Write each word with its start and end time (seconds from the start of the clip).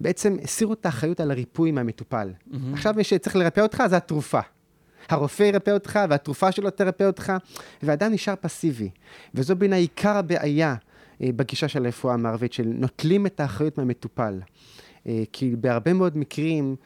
בעצם 0.00 0.36
הסירו 0.42 0.72
את 0.72 0.86
האחריות 0.86 1.20
על 1.20 1.30
הריפוי 1.30 1.70
מהמטופל. 1.70 2.30
Mm-hmm. 2.32 2.56
עכשיו 2.72 2.94
מי 2.96 3.04
שצריך 3.04 3.36
לרפא 3.36 3.60
אותך 3.60 3.82
זה 3.90 3.96
התרופה. 3.96 4.40
הרופא 5.08 5.42
ירפא 5.42 5.70
אותך 5.70 6.00
והתרופה 6.10 6.52
שלו 6.52 6.70
תרפא 6.70 7.04
אותך, 7.04 7.32
ואדם 7.82 8.12
נשאר 8.12 8.34
פסיבי. 8.40 8.90
וזו 9.34 9.56
בעיניי 9.56 9.80
עיקר 9.80 10.16
הבעיה 10.16 10.74
אה, 11.22 11.28
בגישה 11.36 11.68
של 11.68 11.84
הרפואה 11.84 12.14
המערבית, 12.14 12.52
של 12.52 12.66
נוטלים 12.66 13.26
את 13.26 13.40
האחריות 13.40 13.78
מהמטופל. 13.78 14.40
אה, 15.06 15.22
כי 15.32 15.56
בהרבה 15.56 15.92
מאוד 15.92 16.18
מקרים, 16.18 16.76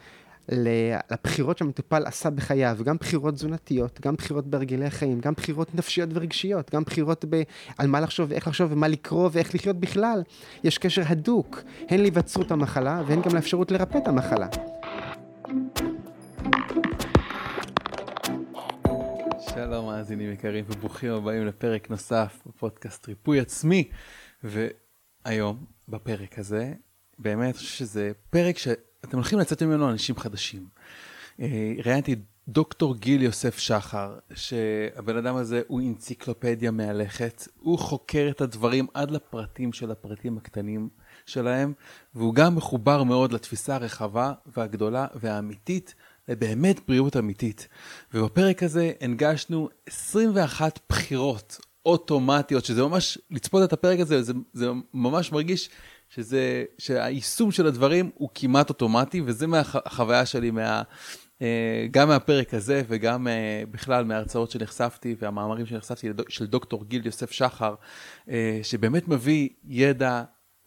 לבחירות 0.50 1.58
שהמטופל 1.58 2.06
עשה 2.06 2.30
בחייו, 2.30 2.78
גם 2.84 2.96
בחירות 2.96 3.34
תזונתיות, 3.34 4.00
גם 4.00 4.14
בחירות 4.14 4.46
בהרגלי 4.46 4.86
החיים, 4.86 5.20
גם 5.20 5.32
בחירות 5.32 5.74
נפשיות 5.74 6.08
ורגשיות, 6.12 6.74
גם 6.74 6.82
בחירות 6.82 7.24
ב... 7.30 7.42
על 7.78 7.86
מה 7.86 8.00
לחשוב 8.00 8.30
ואיך 8.30 8.48
לחשוב 8.48 8.72
ומה 8.72 8.88
לקרוא 8.88 9.30
ואיך 9.32 9.54
לחיות 9.54 9.76
בכלל. 9.76 10.22
יש 10.64 10.78
קשר 10.78 11.02
הדוק, 11.06 11.62
הן 11.88 12.00
להיווצרות 12.00 12.50
המחלה 12.50 13.02
והן 13.06 13.22
גם 13.22 13.34
לאפשרות 13.34 13.70
לרפא 13.70 13.98
את 13.98 14.08
המחלה. 14.08 14.48
שלום 19.54 19.86
מאזינים 19.86 20.32
יקרים 20.32 20.64
וברוכים 20.68 21.12
הבאים 21.12 21.46
לפרק 21.46 21.90
נוסף 21.90 22.42
בפודקאסט 22.46 23.08
ריפוי 23.08 23.40
עצמי 23.40 23.88
והיום 24.44 25.64
בפרק 25.88 26.38
הזה 26.38 26.72
באמת 27.18 27.56
שזה 27.56 28.12
פרק 28.30 28.56
שאתם 29.06 29.16
הולכים 29.16 29.38
לצאת 29.38 29.62
ממנו 29.62 29.90
אנשים 29.90 30.16
חדשים. 30.16 30.66
אה, 31.40 31.72
ראיינתי 31.84 32.16
דוקטור 32.48 32.96
גיל 32.96 33.22
יוסף 33.22 33.58
שחר 33.58 34.18
שהבן 34.34 35.16
אדם 35.16 35.36
הזה 35.36 35.62
הוא 35.66 35.80
אנציקלופדיה 35.80 36.70
מהלכת 36.70 37.48
הוא 37.58 37.78
חוקר 37.78 38.28
את 38.30 38.40
הדברים 38.40 38.86
עד 38.94 39.10
לפרטים 39.10 39.72
של 39.72 39.90
הפרטים 39.90 40.38
הקטנים 40.38 40.88
שלהם 41.26 41.72
והוא 42.14 42.34
גם 42.34 42.56
מחובר 42.56 43.02
מאוד 43.02 43.32
לתפיסה 43.32 43.74
הרחבה 43.74 44.32
והגדולה 44.46 45.06
והאמיתית 45.14 45.94
לבאמת 46.28 46.80
בריאות 46.88 47.16
אמיתית. 47.16 47.68
ובפרק 48.14 48.62
הזה 48.62 48.92
הנגשנו 49.00 49.68
21 49.86 50.78
בחירות 50.88 51.58
אוטומטיות, 51.86 52.64
שזה 52.64 52.82
ממש, 52.82 53.18
לצפות 53.30 53.64
את 53.64 53.72
הפרק 53.72 54.00
הזה, 54.00 54.22
זה, 54.22 54.32
זה 54.52 54.66
ממש 54.94 55.32
מרגיש 55.32 55.70
שזה, 56.10 56.64
שהיישום 56.78 57.50
של 57.50 57.66
הדברים 57.66 58.10
הוא 58.14 58.28
כמעט 58.34 58.68
אוטומטי, 58.68 59.22
וזה 59.24 59.46
מהחוויה 59.46 60.26
שלי 60.26 60.50
מה... 60.50 60.82
אה, 61.42 61.86
גם 61.90 62.08
מהפרק 62.08 62.54
הזה 62.54 62.82
וגם 62.88 63.28
אה, 63.28 63.62
בכלל 63.70 64.04
מההרצאות 64.04 64.50
שנחשפתי 64.50 65.16
והמאמרים 65.18 65.66
שנחשפתי 65.66 66.08
של 66.28 66.46
דוקטור 66.46 66.84
גיל 66.84 67.06
יוסף 67.06 67.30
שחר, 67.30 67.74
אה, 68.28 68.60
שבאמת 68.62 69.08
מביא 69.08 69.48
ידע 69.64 70.22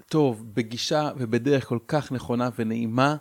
טוב 0.09 0.43
בגישה 0.53 1.11
ובדרך 1.17 1.65
כל 1.67 1.79
כך 1.87 2.11
נכונה 2.11 2.49
ונעימה, 2.59 3.15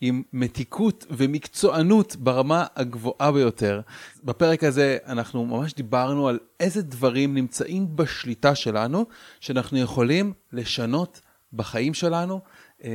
עם 0.00 0.22
מתיקות 0.32 1.06
ומקצוענות 1.10 2.16
ברמה 2.16 2.66
הגבוהה 2.76 3.32
ביותר. 3.32 3.80
בפרק 4.24 4.64
הזה 4.64 4.98
אנחנו 5.06 5.46
ממש 5.46 5.74
דיברנו 5.74 6.28
על 6.28 6.38
איזה 6.60 6.82
דברים 6.82 7.34
נמצאים 7.34 7.96
בשליטה 7.96 8.54
שלנו, 8.54 9.06
שאנחנו 9.40 9.78
יכולים 9.78 10.32
לשנות 10.52 11.20
בחיים 11.54 11.94
שלנו, 11.94 12.40
אה, 12.84 12.90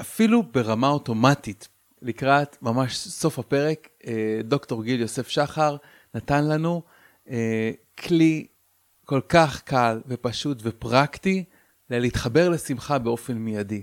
אפילו 0.00 0.42
ברמה 0.42 0.88
אוטומטית. 0.88 1.68
לקראת 2.02 2.56
ממש 2.62 2.96
סוף 2.96 3.38
הפרק, 3.38 3.88
אה, 4.06 4.40
דוקטור 4.44 4.84
גיל 4.84 5.00
יוסף 5.00 5.28
שחר 5.28 5.76
נתן 6.14 6.44
לנו 6.44 6.82
אה, 7.30 7.70
כלי 7.98 8.46
כל 9.04 9.20
כך 9.28 9.62
קל 9.62 10.00
ופשוט 10.06 10.58
ופרקטי 10.62 11.44
להתחבר 11.90 12.48
לשמחה 12.48 12.98
באופן 12.98 13.34
מיידי. 13.34 13.82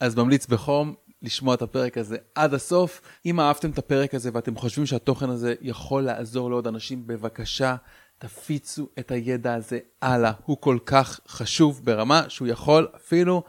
אז 0.00 0.14
ממליץ 0.14 0.46
בחום 0.46 0.94
לשמוע 1.22 1.54
את 1.54 1.62
הפרק 1.62 1.98
הזה 1.98 2.16
עד 2.34 2.54
הסוף. 2.54 3.02
אם 3.26 3.40
אהבתם 3.40 3.70
את 3.70 3.78
הפרק 3.78 4.14
הזה 4.14 4.30
ואתם 4.32 4.56
חושבים 4.56 4.86
שהתוכן 4.86 5.30
הזה 5.30 5.54
יכול 5.60 6.02
לעזור 6.02 6.50
לעוד 6.50 6.66
אנשים, 6.66 7.06
בבקשה 7.06 7.76
תפיצו 8.18 8.88
את 8.98 9.10
הידע 9.10 9.54
הזה 9.54 9.78
הלאה. 10.02 10.32
הוא 10.44 10.56
כל 10.60 10.78
כך 10.86 11.20
חשוב 11.28 11.80
ברמה 11.84 12.22
שהוא 12.28 12.48
יכול 12.48 12.88
אפילו 12.96 13.42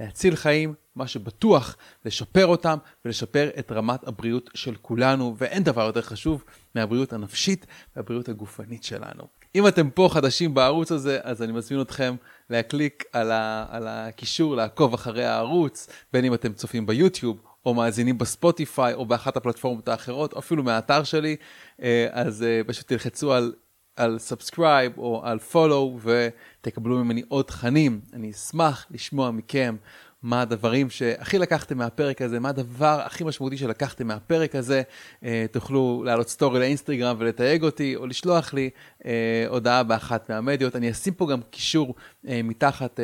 להציל 0.00 0.36
חיים, 0.36 0.74
מה 0.96 1.06
שבטוח 1.06 1.76
לשפר 2.04 2.46
אותם 2.46 2.78
ולשפר 3.04 3.50
את 3.58 3.72
רמת 3.72 4.08
הבריאות 4.08 4.50
של 4.54 4.74
כולנו, 4.82 5.34
ואין 5.38 5.62
דבר 5.62 5.86
יותר 5.86 6.02
חשוב 6.02 6.44
מהבריאות 6.74 7.12
הנפשית 7.12 7.66
והבריאות 7.96 8.28
הגופנית 8.28 8.84
שלנו. 8.84 9.24
אם 9.54 9.68
אתם 9.68 9.90
פה 9.90 10.08
חדשים 10.12 10.54
בערוץ 10.54 10.92
הזה, 10.92 11.18
אז 11.22 11.42
אני 11.42 11.52
מזמין 11.52 11.80
אתכם 11.80 12.14
להקליק 12.50 13.04
על, 13.12 13.32
ה, 13.32 13.66
על 13.70 13.86
הקישור, 13.88 14.56
לעקוב 14.56 14.94
אחרי 14.94 15.24
הערוץ, 15.24 15.88
בין 16.12 16.24
אם 16.24 16.34
אתם 16.34 16.52
צופים 16.52 16.86
ביוטיוב, 16.86 17.40
או 17.66 17.74
מאזינים 17.74 18.18
בספוטיפיי, 18.18 18.94
או 18.94 19.06
באחת 19.06 19.36
הפלטפורמות 19.36 19.88
האחרות, 19.88 20.32
או 20.32 20.38
אפילו 20.38 20.62
מהאתר 20.62 21.04
שלי, 21.04 21.36
אה, 21.82 22.06
אז 22.12 22.42
אה, 22.42 22.60
פשוט 22.66 22.88
תלחצו 22.88 23.32
על, 23.32 23.52
על 23.96 24.18
subscribe 24.18 24.98
או 24.98 25.20
על 25.24 25.38
follow 25.38 25.98
ותקבלו 26.02 27.04
ממני 27.04 27.22
עוד 27.28 27.44
תכנים. 27.44 28.00
אני 28.12 28.30
אשמח 28.30 28.86
לשמוע 28.90 29.30
מכם 29.30 29.76
מה 30.24 30.42
הדברים 30.42 30.90
שהכי 30.90 31.38
לקחתם 31.38 31.78
מהפרק 31.78 32.22
הזה, 32.22 32.40
מה 32.40 32.48
הדבר 32.48 33.00
הכי 33.04 33.24
משמעותי 33.24 33.56
שלקחתם 33.56 34.06
מהפרק 34.06 34.54
הזה. 34.54 34.82
אה, 35.24 35.46
תוכלו 35.50 36.02
להעלות 36.06 36.28
סטורי 36.28 36.60
לאינסטגרם 36.60 37.16
ולתייג 37.18 37.62
אותי, 37.62 37.96
או 37.96 38.06
לשלוח 38.06 38.54
לי 38.54 38.70
אה, 39.06 39.44
הודעה 39.48 39.82
באחת 39.82 40.30
מהמדיות. 40.30 40.76
אני 40.76 40.90
אשים 40.90 41.14
פה 41.14 41.26
גם 41.30 41.40
קישור 41.50 41.94
אה, 42.28 42.40
מתחת, 42.44 43.00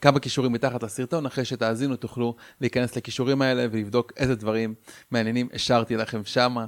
כמה 0.00 0.18
קישורים 0.18 0.52
מתחת 0.52 0.82
לסרטון, 0.82 1.26
אחרי 1.26 1.44
שתאזינו 1.44 1.96
תוכלו 1.96 2.34
להיכנס 2.60 2.96
לקישורים 2.96 3.42
האלה 3.42 3.66
ולבדוק 3.70 4.12
איזה 4.16 4.34
דברים 4.34 4.74
מעניינים 5.10 5.48
השארתי 5.52 5.96
לכם 5.96 6.24
שמה. 6.24 6.66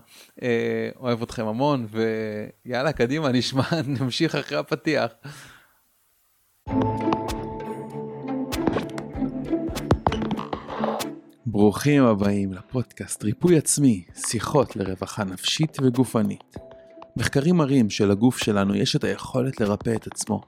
אוהב 0.97 1.23
אתכם 1.23 1.47
המון, 1.47 1.87
ויאללה, 2.65 2.93
קדימה, 2.93 3.33
נשמע, 3.33 3.65
נמשיך 4.01 4.35
אחרי 4.35 4.59
הפתיח. 4.59 5.11
ברוכים 11.53 12.05
הבאים 12.05 12.53
לפודקאסט 12.53 13.25
ריפוי 13.25 13.59
עצמי, 13.59 14.05
שיחות 14.27 14.77
לרווחה 14.77 15.25
נפשית 15.25 15.77
וגופנית. 15.83 16.57
מחקרים 17.17 17.57
מראים 17.57 17.91
שלגוף 17.91 18.39
שלנו 18.39 18.75
יש 18.75 18.97
את 18.97 19.05
היכולת 19.05 19.61
לרפא 19.61 19.91
את 19.97 20.07
עצמו, 20.07 20.41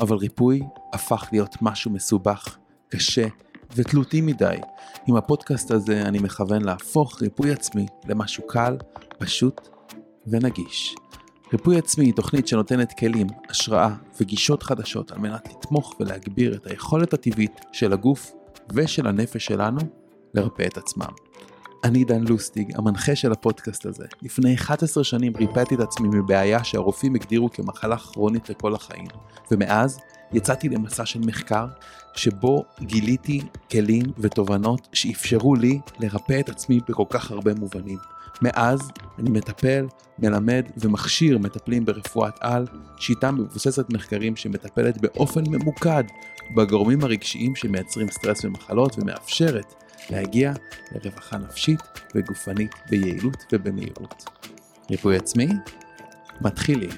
אבל 0.00 0.16
ריפוי 0.16 0.62
הפך 0.92 1.28
להיות 1.32 1.56
משהו 1.62 1.90
מסובך, 1.90 2.56
קשה 2.88 3.26
ותלותי 3.76 4.20
מדי. 4.20 4.56
עם 5.06 5.16
הפודקאסט 5.16 5.70
הזה 5.70 6.02
אני 6.02 6.18
מכוון 6.18 6.62
להפוך 6.62 7.22
ריפוי 7.22 7.52
עצמי 7.52 7.86
למשהו 8.08 8.46
קל, 8.46 8.76
פשוט 9.18 9.68
ונגיש. 10.26 10.94
ריפוי 11.52 11.78
עצמי 11.78 12.04
היא 12.04 12.14
תוכנית 12.14 12.48
שנותנת 12.48 12.92
כלים, 12.98 13.26
השראה 13.48 13.94
וגישות 14.20 14.62
חדשות 14.62 15.10
על 15.12 15.18
מנת 15.18 15.48
לתמוך 15.48 15.96
ולהגביר 16.00 16.54
את 16.54 16.66
היכולת 16.66 17.14
הטבעית 17.14 17.60
של 17.72 17.92
הגוף 17.92 18.32
ושל 18.74 19.06
הנפש 19.06 19.44
שלנו 19.44 20.01
לרפא 20.34 20.62
את 20.62 20.76
עצמם. 20.76 21.12
אני 21.84 22.04
דן 22.04 22.24
לוסטיג, 22.24 22.72
המנחה 22.74 23.16
של 23.16 23.32
הפודקאסט 23.32 23.86
הזה. 23.86 24.04
לפני 24.22 24.54
11 24.54 25.04
שנים 25.04 25.32
ריפאתי 25.36 25.74
את 25.74 25.80
עצמי 25.80 26.08
מבעיה 26.08 26.64
שהרופאים 26.64 27.14
הגדירו 27.14 27.50
כמחלה 27.50 27.96
כרונית 27.96 28.50
לכל 28.50 28.74
החיים, 28.74 29.06
ומאז 29.50 29.98
יצאתי 30.32 30.68
למסע 30.68 31.06
של 31.06 31.20
מחקר 31.20 31.66
שבו 32.14 32.64
גיליתי 32.80 33.40
כלים 33.70 34.04
ותובנות 34.18 34.88
שאפשרו 34.92 35.54
לי 35.54 35.78
לרפא 36.00 36.40
את 36.40 36.48
עצמי 36.48 36.80
בכל 36.88 37.04
כך 37.10 37.30
הרבה 37.30 37.54
מובנים. 37.54 37.98
מאז 38.42 38.90
אני 39.18 39.30
מטפל, 39.30 39.86
מלמד 40.18 40.64
ומכשיר 40.76 41.38
מטפלים 41.38 41.84
ברפואת 41.84 42.34
על, 42.40 42.66
שיטה 42.96 43.30
מבוססת 43.30 43.92
מחקרים 43.92 44.36
שמטפלת 44.36 45.00
באופן 45.00 45.42
ממוקד 45.48 46.04
בגורמים 46.56 47.04
הרגשיים 47.04 47.56
שמייצרים 47.56 48.10
סטרס 48.10 48.44
ומחלות 48.44 48.98
ומאפשרת 48.98 49.74
להגיע 50.10 50.52
לרווחה 50.92 51.38
נפשית 51.38 51.80
וגופנית 52.14 52.74
ביעילות 52.90 53.44
ובמהירות. 53.52 54.24
ריפוי 54.90 55.16
עצמי? 55.16 55.48
מתחילים. 56.40 56.90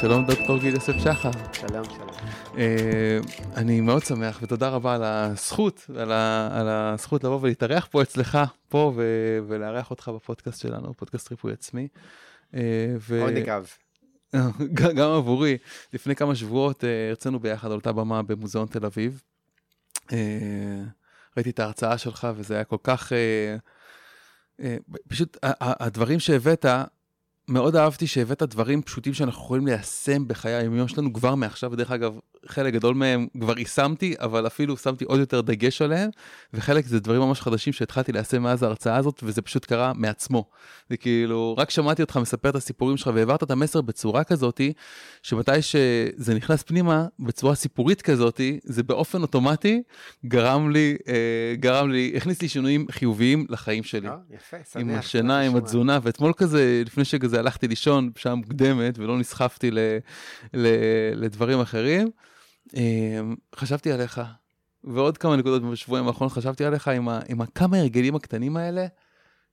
שלום 0.00 0.26
דוקטור 0.26 0.58
גיל 0.58 0.74
יוסף 0.74 0.92
שחר. 0.98 1.30
שלום, 1.52 1.84
שלום. 1.84 2.08
Uh, 2.52 2.56
אני 3.56 3.80
מאוד 3.80 4.02
שמח 4.02 4.38
ותודה 4.42 4.68
רבה 4.68 4.94
על 4.94 5.02
הזכות, 5.04 5.86
על, 5.98 6.12
ה, 6.12 6.48
על 6.52 6.68
הזכות 6.68 7.24
לבוא 7.24 7.38
ולהתארח 7.42 7.88
פה 7.90 8.02
אצלך, 8.02 8.38
פה 8.68 8.92
ו- 8.96 9.38
ולארח 9.48 9.90
אותך 9.90 10.08
בפודקאסט 10.08 10.60
שלנו, 10.60 10.94
פודקאסט 10.96 11.30
ריפוי 11.30 11.52
עצמי. 11.52 11.88
עונג 13.20 13.48
אה, 13.48 13.56
אב. 13.56 13.70
גם 14.74 15.10
עבורי. 15.10 15.58
לפני 15.92 16.16
כמה 16.16 16.34
שבועות 16.34 16.84
אה, 16.84 17.08
הרצינו 17.08 17.40
ביחד 17.40 17.68
על 17.68 17.74
אותה 17.74 17.92
במה 17.92 18.22
במוזיאון 18.22 18.66
תל 18.66 18.86
אביב. 18.86 19.22
אה, 20.12 20.82
ראיתי 21.36 21.50
את 21.50 21.58
ההרצאה 21.58 21.98
שלך 21.98 22.28
וזה 22.36 22.54
היה 22.54 22.64
כל 22.64 22.76
כך... 22.82 23.12
פשוט 25.08 25.36
הדברים 25.42 26.20
שהבאת 26.20 26.66
מאוד 27.48 27.76
אהבתי 27.76 28.06
שהבאת 28.06 28.42
דברים 28.42 28.82
פשוטים 28.82 29.14
שאנחנו 29.14 29.42
יכולים 29.42 29.66
ליישם 29.66 30.28
בחיי 30.28 30.54
היומיום 30.54 30.88
שלנו 30.88 31.12
כבר 31.12 31.34
מעכשיו, 31.34 31.72
ודרך 31.72 31.90
אגב, 31.90 32.18
חלק 32.46 32.74
גדול 32.74 32.94
מהם 32.94 33.26
כבר 33.40 33.58
יישמתי, 33.58 34.14
אבל 34.18 34.46
אפילו 34.46 34.76
שמתי 34.76 35.04
עוד 35.04 35.20
יותר 35.20 35.40
דגש 35.40 35.82
עליהם, 35.82 36.10
וחלק 36.54 36.86
זה 36.86 37.00
דברים 37.00 37.20
ממש 37.20 37.40
חדשים 37.40 37.72
שהתחלתי 37.72 38.12
ליישם 38.12 38.42
מאז 38.42 38.62
ההרצאה 38.62 38.96
הזאת, 38.96 39.20
וזה 39.22 39.42
פשוט 39.42 39.64
קרה 39.64 39.92
מעצמו. 39.94 40.44
זה 40.90 40.96
כאילו, 40.96 41.54
רק 41.58 41.70
שמעתי 41.70 42.02
אותך 42.02 42.16
מספר 42.16 42.48
את 42.48 42.54
הסיפורים 42.54 42.96
שלך 42.96 43.10
והעברת 43.14 43.42
את 43.42 43.50
המסר 43.50 43.80
בצורה 43.80 44.24
כזאתי, 44.24 44.72
שמתי 45.22 45.62
שזה 45.62 46.34
נכנס 46.34 46.62
פנימה 46.62 47.06
בצורה 47.20 47.54
סיפורית 47.54 48.02
כזאתי, 48.02 48.60
זה 48.64 48.82
באופן 48.82 49.22
אוטומטי 49.22 49.82
גרם 50.26 50.70
לי, 50.70 50.96
אה, 51.08 51.54
גרם 51.56 51.90
לי, 51.90 52.12
הכניס 52.16 52.42
לי 52.42 52.48
שינויים 52.48 52.86
חיוביים 52.90 53.46
לחיים 53.48 53.82
שלי. 53.82 54.08
אה, 54.08 54.16
יפה, 54.30 54.56
שמח. 54.72 54.82
עם 54.82 54.90
השינה, 54.90 55.40
עם 55.40 55.56
התזונה, 55.56 55.98
ואתמול 56.02 56.32
כזה, 56.36 56.82
לפני 56.86 57.04
שכזה 57.04 57.38
הלכתי 57.38 57.68
לישון 57.68 58.10
בשעה 58.14 58.34
מוקדמת 58.34 58.98
ולא 58.98 59.18
נסחפתי 59.18 59.70
ל, 59.70 59.78
ל, 60.54 60.66
לדברים 61.14 61.60
אחרים, 61.60 62.10
חשבתי 63.54 63.92
עליך, 63.92 64.20
ועוד 64.84 65.18
כמה 65.18 65.36
נקודות 65.36 65.62
בשבועיים 65.62 66.06
האחרונים 66.06 66.34
חשבתי 66.34 66.64
עליך 66.64 66.88
עם, 66.88 67.08
ה, 67.08 67.20
עם 67.28 67.40
הכמה 67.40 67.78
הרגלים 67.78 68.14
הקטנים 68.14 68.56
האלה, 68.56 68.86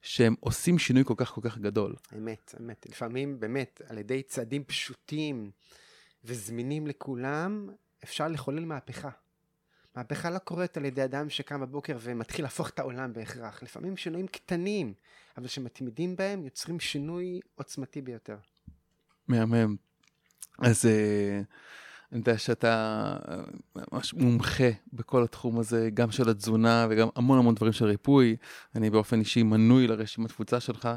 שהם 0.01 0.35
עושים 0.39 0.79
שינוי 0.79 1.03
כל 1.05 1.13
כך 1.17 1.29
כל 1.29 1.41
כך 1.43 1.57
גדול. 1.57 1.95
אמת, 2.17 2.55
אמת. 2.59 2.85
לפעמים 2.89 3.39
באמת, 3.39 3.81
על 3.87 3.97
ידי 3.97 4.23
צעדים 4.23 4.63
פשוטים 4.63 5.51
וזמינים 6.23 6.87
לכולם, 6.87 7.69
אפשר 8.03 8.27
לחולל 8.27 8.65
מהפכה. 8.65 9.09
מהפכה 9.95 10.29
לא 10.29 10.37
קורית 10.37 10.77
על 10.77 10.85
ידי 10.85 11.03
אדם 11.03 11.29
שקם 11.29 11.61
בבוקר 11.61 11.97
ומתחיל 12.01 12.45
להפוך 12.45 12.69
את 12.69 12.79
העולם 12.79 13.13
בהכרח. 13.13 13.63
לפעמים 13.63 13.97
שינויים 13.97 14.27
קטנים, 14.27 14.93
אבל 15.37 15.47
שמתמידים 15.47 16.15
בהם 16.15 16.43
יוצרים 16.43 16.79
שינוי 16.79 17.39
עוצמתי 17.55 18.01
ביותר. 18.01 18.37
מהמם. 19.27 19.75
אז 20.59 20.85
אה, 20.85 21.41
אני 22.11 22.19
יודע 22.19 22.37
שאתה 22.37 23.15
ממש 23.75 24.13
מומחה 24.13 24.69
בכל 24.93 25.23
התחום 25.23 25.59
הזה, 25.59 25.89
גם 25.93 26.11
של 26.11 26.29
התזונה 26.29 26.87
וגם 26.89 27.07
המון 27.15 27.39
המון 27.39 27.55
דברים 27.55 27.73
של 27.73 27.85
ריפוי. 27.85 28.35
אני 28.75 28.89
באופן 28.89 29.19
אישי 29.19 29.43
מנוי 29.43 29.87
לרשימת 29.87 30.29
תפוצה 30.29 30.59
שלך. 30.59 30.89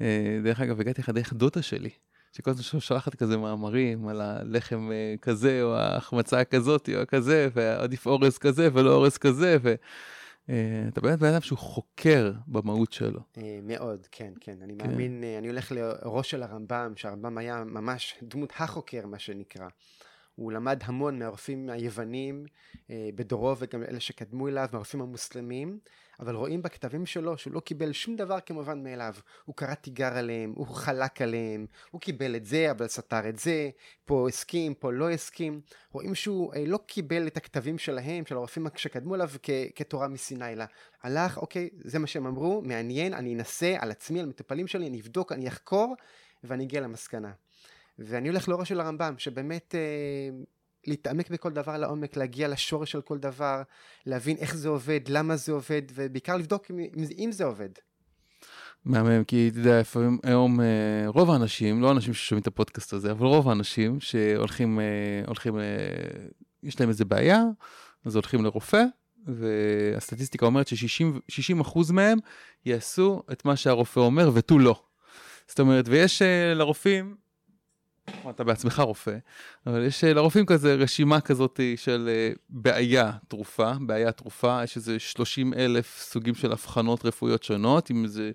אה, 0.00 0.40
דרך 0.44 0.60
אגב, 0.60 0.80
הגעתי 0.80 1.02
לך 1.02 1.08
דרך 1.08 1.32
דודה 1.32 1.62
שלי. 1.62 1.90
שכל 2.32 2.50
הזמן 2.50 2.80
שולחת 2.80 3.14
כזה 3.14 3.36
מאמרים 3.36 4.08
על 4.08 4.20
הלחם 4.20 4.90
אה, 4.92 5.14
כזה, 5.22 5.62
או 5.62 5.74
ההחמצה 5.74 6.44
כזאת, 6.44 6.88
או 6.94 7.06
כזה, 7.08 7.48
ועדיף 7.54 8.06
אורז 8.06 8.38
כזה 8.38 8.68
ולא 8.72 8.94
אורז 8.94 9.18
כזה, 9.18 9.56
ואתה 9.62 11.00
באמת 11.00 11.18
בן 11.18 11.26
אדם 11.32 11.40
שהוא 11.40 11.58
חוקר 11.58 12.32
במהות 12.46 12.92
שלו. 12.92 13.20
מאוד, 13.62 14.06
כן, 14.12 14.32
כן. 14.40 14.56
אני 14.62 14.74
כן. 14.78 14.90
מאמין, 14.90 15.24
אני 15.38 15.48
הולך 15.48 15.72
לאורו 15.72 16.22
של 16.22 16.42
הרמב"ם, 16.42 16.92
שהרמב"ם 16.96 17.38
היה 17.38 17.64
ממש 17.64 18.14
דמות 18.22 18.52
החוקר, 18.58 19.06
מה 19.06 19.18
שנקרא. 19.18 19.68
הוא 20.40 20.52
למד 20.52 20.78
המון 20.84 21.18
מהרופאים 21.18 21.70
היוונים 21.70 22.46
אה, 22.90 23.08
בדורו 23.14 23.54
וגם 23.58 23.82
אלה 23.82 24.00
שקדמו 24.00 24.48
אליו, 24.48 24.68
מהרופאים 24.72 25.02
המוסלמים, 25.02 25.78
אבל 26.20 26.34
רואים 26.34 26.62
בכתבים 26.62 27.06
שלו 27.06 27.38
שהוא 27.38 27.54
לא 27.54 27.60
קיבל 27.60 27.92
שום 27.92 28.16
דבר 28.16 28.40
כמובן 28.40 28.82
מאליו. 28.84 29.14
הוא 29.44 29.56
קרא 29.56 29.74
תיגר 29.74 30.16
עליהם, 30.16 30.52
הוא 30.56 30.66
חלק 30.66 31.22
עליהם, 31.22 31.66
הוא 31.90 32.00
קיבל 32.00 32.36
את 32.36 32.46
זה 32.46 32.70
אבל 32.70 32.88
סתר 32.88 33.28
את 33.28 33.38
זה, 33.38 33.70
פה 34.04 34.28
הסכים, 34.28 34.74
פה 34.74 34.92
לא 34.92 35.10
הסכים. 35.10 35.60
רואים 35.92 36.14
שהוא 36.14 36.54
אה, 36.54 36.64
לא 36.66 36.78
קיבל 36.86 37.26
את 37.26 37.36
הכתבים 37.36 37.78
שלהם, 37.78 38.26
של 38.26 38.36
הרופאים 38.36 38.66
שקדמו 38.76 39.14
אליו 39.14 39.30
כתורה 39.74 40.08
מסיני, 40.08 40.52
אלא 40.52 40.64
הלך, 41.02 41.38
אוקיי, 41.38 41.68
זה 41.84 41.98
מה 41.98 42.06
שהם 42.06 42.26
אמרו, 42.26 42.62
מעניין, 42.64 43.14
אני 43.14 43.34
אנסה 43.34 43.76
על 43.78 43.90
עצמי, 43.90 44.20
על 44.20 44.26
מטופלים 44.26 44.66
שלי, 44.66 44.86
אני 44.88 45.00
אבדוק, 45.00 45.32
אני 45.32 45.48
אחקור, 45.48 45.94
ואני 46.44 46.64
אגיע 46.64 46.80
למסקנה. 46.80 47.32
ואני 48.00 48.28
הולך 48.28 48.48
לאורו 48.48 48.64
של 48.64 48.80
הרמב"ם, 48.80 49.14
שבאמת 49.18 49.74
אה, 49.74 50.38
להתעמק 50.86 51.30
בכל 51.30 51.52
דבר 51.52 51.76
לעומק, 51.76 52.16
להגיע 52.16 52.48
לשורש 52.48 52.92
של 52.92 53.00
כל 53.00 53.18
דבר, 53.18 53.62
להבין 54.06 54.36
איך 54.36 54.54
זה 54.54 54.68
עובד, 54.68 55.00
למה 55.08 55.36
זה 55.36 55.52
עובד, 55.52 55.82
ובעיקר 55.94 56.36
לבדוק 56.36 56.70
אם, 56.70 56.78
אם, 57.18 57.32
זה 57.32 57.44
עובד. 57.44 57.68
מהמם, 58.84 59.24
כי 59.24 59.48
אתה 59.52 59.58
יודע, 59.58 59.80
לפעמים 59.80 60.18
היום 60.22 60.60
אה, 60.60 60.66
רוב 61.06 61.30
האנשים, 61.30 61.82
לא 61.82 61.90
אנשים 61.90 62.14
ששומעים 62.14 62.42
את 62.42 62.46
הפודקאסט 62.46 62.92
הזה, 62.92 63.10
אבל 63.10 63.26
רוב 63.26 63.48
האנשים 63.48 64.00
שהולכים, 64.00 64.80
אה, 64.80 64.84
הולכים, 65.26 65.58
אה, 65.58 65.62
יש 66.62 66.80
להם 66.80 66.88
איזה 66.88 67.04
בעיה, 67.04 67.42
אז 68.04 68.14
הולכים 68.14 68.44
לרופא, 68.44 68.82
והסטטיסטיקה 69.26 70.46
אומרת 70.46 70.68
ש-60% 70.68 71.92
מהם 71.92 72.18
יעשו 72.64 73.22
את 73.32 73.44
מה 73.44 73.56
שהרופא 73.56 74.00
אומר 74.00 74.30
ותו 74.34 74.58
לא. 74.58 74.82
זאת 75.48 75.60
אומרת, 75.60 75.84
ויש 75.88 76.22
לרופאים 76.54 77.16
אתה 78.30 78.44
בעצמך 78.44 78.78
רופא, 78.78 79.16
אבל 79.66 79.84
יש 79.84 80.04
אה, 80.04 80.14
לרופאים 80.14 80.46
כזה 80.46 80.74
רשימה 80.74 81.20
כזאת 81.20 81.60
של 81.76 82.08
אה, 82.12 82.32
בעיה 82.48 83.12
תרופה, 83.28 83.72
בעיה 83.80 84.12
תרופה, 84.12 84.60
יש 84.64 84.76
איזה 84.76 84.98
30 84.98 85.54
אלף 85.54 86.02
סוגים 86.02 86.34
של 86.34 86.52
אבחנות 86.52 87.04
רפואיות 87.04 87.42
שונות, 87.42 87.90
עם 87.90 88.04
איזה, 88.04 88.30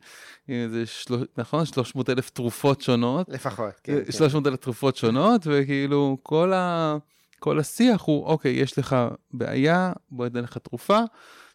עם 0.47 0.55
איזה 0.55 0.85
של... 0.85 1.25
נכון? 1.37 1.65
300 1.65 2.09
אלף 2.09 2.29
תרופות 2.29 2.81
שונות. 2.81 3.29
לפחות, 3.29 3.73
כן. 3.83 4.11
300 4.11 4.43
כן. 4.43 4.49
אלף 4.49 4.59
תרופות 4.59 4.95
שונות, 4.95 5.41
וכאילו 5.45 6.17
כל, 6.23 6.53
ה... 6.53 6.97
כל 7.39 7.59
השיח 7.59 8.01
הוא, 8.01 8.25
אוקיי, 8.25 8.51
יש 8.51 8.79
לך 8.79 8.95
בעיה, 9.33 9.93
בוא 10.11 10.25
ניתן 10.25 10.39
לך 10.39 10.57
תרופה. 10.57 10.99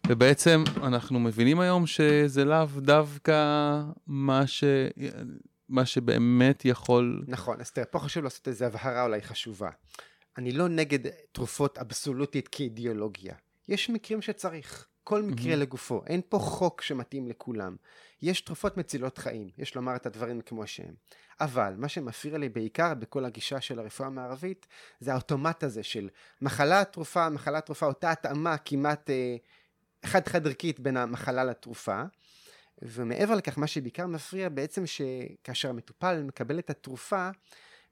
ובעצם 0.07 0.63
אנחנו 0.83 1.19
מבינים 1.19 1.59
היום 1.59 1.87
שזה 1.87 2.45
לאו 2.45 2.65
דווקא 2.77 3.81
מה 4.07 4.47
ש... 4.47 4.63
מה 5.71 5.85
שבאמת 5.85 6.65
יכול... 6.65 7.23
נכון, 7.27 7.61
אז 7.61 7.71
תראה, 7.71 7.85
פה 7.85 7.99
חשוב 7.99 8.23
לעשות 8.23 8.47
איזו 8.47 8.65
הבהרה 8.65 9.03
אולי 9.03 9.21
חשובה. 9.21 9.69
אני 10.37 10.51
לא 10.51 10.67
נגד 10.67 11.09
תרופות 11.31 11.77
אבסולוטית 11.77 12.47
כאידיאולוגיה. 12.47 13.35
יש 13.67 13.89
מקרים 13.89 14.21
שצריך. 14.21 14.87
כל 15.03 15.23
מקרה 15.23 15.53
mm-hmm. 15.53 15.55
לגופו, 15.55 16.01
אין 16.07 16.21
פה 16.29 16.39
חוק 16.39 16.81
שמתאים 16.81 17.27
לכולם. 17.27 17.75
יש 18.21 18.41
תרופות 18.41 18.77
מצילות 18.77 19.17
חיים, 19.17 19.49
יש 19.57 19.75
לומר 19.75 19.95
את 19.95 20.05
הדברים 20.05 20.41
כמו 20.41 20.67
שהם. 20.67 20.93
אבל 21.41 21.73
מה 21.77 21.87
שמפריע 21.87 22.37
לי 22.37 22.49
בעיקר 22.49 22.93
בכל 22.93 23.25
הגישה 23.25 23.61
של 23.61 23.79
הרפואה 23.79 24.07
המערבית, 24.07 24.67
זה 24.99 25.11
האוטומט 25.13 25.63
הזה 25.63 25.83
של 25.83 26.09
מחלה 26.41 26.83
תרופה, 26.83 27.29
מחלה 27.29 27.61
תרופה, 27.61 27.85
אותה 27.85 28.11
התאמה 28.11 28.57
כמעט 28.57 29.09
אה, 29.09 29.35
חד-חד 30.05 30.47
ערכית 30.47 30.79
בין 30.79 30.97
המחלה 30.97 31.43
לתרופה. 31.43 32.03
ומעבר 32.81 33.35
לכך, 33.35 33.57
מה 33.57 33.67
שבעיקר 33.67 34.07
מפריע 34.07 34.49
בעצם 34.49 34.83
שכאשר 34.85 35.69
המטופל 35.69 36.23
מקבל 36.23 36.59
את 36.59 36.69
התרופה, 36.69 37.29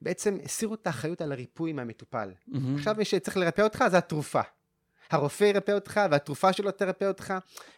בעצם 0.02 0.38
הסירו 0.44 0.74
את 0.74 0.86
האחריות 0.86 1.20
על 1.20 1.32
הריפוי 1.32 1.72
מהמטופל. 1.72 2.32
Mm-hmm. 2.32 2.56
עכשיו 2.76 2.94
מי 2.98 3.04
שצריך 3.04 3.36
לרפא 3.36 3.62
אותך 3.62 3.84
זה 3.90 3.98
התרופה. 3.98 4.40
הרופא 5.10 5.44
ירפא 5.44 5.72
אותך 5.72 6.00
והתרופה 6.10 6.52
שלו 6.52 6.70
תרפא 6.70 7.04
אותך, 7.04 7.34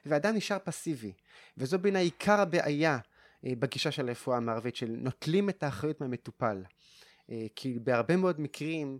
ואדם 0.06 0.34
נשאר 0.34 0.58
פסיבי. 0.64 1.12
וזו 1.58 1.78
בין 1.78 1.96
העיקר 1.96 2.40
הבעיה 2.40 2.98
אה, 3.46 3.52
בגישה 3.58 3.90
של 3.90 4.08
הרפואה 4.08 4.36
המערבית, 4.36 4.76
של 4.76 4.94
נוטלים 4.98 5.48
את 5.48 5.62
האחריות 5.62 6.00
מהמטופל. 6.00 6.62
אה, 7.30 7.46
כי 7.56 7.78
בהרבה 7.82 8.16
מאוד 8.16 8.40
מקרים 8.40 8.98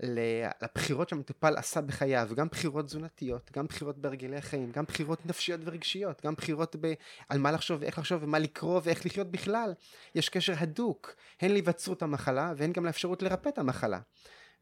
לבחירות 0.00 1.08
שהמטופל 1.08 1.56
עשה 1.56 1.80
בחייו, 1.80 2.28
גם 2.34 2.48
בחירות 2.48 2.84
תזונתיות, 2.84 3.50
גם 3.56 3.66
בחירות 3.66 3.98
בהרגלי 3.98 4.36
החיים, 4.36 4.70
גם 4.72 4.84
בחירות 4.84 5.26
נפשיות 5.26 5.60
ורגשיות, 5.64 6.26
גם 6.26 6.34
בחירות 6.34 6.76
ב... 6.80 6.92
על 7.28 7.38
מה 7.38 7.52
לחשוב 7.52 7.80
ואיך 7.80 7.98
לחשוב 7.98 8.22
ומה 8.22 8.38
לקרוא 8.38 8.80
ואיך 8.84 9.06
לחיות 9.06 9.30
בכלל. 9.30 9.74
יש 10.14 10.28
קשר 10.28 10.52
הדוק, 10.58 11.14
הן 11.40 11.50
להיווצרות 11.50 12.02
המחלה 12.02 12.52
והן 12.56 12.72
גם 12.72 12.86
לאפשרות 12.86 13.22
לרפא 13.22 13.48
את 13.48 13.58
המחלה. 13.58 14.00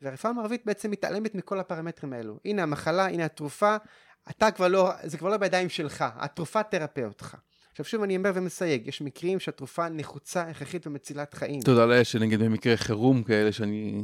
והרפואה 0.03 0.33
המערבית 0.33 0.67
בעצם 0.67 0.91
מתעלמת 0.91 1.35
מכל 1.35 1.61
הפרמטרים 1.61 2.13
האלו. 2.13 2.39
הנה 2.45 2.63
המחלה, 2.63 3.07
הנה 3.07 3.25
התרופה, 3.25 3.77
אתה 4.31 4.51
כבר 4.51 4.69
לא, 4.69 4.91
זה 5.03 5.19
כבר 5.19 5.29
לא 5.29 5.37
בידיים 5.37 5.69
שלך, 5.69 6.05
התרופה 6.15 6.63
תרפא 6.63 7.01
אותך. 7.01 7.37
עכשיו 7.73 7.87
שוב 7.87 8.03
אני 8.03 8.17
אומר 8.17 8.31
ומסייג, 8.35 8.87
יש 8.87 9.01
מקרים 9.03 9.41
שהתרופה 9.41 9.89
נחוצה, 9.89 10.43
הכרחית 10.43 10.87
ומצילת 10.87 11.35
חיים. 11.35 11.61
תודה 11.61 11.87
לאל 11.87 12.05
שנגיד 12.05 12.43
במקרה 12.43 12.77
חירום 12.77 13.23
כאלה, 13.23 13.53
שאני, 13.53 14.03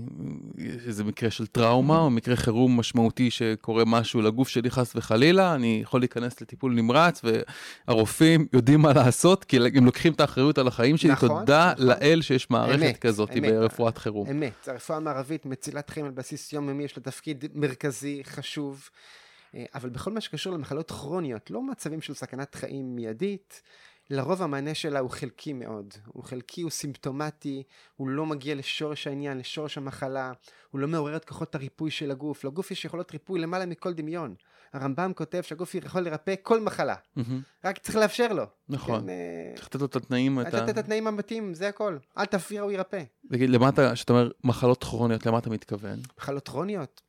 איזה 0.86 1.04
מקרה 1.04 1.30
של 1.30 1.46
טראומה, 1.46 1.98
או 1.98 2.10
מקרה 2.10 2.36
חירום 2.36 2.80
משמעותי 2.80 3.30
שקורה 3.30 3.84
משהו 3.84 4.22
לגוף 4.22 4.48
שלי 4.48 4.70
חס 4.70 4.96
וחלילה, 4.96 5.54
אני 5.54 5.80
יכול 5.82 6.00
להיכנס 6.00 6.40
לטיפול 6.40 6.72
נמרץ, 6.72 7.22
והרופאים 7.88 8.46
יודעים 8.52 8.80
מה 8.80 8.92
לעשות, 8.92 9.44
כי 9.44 9.56
הם 9.74 9.84
לוקחים 9.84 10.12
את 10.12 10.20
האחריות 10.20 10.58
על 10.58 10.68
החיים 10.68 10.96
שלי, 10.96 11.10
נכון, 11.10 11.28
תודה 11.28 11.72
נכון. 11.74 11.86
לאל 11.86 12.22
שיש 12.22 12.50
מערכת 12.50 12.82
אמת, 12.82 12.98
כזאת 12.98 13.30
אמת, 13.38 13.52
ברפואת 13.52 13.98
חירום. 13.98 14.28
אמת, 14.30 14.68
הרפואה 14.68 14.98
המערבית 14.98 15.46
מצילת 15.46 15.90
חיים 15.90 16.06
על 16.06 16.12
בסיס 16.12 16.52
יומיומי, 16.52 16.84
יש 16.84 16.96
לה 16.96 17.02
תפקיד 17.02 17.44
מרכזי, 17.54 18.22
חשוב. 18.24 18.88
אה, 19.54 19.64
אבל 19.74 19.88
בכל 19.88 20.12
מה 20.12 20.20
שקשור 20.20 20.52
למחלות 20.52 20.90
כרוניות, 20.90 21.50
לא 21.50 21.62
מצבים 21.62 22.00
של 22.00 22.14
סכנת 22.14 22.54
חיים 22.54 22.96
מיידית, 22.96 23.62
לרוב 24.10 24.42
המענה 24.42 24.74
שלה 24.74 24.98
הוא 24.98 25.10
חלקי 25.10 25.52
מאוד. 25.52 25.94
הוא 26.06 26.24
חלקי, 26.24 26.62
הוא 26.62 26.70
סימפטומטי, 26.70 27.62
הוא 27.96 28.08
לא 28.08 28.26
מגיע 28.26 28.54
לשורש 28.54 29.06
העניין, 29.06 29.38
לשורש 29.38 29.78
המחלה, 29.78 30.32
הוא 30.70 30.80
לא 30.80 30.88
מעורר 30.88 31.16
את 31.16 31.24
כוחות 31.24 31.54
הריפוי 31.54 31.90
של 31.90 32.10
הגוף. 32.10 32.44
לגוף 32.44 32.70
יש 32.70 32.84
יכולות 32.84 33.12
ריפוי 33.12 33.40
למעלה 33.40 33.66
מכל 33.66 33.92
דמיון. 33.92 34.34
הרמב"ם 34.72 35.12
כותב 35.14 35.42
שהגוף 35.42 35.74
יכול 35.74 36.00
לרפא 36.00 36.34
כל 36.42 36.60
מחלה, 36.60 36.94
מהמם. 37.16 37.40
רק 37.64 37.78
צריך 37.78 37.96
לאפשר 37.96 38.32
לו. 38.32 38.44
נכון. 38.68 39.00
כן, 39.00 39.08
אה, 39.08 39.52
צריך 39.54 39.66
לתת 39.66 39.80
לו 39.80 39.86
את 39.86 39.96
התנאים. 39.96 40.38
לתת 40.38 40.68
את 40.68 40.78
התנאים 40.78 41.06
המתאימים, 41.06 41.54
זה 41.54 41.68
הכל. 41.68 41.98
אל 42.18 42.24
תפריע, 42.24 42.62
הוא 42.62 42.72
ירפא. 42.72 43.02
תגיד, 43.32 43.50
למה 43.50 43.68
אתה, 43.68 43.94
כשאתה 43.94 44.12
אומר 44.12 44.30
מחלות 44.44 44.84
כרוניות, 44.84 45.26
למה 45.26 45.38
אתה 45.38 45.50
מתכוון? 45.50 45.98
מחלות 46.18 46.48
כרוניות, 46.48 47.02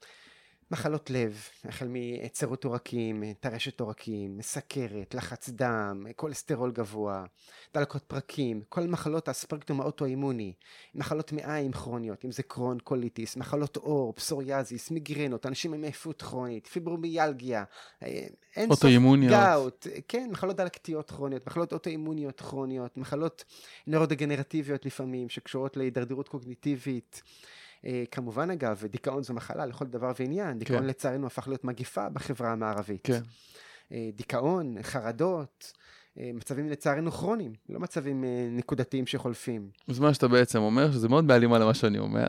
מחלות 0.72 1.10
לב, 1.10 1.42
החל 1.66 1.88
מהיצרות 1.90 2.64
עורקים, 2.64 3.24
טרשת 3.40 3.80
עורקים, 3.80 4.42
סכרת, 4.42 5.14
לחץ 5.14 5.50
דם, 5.50 6.06
כולסטרול 6.16 6.72
גבוה, 6.72 7.26
דלקות 7.74 8.04
פרקים, 8.04 8.62
כל 8.70 8.88
מחלות 8.88 9.28
הספקטרום 9.28 9.82
האוטואימוני, 9.82 10.54
מחלות 10.96 11.32
מעיים 11.32 11.72
כרוניות, 11.72 12.26
אם 12.26 12.32
זה 12.32 12.44
קרון, 12.44 12.78
קוליטיס, 12.84 13.36
מחלות 13.36 13.78
עור, 13.78 14.14
פסוריאזיס, 14.14 14.92
מיגרנות, 14.92 15.46
אנשים 15.46 15.74
עם 15.74 15.84
עייפות 15.84 16.22
כרונית, 16.22 16.68
פיברומיאלגיה, 16.68 17.64
אה, 18.04 18.28
הן 18.56 18.70
אוטואימוניות. 18.70 19.34
גאוט, 19.34 19.88
כן, 20.08 20.30
מחלות 20.32 20.56
דלקתיות 20.56 21.12
כרוניות, 21.12 21.48
מחלות 21.48 21.74
אוטואימוניות 21.74 22.42
כרוניות, 22.42 22.98
מחלות 22.98 23.44
נוירודגנרטיביות 23.88 24.86
לפעמים, 24.86 25.30
שקשורות 25.30 25.78
להידרדרות 25.78 26.28
קוגניטיבית. 26.28 27.22
אה, 27.86 28.04
כמובן 28.12 28.52
אגב, 28.52 28.84
דיכאון 28.90 29.24
זו 29.24 29.34
מחלה 29.34 29.66
לכל 29.66 29.86
דבר 29.86 30.12
ועניין, 30.20 30.60
דיכאון 30.60 30.80
כן. 30.80 30.86
לצערנו 30.86 31.28
הפך 31.28 31.48
להיות 31.48 31.64
מגיפה 31.64 32.10
בחברה 32.10 32.52
המערבית. 32.52 33.02
כן. 33.04 33.22
אה, 33.92 34.10
דיכאון, 34.16 34.76
חרדות, 34.82 35.74
אה, 36.20 36.32
מצבים 36.34 36.70
לצערנו 36.70 37.12
כרוניים, 37.12 37.54
לא 37.70 37.80
מצבים 37.80 38.24
נקודתיים 38.52 39.08
שחולפים. 39.08 39.70
אז 39.88 40.00
מה 40.00 40.14
שאתה 40.14 40.28
בעצם 40.28 40.60
אומר, 40.60 40.92
שזה 40.92 41.10
מאוד 41.10 41.28
בהלימה 41.28 41.60
למה 41.60 41.74
שאני 41.74 42.00
אומר, 42.00 42.28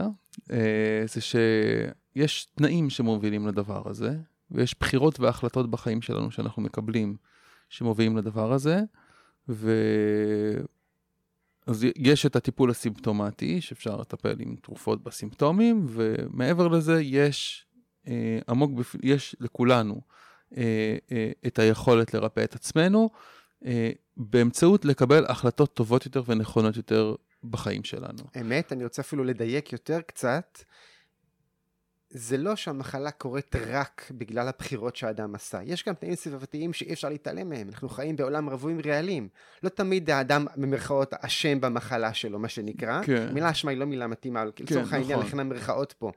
זה 1.05 1.21
שיש 1.21 2.45
תנאים 2.45 2.91
שמובילים 2.91 3.47
לדבר 3.47 3.83
הזה, 3.89 4.17
ויש 4.51 4.75
בחירות 4.81 5.21
והחלטות 5.21 5.71
בחיים 5.71 6.03
שלנו 6.03 6.31
שאנחנו 6.31 6.63
מקבלים 6.63 7.17
שמובילים 7.69 8.17
לדבר 8.17 8.53
הזה, 8.53 8.81
ו... 9.49 9.71
אז 11.67 11.87
יש 11.97 12.27
את 12.27 12.37
הטיפול 12.37 12.71
הסימפטומטי, 12.71 13.61
שאפשר 13.61 13.97
לטפל 13.97 14.37
עם 14.39 14.57
תרופות 14.63 15.03
בסימפטומים, 15.03 15.87
ומעבר 15.89 16.69
לזה 16.69 17.01
יש 17.03 17.67
אה, 18.09 18.39
עמוק, 18.49 18.71
בפ... 18.71 18.97
יש 19.03 19.37
לכולנו 19.41 20.01
אה, 20.57 20.97
אה, 21.13 21.31
את 21.47 21.59
היכולת 21.59 22.15
לרפא 22.15 22.45
את 22.45 22.55
עצמנו, 22.55 23.11
אה, 23.65 23.91
באמצעות 24.17 24.85
לקבל 24.85 25.27
החלטות 25.27 25.75
טובות 25.75 26.05
יותר 26.05 26.23
ונכונות 26.27 26.77
יותר 26.77 27.15
בחיים 27.45 27.85
שלנו. 27.85 28.23
אמת, 28.41 28.73
אני 28.73 28.85
רוצה 28.85 29.03
אפילו 29.03 29.25
לדייק 29.25 29.73
יותר 29.73 30.01
קצת. 30.01 30.59
זה 32.11 32.37
לא 32.37 32.57
שהמחלה 32.57 33.11
קורית 33.11 33.57
רק 33.57 34.11
בגלל 34.11 34.49
הבחירות 34.49 34.97
שהאדם 34.97 35.35
עשה. 35.35 35.61
יש 35.65 35.85
גם 35.85 35.95
תנאים 35.95 36.15
סביבתיים 36.15 36.73
שאי 36.73 36.93
אפשר 36.93 37.09
להתעלם 37.09 37.49
מהם. 37.49 37.69
אנחנו 37.69 37.89
חיים 37.89 38.17
בעולם 38.17 38.51
רווי 38.51 38.75
רעלים. 38.85 39.29
לא 39.63 39.69
תמיד 39.69 40.11
האדם, 40.11 40.47
במרכאות, 40.57 41.15
אשם 41.15 41.61
במחלה 41.61 42.15
שלו, 42.15 42.39
מה 42.39 42.49
שנקרא. 42.49 43.03
כן. 43.03 43.31
מילה 43.35 43.51
אשמה 43.51 43.71
היא 43.71 43.79
לא 43.79 43.87
מילה 43.87 44.07
מתאימה, 44.07 44.43
אבל 44.43 44.51
לצורך 44.61 44.93
העניין, 44.93 45.13
נכון. 45.13 45.27
לכן 45.27 45.41
המרכאות 45.41 45.95
פה. 45.99 46.13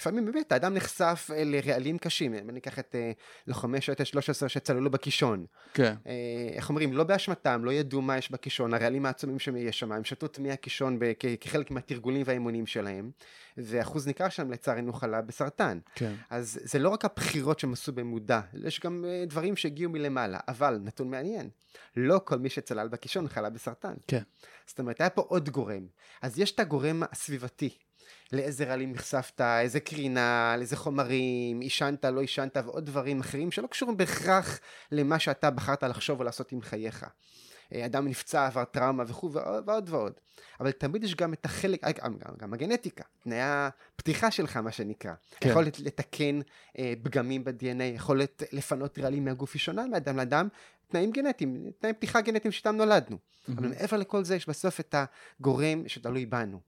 לפעמים 0.00 0.24
באמת 0.24 0.52
האדם 0.52 0.74
נחשף 0.74 1.30
אה, 1.34 1.44
לרעלים 1.44 1.98
קשים. 1.98 2.34
אם 2.34 2.50
אני 2.50 2.58
אקח 2.58 2.78
את 2.78 2.94
אה, 2.94 3.12
לוחמי 3.46 3.80
שייטת 3.80 4.06
13 4.06 4.48
שצללו 4.48 4.90
בקישון. 4.90 5.46
כן, 5.74 5.94
אה, 6.06 6.12
איך 6.52 6.68
אומרים, 6.68 6.92
לא 6.92 7.04
באשמתם, 7.04 7.64
לא 7.64 7.70
ידעו 7.70 8.02
מה 8.02 8.18
יש 8.18 8.30
בקישון, 8.30 8.74
הרעלים 8.74 9.06
העצומים 9.06 9.38
שיש 9.38 9.78
שם, 9.78 9.92
הם 9.92 10.04
שתו 10.04 10.26
את 10.26 10.38
מי 10.38 10.52
הקישון 10.52 10.98
כחלק 11.40 11.70
מהתרגולים 11.70 12.22
והאימונים 12.26 12.66
שלהם, 12.66 13.10
ואחוז 13.56 14.06
ניכר 14.06 14.28
שם 14.28 14.50
לצערנו 14.50 14.92
חלה 14.92 15.20
בסרטן. 15.20 15.78
כן. 15.94 16.14
אז 16.30 16.60
זה 16.62 16.78
לא 16.78 16.88
רק 16.88 17.04
הבחירות 17.04 17.58
שהם 17.58 17.72
עשו 17.72 17.92
במודע, 17.92 18.40
יש 18.54 18.80
גם 18.80 19.04
דברים 19.26 19.56
שהגיעו 19.56 19.90
מלמעלה, 19.90 20.38
אבל 20.48 20.78
נתון 20.82 21.10
מעניין, 21.10 21.48
לא 21.96 22.20
כל 22.24 22.38
מי 22.38 22.48
שצלל 22.48 22.88
בקישון 22.88 23.28
חלה 23.28 23.50
בסרטן. 23.50 23.94
כן. 24.06 24.22
זאת 24.66 24.78
אומרת, 24.78 25.00
היה 25.00 25.10
פה 25.10 25.22
עוד 25.28 25.48
גורם. 25.48 25.86
אז 26.22 26.38
יש 26.38 26.52
את 26.52 26.60
הגורם 26.60 27.02
הסביבתי. 27.12 27.78
לאיזה 28.32 28.64
רעלים 28.64 28.92
נחשפת, 28.92 29.40
איזה 29.40 29.80
קרינה, 29.80 30.54
לאיזה 30.58 30.76
חומרים, 30.76 31.60
עישנת, 31.60 32.04
לא 32.04 32.20
עישנת, 32.20 32.56
ועוד 32.56 32.86
דברים 32.86 33.20
אחרים 33.20 33.50
שלא 33.50 33.66
קשורים 33.66 33.96
בהכרח 33.96 34.60
למה 34.92 35.18
שאתה 35.18 35.50
בחרת 35.50 35.82
לחשוב 35.82 36.18
או 36.18 36.24
לעשות 36.24 36.52
עם 36.52 36.62
חייך. 36.62 37.06
אה, 37.74 37.86
אדם 37.86 38.08
נפצע, 38.08 38.46
עבר 38.46 38.64
טראומה 38.64 39.04
וכו' 39.06 39.32
ועוד 39.66 39.88
ועוד. 39.88 40.12
אבל 40.60 40.70
תמיד 40.70 41.04
יש 41.04 41.14
גם 41.14 41.32
את 41.32 41.44
החלק, 41.44 41.84
אה, 41.84 41.92
גם, 41.92 42.18
גם, 42.18 42.34
גם 42.38 42.54
הגנטיקה, 42.54 43.04
תנאי 43.22 43.38
הפתיחה 43.40 44.30
שלך, 44.30 44.56
מה 44.56 44.72
שנקרא. 44.72 45.12
כן. 45.40 45.48
יכולת 45.48 45.80
לתקן 45.80 46.40
אה, 46.78 46.92
פגמים 47.02 47.44
ב-DNA, 47.44 47.82
יכולת 47.82 48.42
לפנות 48.52 48.98
רעלים 48.98 49.24
מהגוף 49.24 49.50
היא 49.54 49.60
שונה 49.60 49.86
מאדם 49.86 50.16
לאדם, 50.16 50.48
תנאים 50.88 51.10
גנטיים, 51.10 51.70
תנאי 51.78 51.92
פתיחה 51.92 52.20
גנטיים 52.20 52.52
שאיתם 52.52 52.76
נולדנו. 52.76 53.16
אבל 53.48 53.68
מעבר 53.68 53.96
לכל 53.96 54.24
זה 54.24 54.36
יש 54.36 54.48
בסוף 54.48 54.80
את 54.80 54.94
הגורם 55.40 55.88
שתלוי 55.88 56.26
בנו. 56.26 56.60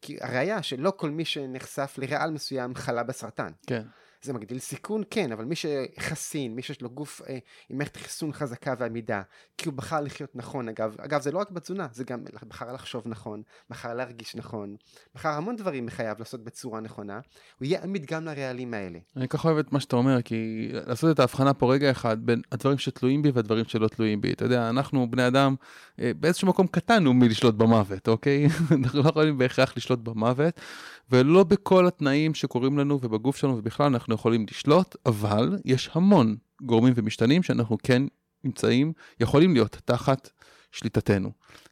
כי 0.00 0.16
הראיה 0.20 0.62
שלא 0.62 0.92
כל 0.96 1.10
מי 1.10 1.24
שנחשף 1.24 1.94
לרעל 1.98 2.30
מסוים 2.30 2.74
חלה 2.74 3.02
בסרטן. 3.02 3.50
כן. 3.66 3.82
זה 4.22 4.32
מגדיל 4.32 4.58
סיכון, 4.58 5.02
כן, 5.10 5.32
אבל 5.32 5.44
מי 5.44 5.54
שחסין, 5.54 6.54
מי 6.54 6.62
שיש 6.62 6.82
לו 6.82 6.90
גוף 6.90 7.22
אה, 7.28 7.38
עם 7.68 7.78
מערכת 7.78 7.96
חיסון 7.96 8.32
חזקה 8.32 8.74
ועמידה, 8.78 9.22
כי 9.58 9.68
הוא 9.68 9.74
בחר 9.74 10.00
לחיות 10.00 10.36
נכון, 10.36 10.68
אגב, 10.68 10.96
אגב, 10.98 11.22
זה 11.22 11.32
לא 11.32 11.38
רק 11.38 11.50
בתזונה, 11.50 11.86
זה 11.92 12.04
גם 12.04 12.24
בחר 12.48 12.72
לחשוב 12.72 13.02
נכון, 13.06 13.42
בחר 13.70 13.94
להרגיש 13.94 14.36
נכון, 14.36 14.76
בחר 15.14 15.28
המון 15.28 15.56
דברים 15.56 15.86
בחייו 15.86 16.16
לעשות 16.18 16.44
בצורה 16.44 16.80
נכונה, 16.80 17.20
הוא 17.58 17.66
יהיה 17.66 17.82
עמיד 17.82 18.06
גם 18.06 18.24
לרעלים 18.24 18.74
האלה. 18.74 18.98
אני 19.16 19.28
כל 19.28 19.38
כך 19.38 19.44
אוהב 19.44 19.58
את 19.58 19.72
מה 19.72 19.80
שאתה 19.80 19.96
אומר, 19.96 20.22
כי 20.22 20.68
לעשות 20.72 21.10
את 21.10 21.20
ההבחנה 21.20 21.54
פה 21.54 21.72
רגע 21.72 21.90
אחד 21.90 22.26
בין 22.26 22.42
הדברים 22.52 22.78
שתלויים 22.78 23.22
בי 23.22 23.30
והדברים 23.30 23.64
שלא 23.64 23.88
תלויים 23.88 24.20
בי. 24.20 24.32
אתה 24.32 24.44
יודע, 24.44 24.68
אנחנו 24.68 25.10
בני 25.10 25.26
אדם 25.26 25.54
אה, 26.00 26.12
באיזשהו 26.20 26.48
מקום 26.48 26.66
קטן 26.66 27.06
הוא 27.06 27.14
מלשלוט 27.14 27.54
במוות, 27.54 28.08
אוקיי? 28.08 28.46
אנחנו 28.84 29.02
לא 29.02 29.08
יכולים 29.08 29.38
בהכרח 29.38 29.72
לשלוט 29.76 29.98
במוות, 29.98 30.60
ולא 31.10 31.44
בכל 31.44 31.86
התנאים 31.86 32.34
שקורים 32.34 32.78
לנו 32.78 32.98
ובגוף 33.02 33.36
שלנו 33.36 33.58
ובכלל 33.58 33.86
אנחנו 33.86 34.07
יכולים 34.14 34.46
לשלוט, 34.50 34.96
אבל 35.06 35.58
יש 35.64 35.90
המון 35.92 36.36
גורמים 36.62 36.92
ומשתנים 36.96 37.42
שאנחנו 37.42 37.76
כן 37.82 38.02
נמצאים, 38.44 38.92
יכולים 39.20 39.54
להיות 39.54 39.78
תחת 39.84 40.30
שליטתנו, 40.72 41.30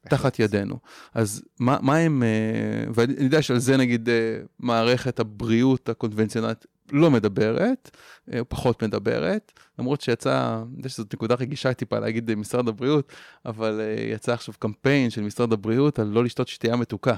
תחת 0.08 0.38
ידינו. 0.38 0.78
אז 1.14 1.42
מה, 1.60 1.78
מה 1.82 1.96
הם, 1.96 2.22
אה, 2.22 2.90
ואני 2.94 3.14
יודע 3.18 3.42
שעל 3.42 3.58
זה 3.58 3.76
נגיד 3.76 4.08
אה, 4.08 4.38
מערכת 4.58 5.20
הבריאות 5.20 5.88
הקונבנציונלית 5.88 6.66
לא 6.92 7.10
מדברת, 7.10 7.96
אה, 8.32 8.44
פחות 8.44 8.82
מדברת, 8.82 9.52
למרות 9.78 10.00
שיצא, 10.00 10.62
אני 10.68 10.76
יודע 10.76 10.88
שזאת 10.88 11.14
נקודה 11.14 11.34
רגישה 11.34 11.74
טיפה 11.74 11.98
להגיד 11.98 12.34
משרד 12.34 12.68
הבריאות, 12.68 13.12
אבל 13.46 13.80
יצא 14.12 14.32
עכשיו 14.32 14.54
קמפיין 14.58 15.10
של 15.10 15.22
משרד 15.22 15.52
הבריאות 15.52 15.98
על 15.98 16.06
לא 16.06 16.24
לשתות 16.24 16.48
שתייה 16.48 16.76
מתוקה. 16.76 17.16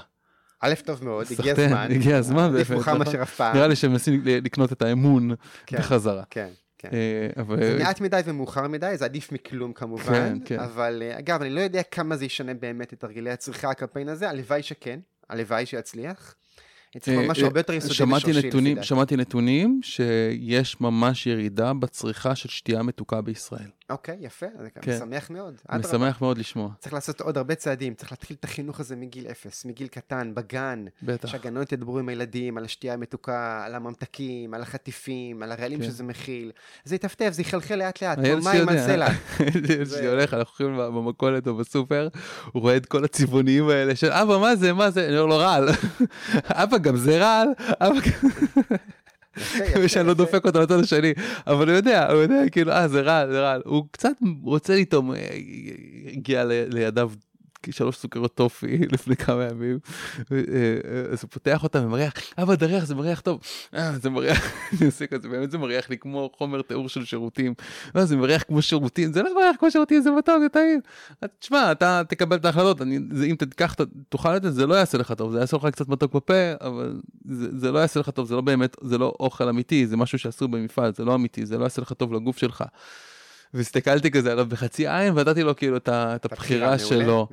א', 0.61 0.75
טוב 0.85 1.05
מאוד, 1.05 1.27
הגיע 1.39 1.53
הזמן. 1.53 1.89
הגיע 1.91 2.17
הזמן, 2.17 2.55
עדיף 2.55 2.69
באמת, 2.69 2.71
מאוחר 2.71 2.95
נכון? 2.95 3.07
מאשר 3.07 3.23
אף 3.23 3.37
פעם. 3.37 3.57
נראה 3.57 3.67
לי 3.69 3.77
שהם 3.77 3.91
מנסים 3.91 4.23
לקנות 4.25 4.73
את 4.73 4.83
האמון 4.83 5.35
כן. 5.67 5.79
בחזרה. 5.79 6.23
כן, 6.31 6.49
כן. 6.79 6.89
אה, 6.93 7.43
אבל 7.43 7.63
זה 7.63 7.79
מעט 7.79 8.01
מדי 8.01 8.21
ומאוחר 8.25 8.69
מדי, 8.69 8.93
זה 8.97 9.05
עדיף 9.05 9.33
מכלום 9.33 9.73
כמובן, 9.73 10.39
כן, 10.39 10.39
כן. 10.45 10.61
אבל 10.61 11.03
אה, 11.07 11.19
אגב, 11.19 11.41
אני 11.41 11.51
לא 11.51 11.61
יודע 11.61 11.83
כמה 11.83 12.17
זה 12.17 12.25
ישנה 12.25 12.55
באמת 12.55 12.93
את 12.93 13.05
הרגלי 13.05 13.31
הצריכה, 13.31 13.71
הקמפיין 13.71 14.09
הזה, 14.09 14.31
הלוואי 14.31 14.63
שכן, 14.63 15.01
הלוואי 15.29 15.67
שיצליח. 15.67 16.35
צריך 17.01 17.19
אה, 17.19 17.27
ממש 17.27 17.39
הרבה 17.39 17.61
יותר 17.61 17.73
יסודי 17.73 17.95
שמעתי 17.95 18.17
ושורשי 18.23 18.39
לפי 18.39 18.49
נתונים, 18.49 18.75
דעתי. 18.75 18.87
שמעתי 18.87 19.17
נתונים 19.17 19.81
שיש 19.83 20.81
ממש 20.81 21.27
ירידה 21.27 21.73
בצריכה 21.73 22.35
של 22.35 22.49
שתייה 22.49 22.83
מתוקה 22.83 23.21
בישראל. 23.21 23.69
אוקיי, 23.91 24.17
יפה, 24.21 24.47
זה 24.63 24.71
כן. 24.71 24.97
משמח 24.97 25.31
מאוד. 25.31 25.55
אני 25.71 25.81
אדרבה. 25.81 25.99
שמח 25.99 26.21
מאוד 26.21 26.39
לשמוע, 26.39 26.71
צריך 26.79 26.93
לעשות 26.93 27.21
עוד 27.21 27.37
הרבה 27.37 27.55
צעדים, 27.55 27.95
צריך 27.95 28.13
להתחיל 28.13 28.37
את 28.41 28.45
החינוך 28.45 28.81
הזה 28.81 28.97
מגיל 28.97 29.27
אפס, 29.27 29.65
מגיל 29.65 29.89
קטן, 29.89 30.33
בגן, 30.35 30.85
בטח. 31.03 31.29
שהגננות 31.29 31.73
ידברו 31.73 31.99
עם 31.99 32.09
הילדים 32.09 32.59
על 32.59 32.65
השתייה 32.65 32.95
המתוקה, 32.95 33.63
על 33.67 33.75
הממתקים, 33.75 34.55
על 34.55 34.63
החטיפים, 34.63 35.43
על 35.43 35.53
הרעלים 35.53 35.79
כן. 35.79 35.85
שזה 35.85 36.05
מכיל. 36.05 36.53
זה 36.85 36.95
יטפטף, 36.95 37.31
זה 37.33 37.43
יחלחל 37.43 37.75
לאט 37.75 38.03
לאט, 38.03 38.19
כמו 38.19 38.51
מים 38.51 38.69
על 38.69 38.79
סלע. 38.79 39.09
הילד 39.39 39.87
שלי 39.89 40.07
הולך, 40.07 40.35
אנחנו 40.35 40.67
הולכים 40.67 40.95
במכולת 40.95 41.47
או 41.47 41.57
בסופר, 41.57 42.09
הוא 42.53 42.63
רואה 42.63 42.77
את 42.77 42.87
כל 42.87 43.05
הצבעוניים 43.05 43.69
האלה 43.69 43.97
של 43.97 44.11
אבא 44.11 44.39
מה 44.39 44.57
זה, 44.57 44.73
מה 44.73 44.91
זה, 44.91 45.09
אני 45.09 45.19
אומר 45.19 45.27
לו 45.27 45.37
רעל, 45.37 45.69
אבא 46.63 46.79
גם 46.79 46.97
זה 46.97 47.19
רעל, 47.19 47.49
אבא 47.83 48.01
ושאני 49.83 50.07
לא. 50.09 50.15
דופק 50.15 50.45
אותו 50.47 50.61
לצד 50.61 50.81
השני, 50.81 51.13
אבל 51.47 51.69
הוא 51.69 51.77
יודע, 51.77 52.11
הוא 52.13 52.21
יודע, 52.21 52.49
כאילו, 52.53 52.73
אה, 52.73 52.89
זה 52.89 53.01
רעל, 53.01 53.33
זה 53.33 53.41
רעל. 53.41 53.63
הוא 53.65 53.85
קצת 53.91 54.13
רוצה 54.43 54.77
לטעום, 54.77 55.15
אה, 55.15 55.29
הגיע 56.13 56.45
ל- 56.45 56.65
לידיו 57.69 57.73
שלוש 57.73 57.97
סוכרות 57.97 58.35
טופי 58.35 58.79
לפני 58.93 59.17
כמה 59.17 59.45
ימים, 59.45 59.79
אה, 60.33 60.39
אז 61.13 61.23
הוא 61.23 61.31
פותח 61.31 61.63
אותם 61.63 61.85
ומריח, 61.85 62.13
אבא 62.39 62.55
דריח 62.55 62.85
זה 62.85 62.95
מריח 62.95 63.21
טוב, 63.21 63.41
אה, 63.75 63.99
זה 63.99 64.11
מריח, 64.11 64.39
אני 64.79 64.87
עושה 64.87 65.07
כזה, 65.07 65.29
באמת 65.29 65.51
זה 65.51 65.59
מריח 65.59 65.91
לי 65.91 65.99
כמו 65.99 66.31
חומר 66.39 66.63
תיאור 66.63 66.89
של 66.89 67.05
שירותים, 67.05 67.55
זה 67.95 68.17
מריח 68.17 68.43
כמו 68.43 68.63
שירותים, 68.63 69.13
זה 69.13 69.23
לא 69.23 69.35
מריח 69.35 69.57
כמו 69.59 69.71
שירותים, 69.71 70.03
זה 70.03 70.11
מתוק, 70.11 70.35
זה 70.41 70.49
טעים. 70.49 70.81
תשמע, 71.39 71.73
אתה 71.73 72.03
תקבל 72.09 72.37
את 72.37 72.45
ההחלטות, 72.45 72.83
אם 72.83 73.35
תיקח, 73.39 73.75
תאכל 74.09 74.37
את 74.37 74.43
זה, 74.43 74.51
זה 74.51 74.67
לא 74.67 74.75
יעשה 74.75 74.99
לך 74.99 75.13
טוב, 75.13 75.33
זה 75.33 75.39
יעשה 75.39 75.57
לך 75.57 75.67
קצת 75.67 75.89
מתוק 75.89 76.15
בפה, 76.15 76.53
אבל 76.61 77.01
זה, 77.29 77.59
זה 77.59 77.73
לא 77.73 77.79
יעשה 77.79 78.01
לך 78.01 78.11
טוב, 78.11 78.29
זה 78.29 78.35
לא 78.35 78.41
באמת, 78.41 78.77
זה 78.81 78.99
לא 78.99 79.15
אוכל 79.21 79.49
אמיתי, 79.49 79.87
זה 79.87 79.97
משהו 79.97 80.19
שעשו 80.19 80.49
במפעל, 80.49 80.93
זה 80.95 81.05
לא 81.05 81.15
אמיתי, 81.15 81.47
זה 81.47 81.59
לא 81.59 81.65
יעשה 81.65 81.83
לך 81.83 81.93
טוב 81.93 82.13
לגוף 82.13 82.39
שלך. 82.39 82.65
והסתכלתי 83.55 84.11
כזה 84.11 84.33
עליו 84.33 84.47
בחצי 84.47 84.89
עין 84.89 85.19
ונתתי 85.19 85.43
לו 85.43 85.57
כאילו 85.57 85.77
את 85.87 86.25
הבחירה 86.25 86.79
שלו. 86.79 87.29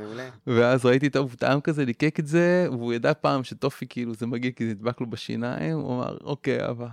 ואז 0.48 0.86
ראיתי 0.86 1.18
הוא 1.18 1.30
טעם 1.40 1.62
כזה, 1.62 1.86
ליקק 1.86 2.20
את 2.20 2.28
זה, 2.28 2.68
והוא 2.72 2.94
ידע 2.94 3.14
פעם 3.14 3.44
שטופי 3.44 3.86
כאילו 3.90 4.14
זה 4.14 4.28
מגיע 4.28 4.52
כי 4.52 4.66
זה 4.66 4.72
נדבק 4.72 5.02
לו 5.02 5.10
בשיניים, 5.10 5.78
הוא 5.78 5.96
אמר 5.96 6.18
אוקיי 6.24 6.70
אבא. 6.70 6.88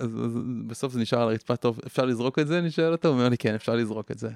אז, 0.00 0.10
אז 0.24 0.38
בסוף 0.66 0.92
זה 0.92 1.00
נשאר 1.00 1.22
על 1.22 1.28
הרצפה 1.28 1.56
טוב, 1.56 1.80
אפשר 1.86 2.04
לזרוק 2.04 2.38
את 2.38 2.46
זה? 2.46 2.58
אני 2.58 2.70
שואל 2.70 2.92
אותו, 2.92 3.08
הוא 3.08 3.16
אומר 3.16 3.28
לי 3.28 3.38
כן 3.38 3.54
אפשר 3.54 3.74
לזרוק 3.74 4.10
את 4.10 4.18
זה. 4.18 4.28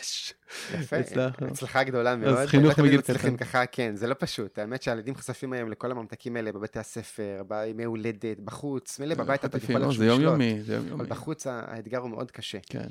יש. 0.00 0.34
יפה, 0.74 0.96
הצלחה 1.40 1.84
גדולה 1.84 2.16
מאוד. 2.16 2.36
אז 2.36 2.48
חינוך 2.48 2.78
מגיל 2.78 3.00
קטן. 3.00 3.36
ככה, 3.36 3.66
כן, 3.66 3.96
זה 3.96 4.06
לא 4.06 4.14
פשוט. 4.18 4.58
האמת 4.58 4.82
שהילדים 4.82 5.14
חשופים 5.14 5.52
היום 5.52 5.70
לכל 5.70 5.90
הממתקים 5.90 6.36
האלה 6.36 6.52
בבתי 6.52 6.78
הספר, 6.78 7.42
בימי 7.48 7.84
הולדת, 7.84 8.40
בחוץ, 8.44 8.98
מילא 8.98 9.14
בבית 9.14 9.44
אתה 9.44 9.58
יכול 9.58 9.76
לשלוט. 9.76 9.96
זה 9.96 10.06
יומיומי, 10.06 10.62
זה 10.62 10.74
יומיומי. 10.74 10.94
אבל 10.94 11.06
בחוץ 11.06 11.46
האתגר 11.46 11.98
הוא 11.98 12.10
מאוד 12.10 12.30
קשה. 12.30 12.58
כן. 12.68 12.88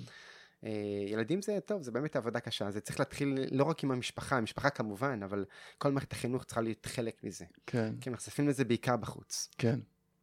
אה, 0.66 0.72
ילדים 1.08 1.42
זה 1.42 1.60
טוב, 1.66 1.82
זה 1.82 1.92
באמת 1.92 2.16
עבודה 2.16 2.40
קשה, 2.40 2.72
זה 2.72 2.82
צריך 2.82 3.00
להתחיל 3.00 3.38
לא 3.52 3.64
רק 3.64 3.84
עם 3.84 3.92
המשפחה, 3.92 4.38
המשפחה 4.38 4.70
כמובן, 4.70 5.24
אבל 5.24 5.46
כל 5.78 5.92
מערכת 5.92 6.12
החינוך 6.12 6.44
צריכה 6.44 6.62
להיות 6.62 6.86
חלק 6.86 7.24
מזה. 7.24 7.46
כן. 7.66 7.94
כי 8.02 8.10
הם 8.10 8.14
נחשפים 8.14 8.48
לזה 8.48 8.66
בעיקר 8.66 8.98
בחוץ. 8.98 9.50
כן, 9.58 9.80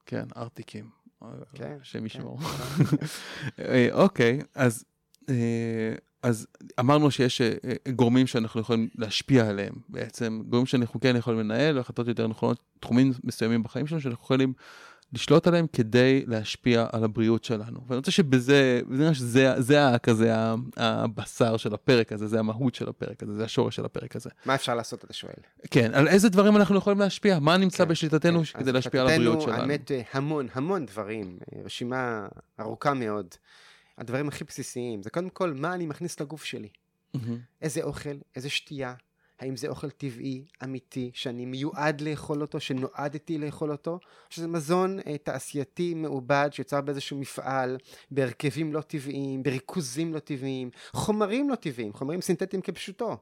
כן, 0.06 0.24
ארטיקים. 0.36 0.90
כן. 1.54 1.76
השם 1.80 1.98
כן, 1.98 2.06
ישמור. 2.06 2.38
אה, 3.58 3.88
אוקיי, 3.92 4.40
אז... 4.54 4.84
אה, 5.28 5.94
אז 6.22 6.46
אמרנו 6.80 7.10
שיש 7.10 7.42
גורמים 7.92 8.26
שאנחנו 8.26 8.60
יכולים 8.60 8.88
להשפיע 8.94 9.48
עליהם, 9.48 9.74
בעצם 9.88 10.42
גורמים 10.48 10.66
שאנחנו 10.66 11.00
כן 11.00 11.16
יכולים 11.16 11.40
לנהל, 11.40 11.78
החלטות 11.78 12.08
יותר 12.08 12.26
נכונות, 12.26 12.62
תחומים 12.80 13.12
מסוימים 13.24 13.62
בחיים 13.62 13.86
שלנו 13.86 14.00
שאנחנו 14.00 14.24
יכולים 14.24 14.52
לשלוט 15.12 15.46
עליהם 15.46 15.66
כדי 15.72 16.24
להשפיע 16.26 16.86
על 16.92 17.04
הבריאות 17.04 17.44
שלנו. 17.44 17.80
ואני 17.86 17.96
רוצה 17.96 18.10
שבזה, 18.10 18.80
זה, 18.90 19.10
זה, 19.12 19.54
זה 19.58 19.80
כזה 20.02 20.34
הבשר 20.76 21.56
של 21.56 21.74
הפרק 21.74 22.12
הזה, 22.12 22.26
זה 22.26 22.38
המהות 22.38 22.74
של 22.74 22.88
הפרק 22.88 23.22
הזה, 23.22 23.34
זה 23.34 23.44
השורש 23.44 23.76
של 23.76 23.84
הפרק 23.84 24.16
הזה. 24.16 24.30
מה 24.46 24.54
אפשר 24.54 24.74
לעשות, 24.74 25.04
אתה 25.04 25.12
שואל? 25.12 25.32
כן, 25.70 25.90
על 25.94 26.08
איזה 26.08 26.28
דברים 26.28 26.56
אנחנו 26.56 26.76
יכולים 26.76 26.98
להשפיע? 26.98 27.38
מה 27.38 27.56
נמצא 27.56 27.84
כן, 27.84 27.90
בשליטתנו 27.90 28.42
כן. 28.44 28.58
כדי 28.58 28.72
להשפיע 28.72 29.00
על 29.00 29.08
הבריאות 29.08 29.40
שלנו? 29.40 29.62
האמת, 29.62 29.90
המון, 30.12 30.46
המון 30.52 30.86
דברים, 30.86 31.38
רשימה 31.64 32.28
ארוכה 32.60 32.94
מאוד. 32.94 33.26
הדברים 33.98 34.28
הכי 34.28 34.44
בסיסיים, 34.44 35.02
זה 35.02 35.10
קודם 35.10 35.28
כל, 35.28 35.52
מה 35.52 35.74
אני 35.74 35.86
מכניס 35.86 36.20
לגוף 36.20 36.44
שלי? 36.44 36.68
Mm-hmm. 37.16 37.18
איזה 37.62 37.82
אוכל, 37.82 38.16
איזה 38.36 38.50
שתייה, 38.50 38.94
האם 39.42 39.56
זה 39.56 39.68
אוכל 39.68 39.90
טבעי, 39.90 40.44
אמיתי, 40.64 41.10
שאני 41.14 41.44
מיועד 41.44 42.00
לאכול 42.00 42.42
אותו, 42.42 42.60
שנועדתי 42.60 43.38
לאכול 43.38 43.70
אותו, 43.70 43.90
או 43.90 43.98
שזה 44.30 44.48
מזון 44.48 44.98
אה, 45.06 45.18
תעשייתי 45.18 45.94
מעובד 45.94 46.48
שיוצר 46.52 46.80
באיזשהו 46.80 47.18
מפעל, 47.18 47.78
בהרכבים 48.10 48.72
לא 48.72 48.80
טבעיים, 48.80 49.42
בריכוזים 49.42 50.14
לא 50.14 50.18
טבעיים, 50.18 50.70
חומרים 50.92 51.50
לא 51.50 51.54
טבעיים, 51.54 51.92
חומרים 51.92 52.20
סינתטיים 52.20 52.62
כפשוטו. 52.62 53.16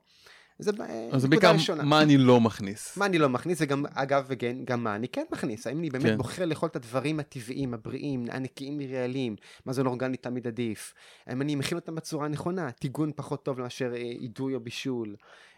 זה 0.60 0.70
אז 1.12 1.26
בעיקר 1.26 1.52
מה 1.82 2.02
אני 2.02 2.16
לא 2.16 2.40
מכניס. 2.40 2.96
מה 2.96 3.06
אני 3.06 3.18
לא 3.18 3.28
מכניס, 3.28 3.58
וגם, 3.60 3.84
אגב, 3.94 4.24
וגם, 4.28 4.64
גם 4.64 4.84
מה 4.84 4.94
אני 4.94 5.08
כן 5.08 5.24
מכניס. 5.32 5.66
האם 5.66 5.78
אני 5.78 5.90
באמת 5.90 6.04
כן. 6.04 6.16
בוחר 6.16 6.44
לאכול 6.44 6.68
את 6.68 6.76
הדברים 6.76 7.20
הטבעיים, 7.20 7.74
הבריאים, 7.74 8.26
הנקיים 8.30 8.78
מרעלים, 8.78 9.36
מזון 9.66 9.86
אורגני 9.86 10.16
תמיד 10.16 10.46
עדיף. 10.46 10.94
האם 11.26 11.42
אני 11.42 11.54
מכין 11.54 11.78
אותם 11.78 11.94
בצורה 11.94 12.26
הנכונה, 12.26 12.70
טיגון 12.70 13.12
פחות 13.16 13.44
טוב 13.44 13.60
מאשר 13.60 13.94
אידוי 13.94 14.54
או 14.54 14.60
בישול. 14.60 15.16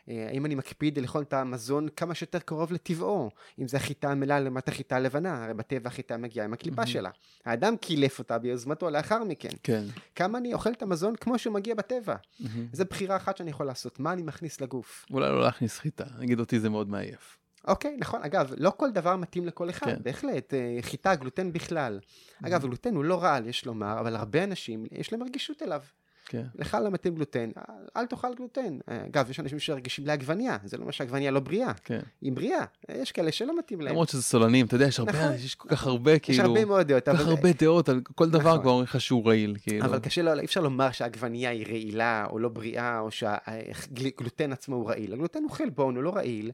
אה, 0.09 0.29
האם 0.29 0.47
אני 0.47 0.55
מקפיד 0.55 0.99
לאכול 0.99 1.23
את 1.23 1.33
המזון 1.33 1.89
כמה 1.97 2.15
שיותר 2.15 2.39
קרוב 2.39 2.73
לטבעו, 2.73 3.31
אם 3.59 3.69
זה 3.69 3.77
החיטה 3.77 4.11
המלאה 4.11 4.41
לעומת 4.41 4.69
החיטה 4.69 4.97
הלבנה, 4.97 5.45
הרי 5.45 5.55
בטבע 5.55 5.89
החיטה 5.89 6.17
מגיעה 6.17 6.47
עם 6.47 6.53
הקליפה 6.53 6.83
mm-hmm. 6.83 6.87
שלה. 6.87 7.11
האדם 7.45 7.77
קילף 7.77 8.19
אותה 8.19 8.39
ביוזמתו 8.39 8.91
לאחר 8.91 9.25
מכן. 9.25 9.49
כן. 9.63 9.85
כמה 10.15 10.39
אני 10.39 10.55
אוכל 10.55 10.73
את 10.73 10.83
המזון 10.83 11.17
כמו 11.17 11.39
שהוא 11.39 11.55
מגיע 11.55 11.75
בטבע. 11.75 12.15
Mm-hmm. 12.15 12.47
זו 12.73 12.85
בחירה 12.91 13.17
אחת 13.17 13.37
שאני 13.37 13.51
יכול 13.51 13.67
לעשות, 13.67 14.01
מה 14.01 14.13
אני 14.13 14.23
מכניס 14.23 14.61
לגוף. 14.61 15.07
אולי 15.11 15.29
לא 15.31 15.43
להכניס 15.43 15.79
חיטה, 15.79 16.05
נגיד 16.19 16.41
אותי 16.41 16.61
זה 16.61 16.69
מאוד 16.71 16.89
מעייף. 16.89 17.39
אוקיי, 17.69 17.97
נכון. 17.99 18.23
אגב, 18.23 18.53
לא 18.57 18.73
כל 18.77 18.91
דבר 18.91 19.17
מתאים 19.17 19.47
לכל 19.47 19.71
אחד, 19.71 19.87
כן. 19.87 20.03
בהחלט. 20.03 20.55
אה, 20.55 20.79
חיטה, 20.81 21.15
גלוטן 21.15 21.53
בכלל. 21.53 22.01
אגב, 22.43 22.63
גלוטן 22.63 22.95
הוא 22.95 23.05
לא 23.05 23.23
רעל, 23.23 23.47
יש 23.47 23.67
לומר, 23.67 24.01
אבל 24.01 24.17
הרבה 24.17 24.45
אנשים, 24.45 24.85
יש 24.93 25.13
להם 25.13 25.23
רגישות 25.23 25.63
אליו. 25.63 25.83
כן. 26.27 26.43
לך 26.55 26.77
לא 26.85 26.91
מתאים 26.91 27.15
גלוטן, 27.15 27.51
אל 27.97 28.07
תאכל 28.07 28.35
גלוטן. 28.35 28.79
אגב, 28.87 29.31
יש 29.31 29.41
אנשים 29.41 29.59
שרגישים 29.59 30.07
לעגבניה, 30.07 30.59
זה 30.65 30.77
לא 30.77 30.83
אומר 30.83 30.93
שעגבניה 30.93 31.31
לא 31.31 31.41
בריאה. 31.41 31.73
כן. 31.85 32.01
היא 32.21 32.33
בריאה, 32.33 32.65
יש 32.89 33.13
כאלה 33.13 33.33
שלא 33.33 33.59
מתאים 33.59 33.81
להם. 33.81 33.91
למרות 33.91 34.09
שזה 34.09 34.23
סולנים, 34.23 34.67
אתה 34.67 34.75
יודע, 34.75 34.87
יש 34.87 34.99
הרבה, 34.99 35.13
נכון. 35.13 35.33
יש 35.33 35.55
כל 35.55 35.69
כך 35.69 35.87
הרבה, 35.87 36.19
כאילו... 36.19 36.39
יש 36.39 36.45
הרבה 36.45 36.65
מאוד 36.65 36.87
דעות. 36.89 37.05
כל 37.05 37.17
כך 37.17 37.27
הרבה 37.27 37.53
דעות 37.53 37.89
על 37.89 38.01
כל 38.15 38.31
דבר 38.31 38.39
נכון. 38.39 38.61
כבר 38.61 38.71
אומרים 38.71 38.85
לך 38.85 39.01
שהוא 39.01 39.27
רעיל, 39.27 39.57
כאילו. 39.63 39.85
אבל 39.85 39.99
קשה, 39.99 40.23
לא, 40.23 40.39
אי 40.39 40.45
אפשר 40.45 40.61
לומר 40.61 40.91
שהעגבניה 40.91 41.51
היא 41.51 41.67
רעילה 41.67 42.27
או 42.31 42.39
לא 42.39 42.49
בריאה, 42.49 42.99
או 42.99 43.11
שהגלוטן 43.11 44.53
עצמו 44.53 44.77
הוא 44.77 44.89
רעיל. 44.89 45.13
הגלוטן 45.13 45.43
הוא 45.43 45.51
חלבון, 45.51 45.97
הוא 45.97 46.03
לא 46.03 46.11
רעיל. 46.17 46.51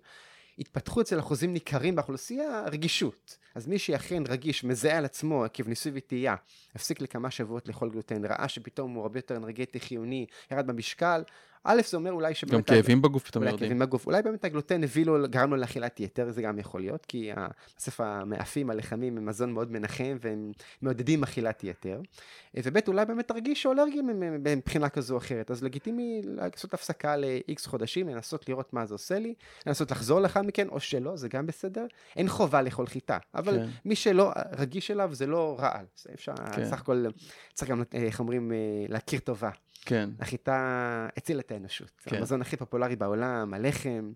התפתחו 0.59 1.01
אצל 1.01 1.19
אחוזים 1.19 1.53
ניכרים 1.53 1.97
באוכלוסייה 1.97 2.65
רגישות. 2.73 3.37
אז 3.55 3.67
מי 3.67 3.79
שאכן 3.79 4.23
רגיש, 4.29 4.65
מזהה 4.65 4.99
על 4.99 5.05
עצמו 5.05 5.45
עקב 5.45 5.69
ניסוי 5.69 5.93
וטעייה, 5.95 6.35
הפסיק 6.75 7.01
לכמה 7.01 7.31
שבועות 7.31 7.69
לאכול 7.69 7.91
גלוטן, 7.91 8.25
ראה 8.25 8.49
שפתאום 8.49 8.95
הוא 8.95 9.03
הרבה 9.03 9.19
יותר 9.19 9.37
אנרגטי 9.37 9.81
חיוני, 9.81 10.27
ירד 10.51 10.67
במשקל, 10.67 11.23
א', 11.71 11.81
זה 11.89 11.97
אומר 11.97 12.13
אולי 12.13 12.35
שבאמת... 12.35 12.55
גם 12.55 12.63
כאבים 12.63 13.03
בגוף 13.03 13.25
פתאום 13.25 13.45
יורדים. 13.45 13.59
כאבים 13.59 13.79
בגוף. 13.79 14.07
אולי 14.07 14.23
באמת 14.23 14.45
הגלוטן 14.45 14.85
הביא 14.85 15.07
לו, 15.07 15.29
גרם 15.29 15.51
לו 15.51 15.57
לאכילת 15.57 16.01
יתר, 16.01 16.31
זה 16.31 16.43
גם 16.43 16.59
יכול 16.59 16.81
להיות, 16.81 17.07
כי 17.07 17.31
בסוף 17.77 18.01
המאפים, 18.01 18.71
הלחמים, 18.71 19.17
הם 19.17 19.27
מזון 19.27 19.53
מאוד 19.53 19.73
מנחם, 19.73 20.17
והם 20.21 20.53
מעודדים 20.83 21.23
אכילת 21.23 21.65
יתר. 21.65 22.01
וב', 22.55 22.79
אולי 22.89 23.07
באמת 23.07 23.29
תרגיש 23.29 23.63
שהוא 23.63 23.75
אלרגי 23.75 24.01
מבחינה 24.57 24.89
כזו 24.89 25.15
או 25.15 25.19
אחרת. 25.19 25.51
אז 25.51 25.63
לגיטימי 25.63 26.21
לעשות 26.25 26.75
הפסקה 26.75 27.17
ל-X 27.17 27.69
חודשים, 27.69 28.09
לנסות 28.09 28.49
לראות 28.49 28.73
מה 28.73 28.87
זה 28.87 28.95
עושה 28.95 29.19
לי, 29.19 29.35
לנסות 29.67 29.91
לחזור 29.91 30.21
לאחר 30.21 30.43
מכן, 30.43 30.69
או 30.69 30.81
שלא, 30.81 31.17
זה 31.17 31.29
גם 31.29 31.47
בסדר. 31.47 31.87
אין 32.17 32.29
חובה 32.29 32.63
לאכול 32.63 32.87
חיטה, 32.87 33.19
אבל 33.35 33.59
כן. 33.59 33.69
מי 33.85 33.97
שלא 33.97 34.33
רגיש 34.59 34.91
אליו, 34.91 35.11
זה 35.15 35.27
לא 35.27 35.57
רעל. 35.59 35.85
אפשר, 36.15 36.33
כן. 36.53 36.65
סך 36.65 36.81
הכל, 36.81 37.05
צריך 37.55 37.71
גם, 37.71 37.83
איך 37.93 38.21
אומרים, 38.21 38.53
אה, 38.53 38.57
להכיר 38.89 39.21
טובה. 39.21 39.51
כן. 39.89 40.11
החיטה 40.21 41.09
הצילה 41.17 41.41
את 41.41 41.53
האנושות. 41.53 41.91
כן. 42.05 42.17
המזון 42.17 42.41
הכי 42.41 42.57
פופולרי 42.57 42.97
בעולם, 42.97 43.55
הלחם. 43.55 44.13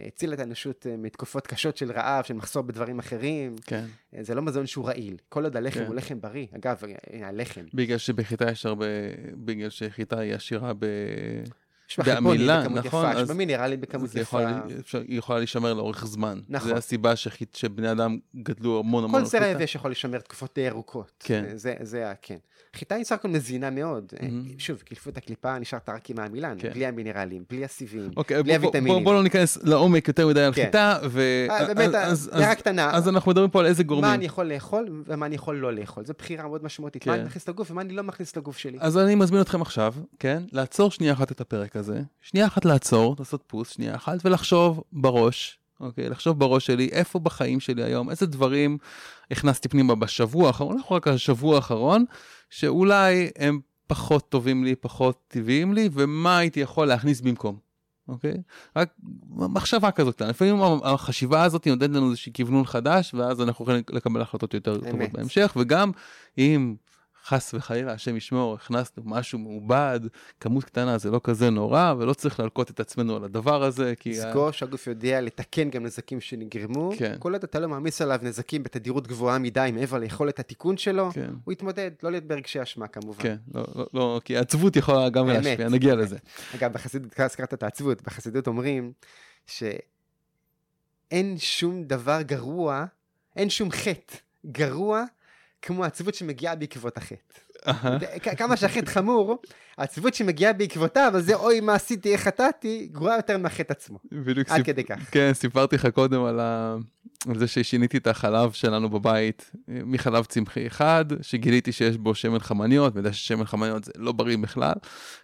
הציל 0.00 0.32
את 0.32 0.38
האנושות 0.38 0.86
אה, 0.86 0.96
מתקופות 0.96 1.46
קשות 1.46 1.76
של 1.76 1.92
רעב, 1.92 2.24
של 2.24 2.34
מחסור 2.34 2.62
בדברים 2.62 2.98
אחרים. 2.98 3.56
כן. 3.66 3.84
אה, 4.14 4.22
זה 4.22 4.34
לא 4.34 4.42
מזון 4.42 4.66
שהוא 4.66 4.86
רעיל. 4.86 5.16
כל 5.28 5.44
עוד 5.44 5.56
הלחם 5.56 5.80
כן. 5.80 5.86
הוא 5.86 5.94
לחם 5.94 6.20
בריא. 6.20 6.46
אגב, 6.56 6.82
אה, 6.84 7.28
הלחם. 7.28 7.64
בגלל 7.74 7.98
שבחיטה 7.98 8.50
יש 8.50 8.66
הרבה, 8.66 8.86
בגלל 9.44 9.70
שחיטה 9.70 10.18
היא 10.18 10.34
עשירה 10.34 10.72
ב... 10.78 10.86
יש 11.90 12.00
חיפוני 12.00 12.48
בכמות 12.48 12.84
נכון, 12.84 13.10
יפה, 13.10 13.20
יש 13.20 13.28
בה 13.28 13.34
מינרלים 13.34 13.80
בכמות 13.80 14.10
יפה. 14.10 14.20
יכול, 14.20 14.42
אפשר, 14.80 15.02
היא 15.08 15.18
יכולה 15.18 15.38
להישמר 15.38 15.74
לאורך 15.74 16.06
זמן. 16.06 16.40
נכון. 16.48 16.68
זה 16.68 16.74
הסיבה 16.76 17.16
שחית, 17.16 17.54
שבני 17.54 17.92
אדם 17.92 18.18
גדלו 18.36 18.78
המון 18.78 19.04
המון. 19.04 19.20
כל 19.20 19.26
זרע 19.26 19.46
יבש 19.46 19.74
יכול 19.74 19.90
לשמר 19.90 20.18
תקופות 20.18 20.58
ארוכות. 20.58 21.12
כן. 21.20 21.44
זה, 21.54 21.74
זה, 21.80 22.12
כן. 22.22 22.36
חיטה 22.76 22.94
היא 22.94 23.04
סך 23.04 23.14
הכל 23.14 23.28
מזינה 23.28 23.70
מאוד. 23.70 24.12
Mm-hmm. 24.14 24.24
שוב, 24.58 24.78
קילפו 24.78 25.10
את 25.10 25.16
הקליפה, 25.16 25.58
נשארת 25.58 25.88
רק 25.88 26.10
עם 26.10 26.18
העמילן, 26.18 26.56
כן. 26.58 26.70
בלי 26.70 26.86
המינרלים, 26.86 27.44
בלי 27.50 27.64
הסיבים, 27.64 28.10
אוקיי, 28.16 28.42
בלי 28.42 28.52
בוא, 28.52 28.66
הוויטמינים. 28.66 28.92
בוא, 28.92 29.02
בוא 29.02 29.14
לא 29.14 29.22
ניכנס 29.22 29.58
לעומק 29.62 30.08
יותר 30.08 30.28
מדי 30.28 30.40
על 30.40 30.52
כן. 30.52 30.64
חיטה, 30.64 30.98
ו... 31.10 31.46
אה, 31.50 31.74
באמת, 31.74 31.94
הערה 32.32 32.54
קטנה. 32.54 32.90
אז 32.90 33.08
אנחנו 33.08 33.30
מדברים 33.30 33.50
פה 33.50 33.60
על 33.60 33.66
איזה 33.66 33.84
גורמים. 33.84 34.08
מה 34.08 34.14
אני 34.14 34.24
יכול 34.24 34.46
לאכול 34.46 35.02
ומה 35.06 35.26
אני 35.26 35.34
יכול 35.34 35.56
לא 35.56 35.72
לאכול. 35.72 36.04
זו 36.04 36.12
בחירה 36.18 36.48
מאוד 36.48 36.64
משמעותית. 36.64 37.02
כן. 37.02 37.10
מה 37.10 37.16
אני 37.16 37.24
מכניס 37.24 37.48
לגוף 37.48 37.70
ומה 37.70 37.82
אני 37.82 37.92
לא 37.92 38.02
מכניס 38.02 38.36
לגוף 38.36 38.58
שלי. 38.58 38.78
אז 38.80 38.98
אני 38.98 39.14
מזמין 39.14 39.40
אתכם 39.40 39.62
עכשיו, 39.62 39.94
כן, 40.18 40.42
לעצור 40.52 40.90
שנייה 40.90 41.12
אחת 41.12 41.32
את 41.32 41.40
הפרק 41.40 41.75
הזה, 41.76 42.02
שנייה 42.20 42.46
אחת 42.46 42.64
לעצור, 42.64 43.16
לעשות 43.18 43.42
פוס, 43.46 43.70
שנייה 43.70 43.94
אחת, 43.94 44.18
ולחשוב 44.24 44.82
בראש, 44.92 45.58
אוקיי, 45.80 46.08
לחשוב 46.08 46.38
בראש 46.38 46.66
שלי, 46.66 46.88
איפה 46.92 47.18
בחיים 47.18 47.60
שלי 47.60 47.82
היום, 47.82 48.10
איזה 48.10 48.26
דברים 48.26 48.78
הכנסתי 49.30 49.68
פנימה 49.68 49.94
בשבוע 49.94 50.46
האחרון, 50.46 50.76
לא 50.76 50.96
רק 50.96 51.08
השבוע 51.08 51.56
האחרון, 51.56 52.04
שאולי 52.50 53.30
הם 53.38 53.60
פחות 53.86 54.28
טובים 54.28 54.64
לי, 54.64 54.74
פחות 54.74 55.24
טבעיים 55.28 55.74
לי, 55.74 55.88
ומה 55.92 56.38
הייתי 56.38 56.60
יכול 56.60 56.86
להכניס 56.86 57.20
במקום, 57.20 57.58
אוקיי? 58.08 58.34
רק 58.76 58.94
מחשבה 59.30 59.90
כזאת 59.90 60.22
לפעמים 60.22 60.56
החשיבה 60.84 61.42
הזאת 61.42 61.66
נותנת 61.66 61.90
לנו 61.90 62.08
איזשהו 62.10 62.32
כיוונון 62.34 62.64
חדש, 62.64 63.14
ואז 63.14 63.40
אנחנו 63.40 63.64
יכולים 63.64 63.82
לקבל 63.90 64.22
החלטות 64.22 64.54
יותר 64.54 64.80
טובות 64.80 65.12
בהמשך, 65.12 65.52
וגם 65.56 65.90
אם 66.38 66.74
חס 67.26 67.54
וחלילה, 67.54 67.92
השם 67.92 68.16
ישמור, 68.16 68.54
הכנסנו 68.54 69.02
משהו 69.06 69.38
מעובד, 69.38 70.00
כמות 70.40 70.64
קטנה 70.64 70.98
זה 70.98 71.10
לא 71.10 71.20
כזה 71.24 71.50
נורא, 71.50 71.94
ולא 71.98 72.14
צריך 72.14 72.40
להלקוט 72.40 72.70
את 72.70 72.80
עצמנו 72.80 73.16
על 73.16 73.24
הדבר 73.24 73.62
הזה, 73.62 73.94
כי... 74.00 74.10
לזכור 74.10 74.50
שהגוף 74.50 74.86
יודע 74.86 75.20
לתקן 75.20 75.70
גם 75.70 75.84
נזקים 75.84 76.20
שנגרמו. 76.20 76.92
כן. 76.98 77.16
כל 77.18 77.32
עוד 77.32 77.42
אתה 77.42 77.60
לא 77.60 77.68
מעמיס 77.68 78.02
עליו 78.02 78.18
נזקים 78.22 78.62
בתדירות 78.62 79.06
גבוהה 79.06 79.38
מדי 79.38 79.70
מעבר 79.74 79.98
ליכולת 79.98 80.38
התיקון 80.38 80.76
שלו, 80.76 81.10
כן. 81.12 81.30
הוא 81.44 81.52
יתמודד, 81.52 81.90
לא 82.02 82.10
להיות 82.10 82.24
ברגשי 82.24 82.62
אשמה 82.62 82.86
כמובן. 82.86 83.22
כן, 83.22 83.36
לא, 83.54 83.64
לא, 83.74 83.86
לא, 83.94 84.20
כי 84.24 84.36
העצבות 84.36 84.76
יכולה 84.76 85.08
גם 85.08 85.26
באמת, 85.26 85.44
להשפיע, 85.44 85.68
נגיע 85.68 85.94
באמת. 85.94 86.06
לזה. 86.06 86.16
אגב, 86.54 86.72
בחסידות, 86.72 87.20
הזכרת 87.20 87.54
את 87.54 87.62
העצבות, 87.62 88.02
בחסידות 88.02 88.46
אומרים 88.46 88.92
שאין 89.46 91.38
שום 91.38 91.84
דבר 91.84 92.22
גרוע, 92.22 92.84
אין 93.36 93.50
שום 93.50 93.70
חטא 93.70 94.16
גרוע 94.46 95.04
כמו 95.66 95.84
העצבות 95.84 96.14
שמגיעה 96.14 96.54
בעקבות 96.54 96.96
החטא. 96.96 97.38
כמה 98.38 98.56
שהחטא 98.56 98.90
חמור, 98.90 99.42
העצבות 99.78 100.14
שמגיעה 100.14 100.52
בעקבותיו, 100.52 101.12
אז 101.16 101.24
זה 101.24 101.34
אוי 101.34 101.60
מה 101.60 101.74
עשיתי, 101.74 102.12
איך 102.12 102.20
חטאתי, 102.20 102.88
גרועה 102.92 103.16
יותר 103.16 103.38
מהחטא 103.38 103.72
עצמו. 103.72 103.98
בדיוק 104.12 104.48
עד 104.48 104.64
כדי 104.64 104.84
כך. 104.84 105.10
כן, 105.10 105.30
סיפרתי 105.34 105.76
לך 105.76 105.86
קודם 105.86 106.24
על, 106.24 106.40
ה... 106.40 106.76
על 107.28 107.38
זה 107.38 107.46
ששיניתי 107.46 107.96
את 107.96 108.06
החלב 108.06 108.52
שלנו 108.52 108.90
בבית 108.90 109.50
אה, 109.68 109.78
מחלב 109.84 110.24
צמחי 110.24 110.66
אחד, 110.66 111.04
שגיליתי 111.22 111.72
שיש 111.72 111.96
בו 111.96 112.14
שמן 112.14 112.38
חמניות, 112.38 112.94
ויודע 112.94 113.12
ששמן 113.12 113.44
חמניות 113.44 113.84
זה 113.84 113.92
לא 113.96 114.12
בריא 114.12 114.38
בכלל, 114.38 114.74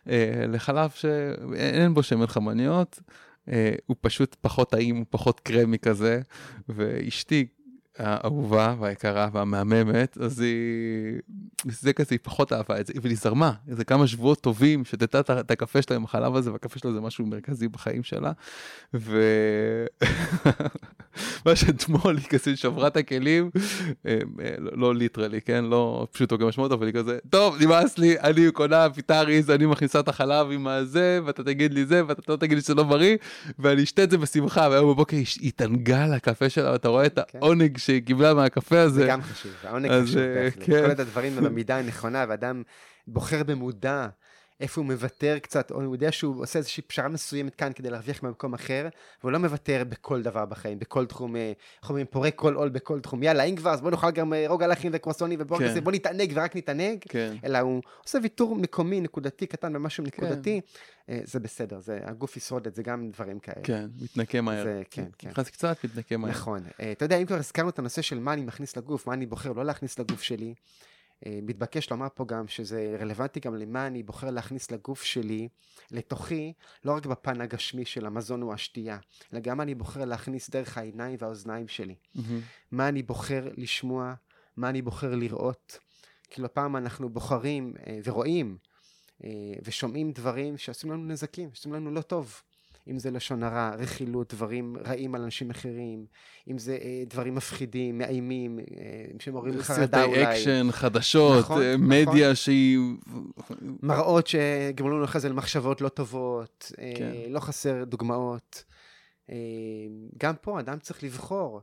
אה, 0.09 0.45
לחלב 0.49 0.91
שאין 0.91 1.95
בו 1.95 2.03
שמן 2.03 2.27
חמניות, 2.27 3.01
אה, 3.49 3.75
הוא 3.87 3.97
פשוט 4.01 4.37
פחות 4.41 4.71
טעים, 4.71 4.97
הוא 4.97 5.07
פחות 5.11 5.41
קרמי 5.41 5.79
כזה, 5.79 6.21
ואשתי 6.69 7.47
האהובה 7.99 8.75
והיקרה 8.81 9.29
והמהממת, 9.33 10.19
אז 10.19 10.41
היא, 10.41 11.21
זה 11.65 11.93
כזה, 11.93 12.09
היא 12.11 12.19
פחות 12.23 12.53
אהבה 12.53 12.81
את 12.81 12.87
זה, 12.87 12.93
אבל 13.01 13.11
היא 13.11 13.19
זרמה, 13.19 13.53
איזה 13.69 13.85
כמה 13.85 14.07
שבועות 14.07 14.41
טובים, 14.41 14.85
שתתה 14.85 15.21
את 15.41 15.51
הקפה 15.51 15.83
שלה 15.83 15.97
עם 15.97 16.05
החלב 16.05 16.37
הזה, 16.37 16.53
והקפה 16.53 16.79
שלה 16.79 16.93
זה 16.93 17.01
משהו 17.01 17.27
מרכזי 17.27 17.69
בחיים 17.69 18.03
שלה, 18.03 18.33
ו... 18.95 19.23
מה 21.47 21.57
שאתמול 21.57 22.17
היא 22.17 22.27
כזה 22.29 22.57
שברה 22.57 22.87
את 22.87 22.97
הכלים, 22.97 23.51
אה, 24.07 24.19
לא- 24.59 24.95
literally, 24.95 25.41
כן? 25.41 25.65
לא 25.65 26.07
כפשוטו 26.13 26.39
כמשמעות, 26.39 26.73
אבל 26.73 26.87
היא 26.87 26.95
כזה, 26.95 27.19
טוב, 27.31 27.63
נמאס 27.63 27.99
לי, 27.99 28.21
אני 28.21 28.51
קונה 28.51 28.91
ויטאריז, 28.91 29.51
אני 29.51 29.67
מכניסה 29.67 30.01
את 30.01 30.09
החלב 30.09 30.51
עם 30.51 30.67
הזה, 30.67 31.21
ואתה 31.25 31.45
תגיד 31.45 31.75
לי 31.75 31.85
זה, 31.87 32.03
ואתה 32.07 32.33
לא 32.33 32.37
תגיד 32.37 32.59
לי 32.59 32.63
שזה 32.63 32.75
לא 32.75 32.83
בריא, 32.83 33.17
ואני 33.59 33.83
אשתה 33.83 34.05
את 34.05 34.11
זה 34.11 34.19
בשמחה, 34.19 34.69
והיום 34.71 34.93
בבוקר 34.93 35.17
היא 35.17 35.27
התענגה 35.45 36.05
על 36.05 36.13
הקפה 36.13 36.49
שלה, 36.49 36.73
ואתה 36.73 36.89
רואה 36.89 37.07
את 37.07 37.19
כן. 37.29 37.39
העונג 37.43 37.79
שהיא 37.93 38.03
קיבלה 38.07 38.35
מהקפה 38.35 38.81
הזה. 38.81 39.01
זה 39.01 39.07
גם 39.07 39.23
חשוב, 39.23 39.53
העונג 39.65 39.91
חשוב 40.03 40.19
אה, 40.19 40.35
בהחלט. 40.45 40.67
כן. 40.67 40.83
כל 40.83 40.89
עוד 40.89 41.01
הדברים 41.01 41.37
במידה 41.37 41.79
הנכונה, 41.79 42.25
ואדם 42.29 42.63
בוחר 43.07 43.43
במודע 43.43 44.07
איפה 44.63 44.81
הוא 44.81 44.87
מוותר 44.87 45.39
קצת, 45.39 45.71
או 45.71 45.83
הוא 45.83 45.95
יודע 45.95 46.13
שהוא 46.13 46.43
עושה 46.43 46.59
איזושהי 46.59 46.83
פשרה 46.83 47.09
מסוימת 47.09 47.55
כאן 47.55 47.73
כדי 47.73 47.91
להרוויח 47.91 48.25
במקום 48.25 48.55
אחר, 48.55 48.89
והוא 49.21 49.33
לא 49.33 49.39
מוותר 49.39 49.83
בכל 49.89 50.23
דבר 50.23 50.45
בחיים, 50.45 50.79
בכל 50.79 51.07
תחום, 51.07 51.37
אה, 51.37 51.53
איך 51.83 51.91
אומרים, 51.91 52.07
פורק 52.11 52.35
כל 52.37 52.55
עול 52.55 52.69
בכל 52.69 53.01
תחום. 53.01 53.23
יאללה, 53.23 53.43
אם 53.43 53.57
כבר, 53.57 53.71
אז 53.71 53.81
בוא 53.81 53.91
נאכל 53.91 54.11
גם 54.11 54.33
אה, 54.33 54.45
רוגע 54.49 54.67
לחים 54.67 54.91
וקרואסונים 54.95 55.39
ובוא 55.43 55.59
כן. 55.59 55.85
בוא 55.85 55.93
נתענג 55.93 56.33
ורק 56.35 56.57
נתענג. 56.57 56.99
כן. 57.09 57.37
אלא 57.45 57.59
הוא 57.59 57.83
עושה 58.05 58.19
ויתור 58.23 58.57
מקומי, 58.57 59.01
נקודתי, 59.01 59.47
קטן 59.47 59.73
במשהו 59.73 60.05
נקודתי, 60.05 60.61
אה, 61.09 61.21
זה 61.25 61.41
בסדר, 61.41 61.81
זה, 61.81 61.99
הגוף 62.05 62.37
ישרוד 62.37 62.67
את 62.67 62.75
זה, 62.75 62.83
גם 62.83 63.11
דברים 63.11 63.39
כאלה. 63.39 63.63
כן, 63.63 63.87
מתנקה 64.03 64.41
מהר. 64.41 64.65
זה, 64.65 64.83
כן, 64.91 65.05
כן. 65.19 65.29
נכנס 65.29 65.51
קצת, 65.51 65.77
מתנקה 65.85 66.17
מהר. 66.17 66.31
נכון. 66.31 66.63
אתה 66.93 67.05
יודע, 67.05 67.17
אם 67.17 67.27
כבר 67.27 67.37
הזכרנו 67.37 67.69
את 67.69 67.79
הנושא 67.79 68.03
של 68.03 68.19
מה 68.19 68.33
אני 68.33 68.43
מכניס 68.43 68.77
לגוף, 68.77 69.07
מה 69.07 69.15
אני 69.15 69.27
בוחר 69.27 69.53
לא 69.53 69.65
להכניס 69.65 69.99
לגוף 69.99 70.23
שלי, 70.23 70.55
מתבקש 71.43 71.91
לומר 71.91 72.07
פה 72.15 72.25
גם 72.25 72.49
שזה 72.49 72.97
רלוונטי 73.01 73.41
גם 73.41 73.55
למה 73.55 73.87
אני 73.87 74.03
בוחר 74.03 74.31
להכניס 74.31 74.71
לגוף 74.71 75.03
שלי, 75.03 75.49
לתוכי, 75.91 76.53
לא 76.85 76.93
רק 76.93 77.07
בפן 77.07 77.41
הגשמי 77.41 77.85
של 77.85 78.07
המזון 78.07 78.43
או 78.43 78.53
השתייה, 78.53 78.99
אלא 79.33 79.41
גם 79.41 79.61
אני 79.61 79.75
בוחר 79.75 80.05
להכניס 80.05 80.51
דרך 80.51 80.79
העיניים 80.79 81.17
והאוזניים 81.19 81.69
שלי. 81.69 81.95
מהמם. 82.15 82.41
מה 82.71 82.89
אני 82.89 83.03
בוחר 83.03 83.49
לשמוע, 83.57 84.15
מה 84.57 84.69
אני 84.69 84.83
בוחר 84.83 85.15
לראות. 85.15 85.79
כאילו 86.31 86.55
פעם 86.55 86.77
אנחנו 86.77 87.09
בוחרים 87.09 87.75
אה, 87.87 87.99
ורואים 88.05 88.57
אה, 89.25 89.31
ושומעים 89.65 90.13
דברים 90.13 90.59
שעושים 90.59 90.93
לנו 90.93 91.05
נזקים, 91.05 91.49
שעושים 91.53 91.73
לנו 91.73 91.91
לא 91.91 92.03
טוב. 92.03 92.43
אם 92.91 92.99
זה 92.99 93.11
לשון 93.11 93.43
הרע, 93.43 93.75
רכילות, 93.79 94.35
דברים 94.35 94.77
רעים 94.87 95.15
על 95.15 95.23
אנשים 95.23 95.51
אחרים, 95.51 96.07
אם 96.51 96.59
זה 96.59 96.79
אה, 96.83 97.03
דברים 97.07 97.35
מפחידים, 97.35 97.99
מאיימים, 97.99 98.59
אה, 98.59 98.65
שמעוררים 99.19 99.63
חרדה, 99.63 99.81
סרטי 99.81 100.03
אולי, 100.03 100.25
אקשן, 100.25 100.69
חדשות, 100.71 101.39
נכון, 101.39 101.63
אה, 101.63 101.77
נכון. 101.77 101.89
מדיה 101.89 102.35
שהיא... 102.35 102.79
מראות 103.83 104.27
שגרמו 104.27 104.91
לנו 104.91 105.05
אחרי 105.05 105.21
זה 105.21 105.29
למחשבות 105.29 105.81
לא 105.81 105.89
טובות, 105.89 106.73
אה, 106.79 106.93
כן. 106.97 107.13
לא 107.29 107.41
חסר 107.41 107.85
דוגמאות. 107.85 108.65
אה, 109.31 109.37
גם 110.19 110.35
פה 110.41 110.61
אדם 110.61 110.79
צריך 110.79 111.05
לבחור 111.05 111.61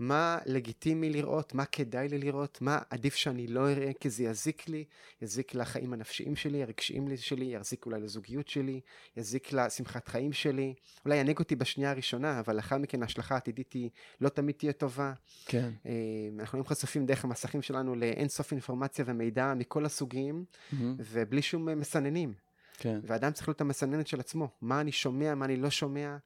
מה 0.00 0.38
לגיטימי 0.46 1.10
לראות, 1.10 1.54
מה 1.54 1.64
כדאי 1.64 2.08
לי 2.08 2.18
לראות, 2.18 2.58
מה 2.60 2.78
עדיף 2.90 3.14
שאני 3.14 3.46
לא 3.46 3.70
אראה 3.70 3.90
כי 4.00 4.10
זה 4.10 4.22
יזיק 4.24 4.68
לי, 4.68 4.84
יזיק 5.22 5.54
לחיים 5.54 5.92
הנפשיים 5.92 6.36
שלי, 6.36 6.62
הרגשיים 6.62 7.08
לי- 7.08 7.16
שלי, 7.16 7.44
יזיק 7.44 7.86
אולי 7.86 8.00
לזוגיות 8.00 8.48
שלי, 8.48 8.80
יזיק 9.16 9.52
לשמחת 9.52 10.08
חיים 10.08 10.32
שלי, 10.32 10.74
אולי 11.04 11.16
ינהיג 11.16 11.38
אותי 11.38 11.56
בשנייה 11.56 11.90
הראשונה, 11.90 12.40
אבל 12.40 12.56
לאחר 12.56 12.78
מכן 12.78 13.02
ההשלכה 13.02 13.34
העתידית 13.34 13.72
היא 13.72 13.90
לא 14.20 14.28
תמיד 14.28 14.54
תהיה 14.54 14.72
טובה. 14.72 15.12
כן. 15.46 15.70
אה, 15.86 15.92
אנחנו 16.38 16.58
היום 16.58 16.66
חשופים 16.66 17.06
דרך 17.06 17.24
המסכים 17.24 17.62
שלנו 17.62 17.94
לאין 17.94 18.28
סוף 18.28 18.52
אינפורמציה 18.52 19.04
ומידע 19.08 19.54
מכל 19.54 19.84
הסוגים, 19.86 20.44
מהמם. 20.72 20.96
ובלי 20.98 21.42
שום 21.42 21.78
מסננים. 21.80 22.34
כן. 22.78 23.00
ואדם 23.02 23.32
צריך 23.32 23.48
להיות 23.48 23.60
המסננת 23.60 24.06
של 24.06 24.20
עצמו, 24.20 24.48
מה 24.62 24.80
אני 24.80 24.92
שומע, 24.92 25.34
מה 25.34 25.44
אני 25.44 25.56
לא 25.56 25.70
שומע. 25.70 26.16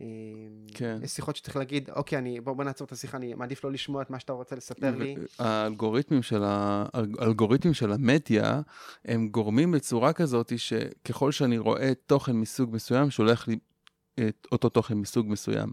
אה, 0.00 0.06
כן. 0.74 0.98
יש 1.02 1.10
שיחות 1.10 1.36
שצריך 1.36 1.56
להגיד, 1.56 1.90
אוקיי, 1.90 2.18
אני, 2.18 2.40
בוא, 2.40 2.52
בוא 2.52 2.64
נעצור 2.64 2.84
את 2.84 2.92
השיחה, 2.92 3.16
אני 3.16 3.34
מעדיף 3.34 3.64
לא 3.64 3.72
לשמוע 3.72 4.02
את 4.02 4.10
מה 4.10 4.20
שאתה 4.20 4.32
רוצה 4.32 4.56
לספר 4.56 4.96
לי. 4.96 5.16
האלגוריתמים 5.38 6.22
של, 6.22 6.42
ה... 6.44 6.84
האלגוריתמים 7.18 7.74
של 7.74 7.92
המדיה, 7.92 8.60
הם 9.04 9.28
גורמים 9.28 9.72
בצורה 9.72 10.12
כזאת 10.12 10.52
שככל 10.56 11.32
שאני 11.32 11.58
רואה 11.58 11.92
תוכן 12.06 12.32
מסוג 12.32 12.74
מסוים, 12.74 13.10
שולח 13.10 13.48
לי 13.48 13.58
את 14.14 14.46
אותו 14.52 14.68
תוכן 14.68 14.94
מסוג 14.94 15.26
מסוים. 15.28 15.72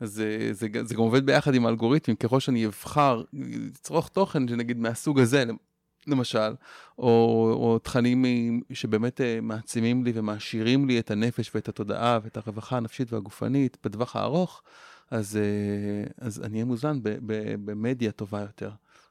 אז 0.00 0.12
זה, 0.12 0.48
זה, 0.52 0.66
זה 0.82 0.94
גם 0.94 1.00
עובד 1.00 1.26
ביחד 1.26 1.54
עם 1.54 1.66
האלגוריתמים, 1.66 2.16
ככל 2.16 2.40
שאני 2.40 2.66
אבחר 2.66 3.22
לצרוך 3.32 4.08
תוכן, 4.08 4.48
שנגיד 4.48 4.78
מהסוג 4.78 5.20
הזה, 5.20 5.44
למשל, 6.06 6.54
או, 6.98 7.06
או 7.52 7.78
תכנים 7.78 8.24
שבאמת 8.72 9.20
אה, 9.20 9.38
מעצימים 9.42 10.04
לי 10.04 10.12
ומעשירים 10.14 10.86
לי 10.86 10.98
את 10.98 11.10
הנפש 11.10 11.50
ואת 11.54 11.68
התודעה 11.68 12.18
ואת 12.22 12.36
הרווחה 12.36 12.76
הנפשית 12.76 13.12
והגופנית 13.12 13.76
בטווח 13.84 14.16
הארוך, 14.16 14.62
אז, 15.10 15.36
אה, 15.36 16.10
אז 16.26 16.42
אני 16.42 16.54
אהיה 16.54 16.64
מוזן 16.64 16.98
במדיה 17.64 18.12
טובה 18.12 18.40
יותר. 18.40 18.70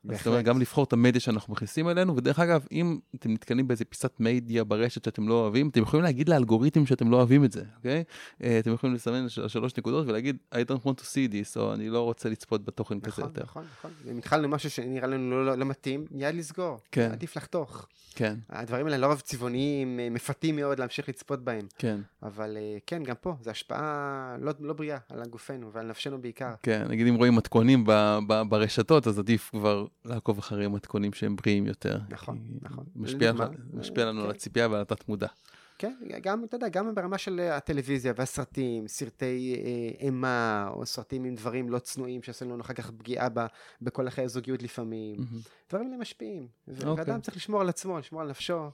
אז 0.10 0.18
זאת 0.18 0.28
אומרת, 0.28 0.38
בהחלט. 0.40 0.46
גם 0.56 0.62
לבחור 0.62 0.84
את 0.84 0.94
המדיה 0.94 1.22
שאנחנו 1.22 1.54
מכניסים 1.54 1.90
אלינו, 1.90 2.16
ודרך 2.16 2.40
אגב, 2.40 2.66
אם 2.72 3.00
אתם 3.16 3.32
נתקלים 3.34 3.68
באיזה 3.68 3.86
פיסת 3.86 4.12
מדיה 4.20 4.64
ברשת 4.64 5.04
שאתם 5.04 5.28
לא 5.28 5.34
אוהבים, 5.34 5.70
אתם 5.70 5.82
יכולים 5.82 6.04
להגיד 6.04 6.30
לאלגוריתם 6.30 6.86
שאתם 6.86 7.12
לא 7.12 7.18
אוהבים 7.18 7.46
את 7.46 7.52
זה, 7.52 7.64
אוקיי? 7.78 8.04
אה, 8.44 8.60
אתם 8.60 8.74
יכולים 8.74 8.96
לסמן 8.96 9.30
של- 9.30 9.48
שלוש 9.48 9.78
נקודות 9.78 10.08
ולהגיד, 10.08 10.38
I 10.56 10.58
don't 10.58 10.86
want 10.86 11.00
to 11.00 11.04
see 11.04 11.32
this, 11.32 11.60
או 11.60 11.74
אני 11.74 11.90
לא 11.90 12.02
רוצה 12.02 12.30
לצפות 12.30 12.66
בתוכן 12.66 13.00
כזה 13.00 13.12
נכון, 13.12 13.24
יותר. 13.24 13.44
נכון, 13.44 13.64
נכון. 13.80 13.92
אם 14.12 14.18
התחלנו 14.18 14.48
משהו 14.50 14.70
שנראה 14.70 15.08
לנו 15.08 15.32
לא, 15.32 15.46
לא, 15.46 15.56
לא 15.58 15.66
מתאים, 15.66 16.06
מיד 16.12 16.36
לסגור. 16.36 16.80
כן. 16.92 17.10
עדיף 17.12 17.38
לחתוך. 17.38 17.88
כן, 18.16 18.36
הדברים 18.50 18.86
האלה 18.86 18.98
לרוב 18.98 19.20
צבעוניים, 19.20 20.00
אה, 20.00 20.10
מפתים 20.10 20.56
מאוד 20.56 20.80
להמשיך 20.80 21.10
לצפות 21.10 21.44
בהם. 21.44 21.68
כן, 21.78 22.00
אבל 22.24 22.58
אה, 22.58 22.78
כן, 22.88 23.04
גם 23.04 23.16
פה, 23.22 23.36
זו 23.42 23.52
השפעה 23.52 24.36
לא, 24.42 24.52
לא 24.60 24.74
בריאה 24.74 24.98
על 25.10 25.24
גופנו 25.30 25.72
ועל 25.72 25.86
נפשנו 25.86 26.22
בעיקר. 26.22 26.54
כן. 26.64 26.86
נגיד 26.90 27.08
אם 27.08 27.16
רואים 27.16 27.36
מתכונים 27.36 27.84
ב- 27.88 28.20
ב- 28.28 28.42
ברשתות, 28.50 29.08
אז 29.08 29.20
עדיף 29.20 29.50
כבר 29.50 29.86
לעקוב 30.06 30.38
אחרי 30.38 30.68
מתכונים 30.68 31.14
שהם 31.14 31.36
בריאים 31.36 31.68
יותר. 31.68 32.00
נכון, 32.10 32.40
נכון. 32.62 32.86
משפיע, 32.96 33.32
לדוגמה, 33.32 33.50
משפיע 33.74 34.06
לנו 34.06 34.20
כן. 34.20 34.26
על 34.26 34.32
הציפייה 34.32 34.68
ועל 34.68 34.82
התת 34.82 35.10
מודע. 35.10 35.28
כן, 35.80 35.94
גם, 36.22 36.44
אתה 36.44 36.56
יודע, 36.56 36.70
גם 36.70 36.96
ברמה 36.96 37.18
של 37.18 37.40
אה, 37.40 37.56
הטלוויזיה 37.56 38.14
והסרטים, 38.16 38.88
סרטי 38.88 39.56
אה, 39.66 40.06
אימה, 40.06 40.70
או 40.74 40.86
סרטים 40.86 41.24
עם 41.24 41.36
דברים 41.36 41.70
לא 41.70 41.80
צנועים 41.80 42.24
שעושים 42.24 42.50
לנו 42.50 42.62
אחר 42.62 42.74
כך 42.74 42.92
פגיעה 42.92 43.30
ב, 43.34 43.46
בכל 43.82 44.08
החיי 44.08 44.24
הזוגיות 44.24 44.64
לפעמים. 44.64 45.16
מהמם. 45.20 45.40
דברים 45.70 45.88
האלה 45.88 45.98
משפיעים. 45.98 46.48
ו- 46.68 46.88
אוקיי. 46.88 47.04
ואדם 47.04 47.22
צריך 47.22 47.38
לשמור 47.38 47.62
על 47.62 47.70
עצמו, 47.70 48.00
לשמור 48.00 48.22
על 48.22 48.30
נפשו. 48.30 48.70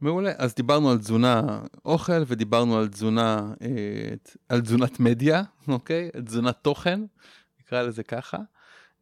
מעולה, 0.00 0.32
אז 0.36 0.54
דיברנו 0.54 0.90
על 0.90 0.98
תזונה 0.98 1.60
אוכל 1.84 2.22
ודיברנו 2.26 2.78
על 2.78 2.88
תזונה, 2.88 3.52
אה, 3.62 4.14
על 4.48 4.60
תזונת 4.60 5.00
מדיה, 5.00 5.42
אוקיי? 5.68 6.10
תזונת 6.24 6.56
תוכן, 6.62 7.00
נקרא 7.60 7.82
לזה 7.82 8.02
ככה. 8.02 8.38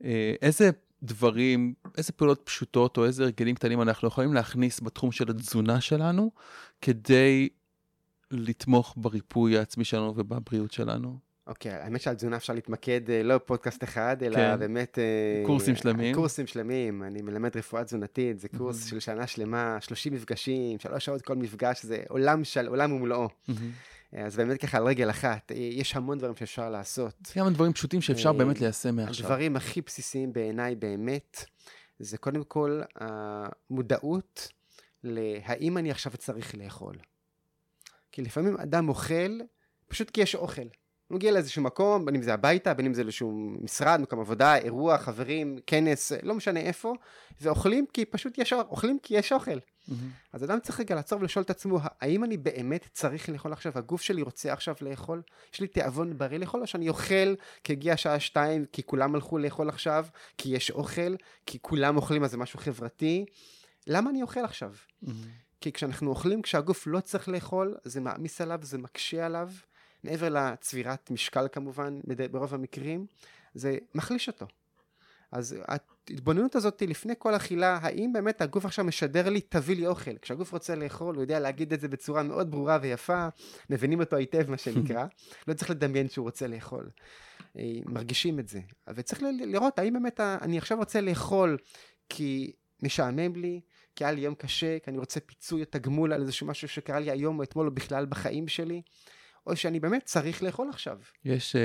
אה, 0.05 0.35
איזה 0.43 0.71
דברים, 1.03 1.75
איזה 1.99 2.13
פעולות 2.13 2.41
פשוטות 2.45 2.97
או 2.97 3.05
איזה 3.05 3.25
הרגלים 3.25 3.55
קטנים 3.55 3.83
אנחנו 3.83 4.09
יכולים 4.09 4.35
להכניס 4.35 4.81
בתחום 4.81 5.13
של 5.13 5.31
התזונה 5.31 5.81
שלנו 5.81 6.31
כדי 6.83 7.49
לתמוך 8.31 8.95
בריפוי 8.97 9.59
העצמי 9.59 9.85
שלנו 9.85 10.15
ובבריאות 10.17 10.73
שלנו? 10.73 11.19
אוקיי, 11.47 11.73
האמת 11.73 12.01
שעל 12.01 12.15
תזונה 12.15 12.37
אפשר 12.37 12.53
להתמקד 12.53 13.01
לא 13.25 13.39
פודקאסט 13.39 13.85
אחד, 13.85 14.17
אלא 14.23 14.37
כן. 14.37 14.59
באמת... 14.59 14.99
קורסים 15.47 15.77
שלמים. 15.77 16.15
קורסים 16.15 16.47
שלמים, 16.47 17.03
אני 17.03 17.23
מלמד 17.23 17.57
רפואה 17.57 17.85
תזונתית, 17.85 18.39
זה 18.39 18.49
קורס 18.49 18.87
של 18.87 19.01
שנה 19.01 19.27
שלמה, 19.27 19.79
30 19.81 20.15
מפגשים, 20.15 20.79
שלוש 20.79 21.05
שעות 21.05 21.23
כל 21.23 21.37
מפגש, 21.37 21.83
זה 21.83 22.03
עולם 22.09 22.45
של, 22.45 22.67
עולם 22.67 22.93
ומלואו. 22.93 23.29
אז 24.13 24.37
באמת 24.37 24.61
ככה 24.61 24.79
על 24.79 24.87
רגל 24.87 25.11
אחת, 25.11 25.53
יש 25.55 25.97
המון 25.97 26.19
דברים 26.19 26.37
שאפשר 26.37 26.71
לעשות. 26.71 27.15
כמה 27.33 27.51
דברים 27.51 27.73
פשוטים 27.73 28.01
שאפשר 28.01 28.33
באמת 28.33 28.61
ליישם 28.61 28.97
מעכשיו. 28.97 29.27
הדברים 29.27 29.57
הכי 29.57 29.81
בסיסיים 29.81 30.33
בעיניי 30.33 30.75
באמת, 30.75 31.45
זה 31.99 32.19
קודם 32.19 32.45
כל 32.45 32.81
המודעות 32.95 34.49
להאם 35.05 35.79
אני 35.79 35.91
עכשיו 35.91 36.13
צריך 36.17 36.55
לאכול. 36.55 36.95
כי 38.13 38.23
לפעמים 38.23 38.57
אדם 38.57 38.89
אוכל 38.89 39.39
פשוט 39.89 40.11
כי 40.11 40.21
יש 40.21 40.35
אוכל. 40.35 40.63
הוא 41.09 41.17
מגיע 41.17 41.33
לאיזשהו 41.33 41.63
מקום, 41.63 42.05
בין 42.05 42.15
אם 42.15 42.23
זה 42.23 42.35
הביתה, 42.35 42.75
בין 42.75 42.87
אם 42.87 42.95
זה 42.95 43.05
לאיזשהו 43.05 43.57
משרד, 43.61 44.01
מקום 44.01 44.21
עבודה, 44.21 44.57
אירוע, 44.57 44.99
חברים, 44.99 45.59
כנס, 45.67 46.13
לא 46.23 46.35
משנה 46.35 46.61
איפה, 46.61 46.95
ואוכלים 47.41 47.87
כי 47.93 48.05
פשוט 48.05 48.39
יש 48.39 48.53
אוכל, 48.53 48.69
אוכלים 48.71 48.99
כי 49.03 49.15
יש 49.15 49.33
אוכל. 49.33 49.51
Mm-hmm. 49.59 49.93
אז 50.33 50.45
אדם 50.45 50.61
צריך 50.61 50.81
רגע 50.81 50.95
לעצור 50.95 51.21
ולשאול 51.21 51.43
את 51.43 51.51
עצמו, 51.51 51.79
האם 52.01 52.25
אני 52.25 52.37
באמת 52.37 52.89
צריך 52.93 53.29
לאכול 53.29 53.53
עכשיו? 53.53 53.73
הגוף 53.75 54.03
שלי 54.03 54.23
רוצה 54.23 54.53
עכשיו 54.53 54.75
לאכול? 54.81 55.23
יש 55.55 55.61
לי 55.61 55.67
תיאבון 55.67 56.19
בריא 56.19 56.39
לאכול, 56.39 56.61
או 56.61 56.67
שאני 56.67 56.89
אוכל 56.89 57.35
כי 57.65 57.73
הגיע 57.73 57.93
השעה 57.93 58.21
שתיים, 58.21 58.65
כי 58.73 58.83
כולם 58.83 59.15
הלכו 59.15 59.39
לאכול 59.39 59.69
עכשיו, 59.69 60.07
כי 60.39 60.49
יש 60.49 60.71
אוכל, 60.71 61.15
כי 61.47 61.59
כולם 61.63 61.97
אוכלים 61.97 62.25
אז 62.25 62.31
זה 62.31 62.37
משהו 62.37 62.59
חברתי? 62.59 63.25
למה 63.87 64.11
אני 64.11 64.23
אוכל 64.23 64.45
עכשיו? 64.45 64.75
Mm-hmm. 65.05 65.09
כי 65.61 65.73
כשאנחנו 65.73 66.11
אוכלים, 66.11 66.43
כשהגוף 66.43 66.87
לא 66.87 67.01
צריך 67.01 67.29
לאכול, 67.29 67.75
זה 67.85 68.01
מעמיס 68.01 68.41
עליו, 68.41 68.59
זה 68.63 68.79
מקשה 68.79 69.27
עליו. 69.27 69.51
מעבר 70.05 70.29
לצבירת 70.29 71.11
משקל 71.11 71.47
כמובן, 71.53 72.01
ברוב 72.31 72.55
המקרים, 72.55 73.07
זה 73.55 73.79
מחליש 73.95 74.29
אותו. 74.29 74.47
אז 75.33 75.57
ההתבוננות 75.69 76.57
הזאת 76.57 76.83
לפני 76.83 77.15
כל 77.19 77.37
אכילה, 77.37 77.79
האם 77.83 78.13
באמת 78.13 78.41
הגוף 78.41 78.65
עכשיו 78.65 78.85
משדר 78.85 79.29
לי, 79.29 79.41
תביא 79.41 79.77
לי 79.77 79.87
אוכל. 79.87 80.19
כשהגוף 80.19 80.53
רוצה 80.53 80.75
לאכול, 80.75 81.15
הוא 81.15 81.23
יודע 81.23 81.41
להגיד 81.41 81.73
את 81.73 81.81
זה 81.81 81.89
בצורה 81.89 82.23
מאוד 82.23 82.51
ברורה 82.51 82.79
ויפה, 82.83 83.29
מבינים 83.71 84.01
אותו 84.01 84.17
היטב, 84.17 84.51
מה 84.51 84.59
שנקרא. 84.59 85.07
לא 85.49 85.55
צריך 85.55 85.71
לדמיין 85.71 86.09
שהוא 86.09 86.25
רוצה 86.25 86.47
לאכול. 86.47 86.91
מרגישים 87.87 88.39
את 88.39 88.49
זה. 88.49 88.61
וצריך 88.95 89.23
לראות 89.23 89.79
האם 89.79 89.93
באמת 89.93 90.21
אני 90.21 90.59
עכשיו 90.59 90.79
רוצה 90.79 91.01
לאכול 91.01 91.59
כי 92.09 92.53
משעמם 92.83 93.37
לי, 93.37 93.61
כי 93.97 94.05
היה 94.05 94.13
לי 94.13 94.21
יום 94.21 94.35
קשה, 94.35 94.79
כי 94.79 94.91
אני 94.91 94.99
רוצה 94.99 95.21
פיצוי 95.21 95.61
או 95.61 95.67
תגמול 95.71 96.13
על 96.13 96.21
איזשהו 96.21 96.47
משהו 96.47 96.69
שקרה 96.69 97.01
לי 97.01 97.11
היום 97.11 97.39
או 97.39 97.43
אתמול 97.43 97.67
או 97.67 97.75
בכלל 97.75 98.07
בחיים 98.07 98.49
שלי. 98.49 98.83
או 99.47 99.57
שאני 99.57 99.81
באמת 99.81 100.05
צריך 100.05 100.43
לאכול 100.43 100.69
עכשיו. 100.69 100.99
יש, 101.25 101.57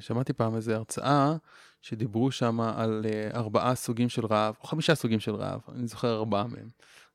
שמעתי 0.00 0.32
פעם 0.32 0.56
איזה 0.56 0.76
הרצאה 0.76 1.36
שדיברו 1.82 2.30
שם 2.30 2.60
על 2.60 3.06
ארבעה 3.34 3.74
סוגים 3.74 4.08
של 4.08 4.26
רעב, 4.26 4.54
או 4.60 4.66
חמישה 4.66 4.94
סוגים 4.94 5.20
של 5.20 5.34
רעב, 5.34 5.60
אני 5.74 5.86
זוכר 5.86 6.14
ארבעה 6.14 6.46
מהם. 6.46 6.68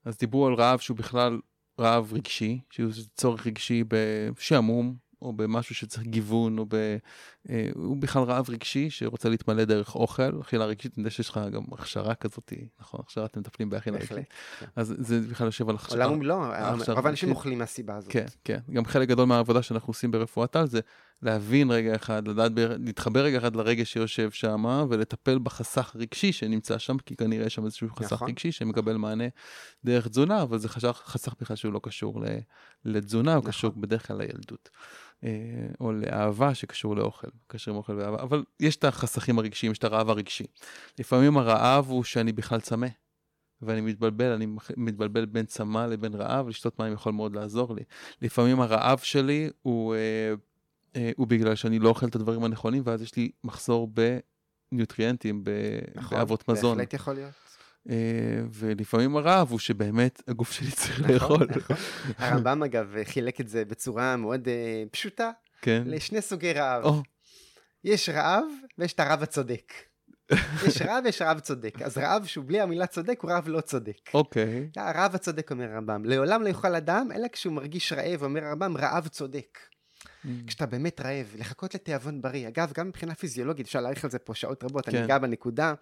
אז 0.06 0.18
דיברו 0.18 0.48
על 0.48 0.54
רעב 0.54 0.80
שהוא 0.80 0.98
בכלל 0.98 1.40
רעב 1.80 2.14
רגשי, 2.14 2.60
שהוא 2.70 2.92
צורך 3.16 3.48
רגשי 3.48 3.84
בשעמום, 3.88 4.96
או 5.24 5.34
במשהו 5.34 5.76
שצריך 5.76 6.08
גיוון, 6.08 6.58
או 6.58 6.66
ב... 6.66 6.76
אה, 7.50 7.70
הוא 7.76 7.98
בכלל 7.98 8.24
רעב 8.24 8.50
רגשי 8.50 8.90
שרוצה 8.90 9.30
להתמלא 9.30 9.66
דרך 9.66 9.96
אוכל, 9.96 10.42
אכילה 10.42 10.66
רגשית, 10.66 10.94
אני 10.98 11.02
יודע 11.02 11.10
שיש 11.10 11.30
לך 11.30 11.40
גם 11.52 11.64
הכשרה 11.72 12.16
כזאת, 12.16 12.54
נכון? 12.80 13.00
הכשרה 13.04 13.26
אתם 13.26 13.40
מטפלים 13.40 13.70
באכילה 13.70 13.98
רגשית. 13.98 14.18
כן. 14.60 14.66
אז 14.76 14.96
זה 14.98 15.20
בכלל 15.30 15.46
יושב 15.46 15.70
על 15.70 15.76
הכשרה. 15.76 16.04
עולם 16.04 16.16
ומלואו, 16.16 16.40
רוב 16.96 17.08
האנשים 17.08 17.30
אוכלים 17.30 17.58
מהסיבה 17.58 17.96
הזאת. 17.96 18.12
כן, 18.12 18.26
כן. 18.44 18.60
גם 18.74 18.86
חלק 18.86 19.08
גדול 19.08 19.26
מהעבודה 19.26 19.62
שאנחנו 19.62 19.92
עושים 19.92 20.12
ברפואת 20.12 20.56
על 20.56 20.68
זה 20.68 20.80
להבין 21.24 21.72
רגע 21.72 21.96
אחד, 21.96 22.28
לדעת, 22.28 22.52
להתחבר 22.56 23.24
רגע 23.24 23.38
אחד 23.38 23.56
לרגש 23.56 23.94
שיושב 23.94 24.32
שם, 24.32 24.86
ולטפל 24.90 25.40
בחסך 25.40 25.96
רגשי 25.96 26.32
שנמצא 26.32 26.78
שם, 26.78 26.98
כי 26.98 27.16
כנראה 27.16 27.46
יש 27.46 27.56
שם 27.56 27.66
איזשהו 27.66 27.90
חסך 27.90 28.14
נכון. 28.14 28.30
רגשי 28.30 28.52
שמקבל 28.52 28.98
מענה 28.98 29.28
דרך 29.86 30.08
תזונה, 30.08 30.42
אבל 30.42 30.58
זה 30.58 30.70
חסך, 30.70 31.02
חסך 31.06 31.34
בכלל 31.42 31.56
שהוא 31.56 31.74
לא 31.74 31.80
קשור 31.84 32.24
לתזונה, 32.86 33.34
הוא 33.34 33.40
נכון. 33.40 33.52
קשור 33.52 33.72
בדרך 33.72 34.08
כלל 34.08 34.18
לילדות. 34.18 34.70
אה, 35.24 35.30
או 35.80 35.92
לאהבה 35.92 36.56
שקשור 36.56 36.96
לאוכל, 36.96 37.28
קשר 37.48 37.72
עם 37.72 37.78
אוכל 37.78 37.94
ואהבה, 37.94 38.22
אבל 38.22 38.44
יש 38.60 38.76
את 38.76 38.84
החסכים 38.84 39.40
הרגשיים, 39.40 39.72
יש 39.72 39.78
את 39.78 39.84
הרעב 39.84 40.10
הרגשי. 40.10 40.46
לפעמים 41.00 41.38
הרעב 41.38 41.90
הוא 41.90 42.04
שאני 42.04 42.32
בכלל 42.32 42.60
צמא, 42.60 42.88
ואני 43.62 43.82
מתבלבל, 43.82 44.32
אני 44.32 44.48
מתבלבל 44.78 45.26
בין 45.26 45.46
צמא 45.46 45.86
לבין 45.86 46.14
רעב, 46.14 46.48
לשתות 46.48 46.80
מים 46.80 46.94
יכול 46.94 47.14
מאוד 47.14 47.36
לעזור 47.36 47.76
לי. 47.76 47.84
לפעמים 48.22 48.62
הרעב 48.62 49.00
שלי 49.00 49.50
הוא, 49.62 49.96
אה, 49.96 50.34
הוא 51.18 51.28
בגלל 51.28 51.56
שאני 51.56 51.80
לא 51.80 51.90
אוכל 51.90 52.08
את 52.08 52.16
הדברים 52.16 52.44
הנכונים, 52.44 52.84
ואז 52.86 53.02
יש 53.02 53.16
לי 53.16 53.32
מחסור 53.44 53.92
בניוטריאנטים, 54.72 55.44
נכון, 55.96 56.18
באבות 56.18 56.48
מזון. 56.48 56.78
בהחלט 56.78 56.94
יכול 56.94 57.14
להיות. 57.14 57.34
אה, 57.90 57.96
ולפעמים 58.52 59.18
הרעב 59.18 59.52
הוא 59.52 59.60
שבאמת 59.60 60.22
הגוף 60.28 60.52
שלי 60.52 60.72
צריך 60.72 61.00
נכון, 61.00 61.12
לאכול. 61.14 61.48
נכון. 61.56 61.76
הרמב"ם 62.18 62.64
אגב 62.64 62.96
חילק 63.04 63.42
את 63.42 63.48
זה 63.48 63.66
בצורה 63.66 64.18
מאוד 64.18 64.48
אה, 64.48 64.84
פשוטה 64.92 65.32
כן. 65.62 65.84
לשני 65.86 66.22
סוגי 66.22 66.54
רעב. 66.54 66.84
או, 66.84 67.02
יש 67.84 68.10
רעב 68.10 68.44
ויש 68.78 68.94
את 68.94 69.00
הרעב 69.00 69.24
הצודק. 69.24 69.74
יש 70.68 70.82
רעב 70.82 71.04
ויש 71.06 71.22
רעב 71.22 71.40
צודק. 71.40 71.82
אז 71.82 71.98
רעב 71.98 72.26
שהוא 72.26 72.46
בלי 72.48 72.62
המילה 72.62 72.88
צודק 72.88 73.20
הוא 73.22 73.32
רעב 73.32 73.48
לא 73.48 73.62
צודק. 73.62 74.10
אוקיי. 74.14 74.70
הרעב 74.76 75.16
הצודק 75.16 75.52
אומר 75.52 75.72
הרמב"ם, 75.72 76.06
לעולם 76.06 76.44
לא 76.44 76.48
יאכל 76.48 76.76
אדם 76.76 77.10
אלא 77.16 77.28
כשהוא 77.28 77.54
מרגיש 77.54 77.94
רעב, 77.94 78.24
אומר 78.24 78.44
הרמב"ם 78.44 78.78
רעב 78.78 79.08
צודק. 79.08 79.60
Mm. 80.26 80.28
כשאתה 80.48 80.66
באמת 80.66 81.02
רעב, 81.02 81.36
לחכות 81.38 81.76
לתיאבון 81.76 82.22
בריא. 82.22 82.48
אגב, 82.48 82.72
גם 82.78 82.88
מבחינה 82.88 83.16
פיזיולוגית, 83.16 83.66
אפשר 83.66 83.82
להעריך 83.82 84.04
על 84.04 84.12
זה 84.12 84.20
פה 84.20 84.36
שעות 84.36 84.64
רבות, 84.64 84.90
אני 84.90 84.98
כן. 84.98 85.04
אגע 85.04 85.18
בנקודה. 85.18 85.74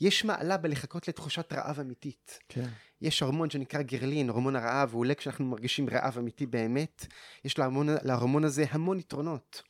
יש 0.00 0.24
מעלה 0.24 0.56
בלחכות 0.56 1.08
לתחושת 1.08 1.52
רעב 1.52 1.80
אמיתית. 1.80 2.38
כן. 2.48 2.68
יש 3.02 3.20
הורמון 3.20 3.50
שנקרא 3.50 3.82
גרלין, 3.82 4.28
הורמון 4.28 4.56
הרעב, 4.56 4.92
הוא 4.92 5.00
עולה 5.00 5.14
כשאנחנו 5.14 5.44
מרגישים 5.44 5.88
רעב 5.90 6.18
אמיתי 6.18 6.46
באמת. 6.46 7.06
יש 7.44 7.58
להורמון, 7.58 7.88
להורמון 8.02 8.44
הזה 8.44 8.64
המון 8.70 8.98
יתרונות. 8.98 9.62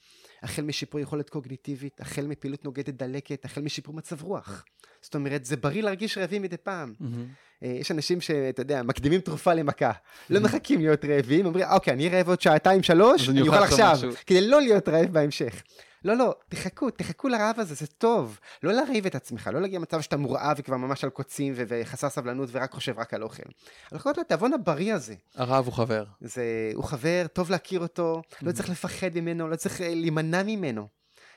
החל 0.43 0.63
משיפור 0.63 1.01
יכולת 1.01 1.31
קוגניטיבית, 1.31 2.01
החל 2.01 2.27
מפעילות 2.27 2.65
נוגדת 2.65 2.95
דלקת, 2.95 3.45
החל 3.45 3.61
משיפור 3.61 3.95
מצב 3.95 4.23
רוח. 4.23 4.65
זאת 5.03 5.15
אומרת, 5.15 5.45
זה 5.45 5.57
בריא 5.57 5.83
להרגיש 5.83 6.19
רעבים 6.19 6.43
מדי 6.43 6.57
פעם. 6.57 6.95
מהמם. 7.01 7.27
אה, 7.63 7.69
יש 7.69 7.91
אנשים 7.91 8.21
שאתה 8.21 8.63
יודע, 8.63 8.83
מקדימים 8.83 9.21
תרופה 9.21 9.55
למכה. 9.55 9.93
לא 10.31 10.41
מחכים 10.41 10.81
להיות 10.81 11.05
רעבים, 11.05 11.47
אומרים, 11.47 11.67
אוקיי, 11.71 11.95
אני 11.95 12.09
רעב 12.09 12.29
עוד 12.29 12.41
שעתיים, 12.41 12.83
שלוש, 12.83 13.29
אני 13.29 13.41
אוכל 13.41 13.55
עכשיו, 13.63 13.93
משהו." 13.93 14.11
כדי 14.27 14.49
לא 14.49 14.61
להיות 14.61 14.89
רעב 14.89 15.13
בהמשך. 15.13 15.63
לא, 16.05 16.17
לא, 16.17 16.35
תחכו, 16.49 16.91
תחכו 16.91 17.29
לרעב 17.29 17.61
הזה, 17.61 17.75
זה 17.75 17.87
טוב. 17.87 18.39
לא 18.63 18.73
להרעיב 18.73 19.07
את 19.07 19.15
עצמך, 19.15 19.51
לא 19.53 19.61
להגיע 19.61 19.79
למצב 19.79 20.01
שאתה 20.01 20.17
מורעב 20.17 20.57
וכבר 20.59 20.77
ממש 20.77 21.05
על 21.05 21.11
קוצים 21.11 21.53
ו- 21.57 21.63
וחסר 21.69 22.09
סבלנות 22.09 22.49
ורק 22.53 22.73
חושב 22.73 22.99
רק 22.99 23.15
על 23.15 23.23
אוכל. 23.23 23.43
אבל 23.43 23.97
לחכות 23.97 24.19
לתיאבון 24.19 24.53
הבריא 24.53 24.95
הזה. 24.95 25.15
הרעב 25.35 25.65
הוא 25.65 25.75
חבר. 25.75 26.05
זה, 26.21 26.71
הוא 26.75 26.85
חבר, 26.85 27.27
טוב 27.33 27.51
להכיר 27.51 27.81
אותו, 27.81 28.23
לא 28.43 28.53
צריך 28.53 28.71
לפחד 28.71 29.11
ממנו, 29.15 29.49
לא 29.49 29.57
צריך 29.57 29.81
אה, 29.81 29.95
להימנע 29.95 30.43
ממנו. 30.43 30.89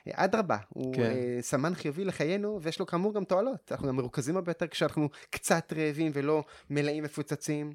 אה, 0.07 0.13
אדרבה, 0.15 0.57
הוא 0.69 0.95
כן. 0.95 1.01
אה, 1.01 1.37
סמן 1.41 1.75
חיובי 1.75 2.05
לחיינו, 2.05 2.59
ויש 2.61 2.79
לו 2.79 2.85
כאמור 2.85 3.13
גם 3.13 3.23
תועלות. 3.23 3.71
אנחנו 3.71 3.87
גם 3.87 3.95
מרוכזים 3.95 4.35
הרבה 4.35 4.49
יותר 4.49 4.67
כשאנחנו 4.67 5.09
קצת 5.29 5.73
רעבים 5.77 6.11
ולא 6.15 6.43
מלאים 6.69 7.03
מפוצצים. 7.03 7.73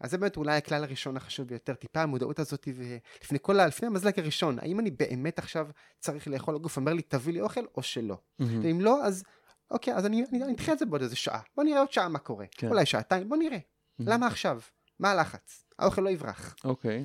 אז 0.00 0.10
זה 0.10 0.18
באמת 0.18 0.36
אולי 0.36 0.56
הכלל 0.56 0.84
הראשון 0.84 1.16
החשוב 1.16 1.48
ביותר, 1.48 1.74
טיפה 1.74 2.02
המודעות 2.02 2.38
הזאת, 2.38 2.68
ולפני 2.74 3.38
כל 3.42 3.60
ה... 3.60 3.66
לפני 3.66 3.86
המזלג 3.86 4.18
הראשון, 4.18 4.58
האם 4.58 4.80
אני 4.80 4.90
באמת 4.90 5.38
עכשיו 5.38 5.68
צריך 5.98 6.28
לאכול, 6.28 6.54
הגוף 6.54 6.76
אומר 6.76 6.92
לי, 6.92 7.02
תביא 7.02 7.32
לי 7.32 7.40
אוכל, 7.40 7.64
או 7.76 7.82
שלא. 7.82 8.18
מהמם. 8.38 8.60
ואם 8.64 8.80
לא, 8.80 9.04
אז 9.04 9.24
אוקיי, 9.70 9.94
אז 9.94 10.06
אני, 10.06 10.24
אני, 10.32 10.44
אני 10.44 10.52
אדחה 10.52 10.72
את 10.72 10.78
זה 10.78 10.86
בעוד 10.86 11.02
איזה 11.02 11.16
שעה. 11.16 11.40
בוא 11.56 11.64
נראה 11.64 11.80
עוד 11.80 11.92
שעה 11.92 12.08
מה 12.08 12.18
קורה. 12.18 12.46
כן. 12.50 12.68
אולי 12.68 12.86
שעתיים, 12.86 13.28
בוא 13.28 13.36
נראה. 13.36 13.58
למה 13.98 14.26
עכשיו? 14.26 14.60
מה 14.98 15.10
הלחץ? 15.10 15.64
האוכל 15.78 16.02
לא 16.02 16.08
יברח. 16.08 16.54
אוקיי. 16.64 17.04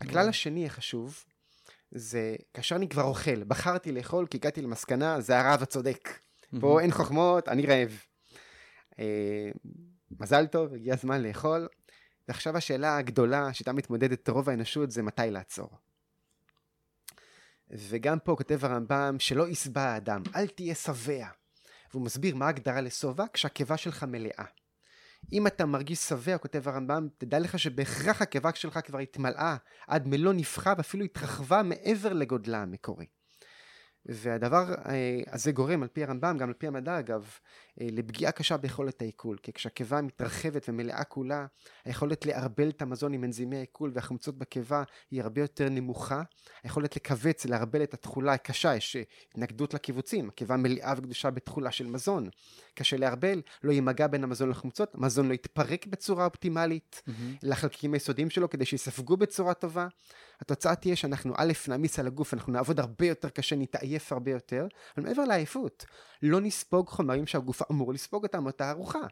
הכלל 0.00 0.28
השני 0.28 0.66
החשוב, 0.66 1.24
זה 1.90 2.36
כאשר 2.54 2.76
אני 2.76 2.88
כבר 2.88 3.02
אוכל, 3.02 3.44
בחרתי 3.44 3.92
לאכול 3.92 4.26
כי 4.26 4.36
הגעתי 4.36 4.62
למסקנה, 4.62 5.20
זה 5.20 5.38
הרעב 5.40 5.62
הצודק. 5.62 6.18
פה 6.60 6.80
אין 6.80 6.90
חוכמות, 6.90 7.48
אני 7.48 7.66
רעב. 7.66 7.98
אה, 8.98 9.50
מזל 10.20 10.46
טוב, 10.46 10.74
הגיע 10.74 10.94
הזמן 10.94 11.22
לאכול. 11.22 11.68
ועכשיו 12.28 12.56
השאלה 12.56 12.96
הגדולה 12.96 13.52
שאיתה 13.52 13.72
מתמודדת 13.72 14.28
רוב 14.28 14.50
האנושות 14.50 14.90
זה 14.90 15.02
מתי 15.02 15.30
לעצור. 15.30 15.70
וגם 17.70 18.18
פה 18.18 18.34
כותב 18.36 18.64
הרמב"ם 18.64 19.16
שלא 19.18 19.48
ישבע 19.48 19.82
האדם, 19.82 20.22
אל 20.36 20.46
תהיה 20.46 20.74
שבע. 20.74 21.26
והוא 21.90 22.04
מסביר 22.04 22.34
מה 22.34 22.46
ההגדרה 22.46 22.80
לשובע 22.80 23.24
כשהקיבה 23.32 23.76
שלך 23.76 24.02
מלאה. 24.02 24.44
אם 25.32 25.46
אתה 25.46 25.66
מרגיש 25.66 25.98
שבע, 25.98 26.38
כותב 26.38 26.68
הרמב"ם, 26.68 27.08
תדע 27.18 27.38
לך 27.38 27.58
שבהכרח 27.58 28.22
הקיבה 28.22 28.50
שלך 28.54 28.78
כבר 28.84 28.98
התמלאה 28.98 29.56
עד 29.86 30.06
מלוא 30.06 30.32
נפחה 30.32 30.74
ואפילו 30.76 31.04
התרחבה 31.04 31.62
מעבר 31.62 32.12
לגודלה 32.12 32.62
המקורי. 32.62 33.06
והדבר 34.06 34.74
אה, 34.86 35.20
הזה 35.26 35.52
גורם, 35.52 35.82
על 35.82 35.88
פי 35.88 36.04
הרמב"ם, 36.04 36.38
גם 36.38 36.48
על 36.48 36.54
פי 36.54 36.66
המדע 36.66 36.98
אגב, 36.98 37.38
לפגיעה 37.80 38.32
קשה 38.32 38.56
ביכולת 38.56 39.02
העיכול. 39.02 39.36
כי 39.42 39.52
כשהקיבה 39.52 40.02
מתרחבת 40.02 40.68
ומלאה 40.68 41.04
כולה, 41.04 41.46
היכולת 41.84 42.26
לערבל 42.26 42.68
את 42.68 42.82
המזון 42.82 43.12
עם 43.12 43.24
אנזימי 43.24 43.56
העיכול 43.56 43.90
והחמצות 43.94 44.38
בקיבה 44.38 44.82
היא 45.10 45.22
הרבה 45.22 45.40
יותר 45.40 45.68
נמוכה. 45.68 46.22
היכולת 46.62 46.96
לכווץ, 46.96 47.46
לערבל 47.46 47.82
את 47.82 47.94
התכולה 47.94 48.32
היא 48.32 48.38
קשה, 48.38 48.76
יש 48.76 48.96
התנגדות 49.30 49.74
לקיבוצים. 49.74 50.28
הקיבה 50.28 50.56
מלאה 50.56 50.94
וקדושה 50.96 51.30
בתכולה 51.30 51.72
של 51.72 51.86
מזון. 51.86 52.28
קשה 52.74 52.96
לערבל, 52.96 53.42
לא 53.62 53.72
יהיה 53.72 53.82
מגע 53.82 54.06
בין 54.06 54.24
המזון 54.24 54.50
לחמצות, 54.50 54.94
המזון 54.94 55.28
לא 55.28 55.34
יתפרק 55.34 55.86
בצורה 55.86 56.24
אופטימלית 56.24 57.02
mm-hmm. 57.06 57.12
לחלקים 57.42 57.94
היסודיים 57.94 58.30
שלו 58.30 58.50
כדי 58.50 58.64
שיספגו 58.64 59.16
בצורה 59.16 59.54
טובה. 59.54 59.86
התוצאה 60.40 60.74
תהיה 60.74 60.96
שאנחנו 60.96 61.34
א', 61.36 61.52
נעמיס 61.68 61.98
על 61.98 62.06
הגוף, 62.06 62.34
אנחנו 62.34 62.52
נעבוד 62.52 62.80
הרבה 62.80 63.06
יותר 63.06 63.28
קשה, 63.28 63.56
נתעייף 63.56 64.12
הרבה 64.12 64.30
יותר, 64.30 64.66
אבל 64.96 65.06
מעבר 65.06 65.24
לעייפות, 65.24 65.84
לא 66.22 66.40
נספוג 66.40 66.88
חומרים 66.88 67.26
שהגוף 67.26 67.62
אמור 67.70 67.92
לספוג 67.92 68.22
אותם, 68.22 68.46
אותה 68.46 68.70
ארוחה. 68.70 69.06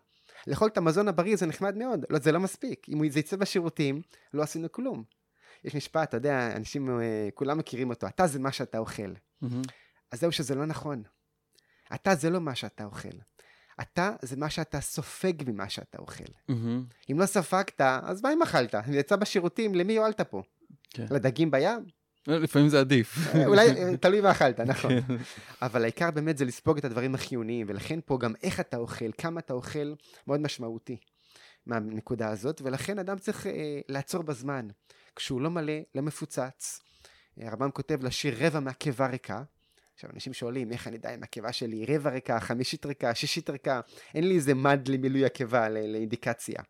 לאכול 0.46 0.68
את 0.68 0.76
המזון 0.78 1.08
הבריא 1.08 1.36
זה 1.36 1.46
נחמד 1.46 1.76
מאוד, 1.76 2.04
לא, 2.10 2.18
זה 2.18 2.32
לא 2.32 2.40
מספיק. 2.40 2.86
אם 2.88 3.10
זה 3.10 3.20
יצא 3.20 3.36
בשירותים, 3.36 4.02
לא 4.34 4.42
עשינו 4.42 4.72
כלום. 4.72 5.04
יש 5.64 5.74
משפט, 5.74 6.08
אתה 6.08 6.16
יודע, 6.16 6.56
אנשים, 6.56 7.00
אה, 7.00 7.28
כולם 7.34 7.58
מכירים 7.58 7.90
אותו, 7.90 8.06
אתה 8.06 8.26
זה 8.26 8.38
מה 8.38 8.52
שאתה 8.52 8.78
אוכל. 8.78 9.12
Mm-hmm. 9.12 9.46
אז 10.10 10.20
זהו 10.20 10.32
שזה 10.32 10.54
לא 10.54 10.66
נכון. 10.66 11.02
אתה 11.94 12.14
זה 12.14 12.30
לא 12.30 12.40
מה 12.40 12.54
שאתה 12.54 12.84
אוכל. 12.84 13.08
אתה 13.80 14.12
זה 14.22 14.36
מה 14.36 14.50
שאתה 14.50 14.80
סופג 14.80 15.32
ממה 15.46 15.68
שאתה 15.68 15.98
אוכל. 15.98 16.24
Mm-hmm. 16.24 17.12
אם 17.12 17.20
לא 17.20 17.26
ספגת, 17.26 17.80
אז 17.80 18.22
מה 18.22 18.32
אם 18.32 18.42
אכלת? 18.42 18.74
יצא 18.92 19.16
בשירותים, 19.16 19.74
למי 19.74 19.92
יועלת 19.92 20.20
פה? 20.20 20.42
כן. 20.90 21.06
לדגים 21.10 21.50
בים? 21.50 21.86
אה, 22.28 22.38
לפעמים 22.38 22.68
זה 22.68 22.80
עדיף. 22.80 23.34
אה, 23.34 23.46
אולי, 23.46 23.68
אה, 23.70 23.96
תלוי 24.00 24.20
מה 24.20 24.30
אכלת, 24.30 24.60
נכון. 24.60 25.00
כן. 25.00 25.16
אבל 25.62 25.82
העיקר 25.82 26.10
באמת 26.10 26.38
זה 26.38 26.44
לספוג 26.44 26.78
את 26.78 26.84
הדברים 26.84 27.14
החיוניים, 27.14 27.66
ולכן 27.68 27.98
פה 28.04 28.18
גם 28.18 28.34
איך 28.42 28.60
אתה 28.60 28.76
אוכל, 28.76 29.10
כמה 29.18 29.40
אתה 29.40 29.52
אוכל, 29.52 29.94
מאוד 30.26 30.40
משמעותי 30.40 30.96
מהנקודה 31.66 32.28
הזאת, 32.28 32.60
ולכן 32.64 32.98
אדם 32.98 33.18
צריך 33.18 33.46
אה, 33.46 33.80
לעצור 33.88 34.22
בזמן. 34.22 34.68
כשהוא 35.16 35.40
לא 35.40 35.50
מלא, 35.50 35.72
לא 35.94 36.02
מפוצץ. 36.02 36.80
הרמב"ם 37.36 37.70
כותב 37.70 38.04
לשיר 38.04 38.46
רבע 38.46 38.60
מהקיבה 38.60 39.06
ריקה. 39.06 39.42
עכשיו, 39.94 40.10
אנשים 40.14 40.32
שואלים, 40.32 40.72
איך 40.72 40.86
אני 40.86 40.96
יודע 40.96 41.14
אם 41.14 41.22
הקיבה 41.22 41.52
שלי 41.52 41.84
רבע 41.88 42.10
ריקה, 42.10 42.40
חמישית 42.40 42.86
ריקה, 42.86 43.14
שישית 43.14 43.50
ריקה, 43.50 43.80
אין 44.14 44.28
לי 44.28 44.34
איזה 44.34 44.54
מד 44.54 44.88
למילוי 44.88 45.24
הקיבה, 45.24 45.68
לאינדיקציה. 45.68 46.62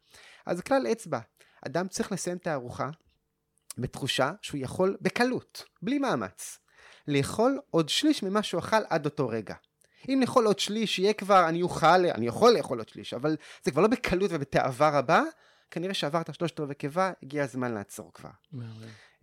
אז 0.47 0.61
כלל 0.61 0.87
אצבע, 0.93 1.19
אדם 1.67 1.88
צריך 1.88 2.12
לסיים 2.12 2.37
את 2.37 2.47
הארוחה 2.47 2.91
בתחושה 3.78 4.32
שהוא 4.42 4.61
יכול 4.62 4.96
בקלות, 5.00 5.64
בלי 5.82 5.98
מאמץ, 5.98 6.58
לאכול 7.08 7.61
עוד 7.70 7.88
שליש 7.88 8.22
ממה 8.22 8.42
שהוא 8.42 8.58
אכל 8.58 8.82
עד 8.88 9.04
אותו 9.04 9.28
רגע. 9.28 9.54
אם 10.08 10.18
לאכול 10.20 10.46
עוד 10.46 10.58
שליש, 10.58 10.98
יהיה 10.98 11.12
כבר, 11.12 11.48
אני 11.48 11.62
אוכל, 11.62 11.87
אני 11.87 12.26
יכול 12.26 12.52
לאכול 12.52 12.78
עוד 12.78 12.88
שליש, 12.88 13.14
אבל 13.14 13.37
זה 13.64 13.70
כבר 13.70 13.82
לא 13.82 13.88
בקלות 13.88 14.30
ובתאווה 14.35 14.98
רבה, 14.98 15.22
כנראה 15.70 15.94
שעברת 15.94 16.35
שלושת 16.35 16.61
רבעי 16.61 16.74
קיבה, 16.74 17.12
הגיע 17.22 17.44
הזמן 17.44 17.74
לעצור 17.74 18.12
כבר. 18.14 18.30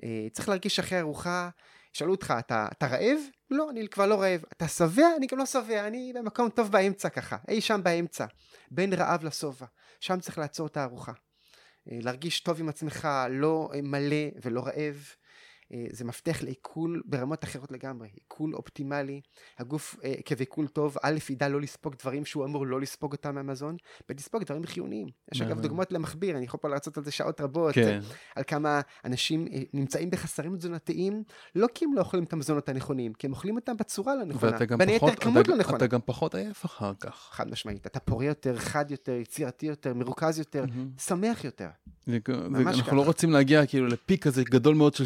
אה, 0.03 0.27
צריך 0.31 0.49
להרגיש 0.49 0.79
אחרי 0.79 0.99
ארוחה, 0.99 1.49
שאלו 1.93 2.11
אותך, 2.11 2.33
אתה, 2.39 2.67
אתה 2.71 2.87
רעב? 2.87 3.19
לא, 3.51 3.69
אני 3.69 3.87
כבר 3.87 4.05
לא 4.05 4.21
רעב. 4.21 4.41
אתה 4.53 4.67
שבע? 4.67 5.07
אני 5.17 5.27
גם 5.27 5.37
לא 5.37 5.45
שבע, 5.45 5.87
אני 5.87 6.13
במקום 6.15 6.49
טוב 6.49 6.71
באמצע 6.71 7.09
ככה, 7.09 7.37
אי 7.47 7.61
שם 7.61 7.83
באמצע, 7.83 8.25
בין 8.71 8.93
רעב 8.93 9.23
לשובע. 9.23 9.65
שם 9.99 10.19
צריך 10.19 10.37
לעצור 10.37 10.67
את 10.67 10.77
הארוחה. 10.77 11.11
אה, 11.91 11.97
להרגיש 12.01 12.39
טוב 12.39 12.59
עם 12.59 12.69
עצמך, 12.69 13.07
לא 13.29 13.69
אה, 13.73 13.81
מלא 13.81 14.25
ולא 14.41 14.61
רעב. 14.65 14.95
אה, 15.73 15.85
זה 15.91 16.05
מפתח 16.05 16.43
לעיכול 16.43 17.01
ברמות 17.05 17.43
אחרות 17.43 17.71
לגמרי, 17.71 18.07
עיכול 18.13 18.55
אופטימלי, 18.55 19.21
הגוף 19.57 19.95
עקב 20.03 20.39
עיכול 20.39 20.67
טוב, 20.67 20.97
א' 21.03 21.17
ידע 21.29 21.49
לא 21.49 21.61
לספוג 21.61 21.95
דברים 21.99 22.25
שהוא 22.25 22.45
אמור 22.45 22.67
לא 22.67 22.81
לספוג 22.81 23.11
אותם 23.11 23.35
מהמזון, 23.35 23.77
ולספוג 24.09 24.43
דברים 24.43 24.65
חיוניים. 24.65 25.07
יש 25.33 25.41
אגב 25.41 25.61
דוגמאות 25.61 25.91
למכביר, 25.91 26.37
אני 26.37 26.45
יכול 26.45 26.59
פה 26.59 26.69
לעשות 26.69 26.97
על 26.97 27.03
זה 27.03 27.11
שעות 27.11 27.41
רבות, 27.41 27.75
כן. 27.75 27.99
על 28.35 28.43
כמה 28.47 28.81
אנשים 29.05 29.47
נמצאים 29.73 30.09
בחסרים 30.09 30.57
תזונתיים, 30.57 31.23
לא 31.55 31.67
כי 31.75 31.85
הם 31.85 31.93
לא 31.93 31.99
אוכלים 31.99 32.23
את 32.23 32.33
המזונות 32.33 32.69
הנכונים, 32.69 33.13
כי 33.13 33.27
הם 33.27 33.33
אוכלים 33.33 33.55
אותם 33.55 33.77
בצורה 33.77 34.15
לא 34.15 34.23
נכונה, 34.25 34.57
בין 34.77 34.89
היתר 34.89 35.15
כמות 35.15 35.47
לא 35.47 35.55
נכונה. 35.55 35.77
אתה 35.77 35.87
גם 35.87 35.99
פחות 36.05 36.35
עייף 36.35 36.65
אחר 36.65 36.93
כך. 36.99 37.29
חד 37.31 37.51
משמעית, 37.51 37.87
אתה 37.87 37.99
פורה 37.99 38.25
יותר, 38.25 38.57
חד 38.57 38.91
יותר, 38.91 39.11
יצירתי 39.11 39.65
יותר, 39.65 39.93
מרוכז 39.93 40.39
יותר, 40.39 40.65
שמח 40.97 41.43
יותר. 41.43 41.67
אנחנו 42.55 42.97
לא 42.97 43.05
רוצים 43.05 43.31
להגיע 43.31 43.65
כאילו 43.65 43.87
לפיק 43.87 44.23
כזה 44.23 44.43
גדול 44.43 44.75
מאוד 44.75 44.93
של 44.93 45.05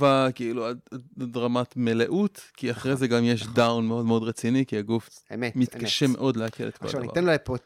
שובע, 0.00 0.32
כאילו 0.34 0.66
עד 0.66 0.78
רמת 1.36 1.76
מלאות, 1.76 2.40
כי 2.56 2.70
אחרי 2.70 2.96
זה 2.96 3.06
גם 3.06 3.24
יש 3.24 3.46
down 3.46 3.86
מאוד 3.86 4.04
מאוד 4.06 4.22
רציני, 4.22 4.66
כי 4.66 4.78
הגוף 4.78 5.08
מתקשה 5.54 6.06
מאוד 6.06 6.36
לעכל 6.36 6.68
את 6.68 6.78
כל 6.78 6.86
הדבר. 6.86 6.98
עכשיו 6.98 7.00
ניתן 7.00 7.24
לו 7.24 7.32
פה 7.44 7.56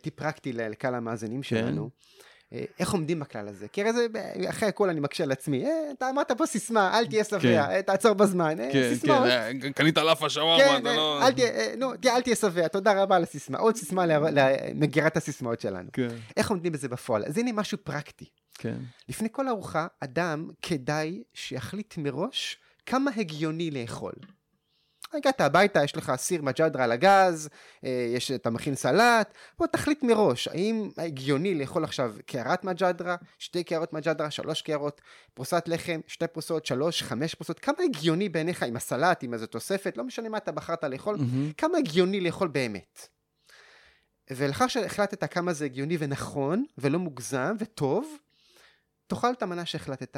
טיפ 0.00 0.14
פרקטי 0.14 0.52
לקהל 0.52 0.94
המאזינים 0.94 1.42
כן. 1.42 1.48
שלנו. 1.48 1.90
אה, 2.52 2.64
איך 2.78 2.92
עומדים 2.92 3.20
בכלל 3.20 3.48
הזה? 3.48 3.68
כי 3.68 3.82
הרי 3.82 3.92
זה, 3.92 4.06
אחרי 4.48 4.68
הכל 4.68 4.88
אני 4.88 5.00
מקשה 5.00 5.24
על 5.24 5.32
עצמי, 5.32 5.64
אה, 5.64 5.70
אתה 5.98 6.10
אמרת 6.10 6.32
פה 6.32 6.46
סיסמה, 6.46 6.98
אל 6.98 7.06
תהיה 7.06 7.24
שבע, 7.24 7.40
כן. 7.40 7.58
אה, 7.58 7.82
תעצור 7.82 8.12
בזמן, 8.12 8.56
כן. 8.72 8.92
כן, 9.62 9.72
קנית 9.72 9.98
לאפה 9.98 10.28
שווארמה, 10.30 10.78
אתה 10.78 10.94
לא... 10.94 11.26
אל 11.26 11.32
תהיה, 11.32 11.76
נו, 11.76 11.92
אל 12.06 12.20
תהיה 12.20 12.36
שבע, 12.36 12.68
תודה 12.68 13.02
רבה 13.02 13.16
על 13.16 13.22
הסיסמה, 13.22 13.58
עוד 13.58 13.76
סיסמה 13.76 14.06
למגירת 14.06 15.16
הסיסמאות 15.16 15.60
שלנו. 15.60 15.88
כן. 15.92 16.08
איך 16.36 16.50
עומדים 16.50 16.72
בזה 16.72 16.88
בפועל? 16.88 17.24
אז 17.24 17.38
הנה 17.38 17.52
משהו 17.52 17.78
פרקטי. 17.84 18.24
כן. 18.58 18.76
לפני 19.08 19.28
כל 19.32 19.48
ארוחה, 19.48 19.86
אדם 20.00 20.50
כדאי 20.62 21.22
שיחליט 21.34 21.94
מראש 21.98 22.58
כמה 22.86 23.10
הגיוני 23.16 23.70
לאכול. 23.70 24.12
הגעת 25.14 25.40
הביתה, 25.40 25.84
יש 25.84 25.96
לך 25.96 26.12
סיר 26.16 26.42
מג'דרה 26.42 26.84
על 26.84 26.92
הגז, 26.92 27.48
אה, 27.84 28.12
יש, 28.14 28.30
אתה 28.30 28.50
מכין 28.50 28.74
סלט, 28.74 29.34
בוא 29.58 29.66
תחליט 29.66 30.02
מראש, 30.02 30.48
האם 30.48 30.90
הגיוני 30.98 31.54
לאכול 31.54 31.84
עכשיו 31.84 32.14
קערת 32.26 32.64
מג'דרה, 32.64 33.16
שתי 33.38 33.64
קערות 33.64 33.92
מג'דרה, 33.92 34.30
שלוש 34.30 34.62
קערות, 34.62 35.00
פרוסת 35.34 35.64
לחם, 35.66 36.00
שתי 36.06 36.26
פרוסות, 36.26 36.66
שלוש, 36.66 37.02
חמש 37.02 37.34
פרוסות, 37.34 37.58
כמה 37.58 37.76
הגיוני 37.84 38.28
בעיניך 38.28 38.62
עם 38.62 38.76
הסלט, 38.76 39.22
עם 39.22 39.34
איזו 39.34 39.46
תוספת, 39.46 39.96
לא 39.96 40.04
משנה 40.04 40.28
מה 40.28 40.38
אתה 40.38 40.52
בחרת 40.52 40.84
לאכול, 40.84 41.16
mm-hmm. 41.16 41.52
כמה 41.56 41.78
הגיוני 41.78 42.20
לאכול 42.20 42.48
באמת. 42.48 43.08
ולאחר 44.30 44.66
שהחלטת 44.66 45.32
כמה 45.32 45.52
זה 45.52 45.64
הגיוני 45.64 45.96
ונכון, 45.98 46.64
ולא 46.78 46.98
מוגזם 46.98 47.54
וטוב, 47.58 48.16
תאכל 49.14 49.32
את 49.32 49.42
המנה 49.42 49.66
שהחלטת, 49.66 50.16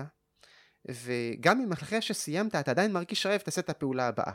וגם 0.88 1.60
אם 1.60 1.72
אחרי 1.72 2.02
שסיימת 2.02 2.54
אתה 2.54 2.70
עדיין 2.70 2.92
מרגיש 2.92 3.26
רעב, 3.26 3.40
תעשה 3.40 3.60
את 3.60 3.70
הפעולה 3.70 4.08
הבאה. 4.08 4.32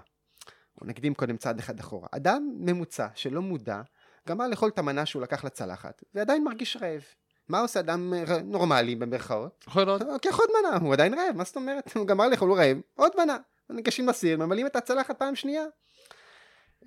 או 0.82 0.88
נקדים 0.88 1.13
קודם 1.13 1.38
צעד 1.38 1.60
אחד 1.60 1.80
אחורה. 1.80 2.08
אדם 2.12 2.52
ממוצע 2.60 3.08
שלא 3.15 3.41
מודע, 3.41 3.82
גמר 4.28 4.48
לאכול 4.48 4.69
את 4.69 4.80
המנה 4.80 5.06
שהוא 5.06 5.22
לקח 5.22 5.43
לצלחת, 5.43 6.04
ועדיין 6.13 6.43
מרגיש 6.43 6.78
רעב. 6.82 7.04
מה 7.50 7.60
עושה 7.60 7.80
אדם 7.80 8.13
נורמלי 8.43 8.95
במרכאות? 8.95 9.63
אוכל 9.67 9.89
עוד. 9.89 10.04
לוקח 10.04 10.39
עוד 10.39 10.50
מנה, 10.60 10.78
הוא 10.78 10.93
עדיין 10.93 11.13
רעב, 11.13 11.36
מה 11.36 11.43
זאת 11.43 11.56
אומרת? 11.56 11.95
הוא 11.95 12.08
גמר 12.08 12.28
לאכול, 12.28 12.50
הוא 12.50 12.58
רעב, 12.58 12.78
עוד 12.95 13.12
מנה. 13.17 13.38
ניגשים 13.69 14.08
לסיר, 14.08 14.38
ממלאים 14.38 14.65
את 14.65 14.76
הצלחת 14.76 15.19
פעם 15.19 15.36
שנייה. 15.36 15.63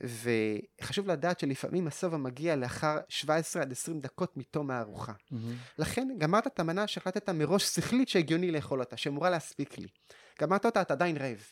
וחשוב 0.01 1.07
לדעת 1.07 1.41
שלפעמים 1.41 1.87
השובע 1.87 2.17
מגיע 2.17 2.57
לאחר 2.57 2.99
17 3.09 3.63
עד 3.63 3.73
20 3.73 4.01
דקות 4.01 4.37
מתום 4.37 4.71
הארוחה. 4.71 5.13
Mm-hmm. 5.13 5.37
לכן 5.79 6.09
גמרת 6.19 6.47
את 6.47 6.61
המנה 6.61 6.87
שהחלטת 6.87 7.29
מראש 7.29 7.65
שכלית 7.65 8.09
שהגיוני 8.09 8.51
לאכול 8.51 8.81
אותה, 8.81 8.97
שאמורה 8.97 9.31
להספיק 9.31 9.79
לי. 9.79 9.87
גמרת 10.41 10.67
אותה, 10.67 10.83
אתה 10.83 10.95
עדיין 10.95 11.17
רעב. 11.17 11.43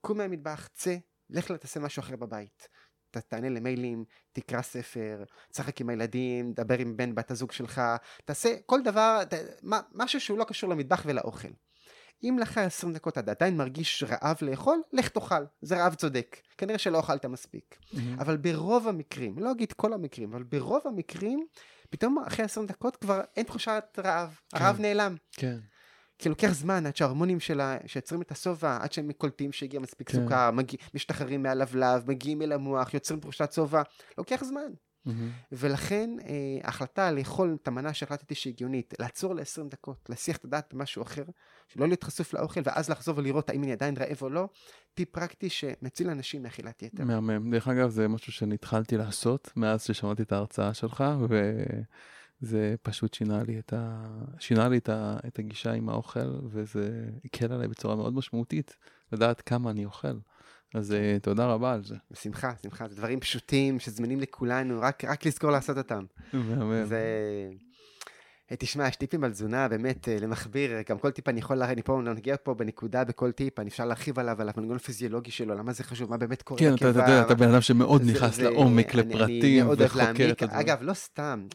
קום 0.00 0.18
מהמטבח, 0.18 0.68
צא, 0.74 0.96
לך 1.30 1.52
תעשה 1.52 1.80
משהו 1.80 2.00
אחר 2.00 2.16
בבית. 2.16 2.68
ת, 3.10 3.16
תענה 3.16 3.48
למיילים, 3.48 4.04
תקרא 4.32 4.62
ספר, 4.62 5.24
תשחק 5.52 5.80
עם 5.80 5.88
הילדים, 5.88 6.52
דבר 6.52 6.78
עם 6.78 6.96
בן 6.96 7.14
בת 7.14 7.30
הזוג 7.30 7.52
שלך, 7.52 7.80
תעשה 8.24 8.54
כל 8.66 8.82
דבר, 8.82 9.22
ת, 9.30 9.34
מה, 9.62 9.80
משהו 9.92 10.20
שהוא 10.20 10.38
לא 10.38 10.44
קשור 10.44 10.70
למטבח 10.70 11.02
ולאוכל. 11.06 11.48
אם 12.24 12.36
לאחר 12.38 12.60
20 12.60 12.92
דקות 12.92 13.18
אתה 13.18 13.30
עדיין 13.30 13.56
מרגיש 13.56 14.04
רעב 14.08 14.36
לאכול, 14.42 14.82
לך 14.92 15.08
תאכל, 15.08 15.44
זה 15.62 15.76
רעב 15.76 15.94
צודק. 15.94 16.36
כנראה 16.58 16.78
שלא 16.78 17.00
אכלת 17.00 17.26
מספיק. 17.26 17.76
Mm-hmm. 17.78 17.98
אבל 18.18 18.36
ברוב 18.36 18.88
המקרים, 18.88 19.38
לא 19.38 19.50
אגיד 19.50 19.72
כל 19.72 19.92
המקרים, 19.92 20.32
אבל 20.32 20.42
ברוב 20.42 20.82
המקרים, 20.84 21.46
פתאום 21.90 22.18
אחרי 22.26 22.44
20 22.44 22.66
דקות 22.66 22.96
כבר 22.96 23.20
אין 23.36 23.46
תחושת 23.46 23.84
רעב, 23.98 24.38
כן. 24.50 24.56
הרעב 24.56 24.80
נעלם. 24.80 25.16
כן. 25.32 25.58
כי 26.18 26.28
לוקח 26.28 26.50
זמן 26.52 26.86
עד 26.86 26.96
שההורמונים 26.96 27.40
שלה, 27.40 27.76
שיוצרים 27.86 28.22
את 28.22 28.30
השובע, 28.30 28.78
עד 28.80 28.92
שהם 28.92 29.12
קולטים 29.12 29.52
שהגיע 29.52 29.80
מספיק 29.80 30.10
כן. 30.10 30.22
סוכר, 30.22 30.50
מגיע, 30.50 30.78
משתחררים 30.94 31.42
מהלבלב, 31.42 32.10
מגיעים 32.10 32.42
אל 32.42 32.52
המוח, 32.52 32.94
יוצרים 32.94 33.20
תחושת 33.20 33.52
שובע, 33.52 33.82
לוקח 34.18 34.44
זמן. 34.44 34.72
Mm-hmm. 35.06 35.10
ולכן 35.52 36.10
אה, 36.24 36.34
ההחלטה 36.64 37.10
לאכול 37.10 37.56
את 37.62 37.68
המנה 37.68 37.94
שהחלטתי 37.94 38.34
שהיא 38.34 38.52
הגיונית, 38.52 38.94
לעצור 38.98 39.34
ל-20 39.34 39.70
דקות, 39.70 40.06
להסיח 40.08 40.36
את 40.36 40.44
הדעת 40.44 40.74
במשהו 40.74 41.02
אחר, 41.02 41.24
שלא 41.68 41.86
להיות 41.86 42.04
חשוף 42.04 42.34
לאוכל, 42.34 42.60
ואז 42.64 42.90
לחזור 42.90 43.18
ולראות 43.18 43.50
האם 43.50 43.62
אני 43.62 43.72
עדיין 43.72 43.96
רעב 43.96 44.18
או 44.22 44.28
לא, 44.28 44.48
טיפ 44.94 45.08
פרקטי 45.10 45.48
שמציל 45.50 46.10
אנשים 46.10 46.42
מאכילת 46.42 46.82
יתר. 46.82 47.04
מהמם. 47.04 47.50
דרך 47.50 47.68
אגב, 47.68 47.88
זה 47.88 48.08
משהו 48.08 48.32
שאני 48.32 48.54
התחלתי 48.54 48.96
לעשות 48.96 49.50
מאז 49.56 49.82
ששמעתי 49.82 50.22
את 50.22 50.32
ההרצאה 50.32 50.74
שלך, 50.74 51.04
ו... 51.28 51.62
זה 52.42 52.74
פשוט 52.82 53.14
שינה 53.14 53.42
לי 53.42 53.58
את, 53.58 53.72
ה... 53.72 54.06
שינה 54.38 54.68
לי 54.68 54.78
את, 54.78 54.88
ה... 54.88 55.16
את 55.26 55.38
הגישה 55.38 55.72
עם 55.72 55.88
האוכל 55.88 56.38
וזה 56.50 57.08
הקל 57.24 57.52
עליי 57.52 57.68
בצורה 57.68 57.96
מאוד 57.96 58.14
משמעותית 58.14 58.76
לדעת 59.12 59.40
כמה 59.40 59.70
אני 59.70 59.84
אוכל. 59.84 60.18
אז 60.74 60.92
אה, 60.92 61.16
תודה 61.22 61.46
רבה 61.46 61.72
על 61.72 61.84
זה. 61.84 61.94
בשמחה, 62.10 62.52
שמחה, 62.62 62.88
זה 62.88 62.96
דברים 62.96 63.20
פשוטים 63.20 63.78
שזמינים 63.78 64.20
לכולנו, 64.20 64.80
רק, 64.80 65.04
רק 65.04 65.26
לזכור 65.26 65.50
לעשות 65.50 65.78
אותם. 65.78 66.04
מהמם. 66.32 66.84
זה... 66.84 67.02
אה, 68.52 68.56
תשמע, 68.56 68.88
יש 68.88 68.96
טיפים 68.96 69.24
על 69.24 69.30
תזונה, 69.30 69.68
באמת, 69.68 70.08
אה, 70.08 70.16
למכביר, 70.20 70.72
גם 70.88 70.98
כל 70.98 71.10
טיפ 71.10 71.28
אני 71.28 71.38
יכול, 71.40 71.56
לה- 71.56 71.70
אני 71.72 71.82
פה 71.82 72.00
נגיע 72.04 72.36
פה 72.42 72.54
בנקודה 72.54 73.04
בכל 73.04 73.30
טיפ, 73.32 73.58
אני 73.58 73.68
אפשר 73.68 73.84
להרחיב 73.84 74.18
עליו, 74.18 74.40
על 74.40 74.50
המנגנון 74.56 74.76
הפיזיולוגי 74.76 75.30
שלו, 75.30 75.54
למה 75.54 75.72
זה 75.72 75.84
חשוב, 75.84 76.10
מה 76.10 76.16
באמת 76.16 76.42
קורה 76.42 76.60
כן, 76.60 76.74
אתה 76.74 76.86
יודע, 76.86 77.22
אתה 77.22 77.34
בן 77.34 77.48
אדם 77.48 77.60
שמאוד 77.60 78.02
נכנס 78.02 78.38
לעומק, 78.38 78.94
אני- 78.94 79.02
לפרטים, 79.14 79.70
אני 79.70 79.84
וחוקר 79.84 79.98
להעמיק. 79.98 80.20
את 80.20 80.42
הדברים. 80.42 80.60
אגב, 80.60 80.78
לא 80.82 80.94
סתם, 80.94 81.46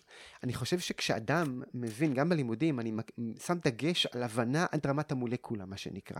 אני 0.44 0.54
חושב 0.54 0.80
שכשאדם 0.80 1.62
מבין, 1.74 2.14
גם 2.14 2.30
בלימודים, 2.30 2.80
אני 2.80 2.92
שם 3.46 3.58
דגש 3.66 4.06
על 4.06 4.24
הבנה 4.24 4.66
עד 4.72 4.88
רמת 4.88 5.12
המולקולה, 5.12 5.66
מה 5.66 5.78
שנקרא. 5.78 6.20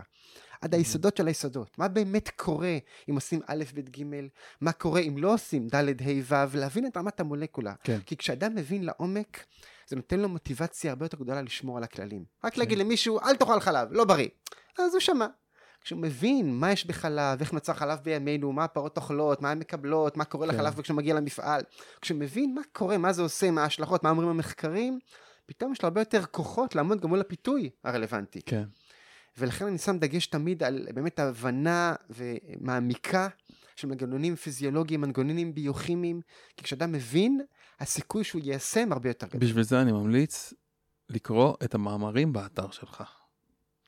עד 0.60 0.74
היסודות 0.74 1.16
של 1.16 1.26
היסודות. 1.26 1.78
מה 1.78 1.88
באמת 1.88 2.28
קורה 2.36 2.78
אם 3.10 3.14
עושים 3.14 3.40
א', 3.46 3.64
ב', 3.74 3.80
ג', 3.80 4.02
מה 4.60 4.72
קורה 4.72 5.00
אם 5.00 5.18
לא 5.18 5.34
עושים 5.34 5.68
ד', 5.68 5.74
ה', 6.02 6.46
ו', 6.48 6.56
להבין 6.56 6.86
את 6.86 6.96
רמת 6.96 7.20
המולקולה. 7.20 7.72
כן. 7.84 7.98
כי 8.06 8.16
כשאדם 8.16 8.54
מבין 8.54 8.84
לעומק, 8.84 9.44
זה 9.88 9.96
נותן 9.96 10.20
לו 10.20 10.28
מוטיבציה 10.28 10.90
הרבה 10.90 11.04
יותר 11.04 11.16
גדולה 11.16 11.42
לשמור 11.42 11.76
על 11.76 11.82
הכללים. 11.82 12.24
רק 12.44 12.54
כן. 12.54 12.60
להגיד 12.60 12.78
למישהו, 12.78 13.20
אל 13.20 13.36
תאכל 13.36 13.60
חלב, 13.60 13.88
לא 13.90 14.04
בריא. 14.04 14.28
אז 14.78 14.94
הוא 14.94 15.00
שמע. 15.00 15.26
כשהוא 15.80 16.00
מבין 16.00 16.54
מה 16.54 16.72
יש 16.72 16.86
בחלב, 16.86 17.40
איך 17.40 17.52
נוצר 17.52 17.72
חלב 17.72 17.98
בימינו, 18.02 18.52
מה 18.52 18.64
הפרות 18.64 18.96
אוכלות, 18.96 19.42
מה 19.42 19.50
הן 19.50 19.58
מקבלות, 19.58 20.16
מה 20.16 20.24
קורה 20.24 20.46
כן. 20.46 20.54
לחלב 20.54 20.80
כשהוא 20.80 20.96
מגיע 20.96 21.14
למפעל, 21.14 21.62
כשהוא 22.00 22.18
מבין 22.18 22.54
מה 22.54 22.60
קורה, 22.72 22.98
מה 22.98 23.12
זה 23.12 23.22
עושה, 23.22 23.50
מה 23.50 23.62
ההשלכות, 23.62 24.04
מה 24.04 24.10
אומרים 24.10 24.28
המחקרים, 24.28 24.98
פתאום 25.46 25.72
יש 25.72 25.82
לו 25.82 25.86
הרבה 25.86 26.00
יותר 26.00 26.24
כוחות 26.24 26.74
לעמוד 26.74 27.00
גם 27.00 27.08
מול 27.08 27.20
הפיתוי 27.20 27.70
הרלוונטי. 27.84 28.40
כן. 28.46 28.64
ולכן 29.38 29.66
אני 29.66 29.78
שם 29.78 29.98
דגש 29.98 30.26
תמיד 30.26 30.62
על 30.62 30.88
באמת 30.94 31.18
הבנה 31.18 31.94
ומעמיקה 32.10 33.28
של 33.76 33.88
מנגנונים 33.88 34.36
פיזיולוגיים, 34.36 35.00
מנגנונים 35.00 35.54
ביוכימיים, 35.54 36.20
כי 36.56 36.64
כשאדם 36.64 36.92
מבין, 36.92 37.40
הסיכוי 37.80 38.24
שהוא 38.24 38.42
יישם 38.44 38.92
הרבה 38.92 39.10
יותר 39.10 39.26
גדול. 39.26 39.40
בשביל 39.40 39.62
זה 39.62 39.80
אני 39.80 39.92
ממליץ 39.92 40.54
לקרוא 41.08 41.54
את 41.64 41.74
המאמרים 41.74 42.32
באתר 42.32 42.70
שלך. 42.70 43.02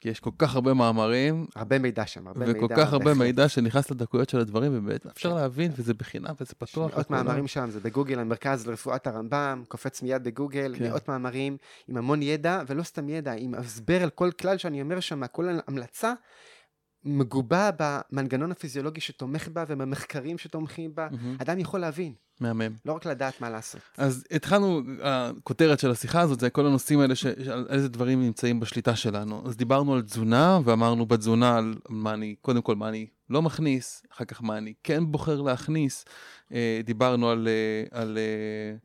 כי 0.01 0.09
יש 0.09 0.20
כל 0.20 0.30
כך 0.38 0.55
הרבה 0.55 0.74
מאמרים, 0.74 1.47
הרבה 1.55 1.78
מידע 1.78 2.07
שם, 2.07 2.28
הרבה 2.28 2.47
מידע. 2.47 2.59
וכל 2.59 2.74
כך 2.76 2.93
הרבה 2.93 3.05
בהחלט. 3.05 3.22
מידע 3.22 3.49
שנכנס 3.49 3.91
לדקויות 3.91 4.28
של 4.28 4.38
הדברים, 4.38 4.72
ובאמת 4.74 5.07
אפשר 5.07 5.34
להבין, 5.34 5.72
וזה 5.76 5.95
בחינם, 5.95 6.34
וזה 6.41 6.55
פתוח. 6.55 6.78
מאות 6.78 6.99
לכולם. 6.99 7.26
מאמרים 7.26 7.47
שם, 7.47 7.70
זה 7.70 7.80
בגוגל, 7.80 8.18
המרכז 8.18 8.66
לרפואת 8.66 9.07
הרמב"ם, 9.07 9.64
קופץ 9.68 10.03
מיד 10.03 10.24
בגוגל, 10.24 10.74
כן. 10.78 10.88
מאות 10.88 11.09
מאמרים 11.09 11.57
עם 11.88 11.97
המון 11.97 12.22
ידע, 12.22 12.62
ולא 12.66 12.82
סתם 12.82 13.09
ידע, 13.09 13.32
עם 13.32 13.55
הסבר 13.55 14.03
על 14.03 14.11
כל 14.11 14.30
כלל 14.41 14.59
שאני 14.59 14.82
אומר 14.82 15.01
שם, 15.01 15.26
כל 15.26 15.49
המלצה 15.66 16.12
מגובה 17.05 17.70
במנגנון 17.78 18.53
הפיזיולוגי 18.53 19.01
שתומך 19.01 19.49
בה 19.49 19.64
ובמחקרים 19.68 20.38
שתומכים 20.38 20.95
בה. 20.95 21.09
אדם 21.38 21.59
יכול 21.59 21.80
להבין, 21.80 22.14
מהמם. 22.41 22.72
לא 22.84 22.93
רק 22.93 23.07
לדעת 23.07 23.41
מה 23.41 23.51
לעשות. 23.51 23.80
אז 23.99 24.24
התחלנו, 24.30 24.82
הכותרת 25.03 25.80
של 25.80 25.91
השיחה 25.91 26.20
הזאת 26.20 26.41
זה 26.41 26.51
כל 26.51 26.66
הנושאים 26.66 27.01
האלה, 27.01 27.14
ש- 27.14 27.26
על 27.26 27.66
איזה 27.70 27.88
דברים 27.88 28.22
נמצאים 28.22 28.61
בשליטה 28.61 28.97
שלנו. 28.97 29.43
אז 29.47 29.57
דיברנו 29.57 29.95
על 29.95 30.03
תזונה, 30.03 30.59
ואמרנו 30.64 31.07
בתזונה 31.07 31.59
על 31.59 31.74
מה 31.88 32.14
אני, 32.14 32.34
קודם 32.43 32.62
כל 32.62 32.76
מה 32.76 32.88
אני 32.88 33.07
לא 33.30 33.43
מכניס, 33.43 34.03
אחר 34.12 34.24
כך 34.24 34.43
מה 34.43 34.59
אני 34.59 34.74
כן 34.84 35.12
בוחר 35.12 35.41
להכניס. 35.41 36.05
אה, 36.53 36.80
דיברנו 36.84 37.30
על, 37.30 37.49
אה, 37.49 38.01
על, 38.01 38.18
אה, 38.18 38.76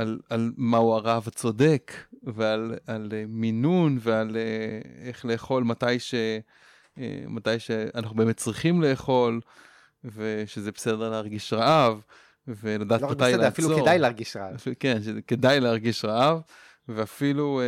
על, 0.00 0.18
על 0.30 0.52
מהו 0.56 0.92
הרעב 0.92 1.24
הצודק, 1.26 1.92
ועל 2.22 2.74
על 2.86 3.08
אה, 3.12 3.24
מינון, 3.28 3.98
ועל 4.00 4.36
אה, 4.36 4.80
איך 5.06 5.24
לאכול 5.24 5.64
מתי, 5.64 5.98
ש, 5.98 6.14
אה, 6.98 7.22
מתי 7.28 7.58
שאנחנו 7.58 8.16
באמת 8.16 8.36
צריכים 8.36 8.82
לאכול, 8.82 9.40
ושזה 10.04 10.72
בסדר 10.72 11.10
להרגיש 11.10 11.52
רעב. 11.52 12.00
ולדעת 12.62 13.02
לא 13.02 13.08
מתי 13.10 13.16
בסדר, 13.16 13.36
לעצור. 13.36 13.48
אפילו 13.66 13.82
כדאי 13.82 13.98
להרגיש 13.98 14.36
רעב. 14.36 14.54
אפילו- 14.54 14.76
כן, 14.80 14.98
שכדאי 15.02 15.60
להרגיש 15.60 16.04
רעב, 16.04 16.40
ואפילו 16.88 17.60
אה, 17.60 17.64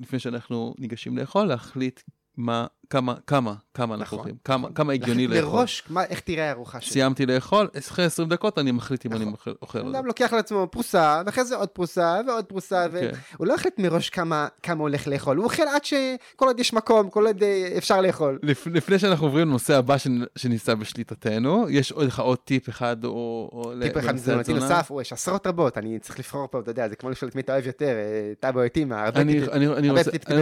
לפני 0.00 0.18
שאנחנו 0.18 0.74
ניגשים 0.78 1.18
לאכול, 1.18 1.46
להחליט 1.46 2.00
מה, 2.36 2.66
כמה, 2.90 3.14
כמה, 3.26 3.54
כמה 3.74 3.94
אנחנו 3.94 4.04
נכון, 4.04 4.18
אוכלים, 4.18 4.36
כמה, 4.44 4.68
כמה 4.74 4.92
הגיוני 4.92 5.26
לאכול. 5.28 5.50
מראש 5.58 5.82
מה- 5.90 6.04
איך 6.04 6.20
תראה 6.20 6.48
הארוחה 6.48 6.80
שלי. 6.80 6.90
סיימתי 6.92 7.26
לאכול, 7.26 7.68
אחרי 7.78 8.04
20 8.04 8.28
דקות 8.28 8.58
אני 8.58 8.72
מחליט 8.72 9.06
אם 9.06 9.12
אני 9.12 9.20
נכון. 9.24 9.32
אוכל- 9.34 9.52
אוכל 9.62 9.80
או. 9.80 9.90
אדם 9.90 10.06
לוקח 10.06 10.32
לעצמו 10.32 10.68
פרוסה, 10.70 11.22
ואחרי 11.26 11.44
זה 11.44 11.56
עוד 11.56 11.68
פרוסה, 11.68 12.20
ועוד 12.26 12.44
פרוסה, 12.44 12.86
כן. 12.92 13.10
והוא 13.36 13.46
לא 13.46 13.54
החליט 13.54 13.78
מראש 13.78 14.10
כמה 14.10 14.48
הולך 14.78 15.06
לאכול, 15.08 15.36
הוא 15.36 15.44
אוכל 15.44 15.62
עד 15.62 15.84
שכל 15.84 15.98
עוד 16.46 16.60
יש 16.60 16.72
מקום, 16.72 17.10
כל 17.10 17.26
עוד 17.26 17.42
אה, 17.42 17.74
אפשר 17.78 18.00
לאכול. 18.00 18.38
לפ- 18.42 18.66
לפני 18.66 18.98
שאנחנו 18.98 19.26
עוברים 19.26 19.48
לנושא 19.48 19.76
הבא 19.76 19.96
שנ- 19.96 20.08
שנמצא 20.36 20.74
בשליטתנו, 20.74 21.66
יש 21.70 21.92
עוד 21.92 22.06
לך 22.06 22.18
עוד 22.20 22.38
טיפ 22.38 22.68
אחד 22.68 23.04
או... 23.04 23.72
טיפ 23.82 23.96
אחד 23.98 24.14
התזונה? 24.14 24.42
נוסף, 24.48 24.90
יש 25.00 25.12
עשרות 25.12 25.46
רבות, 25.46 25.78
אני 25.78 25.98
צריך 25.98 26.18
לבחור 26.18 26.46
פה, 26.50 26.60
אתה 26.60 26.70
יודע, 26.70 26.88
זה 26.88 26.96
כמו 26.96 27.10
לשאול 27.10 27.28
את 27.28 27.34
מי 27.34 27.42
אתה 27.42 27.52
אוהב 27.52 27.66
יותר, 27.66 27.86
אה, 27.86 28.32
טאבו 28.40 28.58
או 28.58 28.64
איטימה, 28.64 29.04
הרבה 29.04 29.24
טיפים. 29.24 29.40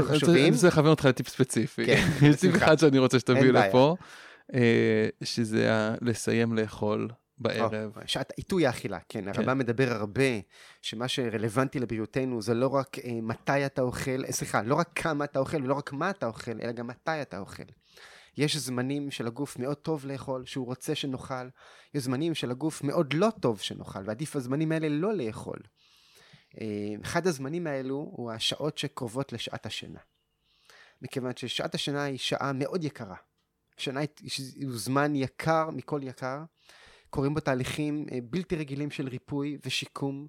חשובים. 0.05 0.45
אני 0.45 0.51
רוצה 0.55 0.67
לכוון 0.69 0.91
אותך 0.91 1.05
לטיפ 1.05 1.29
ספציפי. 1.29 1.85
כן, 2.41 2.47
יש 2.49 2.53
טיפ. 2.53 2.63
אחד 2.63 2.79
שאני 2.79 2.99
רוצה 2.99 3.19
שתביא. 3.19 3.53
לפה, 3.53 3.97
אה, 4.55 5.09
שזה 5.25 5.75
ה- 5.75 5.95
לסיים 6.01 6.53
לאכול 6.57 7.09
בערב. 7.39 7.97
או, 7.97 8.03
שעת 8.07 8.33
עיתוי 8.37 8.67
האכילה, 8.67 8.99
כן, 9.09 9.25
כן. 9.25 9.29
הרמב"ם 9.29 9.59
מדבר 9.59 9.93
הרבה, 9.93 10.23
שמה 10.83 11.09
שרלוונטי 11.09 11.79
לבריאותנו 11.81 12.43
זה 12.43 12.55
לא 12.55 12.69
רק 12.69 12.99
אה, 12.99 13.19
מתי 13.23 13.67
אתה 13.67 13.83
אוכל, 13.83 14.25
אה, 14.25 14.33
סליחה, 14.33 14.63
לא 14.63 14.75
רק 14.75 14.91
כמה 14.95 15.25
אתה 15.25 15.39
אוכל 15.39 15.63
ולא 15.63 15.75
רק 15.75 15.93
מה 15.93 16.11
אתה 16.11 16.27
אוכל, 16.27 16.51
אלא 16.63 16.73
גם 16.73 16.87
מתי 16.87 17.23
אתה 17.23 17.39
אוכל. 17.39 17.63
יש 18.37 18.57
זמנים 18.57 19.11
של 19.11 19.27
הגוף 19.27 19.59
מאוד 19.59 19.77
טוב 19.77 20.07
לאכול, 20.07 20.45
שהוא 20.47 20.67
רוצה 20.67 20.95
שנאכל, 20.95 21.49
יש 21.95 22.03
זמנים 22.03 22.35
של 22.35 22.51
הגוף 22.51 22.83
מאוד 22.83 23.13
לא 23.13 23.29
טוב 23.41 23.61
שנאכל, 23.61 23.99
ועדיף 24.05 24.37
בזמנים 24.37 24.73
האלה 24.73 24.89
לא 24.89 25.15
לאכול. 25.15 25.59
אה, 26.61 26.67
אחד 27.03 27.27
הזמנים 27.27 27.67
האלו 27.67 27.95
הוא 28.13 28.31
השעות 28.33 28.79
שקרובות 28.79 29.33
לשעת 29.33 29.67
השינה. 29.67 29.99
מכיוון 31.03 31.33
ששעת 31.37 31.75
השינה 31.75 32.03
היא 32.03 32.19
שעה 32.19 32.53
מאוד 32.53 32.85
יקרה. 32.85 33.17
שינה 33.77 34.01
היא 34.01 34.69
זמן 34.71 35.15
יקר 35.15 35.71
מכל 35.71 36.01
יקר. 36.03 36.45
קורים 37.11 37.35
בו 37.35 37.41
תהליכים 37.41 38.07
אה, 38.13 38.19
בלתי 38.25 38.57
רגילים 38.57 38.91
של 38.91 39.09
ריפוי 39.09 39.59
ושיקום. 39.67 40.27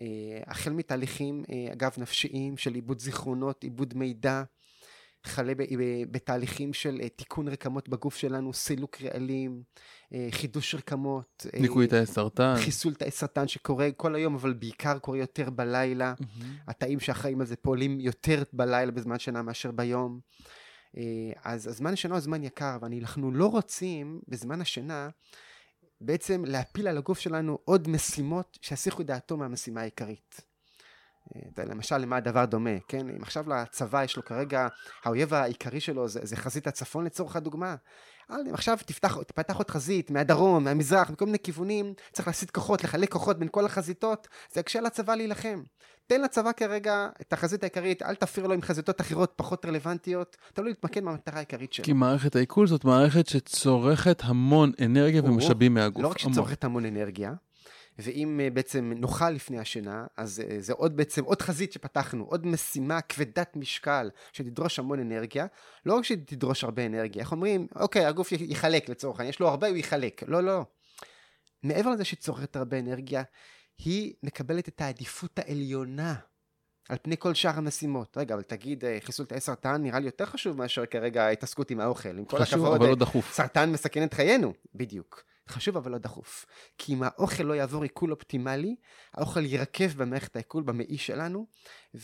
אה, 0.00 0.06
החל 0.46 0.72
מתהליכים, 0.72 1.44
אה, 1.50 1.72
אגב, 1.72 1.92
נפשיים 1.98 2.56
של 2.56 2.74
עיבוד 2.74 2.98
זיכרונות, 2.98 3.62
עיבוד 3.62 3.94
מידע, 3.94 4.42
וכלה 5.26 5.52
בתהליכים 6.10 6.72
של 6.72 7.00
אה, 7.02 7.08
תיקון 7.08 7.48
רקמות 7.48 7.88
בגוף 7.88 8.16
שלנו, 8.16 8.52
סילוק 8.52 9.02
רעלים, 9.02 9.62
אה, 10.14 10.28
חידוש 10.30 10.74
רקמות. 10.74 11.46
אה, 11.54 11.60
ניקוי 11.60 11.86
תאי 11.86 12.06
סרטן. 12.06 12.54
חיסול 12.56 12.94
תאי 12.94 13.10
סרטן 13.10 13.48
שקורה 13.48 13.88
כל 13.96 14.14
היום, 14.14 14.34
אבל 14.34 14.52
בעיקר 14.52 14.98
קורה 14.98 15.18
יותר 15.18 15.50
בלילה. 15.50 16.14
התאים 16.68 17.00
שאחראים 17.00 17.40
על 17.40 17.46
זה 17.46 17.56
פועלים 17.56 18.00
יותר 18.00 18.42
בלילה 18.52 18.92
בזמן 18.92 19.18
שינה 19.18 19.42
מאשר 19.42 19.70
ביום. 19.70 20.20
אז 21.44 21.66
הזמן 21.66 21.92
השינה 21.92 22.14
הוא 22.14 22.20
זמן 22.20 22.44
יקר, 22.44 22.78
ואנחנו 22.80 23.30
לא 23.30 23.46
רוצים 23.46 24.20
בזמן 24.28 24.60
השינה 24.60 25.08
בעצם 26.00 26.44
להפיל 26.44 26.88
על 26.88 26.98
הגוף 26.98 27.18
שלנו 27.18 27.58
עוד 27.64 27.88
משימות 27.88 28.58
שיסיחו 28.62 29.02
את 29.02 29.06
דעתו 29.06 29.36
מהמשימה 29.36 29.80
העיקרית. 29.80 30.51
אה, 31.36 31.64
למשל, 31.64 31.98
למה 31.98 32.16
הדבר 32.16 32.44
דומה, 32.44 32.80
כן? 32.88 33.08
אם 33.08 33.22
עכשיו 33.22 33.48
לצבא 33.48 34.04
יש 34.04 34.16
לו 34.16 34.24
כרגע, 34.24 34.68
האויב 35.04 35.34
העיקרי 35.34 35.80
שלו 35.80 36.08
זה, 36.08 36.20
זה 36.22 36.36
חזית 36.36 36.66
הצפון 36.66 37.04
לצורך 37.04 37.36
הדוגמה. 37.36 37.74
אם 38.30 38.54
עכשיו 38.54 38.78
תפתח, 38.86 39.22
תפתח 39.22 39.56
עוד 39.56 39.70
חזית 39.70 40.10
מהדרום, 40.10 40.64
מהמזרח, 40.64 41.10
מכל 41.10 41.24
מיני 41.24 41.38
כיוונים, 41.38 41.94
צריך 42.12 42.28
להסיט 42.28 42.50
כוחות, 42.50 42.84
לחלק 42.84 43.12
כוחות 43.12 43.38
בין 43.38 43.48
כל 43.50 43.66
החזיתות, 43.66 44.28
זה 44.52 44.60
יקשה 44.60 44.80
לצבא 44.80 45.14
להילחם. 45.14 45.62
תן 46.06 46.20
לצבא 46.20 46.52
כרגע 46.52 47.08
את 47.20 47.32
החזית 47.32 47.62
העיקרית, 47.62 48.02
אל 48.02 48.14
תפריע 48.14 48.46
לו 48.46 48.54
עם 48.54 48.62
חזיתות 48.62 49.00
אחרות 49.00 49.32
פחות 49.36 49.64
רלוונטיות, 49.64 50.36
תן 50.54 50.62
לו 50.62 50.68
להתמקד 50.68 51.04
במטרה 51.04 51.36
העיקרית 51.36 51.72
שלו. 51.72 51.84
כי 51.84 51.92
מערכת 51.92 52.36
העיכול 52.36 52.66
זאת 52.66 52.84
מערכת 52.84 53.26
שצורכת 53.26 54.22
המון 54.24 54.72
אנרגיה 54.84 55.22
ומשאבים 55.24 55.74
מהגוף. 55.74 56.02
לא 56.02 56.08
רק. 56.08 56.18
שצורכת 56.18 56.64
המון 56.64 56.86
אנרגיה, 56.86 57.32
ואם 57.98 58.40
אה, 58.40 58.50
בעצם 58.50 58.92
נאכל 58.96 59.30
לפני 59.30 59.58
השינה, 59.58 60.06
אז 60.16 60.40
אה, 60.40 60.56
זה 60.60 60.72
עוד 60.72 60.96
בעצם, 60.96 61.24
עוד 61.24 61.42
חזית 61.42 61.72
שפתחנו, 61.72 62.24
עוד 62.24 62.46
משימה 62.46 63.00
כבדת 63.00 63.56
משקל 63.56 64.10
שתדרוש 64.32 64.78
המון 64.78 65.00
אנרגיה. 65.00 65.46
לא 65.86 65.94
רק 65.94 66.04
שתדרוש 66.04 66.64
הרבה 66.64 66.86
אנרגיה, 66.86 67.22
איך 67.22 67.32
אומרים, 67.32 67.66
אוקיי, 67.74 68.04
הגוף 68.04 68.32
יחלק 68.32 68.88
לצורך 68.88 69.18
העניין, 69.18 69.30
יש 69.30 69.40
לו 69.40 69.48
הרבה, 69.48 69.68
הוא 69.68 69.76
יחלק. 69.76 70.22
לא, 70.26 70.42
לא. 70.42 70.64
מעבר 71.62 71.90
לזה 71.90 72.04
שהיא 72.04 72.18
צורכת 72.18 72.56
הרבה 72.56 72.78
אנרגיה, 72.78 73.22
היא 73.78 74.14
מקבלת 74.22 74.68
את 74.68 74.80
העדיפות 74.80 75.38
העליונה 75.38 76.14
על 76.88 76.96
פני 77.02 77.16
כל 77.18 77.34
שאר 77.34 77.58
המשימות. 77.58 78.16
רגע, 78.16 78.34
אבל 78.34 78.42
תגיד, 78.42 78.84
אה, 78.84 78.98
חיסול 79.00 79.26
תאי 79.26 79.40
סרטן 79.40 79.82
נראה 79.82 79.98
לי 79.98 80.06
יותר 80.06 80.26
חשוב 80.26 80.56
מאשר 80.56 80.86
כרגע 80.86 81.24
ההתעסקות 81.24 81.70
עם 81.70 81.80
האוכל. 81.80 82.18
עם 82.18 82.24
כל 82.24 82.38
חשוב, 82.38 82.64
הכבוד, 82.64 82.80
אבל 82.80 82.90
לא 82.90 82.94
דחוף. 82.94 83.32
סרטן 83.32 83.72
מסכן 83.72 84.04
את 84.04 84.14
חיינו, 84.14 84.52
בדיוק. 84.74 85.22
חשוב 85.52 85.76
אבל 85.76 85.92
לא 85.92 85.98
דחוף. 85.98 86.46
כי 86.78 86.94
אם 86.94 87.02
האוכל 87.02 87.42
לא 87.42 87.54
יעבור 87.54 87.82
עיכול 87.82 88.10
אופטימלי, 88.10 88.76
האוכל 89.14 89.44
ירקב 89.44 89.88
במערכת 89.96 90.36
העיכול, 90.36 90.62
במעי 90.62 90.98
שלנו, 90.98 91.46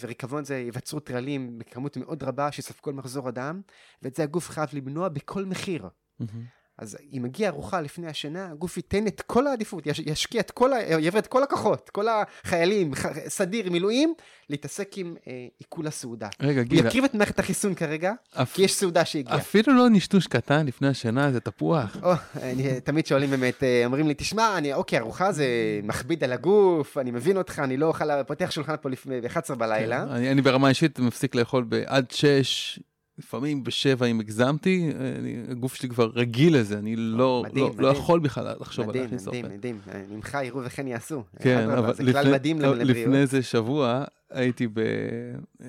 וריקבון 0.01 0.45
זה 0.45 0.57
היווצרות 0.57 1.11
רעלים 1.11 1.59
בכמות 1.59 1.97
מאוד 1.97 2.23
רבה 2.23 2.53
שיספקו 2.53 2.91
על 2.91 2.97
מחזור 2.97 3.29
הדם, 3.29 3.61
ואת 4.03 4.17
זה 4.17 4.23
הגוף 4.23 4.49
חייב 4.49 4.69
למנוע 4.73 5.09
בכל 5.09 5.45
מחיר. 5.45 5.89
מהמם. 6.21 6.58
אז 6.79 6.97
אם 7.17 7.23
מגיעה 7.23 7.51
ארוחה 7.53 7.81
לפני 7.81 8.07
השינה, 8.07 8.49
הגוף 8.51 8.77
ייתן 8.77 9.07
את 9.07 9.21
כל 9.21 9.47
העדיפות, 9.47 9.87
יש, 9.87 9.99
ישקיע 10.07 10.41
את 10.41 10.51
כל, 10.51 10.73
ה, 10.73 10.77
יעביר 10.83 11.19
את 11.19 11.27
כל 11.27 11.43
הכוחות, 11.43 11.91
כל 11.91 12.07
החיילים, 12.09 12.95
ח, 12.95 13.07
סדיר, 13.29 13.71
מילואים, 13.71 14.15
להתעסק 14.51 14.99
עם 14.99 15.15
אה, 15.29 15.47
עיכול 15.59 15.87
הסעודה. 15.87 16.29
רגע, 16.41 16.61
הוא 16.61 16.69
גילה, 16.69 16.89
יקריב 16.89 17.05
את 17.05 17.15
מערכת 17.15 17.39
החיסון 17.39 17.75
כרגע, 17.75 18.13
אפ- 18.35 18.53
כי 18.55 18.63
יש 18.63 18.75
סעודה 18.75 19.05
שהגיעה. 19.05 19.37
אפילו 19.37 19.75
לא 19.75 19.89
נשטוש 19.91 20.27
קטן 20.27 20.67
לפני 20.67 20.89
השינה, 20.89 21.33
זה 21.33 21.41
תפוח. 21.41 21.97
או, 22.03 22.13
אני, 22.43 22.81
תמיד 22.81 23.07
שואלים 23.07 23.31
באמת, 23.31 23.63
אה, 23.63 23.83
אומרים 23.85 24.09
לי, 24.09 24.15
תשמע, 24.15 24.59
אני, 24.59 24.75
אוקיי, 24.75 24.99
ארוחה 24.99 25.33
זה 25.33 25.47
מכביד 25.83 26.25
על 26.25 26.33
הגוף, 26.33 26.99
אני 26.99 27.11
מבין 27.11 27.37
אותך, 27.37 27.59
אני 27.65 27.77
לא 27.77 27.87
אוכל, 27.87 28.23
פותח 28.23 28.51
שולחן 28.51 28.75
פה 28.81 28.89
לפני, 28.91 29.21
ב-11 29.21 29.55
בלילה. 29.55 30.05
כן, 30.07 30.13
אני, 30.13 30.31
אני 30.33 30.43
ברמה 30.43 30.69
אישית 30.69 30.99
מפסיק 30.99 31.35
לאכול 31.35 31.65
בעד 31.65 32.11
שש, 32.11 32.81
לפעמים 33.19 33.65
בשבע 33.65 34.07
אם 34.07 34.21
הגזמתי, 34.21 34.91
אני, 35.19 35.37
הגוף 35.51 35.75
שלי 35.75 35.89
כבר 35.89 36.11
רגיל 36.15 36.57
לזה, 36.59 36.79
אני 36.79 36.97
לא, 36.97 37.43
מדהים, 37.47 37.65
לא, 37.65 37.71
לא 37.71 37.89
מדהים. 37.89 38.03
יכול 38.03 38.21
בכלל 38.21 38.57
לחשוב 38.61 38.85
על 38.85 38.89
מדהים, 38.89 39.03
להכניס 39.03 39.29
מדהים, 39.29 39.45
אוכל. 39.45 39.55
מדהים, 39.57 39.79
אה, 39.95 40.03
ממך 40.11 40.39
יראו 40.45 40.65
וכן 40.65 40.87
יעשו. 40.87 41.25
כן, 41.39 41.71
אבל 41.71 41.95
זה 41.95 42.03
כלל 42.03 42.21
לפני, 42.21 42.33
מדהים 42.33 42.61
לא, 42.61 42.77
לבריאות. 42.77 42.97
לפני 42.97 43.19
איזה 43.19 43.43
שבוע 43.43 44.05
הייתי 44.31 44.67
ב... 44.67 44.81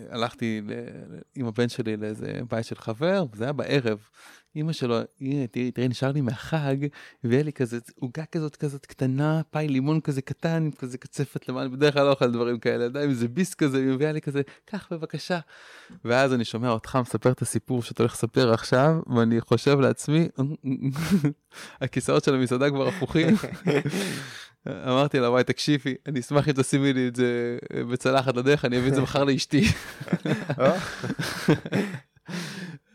הלכתי 0.10 0.62
ל... 0.68 0.72
עם 1.36 1.46
הבן 1.46 1.70
שלי 1.70 1.98
לאיזה 1.98 2.40
בית 2.50 2.66
של 2.66 2.76
חבר, 2.76 3.26
זה 3.34 3.44
היה 3.44 3.54
בערב. 3.54 4.00
אמא 4.60 4.74
שלו, 4.74 5.00
הנה, 5.22 5.48
תראי, 5.48 5.72
תראי, 5.72 5.88
נשאר 5.88 6.12
לי 6.12 6.22
מהחג, 6.22 6.76
וההיה 7.24 7.44
לי 7.44 7.54
כזה 7.54 7.78
עוגה 8.00 8.26
כזאת 8.26 8.56
כזאת 8.56 8.86
קטנה, 8.86 9.42
פאי 9.50 9.68
לימון 9.68 10.02
כזה 10.02 10.22
קטן, 10.22 10.64
עם 10.64 10.72
כזה 10.72 10.98
קצפת 10.98 11.50
למעלה, 11.50 11.70
בדרך 11.70 11.94
כלל 11.94 12.04
לא 12.04 12.12
אוכל 12.12 12.32
דברים 12.32 12.60
כאלה, 12.60 12.86
עם 12.86 13.10
איזה 13.10 13.28
ביס 13.28 13.54
כזה, 13.54 13.78
היא 13.78 13.88
מביאה 13.88 14.12
לי 14.12 14.22
כזה, 14.22 14.42
קח 14.66 14.88
בבקשה. 14.92 15.40
ואז 16.06 16.34
אני 16.34 16.46
שומע 16.46 16.70
אותך 16.70 16.98
מספר 17.02 17.32
את 17.32 17.42
הסיפור 17.42 17.84
שאתה 17.84 18.04
הולך 18.04 18.14
לספר 18.14 18.54
עכשיו, 18.54 19.00
ואני 19.16 19.42
חושב 19.42 19.80
לעצמי, 19.80 20.28
הכיסאות 21.82 22.24
של 22.24 22.36
המסעדה 22.36 22.70
כבר 22.70 22.88
הפוכים. 22.88 23.36
אמרתי 24.68 25.20
לה, 25.20 25.30
וואי, 25.30 25.44
תקשיבי, 25.44 25.96
אני 26.08 26.20
אשמח 26.20 26.48
אם 26.50 26.54
תשימי 26.54 26.94
לי 26.94 27.08
את 27.08 27.16
זה 27.16 27.58
בצלחת 27.92 28.36
לדרך, 28.36 28.66
אני 28.66 28.80
אביא 28.80 28.90
את 28.90 28.96
זה 28.96 29.02
מחר 29.02 29.24
לאשתי. 29.24 29.64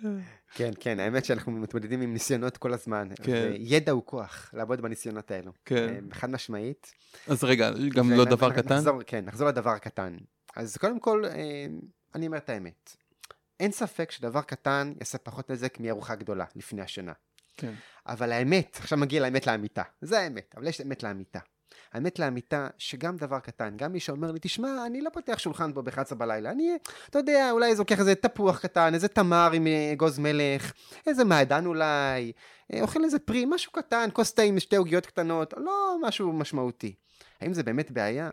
כן, 0.55 0.71
כן, 0.81 1.01
האמת 1.01 1.25
שאנחנו 1.25 1.53
מתמודדים 1.53 2.01
עם 2.01 2.13
ניסיונות 2.13 2.57
כל 2.57 2.73
הזמן. 2.73 3.09
כן. 3.23 3.53
ידע 3.57 3.93
הוא 3.93 4.03
כוח, 4.07 4.51
לעבוד 4.55 4.81
בניסיונות 4.81 5.31
האלו. 5.31 5.53
כן. 5.65 5.89
אה, 5.89 5.99
חד 6.13 6.31
משמעית. 6.31 6.93
אז 7.27 7.45
רגע, 7.45 7.71
גם 7.95 8.13
לא 8.13 8.25
דבר 8.25 8.53
קטן? 8.53 8.75
נחזור, 8.75 9.03
כן, 9.07 9.25
נחזור 9.25 9.49
לדבר 9.49 9.71
הקטן. 9.71 10.17
אז 10.57 10.77
קודם 10.77 11.01
כל, 11.01 11.25
אה, 11.25 11.67
אני 12.15 12.27
אומר 12.27 12.39
את 12.39 12.49
האמת. 12.49 12.97
אין 13.61 13.73
ספק 13.73 14.11
שדבר 14.11 14.43
קטן 14.43 14.93
יעשה 15.01 15.19
פחות 15.19 15.51
נזק 15.51 15.81
מארוחה 15.81 16.15
גדולה 16.15 16.45
לפני 16.57 16.83
השינה. 16.83 17.13
כן. 17.57 17.75
אבל 18.07 18.33
האמת, 18.33 18.77
עכשיו 18.81 18.99
מגיע 18.99 19.21
לאמת 19.23 19.47
לאמיתה. 19.47 19.83
זה 20.01 20.21
האמת, 20.21 20.55
אבל 20.57 20.69
יש 20.69 20.81
אמת 20.81 21.03
לאמיתה. 21.03 21.39
האמת 21.93 22.19
לאמיתה, 22.19 22.69
שגם 22.79 23.17
דבר 23.17 23.39
קטן, 23.39 23.77
גם 23.77 23.93
מי 23.93 24.01
שאומר 24.01 24.33
לי, 24.33 24.39
תשמע, 24.43 24.87
אני 24.87 25.01
לא 25.01 25.11
פותח 25.11 25.39
שולחן 25.39 25.73
פה 25.73 25.83
ב-11 25.83 26.15
בלילה, 26.15 26.51
אני, 26.51 26.77
אתה 27.11 27.19
יודע, 27.19 27.51
אולי 27.51 27.71
איזה 27.71 27.83
לוקח 27.83 27.99
איזה 27.99 28.15
תפוח 28.15 28.59
קטן, 28.59 28.95
איזה 28.95 29.09
תמר 29.09 29.51
עם 29.53 29.67
אה, 29.67 29.93
אגוז 29.93 30.19
מלך, 30.19 30.73
איזה 31.07 31.25
מעדן 31.25 31.67
אולי, 31.67 32.33
אה, 32.73 32.83
אוכל 32.83 33.05
איזה 33.05 33.19
פרי, 33.19 33.45
משהו 33.49 33.73
קטן, 33.73 34.09
כוס 34.13 34.35
תה 34.35 34.43
עם 34.43 34.61
שתי 34.61 34.77
עוגיות 34.77 35.07
קטנות, 35.07 35.55
לא 35.57 35.97
משהו 36.03 36.33
משמעותי. 36.33 36.95
האם 37.41 37.53
זה 37.53 37.63
באמת 37.63 37.91
בעיה? 37.91 38.31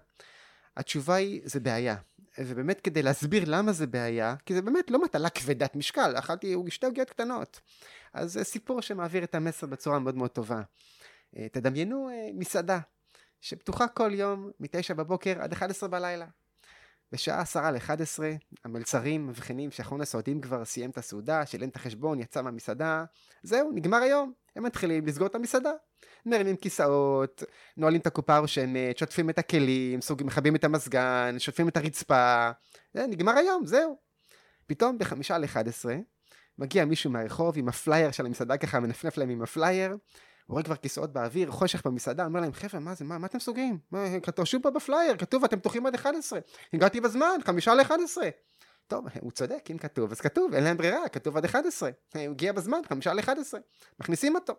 התשובה 0.77 1.15
היא, 1.15 1.41
זה 1.43 1.59
בעיה. 1.59 1.95
ובאמת 2.37 2.81
כדי 2.81 3.03
להסביר 3.03 3.43
למה 3.47 3.71
זה 3.71 3.87
בעיה, 3.87 4.35
כי 4.45 4.53
זה 4.53 4.61
באמת 4.61 4.91
לא 4.91 5.01
מטלה 5.03 5.29
כבדת 5.29 5.75
משקל, 5.75 6.13
אכלתי 6.19 6.55
שתי 6.69 6.85
עוגיות 6.85 7.09
קטנות. 7.09 7.59
אז 8.13 8.33
זה 8.33 8.43
סיפור 8.43 8.81
שמעביר 8.81 9.23
את 9.23 9.35
המסר 9.35 9.67
בצורה 9.67 9.99
מאוד 9.99 10.15
מאוד 10.15 10.29
טובה. 10.29 10.61
אה, 11.37 11.47
תדמיינו 11.51 12.09
אה, 12.09 12.29
מסעדה 12.33 12.79
שפתוחה 13.41 13.87
כל 13.87 14.11
יום 14.13 14.51
מ-9 14.59 14.93
בבוקר 14.93 15.41
עד 15.41 15.53
11 15.53 15.89
בלילה. 15.89 16.25
בשעה 17.11 17.41
10 17.41 17.71
ל-11 17.71 18.19
המלצרים 18.63 19.27
מבחינים 19.27 19.71
שאחרון 19.71 20.01
הסועדים 20.01 20.41
כבר 20.41 20.65
סיים 20.65 20.89
את 20.89 20.97
הסעודה, 20.97 21.45
שילם 21.45 21.69
את 21.69 21.75
החשבון, 21.75 22.19
יצא 22.19 22.41
מהמסעדה, 22.41 23.05
זהו, 23.43 23.71
נגמר 23.71 23.97
היום. 23.97 24.33
הם 24.55 24.63
מתחילים 24.63 25.05
לסגור 25.05 25.27
את 25.27 25.35
המסעדה. 25.35 25.71
מרימים 26.25 26.55
כיסאות, 26.55 27.43
נועלים 27.77 28.01
את 28.01 28.07
הקופה 28.07 28.35
הרושמת, 28.35 28.97
שוטפים 28.97 29.29
את 29.29 29.37
הכלים, 29.37 30.01
סוגרים, 30.01 30.27
מכבים 30.27 30.55
את 30.55 30.63
המזגן, 30.63 31.35
שוטפים 31.37 31.67
את 31.67 31.77
הרצפה. 31.77 32.51
זה 32.93 33.07
נגמר 33.07 33.37
היום, 33.37 33.65
זהו. 33.65 33.97
פתאום 34.67 34.97
בחמישה 34.97 35.37
ל-11 35.37 35.85
מגיע 36.57 36.85
מישהו 36.85 37.11
מהרחוב 37.11 37.57
עם 37.57 37.69
הפלייר 37.69 38.11
של 38.11 38.25
המסעדה 38.25 38.57
ככה, 38.57 38.79
מנפנף 38.79 39.17
להם 39.17 39.29
עם 39.29 39.41
הפלייר, 39.41 39.97
רואה 40.51 40.63
כבר 40.63 40.75
כיסאות 40.75 41.13
באוויר, 41.13 41.51
חושך 41.51 41.85
במסעדה, 41.85 42.25
אומר 42.25 42.39
להם, 42.39 42.53
חבר'ה, 42.53 42.79
מה 42.79 42.93
זה, 42.93 43.05
מה, 43.05 43.17
מה 43.17 43.27
אתם 43.27 43.39
סוגרים? 43.39 43.79
מה, 43.91 44.05
רשום 44.37 44.61
פה 44.61 44.69
בפלייר, 44.69 45.17
כתוב, 45.17 45.43
אתם 45.43 45.59
פתוחים 45.59 45.85
עד 45.85 45.95
11. 45.95 46.39
הגעתי 46.73 47.01
בזמן, 47.01 47.37
חמישה 47.45 47.73
ל-11. 47.73 48.17
טוב, 48.87 49.05
הוא 49.21 49.31
צודק, 49.31 49.67
אם 49.71 49.77
כתוב, 49.77 50.11
אז 50.11 50.21
כתוב, 50.21 50.53
אין 50.53 50.63
להם 50.63 50.77
ברירה, 50.77 51.09
כתוב 51.09 51.37
עד 51.37 51.45
11. 51.45 51.89
הוא 52.13 52.21
הגיע 52.21 52.53
בזמן, 52.53 52.77
חמישה 52.89 53.13
ל-11. 53.13 53.57
מכניסים 53.99 54.35
אותו. 54.35 54.53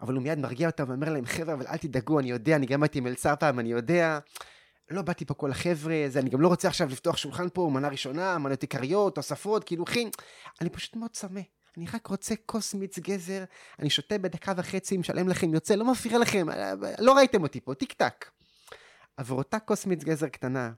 אבל 0.00 0.14
הוא 0.14 0.22
מיד 0.22 0.38
מרגיע 0.38 0.68
אותם 0.68 0.84
ואומר 0.88 1.12
להם, 1.12 1.26
חבר'ה, 1.26 1.54
אבל 1.54 1.66
אל 1.66 1.76
תדאגו, 1.76 2.18
אני 2.18 2.30
יודע, 2.30 2.56
אני 2.56 2.66
גם 2.66 2.82
הייתי 2.82 3.00
מלצר 3.00 3.34
פעם, 3.40 3.58
אני 3.58 3.68
יודע. 3.68 4.18
לא 4.90 5.02
באתי 5.02 5.24
פה 5.24 5.34
כל 5.34 5.50
החבר'ה, 5.50 6.04
זה, 6.08 6.18
אני 6.18 6.30
גם 6.30 6.40
לא 6.40 6.48
רוצה 6.48 6.68
עכשיו 6.68 6.88
לפתוח 6.88 7.16
שולחן 7.16 7.48
פה, 7.48 7.70
מנה 7.72 7.88
ראשונה, 7.88 8.38
מנות 8.38 8.62
עיקריות, 8.62 9.14
תוספות, 9.14 9.64
קילוחים. 9.64 10.10
אני 10.60 10.70
פשוט 10.70 10.96
מאוד 10.96 11.10
צמא. 11.10 11.40
אני 11.76 11.86
רק 11.94 12.06
רוצה 12.06 12.34
כוס 12.46 12.74
מיץ 12.74 12.98
גזר, 12.98 13.44
אני 13.78 13.90
שותה 13.90 14.18
בדקה 14.18 14.52
וחצי, 14.56 14.96
משלם 14.96 15.28
לכם, 15.28 15.54
יוצא, 15.54 15.74
לא 15.74 15.84
מפריע 15.84 16.18
לכם, 16.18 16.46
לא 16.98 17.12
ראיתם 17.12 17.42
אותי 17.42 17.60
פה, 17.60 17.74
טיק 17.74 17.92
טק. 17.92 18.30
עבור 19.16 19.38
אותה 19.38 19.58
כוס 19.58 19.86
מיץ 19.86 20.04
גזר 20.04 20.28
קטנה, 20.28 20.72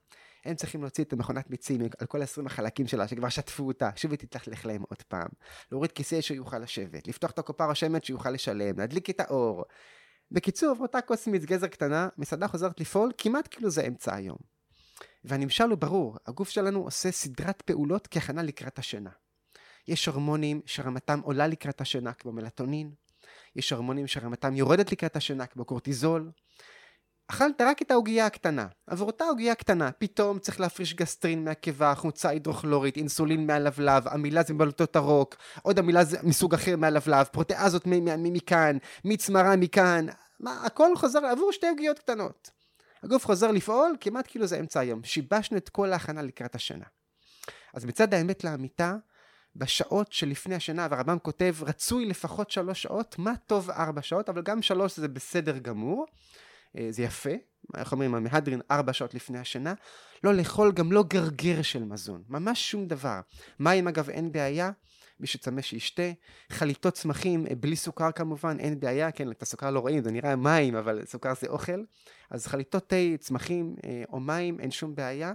הם 0.45 0.55
צריכים 0.55 0.81
להוציא 0.81 1.05
את 1.05 1.13
המכונת 1.13 1.51
מיצים 1.51 1.81
על 1.99 2.07
כל 2.07 2.23
20 2.23 2.47
החלקים 2.47 2.87
שלה, 2.87 3.09
שכבר 3.09 3.29
שטפו 3.29 3.67
אותה, 3.67 3.91
שוב 3.97 4.11
היא 4.11 4.19
תתלכלך 4.19 4.67
להם 4.67 4.83
עוד 4.89 5.03
פעם. 5.03 5.29
להוריד 5.73 5.93
כיסא 5.93 6.21
שהוא 6.21 6.37
יוכל 6.37 6.59
לשבת, 6.59 7.09
לפתוח 7.09 7.31
את 7.31 7.39
הקופה 7.39 7.65
הרשמת 7.65 8.05
שהוא 8.05 8.19
יוכל 8.19 8.31
לשלם, 8.31 8.79
להדליק 8.79 9.11
את 9.11 9.21
האור. 9.21 9.65
בקיצור, 10.31 10.77
אותה 10.81 11.01
כוס 11.01 11.27
מיץ 11.27 11.45
גזר 11.45 11.67
קטנה, 11.67 12.09
מסעדה 12.19 12.49
חוזרת 12.49 12.81
לפעול 12.81 13.13
כמעט 13.19 13.49
כאילו 13.51 13.71
זה 13.71 13.87
אמצע 13.87 14.15
היום. 14.15 14.39
והנמשל 15.25 15.65
הוא 15.65 15.79
ברור, 15.79 16.17
הגוף 16.27 16.49
שלנו 16.49 16.83
עושה 16.85 17.11
סדרת 17.11 17.63
פעולות 17.63 18.09
כהכנה 18.11 18.43
לקראת 18.43 18.79
השינה. 18.79 19.11
יש 19.89 20.07
הורמונים 20.07 20.61
שרמתם 20.67 21.21
עולה 21.25 21.47
לקראת 21.47 21.81
השינה 21.81 22.13
כמו 22.13 22.33
מלטונין, 22.33 22.91
יש 23.57 23.73
הורמונים 23.73 24.07
שרמתם 24.07 24.57
יורדת 24.57 24.93
לקראת 24.93 25.17
השינה 25.17 25.47
כמו 25.47 25.65
קורטיזול. 25.65 26.31
אכלת 27.31 27.61
רק 27.61 27.83
את 27.83 27.91
העוגייה 27.91 28.27
הקטנה, 28.27 28.67
עבור 28.87 29.07
אותה 29.07 29.25
עוגייה 29.25 29.55
קטנה, 29.55 29.93
פתאום 29.93 30.39
צריך 30.39 30.61
להפריש 30.61 30.95
גסטרין 30.95 31.45
מהקיבה, 31.45 31.95
חומצה 31.95 32.29
הידרוכלורית, 32.29 32.97
אינסולין 32.97 33.47
מהלבלב, 33.47 34.09
המילז 34.09 34.51
מבלוטות 34.51 34.97
הרוק, 34.97 35.37
עוד 35.63 35.79
המילז 35.79 36.17
מסוג 36.23 36.55
אחר 36.55 36.77
מהלבלב, 36.77 37.27
פרוטאזות 37.27 37.83
מכאן, 37.87 38.77
מיץ 39.05 39.29
מרה 39.29 39.57
מכאן, 39.57 40.07
מה, 40.41 40.63
הכל 40.65 40.97
חוזר 40.97 41.27
עבור 41.27 41.53
שתי 41.53 41.69
עוגיות 41.69 41.99
קטנות. 41.99 42.51
הגוף 43.03 43.27
חוזר 43.27 43.51
לפעול 43.51 43.97
כמעט 44.01 44.27
כאילו 44.29 44.47
זה 44.47 44.61
אמצע 44.61 44.81
היום, 44.81 45.05
שיבשנו 45.05 45.57
את 45.57 45.69
כל 45.69 45.93
ההכנה 45.93 46.23
לקראת 46.23 46.55
השינה. 46.55 46.85
אז 47.75 47.85
מצד 47.85 48.15
האמת 48.15 48.45
לאמיתה, 48.45 48.97
בשעות 49.57 50.13
שלפני 50.13 50.55
השינה, 50.55 50.87
והרמב"ם 50.91 51.19
כותב, 51.19 51.55
רצוי 51.61 52.07
לפחות 52.07 52.51
שלוש 52.51 52.83
שעות, 52.83 53.19
מה 53.19 53.33
טוב 53.47 53.71
ארבע 53.71 54.03
שעות, 54.03 54.29
אבל 54.29 54.43
גם 54.43 54.63
שלוש 54.63 54.97
זה 54.97 55.09
בסדר 55.09 55.59
גמור, 55.59 56.07
זה 56.91 57.03
יפה, 57.03 57.31
איך 57.77 57.93
אומרים, 57.93 58.15
המהדרין 58.15 58.61
ארבע 58.71 58.93
שעות 58.93 59.15
לפני 59.15 59.39
השינה, 59.39 59.75
לא 60.25 60.35
לאכול 60.35 60.73
גם 60.73 60.93
לא 60.93 61.05
גרגר 61.09 61.63
של 61.63 61.85
מזון, 61.85 62.23
ממש 62.29 62.71
שום 62.71 62.87
דבר. 62.87 63.21
מים 63.61 63.89
אגב 63.89 64.11
אין 64.11 64.33
בעיה, 64.33 64.71
מי 65.21 65.27
שצמא 65.27 65.63
שישתה, 65.63 66.03
חליטות 66.51 66.95
צמחים 66.95 67.47
בלי 67.61 67.77
סוכר 67.77 68.13
כמובן, 68.13 68.57
אין 68.61 68.81
בעיה, 68.81 69.11
כן, 69.11 69.31
את 69.31 69.43
הסוכר 69.43 69.71
לא 69.71 69.81
רואים, 69.81 70.03
זה 70.03 70.11
נראה 70.11 70.37
מים, 70.37 70.77
אבל 70.77 71.05
סוכר 71.05 71.33
זה 71.41 71.47
אוכל, 71.47 71.83
אז 72.31 72.47
חליטות 72.47 72.89
תה, 72.89 72.97
צמחים 73.19 73.77
או 74.13 74.21
מים, 74.21 74.61
אין 74.61 74.71
שום 74.71 74.95
בעיה. 74.95 75.33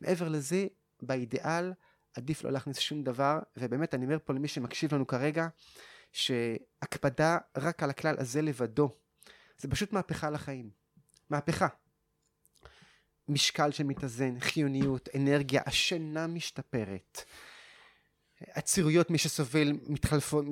מעבר 0.00 0.28
לזה, 0.28 0.66
באידיאל, 1.02 1.72
עדיף 2.16 2.44
לא 2.44 2.50
להכניס 2.50 2.78
שום 2.78 3.02
דבר, 3.02 3.38
ובאמת 3.56 3.94
אני 3.94 4.04
אומר 4.04 4.18
פה 4.24 4.32
למי 4.32 4.48
שמקשיב 4.48 4.94
לנו 4.94 5.06
כרגע, 5.06 5.48
שהקפדה 6.12 7.38
רק 7.56 7.82
על 7.82 7.90
הכלל 7.90 8.14
הזה 8.18 8.42
לבדו, 8.42 8.90
זה 9.58 9.68
פשוט 9.68 9.92
מהפכה 9.92 10.30
לחיים. 10.30 10.70
מהפכה. 11.30 11.68
משקל 13.28 13.70
שמתאזן, 13.70 14.40
חיוניות, 14.40 15.08
אנרגיה, 15.16 15.62
השינה 15.66 16.26
משתפרת. 16.26 17.24
הצירויות, 18.40 19.10
מי 19.10 19.18
שסובל, 19.18 19.72
מתחלפות, 19.86 20.44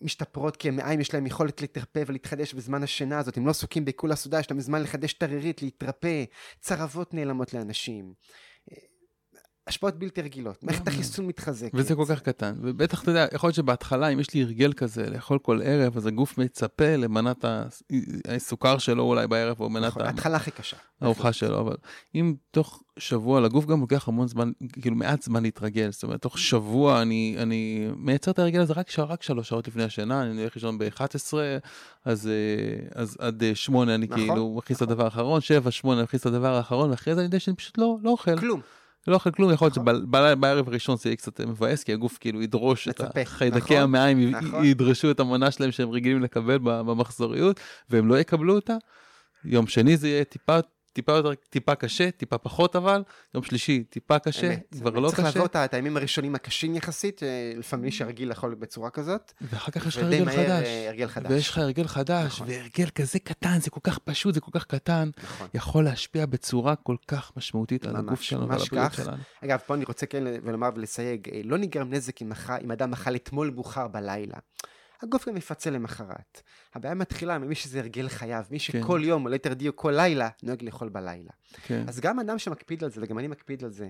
משתפרות, 0.00 0.56
כי 0.56 0.68
המעיים 0.68 1.00
יש 1.00 1.14
להם 1.14 1.26
יכולת 1.26 1.60
להתרפא 1.60 2.02
ולהתחדש 2.06 2.54
בזמן 2.54 2.82
השינה 2.82 3.18
הזאת. 3.18 3.36
הם 3.36 3.46
לא 3.46 3.50
עסוקים 3.50 3.84
בעיכול 3.84 4.12
הסעודה, 4.12 4.40
יש 4.40 4.50
להם 4.50 4.60
זמן 4.60 4.82
לחדש 4.82 5.12
את 5.12 5.22
הרירית, 5.22 5.62
להתרפא. 5.62 6.24
צרבות 6.60 7.14
נעלמות 7.14 7.54
לאנשים. 7.54 8.14
השפעות 9.66 9.94
בלתי 9.94 10.22
רגילות, 10.22 10.64
מערכת 10.64 10.88
החיסון 10.88 11.26
מתחזקת. 11.26 11.70
וזה 11.74 11.94
כל 11.94 12.04
כך 12.08 12.20
קטן, 12.20 12.54
ובטח 12.60 13.02
אתה 13.02 13.10
יודע, 13.10 13.26
יכול 13.32 13.48
להיות 13.48 13.54
שבהתחלה 13.54 14.08
אם 14.08 14.20
יש 14.20 14.34
לי 14.34 14.42
הרגל 14.42 14.72
כזה 14.72 15.10
לאכול 15.10 15.38
כל 15.38 15.60
ערב, 15.64 15.96
אז 15.96 16.06
הגוף 16.06 16.38
מצפה 16.38 16.96
למנת 16.96 17.44
הסוכר 18.28 18.78
שלו 18.78 19.02
אולי 19.02 19.26
בערב, 19.26 19.60
או 19.60 19.70
מנת 19.70 19.86
נכון, 19.86 20.02
ההתחלה 20.02 20.36
הכי 20.36 20.50
קשה. 20.50 20.76
הארוחה 21.00 21.32
שלו, 21.32 21.60
אבל 21.60 21.76
אם 22.14 22.34
תוך 22.50 22.82
שבוע, 22.98 23.40
לגוף 23.40 23.66
גם 23.66 23.80
לוקח 23.80 24.08
המון 24.08 24.28
זמן, 24.28 24.52
כאילו 24.82 24.96
מעט 24.96 25.22
זמן 25.22 25.42
להתרגל, 25.42 25.90
זאת 25.92 26.02
אומרת, 26.02 26.22
תוך 26.22 26.38
שבוע 26.38 27.02
אני, 27.02 27.36
אני 27.38 27.88
מייצר 27.96 28.30
את 28.30 28.38
הרגל 28.38 28.60
הזה 28.60 28.72
רק, 28.72 28.98
רק 28.98 29.22
שלוש 29.22 29.48
שעות 29.48 29.68
לפני 29.68 29.82
השינה, 29.82 30.22
אני 30.22 30.40
הולך 30.40 30.56
לישון 30.56 30.78
ב-11, 30.78 31.34
אז, 32.04 32.26
אה, 32.26 33.02
אז 33.02 33.16
עד 33.20 33.42
אה, 33.42 33.54
שמונה 33.54 33.94
אני 33.94 34.06
נכון, 34.06 34.18
כאילו 34.18 34.54
מכניס 34.56 34.76
נכון. 34.76 34.86
את 34.86 34.92
הדבר 34.92 35.04
האחרון, 35.04 35.40
שבע, 35.40 35.70
שמונה, 35.70 36.02
מכניס 36.02 36.22
את 36.22 36.26
הדבר 36.26 36.54
האחרון, 36.54 36.90
ואחרי 36.90 37.14
זה 37.14 37.20
אני 37.20 37.26
יודע 37.26 37.40
שאני 37.40 37.56
פשוט 37.56 37.78
לא, 37.78 37.98
לא 38.02 38.10
אוכל. 38.10 38.38
כלום. 38.38 38.60
לא 39.08 39.14
אוכל 39.14 39.30
כלום, 39.30 39.52
יכול 39.52 39.66
להיות 39.66 39.74
שבערב 39.74 40.68
הראשון 40.68 40.96
זה 40.96 41.08
יהיה 41.08 41.16
קצת 41.16 41.40
מבאס, 41.40 41.84
כי 41.84 41.92
הגוף 41.92 42.18
כאילו 42.20 42.42
ידרוש 42.42 42.88
את 42.88 43.00
החיידקי 43.00 43.74
נכון, 43.74 43.76
המעיים, 43.76 44.30
נכון. 44.30 44.64
ידרשו 44.64 45.10
את 45.10 45.20
המנה 45.20 45.50
שלהם 45.50 45.72
שהם 45.72 45.90
רגילים 45.90 46.22
לקבל 46.22 46.58
במחזוריות, 46.62 47.60
והם 47.90 48.08
לא 48.08 48.18
יקבלו 48.18 48.54
אותה. 48.54 48.76
יום 49.44 49.66
שני 49.66 49.96
זה 49.96 50.08
יהיה 50.08 50.24
טיפה 50.24 50.58
טיפה 50.96 51.12
יותר, 51.12 51.34
טיפה 51.34 51.74
קשה, 51.74 52.10
טיפה 52.10 52.38
פחות 52.38 52.76
אבל, 52.76 53.02
יום 53.34 53.44
שלישי 53.44 53.84
טיפה 53.84 54.18
קשה, 54.18 54.46
אמת, 54.46 54.66
כבר 54.80 54.90
אמת. 54.90 55.02
לא 55.02 55.08
צריך 55.08 55.20
קשה. 55.20 55.24
צריך 55.24 55.36
לעבור 55.36 55.64
את 55.64 55.74
הימים 55.74 55.96
הראשונים 55.96 56.34
הקשים 56.34 56.74
יחסית, 56.74 57.22
אה, 57.22 57.52
לפעמים 57.56 57.84
מי 57.84 57.92
שרגיל 57.92 58.28
לאכול 58.28 58.54
בצורה 58.54 58.90
כזאת. 58.90 59.32
ואחר 59.40 59.72
כך 59.72 59.86
יש 59.86 59.96
לך 59.96 60.02
הרגל 60.02 60.30
חדש. 60.30 60.66
אה, 60.66 60.88
הרגל 60.88 61.06
חדש. 61.06 61.30
ויש 61.30 61.50
לך 61.50 61.58
הרגל 61.58 61.86
חדש, 61.86 62.26
נכון. 62.26 62.46
והרגל 62.50 62.90
כזה 62.94 63.18
קטן, 63.18 63.58
זה 63.60 63.70
כל 63.70 63.80
כך 63.82 63.98
פשוט, 63.98 64.34
זה 64.34 64.40
כל 64.40 64.50
כך 64.54 64.64
קטן, 64.64 65.10
נכון. 65.22 65.48
יכול 65.54 65.84
להשפיע 65.84 66.26
בצורה 66.26 66.76
כל 66.76 66.96
כך 67.08 67.32
משמעותית 67.36 67.84
ממש, 67.86 67.94
על 67.94 68.00
הגוף 68.00 68.20
שלנו 68.20 68.48
ועל 68.48 68.60
הבריאות 68.62 68.92
שלנו. 68.92 69.22
אגב, 69.44 69.58
פה 69.66 69.74
אני 69.74 69.84
רוצה 69.84 70.06
כן 70.06 70.24
לומר 70.44 70.70
ולסייג, 70.74 71.28
אה, 71.32 71.40
לא 71.44 71.58
נגרם 71.58 71.94
נזק 71.94 72.22
אם 72.62 72.70
אדם 72.72 72.92
אכל 72.92 73.16
אתמול 73.16 73.50
מאוחר 73.54 73.88
בלילה. 73.88 74.36
הגוף 75.02 75.28
גם 75.28 75.36
יפצה 75.36 75.70
למחרת. 75.70 76.42
הבעיה 76.74 76.94
מתחילה 76.94 77.38
ממי 77.38 77.54
שזה 77.54 77.78
הרגל 77.78 78.08
חייו, 78.08 78.44
מי 78.50 78.58
כן. 78.58 78.64
שכל 78.64 78.98
כן. 79.02 79.08
יום, 79.08 79.24
או 79.24 79.30
ליתר 79.30 79.52
דיוק 79.52 79.76
כל 79.76 79.92
לילה, 79.96 80.28
נוהג 80.42 80.64
לאכול 80.64 80.88
בלילה. 80.88 81.30
כן. 81.66 81.84
אז 81.88 82.00
גם 82.00 82.20
אדם 82.20 82.38
שמקפיד 82.38 82.84
על 82.84 82.90
זה, 82.90 83.00
וגם 83.02 83.18
אני 83.18 83.28
מקפיד 83.28 83.64
על 83.64 83.70
זה, 83.70 83.88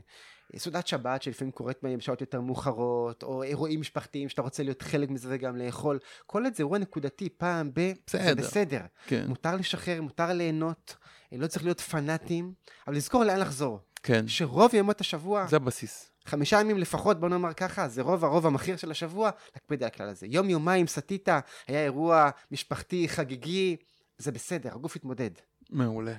סעודת 0.56 0.86
שבת 0.86 1.22
שלפעמים 1.22 1.52
קורית 1.52 1.76
בהם 1.82 2.00
שעות 2.00 2.20
יותר 2.20 2.40
מאוחרות, 2.40 3.22
או 3.22 3.42
אירועים 3.42 3.80
משפחתיים 3.80 4.28
שאתה 4.28 4.42
רוצה 4.42 4.62
להיות 4.62 4.82
חלק 4.82 5.10
מזה 5.10 5.28
וגם 5.30 5.56
לאכול, 5.56 5.98
כל 6.26 6.46
את 6.46 6.54
זה 6.54 6.62
אירוע 6.62 6.78
נקודתי, 6.78 7.28
פעם 7.28 7.70
ב... 7.74 7.92
בסדר. 8.06 8.24
זה 8.24 8.34
בסדר. 8.34 8.80
כן. 9.06 9.24
מותר 9.28 9.56
לשחרר, 9.56 10.02
מותר 10.02 10.32
ליהנות, 10.32 10.96
לא 11.32 11.46
צריך 11.46 11.64
להיות 11.64 11.80
פנאטים, 11.80 12.52
אבל 12.86 12.96
לזכור 12.96 13.24
לאן 13.24 13.40
לחזור. 13.40 13.80
כן. 14.02 14.28
שרוב 14.28 14.74
ימות 14.74 15.00
השבוע... 15.00 15.46
זה 15.46 15.56
הבסיס. 15.56 16.15
חמישה 16.26 16.60
ימים 16.60 16.78
לפחות, 16.78 17.20
בוא 17.20 17.28
נאמר 17.28 17.52
ככה, 17.52 17.88
זה 17.88 18.02
רוב 18.02 18.24
הרוב 18.24 18.46
המכיר 18.46 18.76
של 18.76 18.90
השבוע, 18.90 19.30
להקפיד 19.54 19.82
על 19.82 19.86
הכלל 19.86 20.08
הזה. 20.08 20.26
יום 20.26 20.50
יומיים 20.50 20.86
סטית, 20.86 21.28
היה 21.68 21.84
אירוע 21.84 22.30
משפחתי, 22.50 23.08
חגיגי, 23.08 23.76
זה 24.18 24.32
בסדר, 24.32 24.70
הגוף 24.74 24.96
יתמודד. 24.96 25.30
מעולה. 25.70 26.14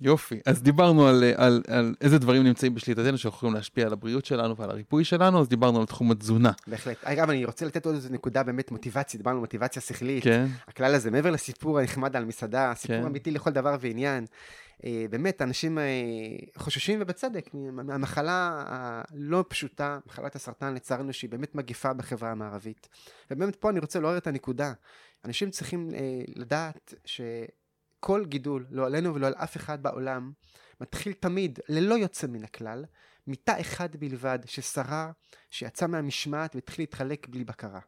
יופי, 0.00 0.40
אז 0.46 0.62
דיברנו 0.62 1.06
על, 1.06 1.24
על, 1.36 1.62
על 1.68 1.94
איזה 2.00 2.18
דברים 2.18 2.42
נמצאים 2.42 2.74
בשליטתנו 2.74 3.18
שיכולים 3.18 3.54
להשפיע 3.54 3.86
על 3.86 3.92
הבריאות 3.92 4.24
שלנו 4.24 4.56
ועל 4.56 4.70
הריפוי 4.70 5.04
שלנו, 5.04 5.40
אז 5.40 5.48
דיברנו 5.48 5.80
על 5.80 5.86
תחום 5.86 6.10
התזונה. 6.10 6.52
בהחלט. 6.66 6.96
אגב, 7.04 7.30
אני 7.30 7.44
רוצה 7.44 7.66
לתת 7.66 7.86
עוד 7.86 7.94
איזו 7.94 8.08
נקודה 8.12 8.42
באמת 8.42 8.70
מוטיבציה, 8.70 9.18
דיברנו 9.18 9.36
על 9.36 9.40
מוטיבציה 9.40 9.82
שכלית. 9.82 10.24
כן. 10.24 10.46
הכלל 10.68 10.94
הזה, 10.94 11.10
מעבר 11.10 11.30
לסיפור 11.30 11.78
הנחמד 11.78 12.16
על 12.16 12.24
מסעדה, 12.24 12.72
סיפור 12.76 12.96
כן. 12.96 13.06
אמיתי 13.06 13.30
לכל 13.30 13.50
דבר 13.50 13.76
ועניין. 13.80 14.26
אה, 14.84 15.06
באמת, 15.10 15.42
אנשים 15.42 15.78
אה, 15.78 15.84
חוששים 16.56 16.98
ובצדק 17.02 17.50
מהמחלה 17.54 18.64
הלא 18.66 19.44
פשוטה, 19.48 19.98
מחלת 20.06 20.36
הסרטן 20.36 20.74
לצערנו, 20.74 21.12
שהיא 21.12 21.30
באמת 21.30 21.54
מגיפה 21.54 21.92
בחברה 21.92 22.30
המערבית. 22.30 22.88
ובאמת 23.30 23.56
פה 23.56 23.70
אני 23.70 23.80
רוצה 23.80 24.00
לעורר 24.00 24.18
את 24.18 24.26
הנקודה. 24.26 24.72
אנשים 25.24 25.50
צריכים 25.50 25.90
אה, 25.94 26.22
לדעת 26.36 26.94
שכל 27.04 28.24
גידול, 28.24 28.66
לא 28.70 28.86
עלינו 28.86 29.14
ולא 29.14 29.26
על 29.26 29.34
אף 29.34 29.56
אחד 29.56 29.82
בעולם, 29.82 30.32
מתחיל 30.80 31.12
תמיד, 31.12 31.58
ללא 31.68 31.94
יוצא 31.94 32.26
מן 32.26 32.44
הכלל, 32.44 32.84
מיטה 33.26 33.60
אחד 33.60 33.96
בלבד 33.96 34.38
ששרה, 34.44 35.10
שיצא 35.50 35.86
מהמשמעת 35.86 36.54
והתחיל 36.54 36.82
להתחלק 36.82 37.28
בלי 37.28 37.44
בקרה. 37.44 37.80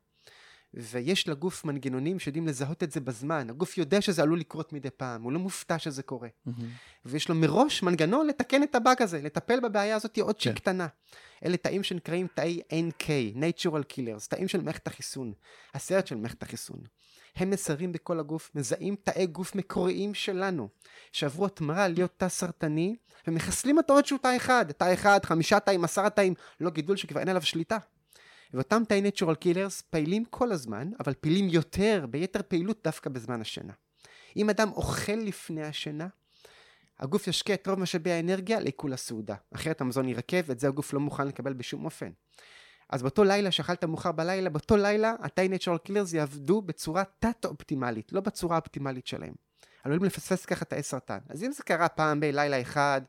ויש 0.74 1.28
לגוף 1.28 1.64
מנגנונים 1.64 2.18
שיודעים 2.18 2.46
לזהות 2.46 2.82
את 2.82 2.90
זה 2.90 3.00
בזמן. 3.00 3.50
הגוף 3.50 3.78
יודע 3.78 4.00
שזה 4.00 4.22
עלול 4.22 4.40
לקרות 4.40 4.72
מדי 4.72 4.90
פעם, 4.90 5.22
הוא 5.22 5.32
לא 5.32 5.38
מופתע 5.38 5.78
שזה 5.78 6.02
קורה. 6.02 6.28
Mm-hmm. 6.28 6.50
ויש 7.04 7.28
לו 7.28 7.34
מראש 7.34 7.82
מנגנון 7.82 8.26
לתקן 8.26 8.62
את 8.62 8.74
הבאג 8.74 9.02
הזה, 9.02 9.22
לטפל 9.22 9.60
בבעיה 9.60 9.96
הזאת 9.96 10.18
עוד 10.18 10.34
כן. 10.34 10.40
שהיא 10.40 10.54
קטנה. 10.54 10.86
אלה 11.44 11.56
תאים 11.56 11.82
שנקראים 11.82 12.26
תאי 12.34 12.60
NK, 12.70 13.04
Natural 13.36 13.94
Killers, 13.94 14.28
תאים 14.28 14.48
של 14.48 14.60
מערכת 14.60 14.86
החיסון, 14.86 15.32
הסיירת 15.74 16.06
של 16.06 16.16
מערכת 16.16 16.42
החיסון. 16.42 16.80
הם 17.36 17.50
מסיירים 17.50 17.92
בכל 17.92 18.20
הגוף, 18.20 18.50
מזהים 18.54 18.96
תאי 19.02 19.26
גוף 19.26 19.54
מקוריים 19.54 20.14
שלנו, 20.14 20.68
שעברו 21.12 21.46
התמרה 21.46 21.88
להיות 21.88 22.12
תא 22.16 22.28
סרטני, 22.28 22.96
ומחסלים 23.26 23.76
אותו 23.76 23.92
עוד 23.92 24.06
שהוא 24.06 24.18
תא 24.18 24.36
אחד, 24.36 24.72
תא 24.72 24.94
אחד, 24.94 25.20
חמישה 25.24 25.60
תאים, 25.60 25.84
עשרה 25.84 26.10
תאים, 26.10 26.34
לא 26.60 26.70
גידול 26.70 26.96
שכבר 26.96 27.20
אין 27.20 27.28
עליו 27.28 27.42
שליטה. 27.42 27.78
ואותם 28.54 28.82
תאי 28.88 29.00
natural 29.00 29.34
killers 29.34 29.80
פעילים 29.80 30.24
כל 30.24 30.52
הזמן, 30.52 30.90
אבל 31.00 31.14
פעילים 31.20 31.48
יותר, 31.48 32.06
ביתר 32.10 32.40
פעילות 32.48 32.80
דווקא 32.84 33.10
בזמן 33.10 33.40
השינה. 33.40 33.72
אם 34.36 34.50
אדם 34.50 34.68
אוכל 34.72 35.12
לפני 35.12 35.62
השינה, 35.62 36.08
הגוף 36.98 37.28
ישקיע 37.28 37.54
את 37.54 37.68
רוב 37.68 37.80
משאבי 37.80 38.10
האנרגיה 38.10 38.60
לעיכול 38.60 38.92
הסעודה. 38.92 39.34
אחרת 39.54 39.80
המזון 39.80 40.08
יירקב, 40.08 40.40
ואת 40.46 40.60
זה 40.60 40.68
הגוף 40.68 40.92
לא 40.92 41.00
מוכן 41.00 41.26
לקבל 41.26 41.52
בשום 41.52 41.84
אופן. 41.84 42.10
אז 42.88 43.02
באותו 43.02 43.24
לילה 43.24 43.50
שאכלת 43.50 43.84
מאוחר 43.84 44.12
בלילה, 44.12 44.50
באותו 44.50 44.76
לילה 44.76 45.14
התאי 45.20 45.48
natural 45.48 45.78
killers 45.78 46.12
יעבדו 46.12 46.62
בצורה 46.62 47.02
תת-אופטימלית, 47.18 48.12
לא 48.12 48.20
בצורה 48.20 48.56
האופטימלית 48.56 49.06
שלהם. 49.06 49.34
עלולים 49.84 50.04
לפספס 50.04 50.44
ככה 50.44 50.64
תאי 50.64 50.82
סרטן. 50.82 51.18
אז 51.28 51.44
אם 51.44 51.52
זה 51.52 51.62
קרה 51.62 51.88
פעם 51.88 52.20
בלילה 52.20 52.60
אחד, 52.60 53.00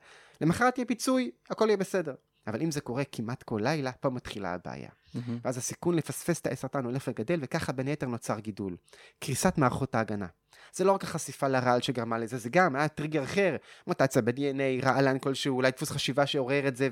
למחרת 0.41 0.77
יהיה 0.77 0.85
פיצוי, 0.85 1.31
הכל 1.49 1.65
יהיה 1.67 1.77
בסדר. 1.77 2.15
אבל 2.47 2.61
אם 2.61 2.71
זה 2.71 2.81
קורה 2.81 3.03
כמעט 3.03 3.43
כל 3.43 3.59
לילה, 3.63 3.91
פה 3.91 4.09
מתחילה 4.09 4.53
הבעיה. 4.53 4.89
Mm-hmm. 4.89 5.19
ואז 5.43 5.57
הסיכון 5.57 5.95
לפספס 5.95 6.39
את 6.39 6.47
הסרטן 6.47 6.85
הולך 6.85 7.07
וגדל, 7.07 7.39
וככה 7.41 7.71
בין 7.71 7.87
היתר 7.87 8.07
נוצר 8.07 8.39
גידול. 8.39 8.77
קריסת 9.19 9.57
מערכות 9.57 9.95
ההגנה. 9.95 10.27
זה 10.73 10.83
לא 10.83 10.91
רק 10.91 11.03
החשיפה 11.03 11.47
לרעל 11.47 11.81
שגרמה 11.81 12.17
לזה, 12.17 12.37
זה 12.37 12.49
גם 12.49 12.75
היה 12.75 12.87
טריגר 12.87 13.23
אחר, 13.23 13.55
מוטציה 13.87 14.21
ב-DNA, 14.21 14.85
רעלן 14.85 15.19
כלשהו, 15.19 15.55
אולי 15.55 15.71
דפוס 15.71 15.91
חשיבה 15.91 16.25
שעורר 16.25 16.67
את 16.67 16.75
זה, 16.75 16.89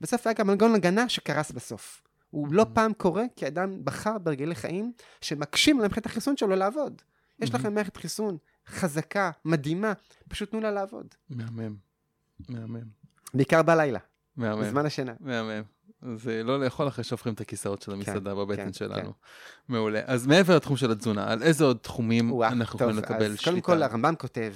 ובסוף 0.00 0.26
היה 0.26 0.34
גם 0.34 0.46
מנגנון 0.46 0.74
הגנה 0.74 1.08
שקרס 1.08 1.50
בסוף. 1.50 2.02
הוא 2.30 2.48
לא 2.52 2.66
פעם 2.74 2.92
קורה 2.92 3.24
כי 3.36 3.46
אדם 3.46 3.84
בחר 3.84 4.18
בהרגלי 4.18 4.54
חיים 4.54 4.92
שמקשים 5.20 5.76
על 5.76 5.82
מערכת 5.82 6.06
החיסון 6.06 6.36
שלו 6.36 6.56
לעבוד. 6.56 7.02
יש 7.40 7.54
לכם 7.54 7.74
מערכת 7.74 7.96
חיסון 7.96 8.36
חזקה, 8.66 9.30
מדהימה, 9.44 9.92
פשוט 10.28 10.50
תנו 10.50 10.60
לה 10.60 10.70
לעבוד. 10.70 11.06
מהמם, 11.30 11.76
מהמם. 12.48 12.84
בעיקר 13.34 13.62
בלילה. 13.62 13.98
מהמם. 14.36 14.62
בזמן 14.62 14.86
השינה. 14.86 15.12
מהמם. 15.20 15.62
זה 16.16 16.42
לא 16.44 16.60
לאכול 16.64 16.88
אחרי 16.88 17.04
שהופכים 17.04 17.32
את 17.32 17.40
הכיסאות 17.40 17.82
של 17.82 17.92
המסעדה 17.92 18.30
כן, 18.30 18.36
בבטן 18.36 18.64
כן, 18.64 18.72
שלנו. 18.72 19.02
כן. 19.02 19.10
מעולה. 19.68 20.00
אז 20.04 20.26
מעבר 20.26 20.56
לתחום 20.56 20.76
של 20.76 20.90
התזונה, 20.90 21.32
על 21.32 21.42
איזה 21.42 21.64
עוד 21.64 21.78
תחומים 21.82 22.32
ווא, 22.32 22.46
אנחנו 22.46 22.78
טוב, 22.78 22.88
יכולים 22.88 23.04
לקבל 23.04 23.32
אז 23.32 23.38
שליטה? 23.38 23.44
קודם 23.44 23.60
כל 23.60 23.82
הרמב"ם 23.82 24.14
כותב 24.18 24.52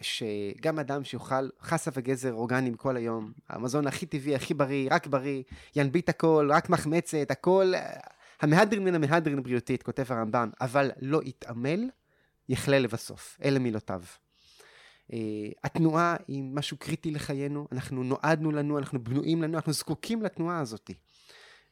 שגם 0.00 0.78
אדם 0.78 1.04
שיאכל 1.04 1.48
חסה 1.62 1.90
וגזר 1.94 2.32
אורגניים 2.32 2.74
כל 2.74 2.96
היום, 2.96 3.32
המזון 3.48 3.86
הכי 3.86 4.06
טבעי, 4.06 4.34
הכי 4.34 4.54
בריא, 4.54 4.88
רק 4.90 5.06
בריא, 5.06 5.42
ינביט 5.76 6.08
הכל, 6.08 6.48
רק 6.52 6.70
מחמצת, 6.70 7.30
הכל, 7.30 7.72
המהדרין 8.40 8.84
מן 8.84 8.94
המהדרין 8.94 9.42
בריאותית, 9.42 9.82
כותב 9.82 10.04
הרמב"ם, 10.08 10.50
אבל 10.60 10.90
לא 11.00 11.20
יתעמל, 11.24 11.90
יכלה 12.48 12.78
לבסוף. 12.78 13.38
אלה 13.44 13.58
מילותיו. 13.58 14.02
Uh, 15.10 15.14
התנועה 15.64 16.16
היא 16.28 16.42
משהו 16.42 16.76
קריטי 16.76 17.10
לחיינו, 17.10 17.66
אנחנו 17.72 18.02
נועדנו 18.02 18.50
לנו, 18.50 18.78
אנחנו 18.78 19.04
בנויים 19.04 19.42
לנו, 19.42 19.56
אנחנו 19.56 19.72
זקוקים 19.72 20.22
לתנועה 20.22 20.60
הזאת. 20.60 20.90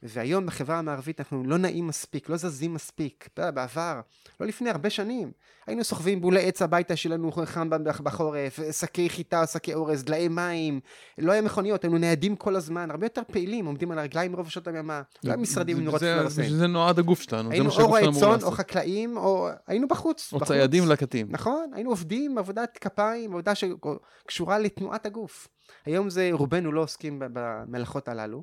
והיום 0.05 0.47
בחברה 0.47 0.79
המערבית 0.79 1.21
אנחנו 1.21 1.45
לא 1.45 1.59
נעים 1.59 1.87
מספיק, 1.87 2.29
לא 2.29 2.37
זזים 2.37 2.75
מספיק. 2.75 3.29
בעבר, 3.37 4.01
לא 4.41 4.47
לפני 4.47 4.71
הרבה 4.71 4.91
שנים, 4.91 5.33
היינו 5.67 5.85
סוחבים 5.85 6.21
בולי 6.21 6.49
עץ 6.49 6.63
הביתה 6.63 6.97
שלנו 6.97 7.33
חם 7.45 7.71
בחורף, 8.03 8.61
שקי 8.73 9.09
חיטה, 9.09 9.47
שקי 9.47 9.75
אורז, 9.75 10.05
דלאי 10.05 10.29
מים, 10.29 10.81
לא 11.19 11.33
היה 11.33 11.43
מכוניות, 11.43 11.85
היינו 11.85 11.99
ניידים 11.99 12.37
כל 12.37 12.57
הזמן, 12.57 12.91
הרבה 12.91 13.07
יותר 13.07 13.23
פעילים, 13.33 13.67
עומדים 13.67 13.91
על 13.91 13.99
הרגליים 13.99 14.37
רוב 14.37 14.51
שעות 14.51 14.69
הימה, 14.69 15.03
לא 15.25 15.31
היה 15.31 15.37
משרדים 15.37 15.77
עם 15.77 15.85
נורות 15.85 16.01
פלורסנט. 16.01 16.51
זה 16.51 16.67
נועד 16.67 16.99
הגוף 16.99 17.23
שלנו, 17.23 17.51
היינו 17.51 17.71
או 17.71 17.87
רועי 17.87 18.05
צאן, 18.21 18.39
או 18.43 18.51
חקלאים, 18.51 19.17
או 19.17 19.49
היינו 19.67 19.89
בחוץ. 19.89 20.33
או 20.33 20.45
ציידים 20.45 20.89
לקטים. 20.89 21.27
נכון, 21.31 21.71
היינו 21.75 21.91
עובדים 21.91 22.39
עבודת 22.39 22.79
כפיים, 22.81 23.31
עבודה 23.31 23.53
שקשורה 23.55 24.59
לתנועת 24.59 25.07
הגוף. 25.07 25.49
היום 25.87 26.11
זה, 26.11 26.29
רובנו 26.33 26.73
לא 26.73 26.81
עוסקים 26.81 27.23
במלאכות 27.33 28.09
הללו. 28.09 28.43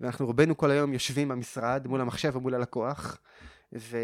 ואנחנו 0.00 0.26
רובנו 0.26 0.56
כל 0.56 0.70
היום 0.70 0.92
יושבים 0.92 1.28
במשרד 1.28 1.86
מול 1.86 2.00
המחשב 2.00 2.36
ומול 2.36 2.54
הלקוח, 2.54 3.18
ו... 3.78 3.96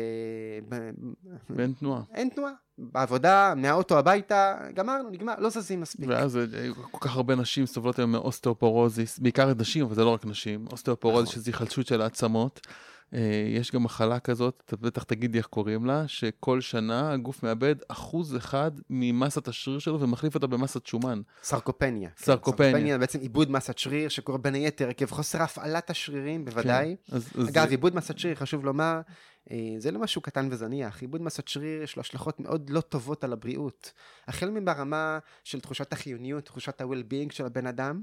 ואין 1.51 1.73
תנועה. 1.73 2.03
אין 2.15 2.29
תנועה. 2.29 2.53
בעבודה, 2.79 3.55
מהאוטו 3.57 3.99
הביתה, 3.99 4.57
גמרנו, 4.75 5.11
נגמר, 5.11 5.35
לא 5.39 5.51
זזים 5.51 5.81
מספיק. 5.81 6.09
ואז 6.09 6.37
אה, 6.37 6.43
כל 6.91 6.99
כך 7.01 7.17
הרבה 7.17 7.35
נשים 7.35 7.67
סובלות 7.67 7.99
היום 7.99 8.13
מאוסטאופורוזיס, 8.13 9.19
בעיקר 9.19 9.55
נשים, 9.55 9.85
אבל 9.85 9.95
זה 9.95 10.05
לא 10.05 10.11
רק 10.11 10.27
נשים, 10.27 10.67
אוסטאופורוזיס 10.73 11.31
נכון. 11.31 11.43
שזה 11.43 11.51
היחלשות 11.51 11.87
של 11.87 12.03
העצמות. 12.03 12.67
אה, 13.15 13.21
יש 13.49 13.73
גם 13.73 13.83
מחלה 13.83 14.19
כזאת, 14.21 14.63
אתה 14.67 14.77
בטח 14.77 15.03
תגיד 15.03 15.33
לי 15.33 15.39
איך 15.39 15.47
קוראים 15.47 15.87
לה, 15.87 16.09
שכל 16.09 16.61
שנה 16.61 17.13
הגוף 17.13 17.43
מאבד 17.43 17.75
אחוז 17.89 18.37
אחד 18.37 18.71
ממסת 18.91 19.49
השריר 19.49 19.79
שלו 19.79 20.01
ומחליף 20.01 20.35
אותה 20.35 20.47
במסת 20.47 20.87
שומן. 20.87 21.21
סרקופניה. 21.43 22.09
כן, 22.11 22.25
סרקופניה. 22.25 22.71
סרקופניה 22.71 22.99
בעצם 22.99 23.21
עיבוד 23.21 23.51
מסת 23.51 23.79
שריר, 23.79 24.09
שקורה 24.09 24.39
בין 24.39 24.55
היתר 24.55 24.89
עקב 24.89 25.07
חוסר 25.07 25.43
הפעלת 25.43 25.91
השרירים, 25.91 26.45
בוודאי. 26.45 26.97
כן. 27.07 27.17
אז, 27.17 27.29
אז 27.39 27.49
אגב, 27.49 27.65
זה- 27.65 27.71
עיבוד 27.71 27.95
מסת 27.97 28.19
שריר, 28.19 28.35
חשוב 28.35 28.65
לומר, 28.65 29.01
אה, 29.51 29.57
זה 29.79 29.91
לא 29.91 30.01
משהו 30.01 30.21
קטן 30.23 30.49
וזניח. 30.51 31.01
עיבוד 31.01 31.23
מסת 31.23 31.49
שריר 31.49 31.83
יש 31.83 31.97
לו 31.97 32.01
השלכות 32.01 32.41
מאוד 32.41 32.71
לא 32.71 32.81
טובות 32.81 33.25
על 33.25 33.33
הבריאות. 33.33 33.93
החל 34.29 34.51
מברמה 34.51 35.19
של 35.45 35.61
תחושת 35.61 35.93
החיוניות, 35.93 36.45
תחושת 36.45 36.81
ה-well-being 36.81 37.33
של 37.33 37.47
הבן 37.47 37.67
אדם, 37.67 38.03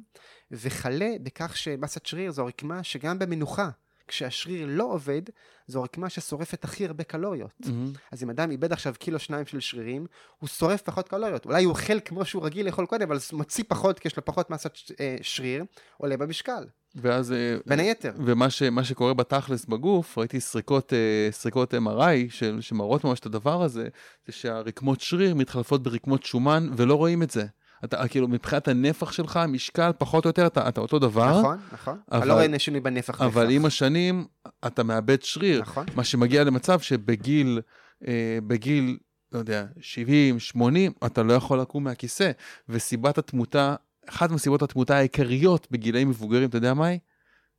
וכלה 0.51 1.09
בכך 1.23 1.57
שמסת 1.57 2.05
שריר 2.05 2.31
זו 2.31 2.41
הרקמה 2.43 2.83
שגם 2.83 3.19
במנוחה, 3.19 3.69
כשהשריר 4.07 4.67
לא 4.69 4.83
עובד, 4.83 5.21
זו 5.67 5.79
הרקמה 5.79 6.09
ששורפת 6.09 6.63
הכי 6.63 6.85
הרבה 6.85 7.03
קלוריות. 7.03 7.51
מהמם. 7.65 7.91
אז 8.11 8.23
אם 8.23 8.29
אדם 8.29 8.51
איבד 8.51 8.71
עכשיו 8.73 8.93
קילו 8.99 9.19
שניים 9.19 9.45
של 9.45 9.59
שרירים, 9.59 10.05
הוא 10.39 10.47
שורף 10.47 10.81
פחות 10.81 11.07
קלוריות. 11.09 11.45
אולי 11.45 11.63
הוא 11.63 11.71
אוכל 11.71 11.99
כמו 11.99 12.25
שהוא 12.25 12.45
רגיל 12.45 12.65
לאכול 12.65 12.85
קודם, 12.85 13.11
אבל 13.11 13.17
מוציא 13.33 13.63
פחות, 13.67 13.99
כי 13.99 14.07
יש 14.07 14.17
לו 14.17 14.25
פחות 14.25 14.49
מסת 14.49 14.75
ש- 14.75 14.91
אה, 14.99 15.17
שריר, 15.21 15.63
עולה 15.97 16.17
במשקל. 16.17 16.63
ואז... 16.95 17.31
אה, 17.31 17.57
בין 17.65 17.79
היתר. 17.79 18.11
ומה 18.25 18.49
ש, 18.49 18.63
שקורה 18.83 19.13
בתכלס 19.13 19.65
בגוף, 19.65 20.17
ראיתי 20.17 20.39
סריקות, 20.39 20.93
אה, 20.93 21.27
סריקות 21.31 21.73
MRI 21.73 22.29
של, 22.29 22.61
שמראות 22.61 23.03
ממש 23.03 23.19
את 23.19 23.25
הדבר 23.25 23.63
הזה, 23.63 23.87
זה 24.25 24.33
שהרקמות 24.33 25.01
שריר 25.01 25.35
מתחלפות 25.35 25.83
ברקמות 25.83 26.23
שומן 26.23 26.69
ולא 26.77 26.95
רואים 26.95 27.23
את 27.23 27.31
זה. 27.31 27.45
אתה 27.85 28.07
כאילו 28.07 28.27
מבחינת 28.27 28.67
הנפח 28.67 29.11
שלך, 29.11 29.39
משקל 29.47 29.91
פחות 29.97 30.25
או 30.25 30.29
יותר, 30.29 30.47
אתה, 30.47 30.67
אתה 30.69 30.81
אותו 30.81 30.99
דבר, 30.99 31.39
נכון, 31.39 31.57
נכון. 31.73 31.99
אבל 32.11 32.17
אבל- 32.17 32.27
לא 32.27 32.33
רואה 32.33 32.59
שינוי 32.59 32.79
בנפח 32.81 33.21
אבל 33.21 33.29
בהכרח. 33.43 33.51
עם 33.55 33.65
השנים 33.65 34.25
אתה 34.67 34.83
מאבד 34.83 35.21
שריר, 35.21 35.61
נכון. 35.61 35.85
מה 35.95 36.03
שמגיע 36.03 36.43
למצב 36.43 36.79
שבגיל, 36.79 37.61
אה, 38.07 38.37
בגיל, 38.47 38.97
לא 39.31 39.39
יודע, 39.39 39.65
70, 39.79 40.39
80, 40.39 40.91
אתה 41.05 41.23
לא 41.23 41.33
יכול 41.33 41.59
לקום 41.61 41.83
מהכיסא, 41.83 42.31
וסיבת 42.69 43.17
התמותה, 43.17 43.75
אחת 44.09 44.31
מסיבות 44.31 44.61
התמותה 44.61 44.97
העיקריות 44.97 45.67
בגילאים 45.71 46.09
מבוגרים, 46.09 46.49
אתה 46.49 46.57
יודע 46.57 46.73
מה 46.73 46.85
היא? 46.85 46.99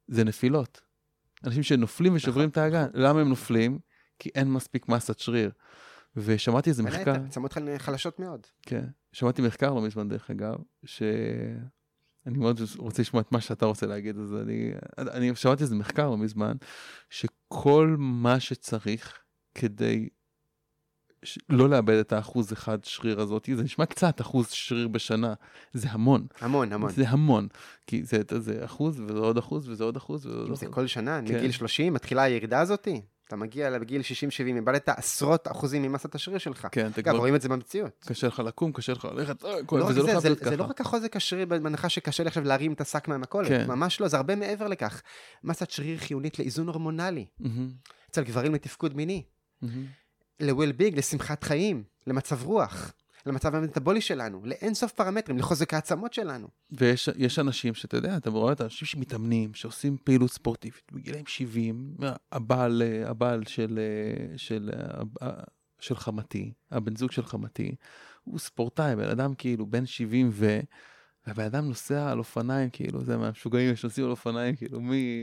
זה 0.09 0.25
נפילות. 0.25 0.81
אנשים 1.45 1.63
שנופלים 1.63 2.15
ושוברים 2.15 2.49
את 2.49 2.59
האגן. 2.59 2.87
למה 2.95 3.21
הם 3.21 3.29
נופלים? 3.29 3.79
כי 4.19 4.31
אין 4.35 4.49
מספיק 4.53 4.89
מסת 4.89 5.19
שריר. 5.19 5.51
ושמעתי 6.17 6.71
איזה 6.71 6.83
מחקר, 6.83 7.13
היתר, 7.13 7.25
עצמות 7.27 7.55
חלשות 7.79 8.19
מאוד. 8.19 8.47
כן, 8.63 8.85
שמעתי 9.13 9.43
מחקר 9.43 9.75
לא 9.75 9.83
מזמן 9.83 10.09
דרך 10.09 10.31
אגב, 10.31 10.55
ש... 10.85 11.03
אני 12.27 12.39
מאוד 12.39 12.61
רוצה 12.77 13.03
לשמוע 13.03 13.23
את 13.23 13.33
מה 13.33 13.41
שאתה 13.41 13.67
רוצה 13.67 13.87
להגיד, 13.87 14.19
אז 14.19 14.35
אני, 14.35 14.73
אני 14.99 15.37
שמעתי 15.37 15.63
איזה 15.63 15.75
מחקר 15.75 16.11
לא 16.11 16.17
מזמן, 16.17 16.57
שכל 17.11 17.97
מה 17.99 18.41
שצריך 18.41 19.19
כדי 19.55 20.09
ש... 21.23 21.39
לא 21.49 21.69
לאבד 21.69 21.95
את 21.95 22.13
האחוז 22.13 22.53
אחד 22.53 22.85
שריר 22.85 23.21
הזאת, 23.21 23.49
זה 23.57 23.63
נשמע 23.63 23.87
קצת 23.87 24.21
אחוז 24.21 24.49
שריר 24.51 24.89
בשנה, 24.89 25.35
זה 25.73 25.89
המון, 25.91 26.27
המון, 26.41 26.73
המון. 26.73 26.91
זה 26.93 27.09
המון, 27.09 27.49
כי 27.87 28.05
זה, 28.05 28.19
זה 28.39 28.65
אחוז 28.65 29.01
וזה 29.01 29.19
עוד 29.19 29.39
אחוז 29.39 29.69
וזה 29.69 29.85
עוד 29.85 29.97
אחוז 29.97 30.27
וזה 30.27 30.37
עוד 30.37 30.47
אחוז. 30.47 30.61
זה 30.61 30.67
כל 30.67 30.87
שנה, 30.87 31.21
כן. 31.27 31.37
מגיל 31.37 31.51
30 31.51 31.93
מתחילה 31.93 32.23
הירידה 32.23 32.61
הזאתי. 32.61 33.03
אתה 33.29 33.37
מגיע 33.37 33.71
לגיל 33.71 34.01
60-70, 34.01 34.57
איבדת 34.57 34.89
עשרות 34.89 35.49
אחוזים 35.49 35.83
ממסת 35.83 36.15
השריר 36.15 36.39
שלך. 36.39 36.69
כן, 36.73 36.91
אתה 36.91 37.01
אגב, 37.01 37.11
כבר 37.11 37.19
רואים 37.19 37.35
את 37.35 37.43
זה 37.43 37.49
במציאות. 37.49 38.05
קשה 38.07 38.27
לך 38.27 38.39
לקום, 38.39 38.73
קשה 38.73 38.93
לך 38.93 39.05
ללכת, 39.05 39.45
אה, 39.45 39.51
לא 39.51 39.57
רק 39.57 39.73
וזה 39.73 39.83
לא 39.83 39.93
זה, 39.93 40.03
חייב 40.03 40.19
זה, 40.21 40.29
להיות 40.29 40.45
זה 40.45 40.57
לא. 40.57 40.65
רק 40.65 40.81
החוזק 40.81 41.17
השריר 41.17 41.47
בהנחה 41.47 41.89
שקשה 41.89 42.23
לי 42.23 42.29
עכשיו 42.29 42.45
להרים 42.45 42.73
את 42.73 42.81
השק 42.81 43.09
מהמכולת, 43.09 43.49
כן. 43.49 43.67
ממש 43.69 44.01
לא, 44.01 44.09
זה 44.09 44.17
הרבה 44.17 44.37
מעבר 44.37 44.69
לכך. 44.69 45.03
מסת 45.45 45.71
שריר 45.71 45.99
חיונית 45.99 46.39
לאיזון 46.39 46.67
הורמונלי, 46.67 47.27
מהמם, 47.41 47.71
אצל 48.11 48.23
גברים 48.23 48.55
לתפקוד 48.55 48.97
מיני, 48.97 49.23
מהמם. 49.63 49.87
ל-well-being, 50.41 50.97
לשמחת 50.97 51.45
חיים, 51.45 51.85
למצב 52.07 52.45
רוח, 52.45 52.93
למצב 53.27 53.55
המטבולי 53.55 54.01
שלנו, 54.01 54.41
לאין 54.45 54.75
סוף 54.75 54.93
פרמטרים, 54.93 55.39
לחוזק 55.39 55.75
העצמות 55.75 56.13
שלנו. 56.13 56.49
ויש 56.71 57.09
יש 57.17 57.39
אנשים 57.39 57.75
שאתה 57.75 57.97
יודע, 57.97 58.17
אתה 58.17 58.31
רואה 58.31 58.53
את 58.53 58.61
האנשים 58.61 58.87
שמתאמנים, 58.87 59.55
שעושים 59.55 59.97
פעילות 60.05 60.31
ספורטיבית, 60.31 60.93
בגילאים 60.93 61.27
70, 61.27 61.97
הבעל, 62.33 62.83
אה, 62.83 63.11
הבעל 63.11 63.45
של, 63.45 63.79
אה, 63.79 64.39
של, 64.39 64.71
אה, 65.23 65.31
של 65.79 65.97
חמתי, 65.97 66.53
הבן 66.71 66.97
זוג 66.97 67.13
של 67.13 67.25
חמתי, 67.25 67.75
הוא 68.25 68.39
ספורטאי, 68.39 68.97
בן 68.97 69.09
אדם 69.09 69.35
כאילו 69.35 69.67
בן 69.67 69.87
70 69.87 70.31
ו... 70.33 70.61
והבן 71.27 71.45
אדם 71.45 71.69
נוסע 71.69 72.11
על 72.11 72.19
אופניים, 72.19 72.71
כאילו, 72.71 73.05
זה 73.05 73.17
מהמשוגעים 73.17 73.77
שנוסעים 73.77 74.07
על 74.07 74.11
אופניים, 74.11 74.57
כאילו, 74.57 74.81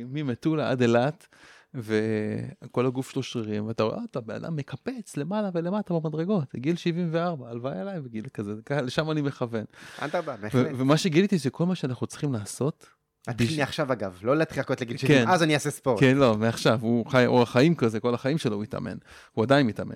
ממטולה 0.07 0.71
עד 0.71 0.81
אילת, 0.81 1.27
וכל 1.75 2.85
הגוף 2.85 3.09
שלו 3.09 3.23
שרירים, 3.23 3.65
ואתה 3.67 3.83
רואה 3.83 4.01
אותו, 4.01 4.19
הבן 4.19 4.35
אדם 4.35 4.55
מקפץ 4.55 5.17
למעלה 5.17 5.49
ולמטה 5.53 5.93
במדרגות, 5.93 6.55
גיל 6.55 6.75
74, 6.75 7.49
הלוואי 7.49 7.79
עליי 7.79 8.01
בגיל 8.01 8.25
כזה, 8.33 8.53
לשם 8.83 9.11
אני 9.11 9.21
מכוון. 9.21 9.63
אדרבה, 9.99 10.35
ו- 10.39 10.41
בהחלט. 10.41 10.67
ומה 10.77 10.97
שגיליתי 10.97 11.37
זה 11.37 11.49
כל 11.49 11.65
מה 11.65 11.75
שאנחנו 11.75 12.07
צריכים 12.07 12.33
לעשות, 12.33 12.87
תתחיל 13.23 13.47
בש- 13.47 13.59
מעכשיו 13.59 13.93
אגב, 13.93 14.19
לא 14.23 14.37
להתחיל 14.37 14.59
לחכות 14.59 14.81
לגיל 14.81 14.97
70, 14.97 15.25
כן. 15.25 15.31
אז 15.31 15.43
אני 15.43 15.53
אעשה 15.53 15.69
ספורט. 15.71 15.99
כן 15.99 16.17
לא 16.17 16.37
מעכשיו 16.37 16.79
הוא 16.81 17.05
חי 17.05 17.25
אורח 17.25 17.51
חיים 17.51 17.75
כזה 17.75 17.99
כל 17.99 18.13
החיים 18.13 18.37
שלו 18.37 18.55
הוא 18.55 18.63
התאמן 18.63 18.97
הוא 19.31 19.43
עדיין 19.43 19.67
מתאמן. 19.67 19.95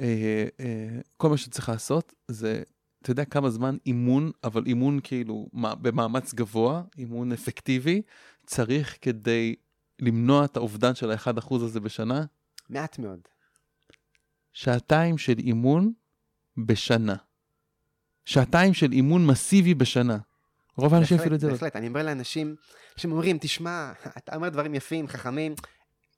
אה, 0.00 0.06
אה, 0.60 0.88
כל 1.16 1.28
מה 1.30 1.36
שצריך 1.36 1.68
לעשות 1.68 2.14
זה 2.28 2.62
אתה 3.02 3.10
יודע 3.10 3.24
כמה 3.24 3.50
זמן 3.50 3.76
אימון 3.86 4.30
אבל 4.44 4.62
אימון 4.66 5.00
כאילו 5.02 5.48
במאמץ 5.52 6.34
גבוה 6.34 6.82
אימון 6.98 7.32
אפקטיבי 7.32 8.02
צריך 8.46 8.98
כדי 9.00 9.54
למנוע 10.02 10.44
את 10.44 10.56
האובדן 10.56 10.94
של 10.94 11.10
האחד 11.10 11.38
אחוז 11.38 11.62
הזה 11.62 11.80
בשנה 11.80 12.24
מעט 12.70 12.98
מאוד. 12.98 13.20
שעתיים 14.52 15.18
של 15.18 15.38
אימון 15.38 15.92
בשנה. 16.56 17.16
שעתיים 18.24 18.74
של 18.74 18.92
אימון 18.92 19.26
מסיבי 19.26 19.74
בשנה. 19.74 20.18
רוב 20.76 20.94
האנשים 20.94 21.18
אפילו 21.18 21.34
את 21.34 21.40
זה 21.40 21.46
לא. 21.46 21.52
בהחלט, 21.52 21.76
אני 21.76 21.88
אומר 21.88 22.02
לאנשים 22.02 22.56
שאומרים, 22.96 23.38
תשמע, 23.40 23.92
אתה 24.18 24.36
אומר 24.36 24.48
דברים 24.48 24.74
יפים, 24.74 25.08
חכמים, 25.08 25.54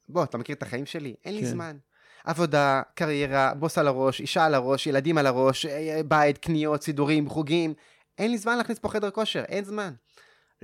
בוא, 0.09 0.24
אתה 0.24 0.39
מכיר 0.39 0.57
את 0.57 0.62
החיים 0.62 0.87
שלי? 0.87 1.14
אין 1.24 1.35
לי 1.35 1.41
כן. 1.41 1.47
זמן. 1.47 1.76
עבודה, 2.24 2.82
קריירה, 2.95 3.55
בוס 3.55 3.78
על 3.78 3.89
הראש, 3.89 4.20
אישה 4.20 4.45
על 4.45 4.55
הראש, 4.55 4.87
ילדים 4.87 5.18
על 5.18 5.26
הראש, 5.26 5.66
אה, 5.66 6.01
בית, 6.09 6.39
קניות, 6.39 6.82
סידורים, 6.82 7.28
חוגים. 7.28 7.74
אין 8.18 8.30
לי 8.30 8.39
זמן 8.39 8.57
להכניס 8.57 8.78
פה 8.78 8.89
חדר 8.89 9.11
כושר, 9.11 9.43
אין 9.49 9.64
זמן. 9.64 9.95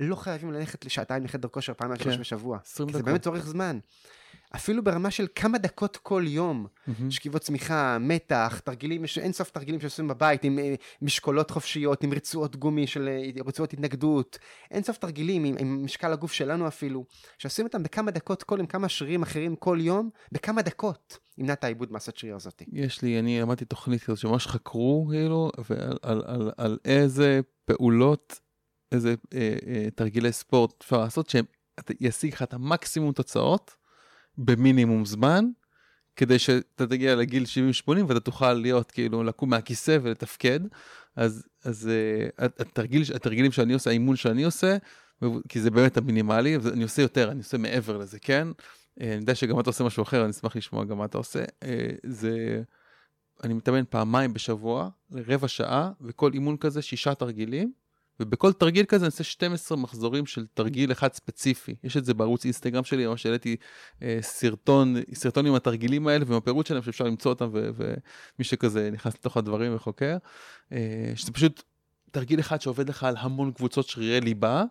לא 0.01 0.15
חייבים 0.15 0.51
ללכת 0.51 0.85
לשעתיים 0.85 1.23
לחדר 1.23 1.47
כושר 1.47 1.73
פעם 1.73 1.95
כן. 1.95 2.03
שלוש 2.03 2.17
בשבוע. 2.17 2.57
20 2.65 2.87
כי 2.87 2.93
זה 2.93 2.99
דקות. 2.99 3.09
באמת 3.09 3.21
צורך 3.21 3.45
זמן. 3.45 3.79
אפילו 4.55 4.83
ברמה 4.83 5.11
של 5.11 5.27
כמה 5.35 5.57
דקות 5.57 5.97
כל 5.97 6.23
יום, 6.27 6.67
מהמם. 6.87 7.11
שכיבות 7.11 7.41
צמיחה, 7.41 7.97
מתח, 7.99 8.59
תרגילים, 8.63 9.03
יש 9.03 9.17
אין 9.17 9.31
סוף 9.31 9.49
תרגילים 9.49 9.81
שעושים 9.81 10.07
בבית 10.07 10.43
עם 10.43 10.59
אה, 10.59 10.75
משקולות 11.01 11.51
חופשיות, 11.51 12.03
עם 12.03 12.13
רצועות 12.13 12.55
גומי 12.55 12.87
של 12.87 13.07
אה, 13.07 13.43
רצועות 13.45 13.73
התנגדות, 13.73 14.37
אין 14.71 14.83
סוף 14.83 14.97
תרגילים 14.97 15.43
עם, 15.43 15.55
עם 15.59 15.85
משקל 15.85 16.13
הגוף 16.13 16.31
שלנו 16.31 16.67
אפילו, 16.67 17.05
שעושים 17.37 17.65
אותם 17.65 17.83
בכמה 17.83 18.11
דקות 18.11 18.43
כל 18.43 18.59
עם 18.59 18.65
כמה 18.65 18.89
שרירים 18.89 19.21
אחרים 19.21 19.55
כל 19.55 19.77
יום, 19.81 20.09
בכמה 20.31 20.61
דקות 20.61 21.17
ימנע 21.37 21.53
את 21.53 21.63
העיבוד 21.63 21.93
מסת 21.93 22.17
שריר 22.17 22.35
הזאת. 22.35 22.63
יש 22.71 23.01
לי, 23.01 23.19
אני 23.19 23.41
למדתי 23.41 23.65
תוכנית 23.65 24.03
כזאת 24.03 24.17
שממש 24.17 24.47
חקרו, 24.47 25.07
כאילו, 25.11 25.51
ועל 25.69 25.97
על, 26.01 26.23
על, 26.25 26.51
על 26.57 26.77
איזה 26.85 27.41
פעולות, 27.65 28.39
איזה 28.91 29.15
אה, 29.33 29.55
אה, 29.67 29.87
תרגילי 29.95 30.31
ספורט 30.31 30.83
אפשר 30.83 30.97
לעשות, 30.97 31.29
שישיג 31.29 32.33
לך 32.33 32.41
את 32.41 32.53
המקסימום 32.53 33.11
תוצאות 33.11 33.75
במינימום 34.37 35.05
זמן, 35.05 35.45
כדי 36.15 36.39
שאתה 36.39 36.87
תגיע 36.87 37.15
לגיל 37.15 37.43
70-80 37.87 37.91
ואתה 38.07 38.19
תוכל 38.19 38.53
להיות, 38.53 38.91
כאילו, 38.91 39.23
לקום 39.23 39.49
מהכיסא 39.49 39.97
ולתפקד. 40.01 40.59
אז, 41.15 41.43
אז 41.63 41.89
אה, 41.89 42.45
התרגיל, 42.59 43.03
התרגילים 43.15 43.51
שאני 43.51 43.73
עושה, 43.73 43.89
האימון 43.89 44.15
שאני 44.15 44.43
עושה, 44.43 44.77
כי 45.49 45.59
זה 45.61 45.71
באמת 45.71 45.97
המינימלי, 45.97 46.57
ואני 46.57 46.83
עושה 46.83 47.01
יותר, 47.01 47.31
אני 47.31 47.39
עושה 47.39 47.57
מעבר 47.57 47.97
לזה, 47.97 48.19
כן? 48.19 48.47
אה, 49.01 49.07
אני 49.07 49.15
יודע 49.15 49.35
שגם 49.35 49.59
אתה 49.59 49.69
עושה 49.69 49.83
משהו 49.83 50.03
אחר, 50.03 50.23
אני 50.23 50.31
אשמח 50.31 50.55
לשמוע 50.55 50.85
גם 50.85 50.97
מה 50.97 51.05
אתה 51.05 51.17
עושה. 51.17 51.43
אה, 51.63 51.89
זה, 52.03 52.61
אני 53.43 53.53
מתאמן 53.53 53.83
פעמיים 53.89 54.33
בשבוע, 54.33 54.89
לרבע 55.11 55.47
שעה, 55.47 55.91
וכל 56.01 56.33
אימון 56.33 56.57
כזה 56.57 56.81
שישה 56.81 57.15
תרגילים, 57.15 57.71
ובכל 58.21 58.53
תרגיל 58.53 58.85
כזה 58.85 59.05
אני 59.05 59.07
עושה 59.11 59.23
12 59.23 59.77
מחזורים 59.77 60.25
של 60.25 60.45
תרגיל 60.53 60.91
אחד 60.91 61.13
ספציפי. 61.13 61.75
יש 61.83 61.97
את 61.97 62.05
זה 62.05 62.13
בערוץ 62.13 62.45
אינסטגרם 62.45 62.83
שלי, 62.83 63.07
ממש 63.07 63.25
העליתי 63.25 63.55
אה, 64.01 64.17
סרטון, 64.21 64.95
סרטון 65.13 65.45
עם 65.45 65.55
התרגילים 65.55 66.07
האלה 66.07 66.25
ועם 66.27 66.37
הפירוט 66.37 66.65
שלהם 66.65 66.81
שאפשר 66.83 67.03
למצוא 67.03 67.31
אותם, 67.31 67.49
ומי 67.53 68.43
שכזה 68.43 68.89
נכנס 68.91 69.13
לתוך 69.13 69.37
הדברים 69.37 69.75
וחוקר, 69.75 70.17
אה, 70.71 71.11
שזה 71.15 71.31
פשוט 71.31 71.63
תרגיל 72.11 72.39
אחד 72.39 72.61
שעובד 72.61 72.89
לך 72.89 73.03
על 73.03 73.15
המון 73.19 73.51
קבוצות 73.51 73.87
שרירי 73.87 74.21
ליבה, 74.21 74.63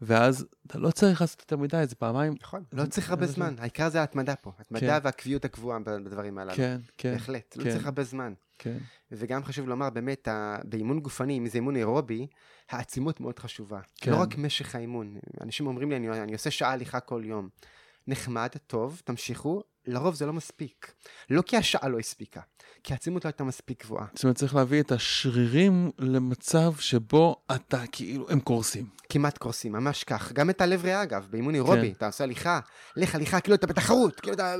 ואז 0.00 0.46
אתה 0.66 0.78
לא 0.78 0.90
צריך 0.90 1.20
לעשות 1.20 1.40
יותר 1.40 1.56
מדי, 1.56 1.82
זה 1.88 1.94
פעמיים. 1.94 2.34
נכון, 2.42 2.64
לא 2.72 2.86
צריך 2.86 3.10
הרבה 3.10 3.26
זמן, 3.26 3.54
העיקר 3.58 3.88
זה 3.88 4.00
ההתמדה 4.00 4.36
פה, 4.36 4.52
התמדה 4.58 5.00
כן. 5.00 5.04
והקביעות 5.04 5.44
הקבועה 5.44 5.78
בדברים 5.78 6.38
הללו. 6.38 6.56
כן, 6.56 6.80
כן. 6.98 7.12
בהחלט, 7.12 7.56
לא 7.56 7.64
כן. 7.64 7.70
צריך 7.70 7.86
הרבה 7.86 8.04
זמן. 8.04 8.32
כן. 8.58 8.78
וגם 9.12 9.44
חשוב 9.44 9.68
לומר, 9.68 9.90
באמת, 9.90 10.28
ה- 10.28 10.58
באימון 10.64 11.00
גופני, 11.00 11.38
אם 11.38 11.46
זה 11.46 11.58
אימון 11.58 11.76
אירובי, 11.76 12.26
העצימות 12.70 13.20
מאוד 13.20 13.38
חשובה. 13.38 13.80
כן. 14.00 14.10
לא 14.10 14.16
רק 14.16 14.38
משך 14.38 14.74
האימון. 14.74 15.18
אנשים 15.40 15.66
אומרים 15.66 15.90
לי, 15.90 15.96
אני, 15.96 16.22
אני 16.22 16.32
עושה 16.32 16.50
שעה 16.50 16.72
הליכה 16.72 17.00
כל 17.00 17.22
יום. 17.24 17.48
נחמד, 18.06 18.48
טוב, 18.66 19.00
תמשיכו, 19.04 19.62
לרוב 19.86 20.14
זה 20.14 20.26
לא 20.26 20.32
מספיק. 20.32 20.92
לא 21.30 21.42
כי 21.42 21.56
השעה 21.56 21.88
לא 21.88 21.98
הספיקה, 21.98 22.40
כי 22.84 22.92
העצימות 22.92 23.24
לא 23.24 23.28
הייתה 23.28 23.44
מספיק 23.44 23.84
גבוהה. 23.84 24.06
זאת 24.14 24.24
אומרת, 24.24 24.36
צריך 24.36 24.54
להביא 24.54 24.80
את 24.82 24.92
השרירים 24.92 25.90
למצב 25.98 26.72
שבו 26.78 27.36
אתה 27.54 27.82
כאילו, 27.92 28.30
הם 28.30 28.40
קורסים. 28.40 28.86
כמעט 29.08 29.38
קורסים, 29.38 29.72
ממש 29.72 30.04
כך. 30.04 30.32
גם 30.32 30.50
את 30.50 30.60
הלב 30.60 30.84
ריאה, 30.84 31.02
אגב, 31.02 31.26
באימון 31.30 31.54
אירובי, 31.54 31.92
אתה 31.92 32.06
עושה 32.06 32.24
הליכה, 32.24 32.60
לך 32.96 33.14
הליכה, 33.14 33.40
כאילו 33.40 33.54
אתה 33.54 33.66
בתחרות, 33.66 34.20
כאילו 34.20 34.34
אתה... 34.34 34.54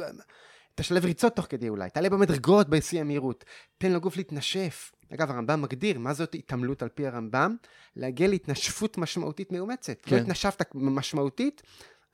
תשלב 0.77 1.05
ריצות 1.05 1.37
תוך 1.37 1.47
כדי 1.49 1.69
אולי, 1.69 1.91
תעלה 1.91 2.09
במדרגות 2.11 2.69
בשיא 2.69 3.01
המהירות, 3.01 3.45
תן 3.79 3.93
לגוף 3.93 4.17
להתנשף. 4.17 4.93
אגב, 5.15 5.31
הרמב"ם 5.31 5.63
מגדיר 5.63 5.99
מה 5.99 6.15
זאת 6.15 6.35
התעמלות 6.35 6.83
על 6.83 6.89
פי 6.89 7.07
הרמב"ם, 7.07 7.57
להגיע 7.97 8.29
להתנשפות 8.29 8.99
משמעותית 8.99 9.53
מאומצת. 9.53 9.97
כן. 10.03 10.17
לא 10.17 10.21
התנשפת 10.21 10.67
משמעותית, 10.75 11.63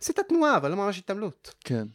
עשית 0.02 0.18
תנועה, 0.28 0.56
אבל 0.56 0.70
לא 0.70 0.76
ממש 0.76 0.98
התעמלות. 0.98 1.54
כן. 1.64 1.86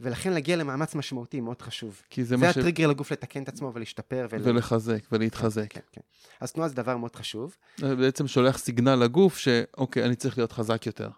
ולכן 0.00 0.32
להגיע 0.32 0.56
למאמץ 0.56 0.94
משמעותי 0.94 1.40
מאוד 1.40 1.62
חשוב. 1.62 2.02
כי 2.10 2.24
זה 2.24 2.28
זה 2.28 2.36
מה 2.36 2.52
ש... 2.52 2.56
הטריגר 2.58 2.86
לגוף 2.86 3.12
לתקן 3.12 3.42
את 3.42 3.48
עצמו 3.48 3.72
ולהשתפר. 3.74 4.26
ול- 4.30 4.40
ולחזק 4.48 5.00
ולהתחזק. 5.12 5.66
כן, 5.72 5.80
כן. 5.92 6.00
אז 6.40 6.52
תנועה 6.52 6.68
זה 6.68 6.74
דבר 6.74 6.96
מאוד 6.96 7.16
חשוב. 7.16 7.56
זה 7.78 7.96
בעצם 7.96 8.28
שולח 8.28 8.58
סיגנל 8.58 8.94
לגוף 8.94 9.38
שאוקיי, 9.38 10.04
אני 10.04 10.16
צריך 10.16 10.38
להיות 10.38 10.52
חזק 10.52 10.86
יותר. 10.86 11.08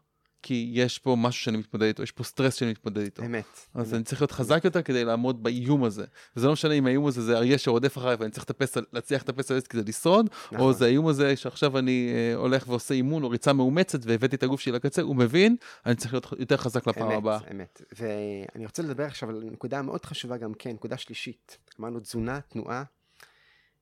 כי 0.47 0.71
יש 0.73 0.99
פה 0.99 1.17
משהו 1.19 1.45
שאני 1.45 1.57
מתמודד 1.57 1.87
איתו, 1.87 2.03
יש 2.03 2.13
פה 2.13 2.25
סטרס 2.25 2.55
שאני 2.55 2.71
מתמודד 2.71 3.03
איתו. 3.03 3.23
אמת. 3.25 3.45
אז 3.75 3.95
אני 3.95 4.05
צריך 4.05 4.21
להיות 4.23 4.31
חזק 4.33 4.65
יותר 4.65 4.83
כדי 4.83 5.05
לעמוד 5.05 5.43
באיום 5.43 5.85
הזה. 5.85 6.05
וזה 6.37 6.47
לא 6.47 6.53
משנה 6.53 6.75
אם 6.75 6.87
האיום 6.87 7.07
הזה 7.07 7.23
זה 7.23 7.37
אריה 7.37 7.59
שרודף 7.59 7.99
אחריי 7.99 8.17
ואני 8.19 8.31
צריך 8.31 8.45
לטפס, 8.51 8.77
להצליח 8.93 9.23
לטפס 9.23 9.51
על 9.51 9.57
עץ 9.57 9.67
כדי 9.67 9.83
לשרוד, 9.89 10.31
או 10.53 10.57
נכון. 10.57 10.73
זה 10.73 10.85
האיום 10.85 11.07
הזה 11.07 11.37
שעכשיו 11.37 11.79
אני 11.79 12.11
אה, 12.15 12.35
הולך 12.35 12.69
ועושה 12.69 12.95
אימון 12.95 13.23
או 13.23 13.29
ריצה 13.31 13.53
מאומצת 13.53 13.99
והבאתי 14.03 14.37
את 14.37 14.43
הגוף 14.43 14.61
שלי 14.61 14.73
לקצה, 14.73 15.03
הוא 15.03 15.17
מבין, 15.17 15.57
אני 15.87 15.95
צריך 15.95 16.13
להיות 16.13 16.27
יותר 16.39 16.57
חזק 16.57 16.87
לפעם 16.87 17.07
אמת, 17.09 17.17
הבאה. 17.17 17.39
אמת. 17.51 17.83
ואני 17.99 18.67
רוצה 18.67 18.83
לדבר 18.83 19.05
עכשיו 19.05 19.29
על 19.31 19.45
נקודה 19.53 19.83
מאוד 19.83 20.05
חשובה 20.05 20.37
גם 20.37 20.55
כן, 20.55 20.71
נקודה 20.71 20.97
שלישית. 20.97 21.59
אמרנו 21.81 22.01
תזונה, 22.01 22.41
תנועה. 22.41 22.85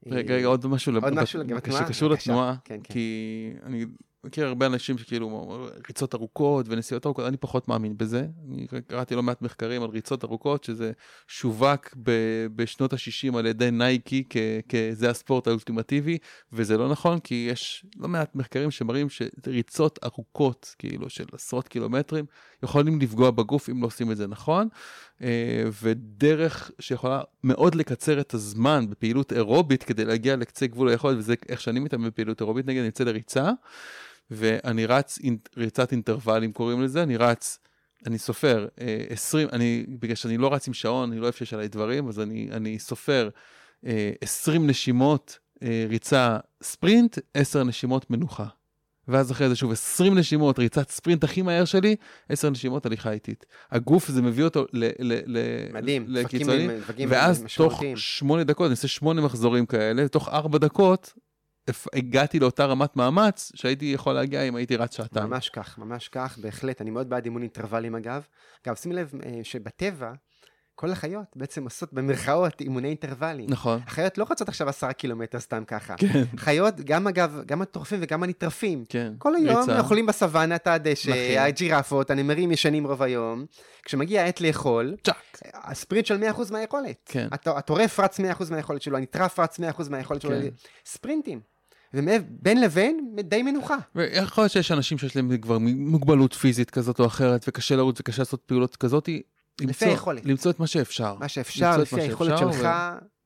רגע, 0.07 0.35
רגע, 0.35 0.47
עוד 0.47 0.67
משהו, 0.67 0.95
עוד 0.95 1.05
לב- 1.05 1.15
משהו? 1.23 1.41
שקשור. 1.87 2.11
לתנועה, 2.11 2.55
כן, 2.65 2.81
כן. 2.85 2.93
כי 2.95 3.53
אני 3.63 3.87
מכיר 4.25 4.47
הרבה 4.47 4.67
אנשים 4.67 4.99
שכאילו 4.99 5.59
ריצות 5.89 6.15
ארוכות 6.15 6.67
ונסיעות 6.69 7.07
ארוכות, 7.07 7.27
אני 7.27 7.37
פחות 7.37 7.69
מאמין 7.69 7.97
בזה. 7.97 8.27
אני 8.49 8.67
קראתי 8.87 9.15
לא 9.15 9.23
מעט 9.23 9.43
מחקרים 9.43 9.83
על 9.83 9.91
ריצות 9.91 10.25
ארוכות, 10.25 10.65
שזה 10.65 10.93
שווק 11.29 11.95
ב- 12.03 12.47
בשנות 12.57 12.93
ה-60 12.93 13.39
על 13.39 13.47
ידי 13.47 13.71
נייקי 13.71 14.25
כזה 14.69 15.11
הספורט 15.11 15.47
האולטימטיבי, 15.47 16.19
וזה 16.53 16.79
לא 16.79 16.89
נכון, 16.89 17.19
כי 17.19 17.49
יש 17.51 17.87
לא 17.97 18.09
מעט 18.09 18.35
מחקרים 18.35 18.71
שמראים 18.71 19.07
שריצות 19.11 19.99
ארוכות, 20.05 20.75
כאילו 20.79 21.11
של 21.11 21.25
עשרות 21.33 21.69
קילומטרים, 21.69 22.25
יכולים 22.63 23.01
לפגוע 23.01 23.31
בגוף 23.31 23.71
אם 23.71 23.83
לא 23.83 23.87
עושים 23.87 24.13
את 24.13 24.17
זה 24.17 24.27
נכון, 24.27 24.69
אה, 25.23 25.65
ודרך 25.83 26.71
שיכולה 26.79 27.23
מאוד 27.45 27.75
לקצר 27.75 28.21
את 28.21 28.35
הזמן 28.35 28.91
בפעילות 28.91 29.33
אירובית 29.33 29.83
כדי 29.83 30.05
להגיע 30.05 30.37
לקצה 30.37 30.67
גבול 30.67 30.89
היכולת, 30.89 31.19
וזה 31.19 31.35
איך 31.49 31.61
שאני 31.61 31.81
מתאמן 31.81 32.09
בפעילות 32.09 32.41
אירובית, 32.41 32.67
נגיד 32.67 32.79
אני 32.79 32.87
יוצא 32.87 33.05
לריצה, 33.05 33.51
ואני 34.31 34.87
רץ 34.87 35.19
ריצת 35.57 35.93
אינטרוולים 35.93 36.53
קוראים 36.53 36.83
לזה, 36.83 37.03
אני 37.03 37.17
רץ, 37.17 37.59
אני 38.07 38.19
סופר 38.19 38.67
אה, 38.81 39.05
20, 39.11 39.49
אני, 39.53 39.85
בגלל 39.89 40.15
שאני 40.15 40.37
לא 40.39 40.55
רץ 40.55 40.69
עם 40.69 40.75
שעון, 40.75 41.11
אני 41.13 41.21
לא 41.21 41.25
אוהב 41.25 41.35
שיש 41.35 41.55
עליי 41.55 41.69
דברים, 41.69 42.09
אז 42.09 42.21
אני, 42.21 42.49
אני 42.53 42.79
סופר 42.79 43.29
אה, 43.87 44.11
20 44.21 44.67
נשימות 44.67 45.39
אה, 45.63 45.87
ריצה 45.89 46.39
ספרינט, 46.63 47.19
10 47.35 47.65
נשימות 47.65 48.11
מנוחה. 48.11 48.47
ואז 49.09 49.33
אחרי 49.33 49.49
זה 49.49 49.57
שוב 49.57 49.73
20 49.73 50.19
נשימות, 50.19 50.59
ריצת 50.59 50.91
ספרינט 50.91 51.25
הכי 51.25 51.43
מהר 51.43 51.65
שלי, 51.65 51.97
10 52.29 52.51
נשימות 52.51 52.87
הליכה 52.87 53.11
איטית. 53.13 53.47
הגוף 53.71 54.09
זה 54.09 54.23
מביא 54.23 54.45
אותו 54.45 54.65
ל... 54.73 54.85
ל, 54.99 55.21
ל 55.27 55.39
מדהים, 55.73 56.03
דפקים 56.03 56.15
לקיצונים, 56.41 56.71
דפקים 56.71 57.09
ואז 57.11 57.37
תוך 57.39 57.45
משמעותיים. 57.45 57.97
שמונה 57.97 58.45
דקות, 58.45 58.67
אני 58.67 58.73
עושה 58.73 58.89
שמונה 58.89 59.21
מחזורים 59.21 59.67
כאלה, 59.67 60.09
תוך 60.09 60.29
ארבע 60.29 60.59
דקות 60.59 61.13
הפ- 61.17 61.19
הגעתי 61.95 62.41
לאותה 62.41 62.65
רמת 62.65 62.97
מאמץ 62.97 63.53
שהייתי 63.55 63.85
יכול 63.85 64.13
להגיע 64.13 64.43
אם 64.43 64.57
הייתי 64.57 64.77
רץ 64.77 64.97
שעתיים. 64.97 65.27
ממש 65.27 65.49
כך, 65.49 65.79
ממש 65.79 66.09
כך, 66.09 66.39
בהחלט. 66.39 66.81
אני 66.81 66.91
מאוד 66.91 67.09
בעד 67.11 67.25
אימון 67.25 67.43
אינטרוולים 67.43 67.95
אגב. 67.95 68.23
אגב, 68.67 68.75
שים 68.75 68.93
לב 68.93 69.13
אה, 69.27 69.41
שבטבע, 69.43 70.13
כל 70.77 70.91
החיות 70.91 71.25
בעצם 71.37 71.65
עושות 71.65 71.93
במרכאות 71.93 72.61
אימוני 72.61 72.89
אינטרוולים. 72.89 73.47
נכון. 73.51 73.81
החיות 73.87 74.19
לא 74.19 74.27
רצות 74.31 74.49
עכשיו 74.49 74.69
עשרה 74.69 74.93
קילומטר 74.93 75.41
סתם 75.41 75.65
ככה. 75.67 75.95
כן, 75.97 76.23
חיות, 76.37 76.81
גם 76.81 77.07
אגב, 77.09 77.41
גם 77.47 77.63
הטורפים 77.63 77.99
וגם 78.03 78.23
הנטרפים. 78.23 78.85
כן. 78.89 79.13
כל 79.19 79.35
היום 79.37 79.57
ריצה. 79.61 79.81
אוכלים 79.81 80.07
בסוואנה 80.07 80.57
את 80.57 80.67
הדשא, 80.67 81.11
נכון. 81.11 81.39
הג'ירפות, 81.47 82.11
הנמרים 82.11 82.51
ישנים 82.53 82.87
רוב 82.87 83.03
היום. 83.03 83.45
כשמגיע 83.85 84.23
העת 84.23 84.41
לאכול, 84.41 84.95
צ'אק. 85.05 85.15
הספרינט 85.55 86.07
של 86.07 86.17
100% 86.33 86.53
מהיכולת. 86.53 86.97
כן. 87.07 87.29
הט- 87.33 87.49
הטורף 87.49 88.01
רץ 88.01 88.21
100% 88.21 88.23
מהיכולת 88.51 88.83
שלו, 88.83 88.97
הנטרף 88.97 89.39
רץ 89.41 89.59
100% 89.61 89.63
מהיכולת 89.91 90.23
שלו. 90.23 90.31
כן. 90.31 90.49
ספרינטים. 90.87 91.54
ובין 91.95 92.61
לבין, 92.61 93.17
די 93.25 93.43
מנוחה. 93.43 93.77
ויכול 93.95 94.45
להיות 94.45 94.53
שיש 94.53 94.73
אנשים 94.73 94.99
שיש 94.99 95.17
להם 95.17 95.39
כבר 95.39 95.59
מוגבלות 95.59 96.35
פיזית 96.35 96.71
כזאת 96.71 97.01
או 97.01 97.07
אחרת, 97.07 97.45
וקשה 97.49 97.77
לרוץ 97.77 98.01
וקשה 98.01 98.23
לעשות 98.23 98.41
פעולות 98.41 98.77
כזאת, 98.77 99.09
למצוא, 99.61 99.89
היכולת. 99.89 100.27
למצוא 100.27 100.51
את 100.51 100.61
מה 100.61 100.67
שאפשר. 100.67 101.15
מה 101.21 101.29
שאפשר, 101.29 101.77
לפי 101.77 101.97
מה 101.97 102.03
היכולת 102.03 102.39
שאפשר, 102.39 102.53
שלך, 102.53 102.69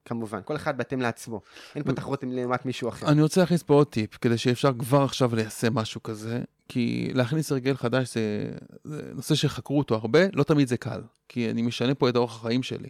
כמובן. 0.05 0.41
כל 0.45 0.57
אחד 0.57 0.79
בהתאם 0.79 1.01
לעצמו. 1.01 1.41
אין 1.75 1.83
פה 1.83 1.91
ו- 1.93 1.95
תחרות 1.95 2.25
לעומת 2.27 2.67
מישהו 2.67 2.89
אחר. 2.89 3.09
אני 3.09 3.23
רוצה 3.23 3.41
להכניס 3.41 3.63
פה 3.63 3.75
עוד 3.75 3.87
טיפ, 3.87 4.17
כדי 4.17 4.39
שאפשר 4.39 4.71
כבר 4.79 5.03
עכשיו 5.03 5.35
ליישם 5.35 5.75
משהו 5.75 6.03
כזה, 6.03 6.41
כי 6.69 7.11
להכניס 7.15 7.53
הרגל 7.53 7.77
חדש 7.77 8.15
זה, 8.15 8.51
זה 8.85 9.03
נושא 9.15 9.35
שחקרו 9.35 9.79
אותו 9.79 9.95
הרבה, 9.95 10.21
לא 10.33 10.43
תמיד 10.43 10.69
זה 10.69 10.77
קל, 10.77 11.01
כי 11.29 11.51
אני 11.51 11.63
משנה 11.63 11.95
פה 11.95 12.09
את 12.09 12.17
אורח 12.17 12.37
החיים 12.37 12.63
שלי. 12.63 12.89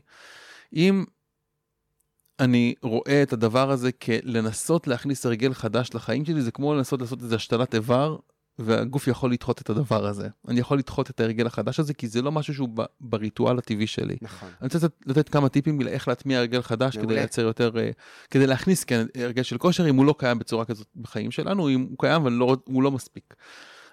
אם 0.73 1.05
אני 2.41 2.75
רואה 2.83 3.23
את 3.23 3.33
הדבר 3.33 3.71
הזה 3.71 3.93
כלנסות 3.93 4.87
להכניס 4.87 5.27
הרגל 5.27 5.55
חדש 5.55 5.91
לחיים 5.95 6.25
שלי, 6.25 6.43
זה 6.43 6.51
כמו 6.51 6.75
לנסות 6.75 7.01
לעשות 7.01 7.23
איזה 7.23 7.37
השתלת 7.37 7.75
איבר, 7.75 8.17
והגוף 8.59 9.09
יכול 9.09 9.33
לדחות 9.33 9.61
את 9.61 9.71
הדבר 9.71 10.07
הזה. 10.07 10.29
אני 10.49 10.61
יכול 10.61 10.79
לדחות 10.79 11.11
את 11.11 11.21
ההרגל 11.21 11.47
החדש 11.47 11.81
הזה, 11.81 11.95
כי 11.95 12.09
זה 12.09 12.23
לא 12.23 12.33
משהו 12.33 12.55
שהוא 12.55 12.69
ב- 12.75 12.85
בריטואל 13.01 13.59
הטבעי 13.59 13.87
שלי. 13.87 14.17
נכון. 14.23 14.49
אני 14.49 14.67
רוצה 14.67 14.79
לתת, 14.79 14.93
לתת 15.07 15.29
כמה 15.29 15.49
טיפים 15.49 15.81
לאיך 15.81 16.09
להטמיע 16.09 16.39
הרגל 16.39 16.63
חדש 16.63 16.97
מעולה. 16.97 17.09
כדי 17.09 17.19
לייצר 17.19 17.43
יותר, 17.43 17.79
אה, 17.79 17.91
כדי 18.31 18.47
להכניס 18.47 18.85
כן, 18.85 19.07
הרגל 19.15 19.43
של 19.43 19.59
כושר, 19.59 19.89
אם 19.89 19.97
הוא 19.97 20.05
לא 20.05 20.15
קיים 20.19 20.39
בצורה 20.39 20.65
כזאת 20.65 20.87
בחיים 20.97 21.31
שלנו, 21.31 21.69
אם 21.69 21.87
הוא 21.91 21.99
קיים 21.99 22.23
אבל 22.23 22.33
לא, 22.33 22.57
הוא 22.65 22.83
לא 22.83 22.91
מספיק. 22.91 23.35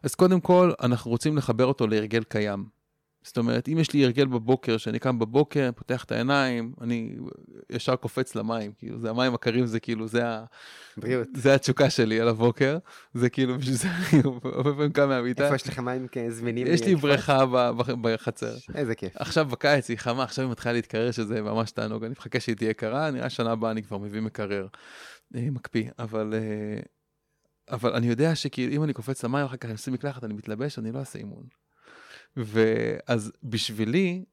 אז 0.04 0.16
קודם 0.16 0.42
כל, 0.42 0.72
אנחנו 0.84 1.12
רוצים 1.12 1.38
לחבר 1.38 1.66
אותו 1.66 1.88
להרגל 1.88 2.24
קיים. 2.24 2.66
זאת 3.26 3.38
אומרת, 3.38 3.68
אם 3.70 3.78
יש 3.80 3.94
לי 3.94 4.06
הרגל 4.06 4.26
בבוקר, 4.26 4.78
שאני 4.78 5.00
קם 5.00 5.20
בבוקר, 5.20 5.70
פותח 5.76 6.04
את 6.04 6.12
העיניים, 6.12 6.74
אני 6.82 7.16
ישר 7.70 7.96
קופץ 7.96 8.36
למים, 8.36 8.72
כאילו, 8.78 9.00
זה 9.00 9.10
המים 9.10 9.34
הקרים, 9.34 9.66
זה 9.66 9.80
כאילו, 9.80 10.08
זה, 10.08 10.28
ה, 10.28 10.46
בריאות. 10.98 11.28
זה 11.34 11.56
התשוקה 11.56 11.90
שלי 11.90 12.20
על 12.20 12.28
הבוקר, 12.28 12.78
זה 13.14 13.30
כאילו, 13.30 13.58
בשביל 13.58 13.76
זה 13.76 13.88
אני 13.92 14.22
הרבה 14.44 14.74
פעמים 14.74 14.92
קם 14.92 15.10
מהמיטה. 15.10 15.44
איפה 15.44 15.56
יש 15.56 15.68
לך 15.68 15.80
מים 15.80 16.08
כ- 16.12 16.18
זמינים? 16.30 16.68
יש 16.68 16.84
לי? 16.86 16.96
בריכה 16.96 17.46
בחצר. 18.02 18.56
איזה 18.76 18.96
כיף. 18.96 19.14
עכשיו 19.16 19.46
בקיץ 19.46 19.90
היא 19.90 19.98
חמה, 19.98 20.24
עכשיו 20.24 20.46
היא 20.46 20.52
מתחילה 20.52 20.74
להתקרר 20.74 21.12
שזה 21.12 21.42
ממש 21.42 21.72
תענוג, 21.72 22.04
אני 22.04 22.12
מחכה 22.12 22.40
שהיא 22.40 22.56
תהיה 22.56 22.74
קרה, 22.74 23.12
נראה 23.12 23.30
שנה 23.30 23.52
הבאה 23.52 23.72
אני 23.72 23.84
כבר 23.84 23.98
מביא 23.98 24.22
מקרר, 24.22 24.68
אה, 25.36 25.48
מקפיא, 25.52 25.90
אבל, 26.00 26.34
אה, 26.34 26.80
אבל 27.76 27.94
אני 27.94 28.08
יודע 28.08 28.36
שכאילו 28.36 28.74
אם 28.74 28.84
אני 28.84 28.94
קופץ 28.94 29.24
למים 29.24 29.46
אחר 29.46 29.58
כך 29.58 29.66
אני 29.66 29.74
עושה 29.74 29.92
מקלחת, 29.92 30.24
אני 30.24 30.34
מתלבש, 30.34 30.80
אני 30.80 30.92
לא 30.92 31.00
אעשה 31.00 31.20
אימון. 31.20 31.44
ואז 32.38 33.32
בשבילי, 33.44 34.26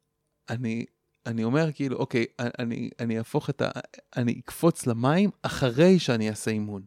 אני, 0.51 0.85
אני 1.27 1.45
אומר 1.45 1.73
כאילו, 1.73 1.97
אוקיי, 1.97 2.25
אני, 2.39 2.91
אני 3.01 3.19
אהפוך 3.19 3.51
את 3.51 3.63
ה... 3.63 3.71
אני 4.17 4.41
אקפוץ 4.45 4.87
למים 4.87 5.31
אחרי 5.43 5.99
שאני 5.99 6.31
אעשה 6.31 6.51
אימון. 6.51 6.83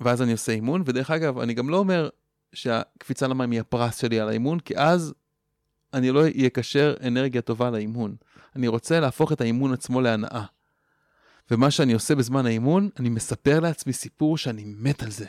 ואז 0.00 0.22
אני 0.22 0.32
עושה 0.32 0.52
אימון, 0.52 0.82
ודרך 0.86 1.10
אגב, 1.10 1.38
אני 1.38 1.54
גם 1.54 1.70
לא 1.70 1.76
אומר 1.76 2.08
שהקפיצה 2.52 3.28
למים 3.28 3.50
היא 3.50 3.60
הפרס 3.60 4.00
שלי 4.00 4.20
על 4.20 4.28
האימון, 4.28 4.60
כי 4.60 4.76
אז 4.76 5.14
אני 5.94 6.10
לא 6.10 6.22
אקשר 6.46 6.94
אנרגיה 7.06 7.42
טובה 7.42 7.70
לאימון. 7.70 8.16
אני 8.56 8.68
רוצה 8.68 9.00
להפוך 9.00 9.32
את 9.32 9.40
האימון 9.40 9.72
עצמו 9.72 10.00
להנאה. 10.00 10.44
ומה 11.50 11.70
שאני 11.70 11.92
עושה 11.92 12.14
בזמן 12.14 12.46
האימון, 12.46 12.88
אני 12.98 13.08
מספר 13.08 13.60
לעצמי 13.60 13.92
סיפור 13.92 14.38
שאני 14.38 14.64
מת 14.66 15.02
על 15.02 15.10
זה. 15.10 15.26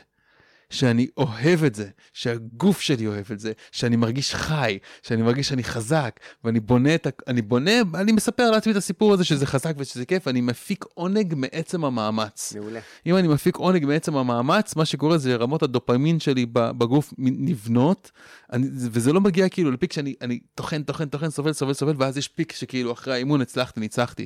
שאני 0.73 1.07
אוהב 1.17 1.63
את 1.63 1.75
זה, 1.75 1.89
שהגוף 2.13 2.81
שלי 2.81 3.07
אוהב 3.07 3.31
את 3.31 3.39
זה, 3.39 3.51
שאני 3.71 3.95
מרגיש 3.95 4.35
חי, 4.35 4.77
שאני 5.01 5.21
מרגיש 5.21 5.49
שאני 5.49 5.63
חזק, 5.63 6.19
ואני 6.43 6.59
בונה 6.59 6.95
את 6.95 7.07
ה... 7.07 7.09
אני 7.27 7.41
בונה, 7.41 7.71
אני 7.95 8.11
מספר 8.11 8.51
לעצמי 8.51 8.71
את 8.71 8.77
הסיפור 8.77 9.13
הזה 9.13 9.23
שזה 9.23 9.45
חזק 9.45 9.73
ושזה 9.77 10.05
כיף, 10.05 10.27
אני 10.27 10.41
מפיק 10.41 10.85
עונג 10.93 11.33
מעצם 11.37 11.85
המאמץ. 11.85 12.53
מעולה. 12.55 12.79
אם 13.05 13.17
אני 13.17 13.27
מפיק 13.27 13.55
עונג 13.55 13.85
מעצם 13.85 14.15
המאמץ, 14.15 14.75
מה 14.75 14.85
שקורה 14.85 15.17
זה 15.17 15.35
רמות 15.35 15.63
הדופמין 15.63 16.19
שלי 16.19 16.45
בגוף 16.53 17.13
נבנות, 17.17 18.11
אני, 18.53 18.67
וזה 18.71 19.13
לא 19.13 19.21
מגיע 19.21 19.49
כאילו 19.49 19.71
לפיק 19.71 19.93
שאני 19.93 20.13
אני 20.21 20.39
טוחן, 20.55 20.83
טוחן, 20.83 21.05
טוחן, 21.05 21.29
סובל, 21.29 21.53
סובל, 21.53 21.73
סובל, 21.73 21.93
ואז 21.97 22.17
יש 22.17 22.27
פיק 22.27 22.51
שכאילו 22.51 22.91
אחרי 22.91 23.13
האימון 23.13 23.41
הצלחתי, 23.41 23.79
ניצחתי. 23.79 24.25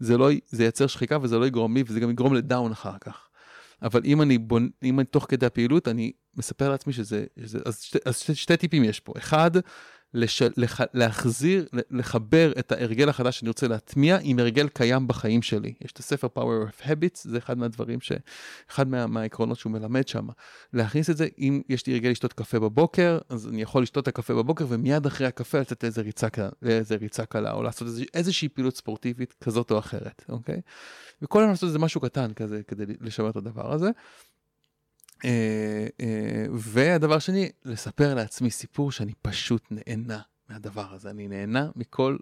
זה 0.00 0.18
לא, 0.18 0.28
זה 0.48 0.64
ייצר 0.64 0.86
שחיקה 0.86 1.18
וזה 1.22 1.38
לא 1.38 1.46
יגרום 1.46 1.76
לי, 1.76 1.82
וזה 1.86 2.00
גם 2.00 2.10
יגרום 2.10 2.34
לדאון 2.34 2.72
אחר 2.72 2.98
כך. 3.00 3.25
אבל 3.82 4.00
אם 4.04 4.22
אני 4.22 4.38
בונ... 4.38 4.68
אם 4.82 5.00
אני 5.00 5.06
תוך 5.06 5.26
כדי 5.28 5.46
הפעילות, 5.46 5.88
אני 5.88 6.12
מספר 6.36 6.70
לעצמי 6.70 6.92
שזה, 6.92 7.24
שזה 7.40 7.58
אז, 7.64 7.80
שתי, 7.80 7.98
אז 8.04 8.18
שתי, 8.18 8.34
שתי 8.34 8.56
טיפים 8.56 8.84
יש 8.84 9.00
פה. 9.00 9.12
אחד, 9.18 9.50
לש... 10.16 10.42
לח... 10.56 10.80
להחזיר, 10.94 11.68
לחבר 11.90 12.52
את 12.58 12.72
ההרגל 12.72 13.08
החדש 13.08 13.38
שאני 13.38 13.48
רוצה 13.48 13.68
להטמיע 13.68 14.18
עם 14.22 14.38
הרגל 14.38 14.68
קיים 14.68 15.08
בחיים 15.08 15.42
שלי. 15.42 15.74
יש 15.84 15.92
את 15.92 15.98
הספר 15.98 16.28
Power 16.36 16.70
of 16.70 16.86
Habits, 16.86 17.20
זה 17.22 17.38
אחד 17.38 17.58
מהדברים 17.58 18.00
ש... 18.00 18.12
אחד 18.70 18.88
מה... 18.88 19.06
מהעקרונות 19.06 19.58
שהוא 19.58 19.72
מלמד 19.72 20.08
שם. 20.08 20.28
להכניס 20.72 21.10
את 21.10 21.16
זה, 21.16 21.28
אם 21.38 21.62
יש 21.68 21.86
לי 21.86 21.92
הרגל 21.92 22.10
לשתות 22.10 22.32
קפה 22.32 22.60
בבוקר, 22.60 23.18
אז 23.28 23.48
אני 23.48 23.62
יכול 23.62 23.82
לשתות 23.82 24.02
את 24.02 24.08
הקפה 24.08 24.34
בבוקר 24.34 24.66
ומיד 24.68 25.06
אחרי 25.06 25.26
הקפה 25.26 25.60
לצאת 25.60 25.82
לאיזה 25.82 26.02
ריצה, 26.02 26.28
לאיזה 26.62 26.96
ריצה 26.96 27.26
קלה, 27.26 27.52
או 27.52 27.62
לעשות 27.62 27.88
איזוש... 27.88 28.06
איזושהי 28.14 28.48
פעילות 28.48 28.76
ספורטיבית 28.76 29.34
כזאת 29.44 29.70
או 29.70 29.78
אחרת, 29.78 30.24
אוקיי? 30.28 30.60
וכל 31.22 31.38
הזמן 31.38 31.50
לעשות 31.50 31.66
איזה 31.66 31.78
משהו 31.78 32.00
קטן 32.00 32.32
כזה 32.32 32.60
כדי 32.68 32.84
לשמר 33.00 33.30
את 33.30 33.36
הדבר 33.36 33.72
הזה. 33.72 33.90
אה, 35.24 35.86
אה, 36.00 36.46
והדבר 36.52 37.18
שני, 37.18 37.50
לספר 37.64 38.14
לעצמי 38.14 38.50
סיפור 38.50 38.92
שאני 38.92 39.12
פשוט 39.22 39.62
נהנה 39.70 40.20
מהדבר 40.48 40.92
הזה. 40.92 41.10
אני 41.10 41.28
נהנה 41.28 41.70
מכל 41.76 42.16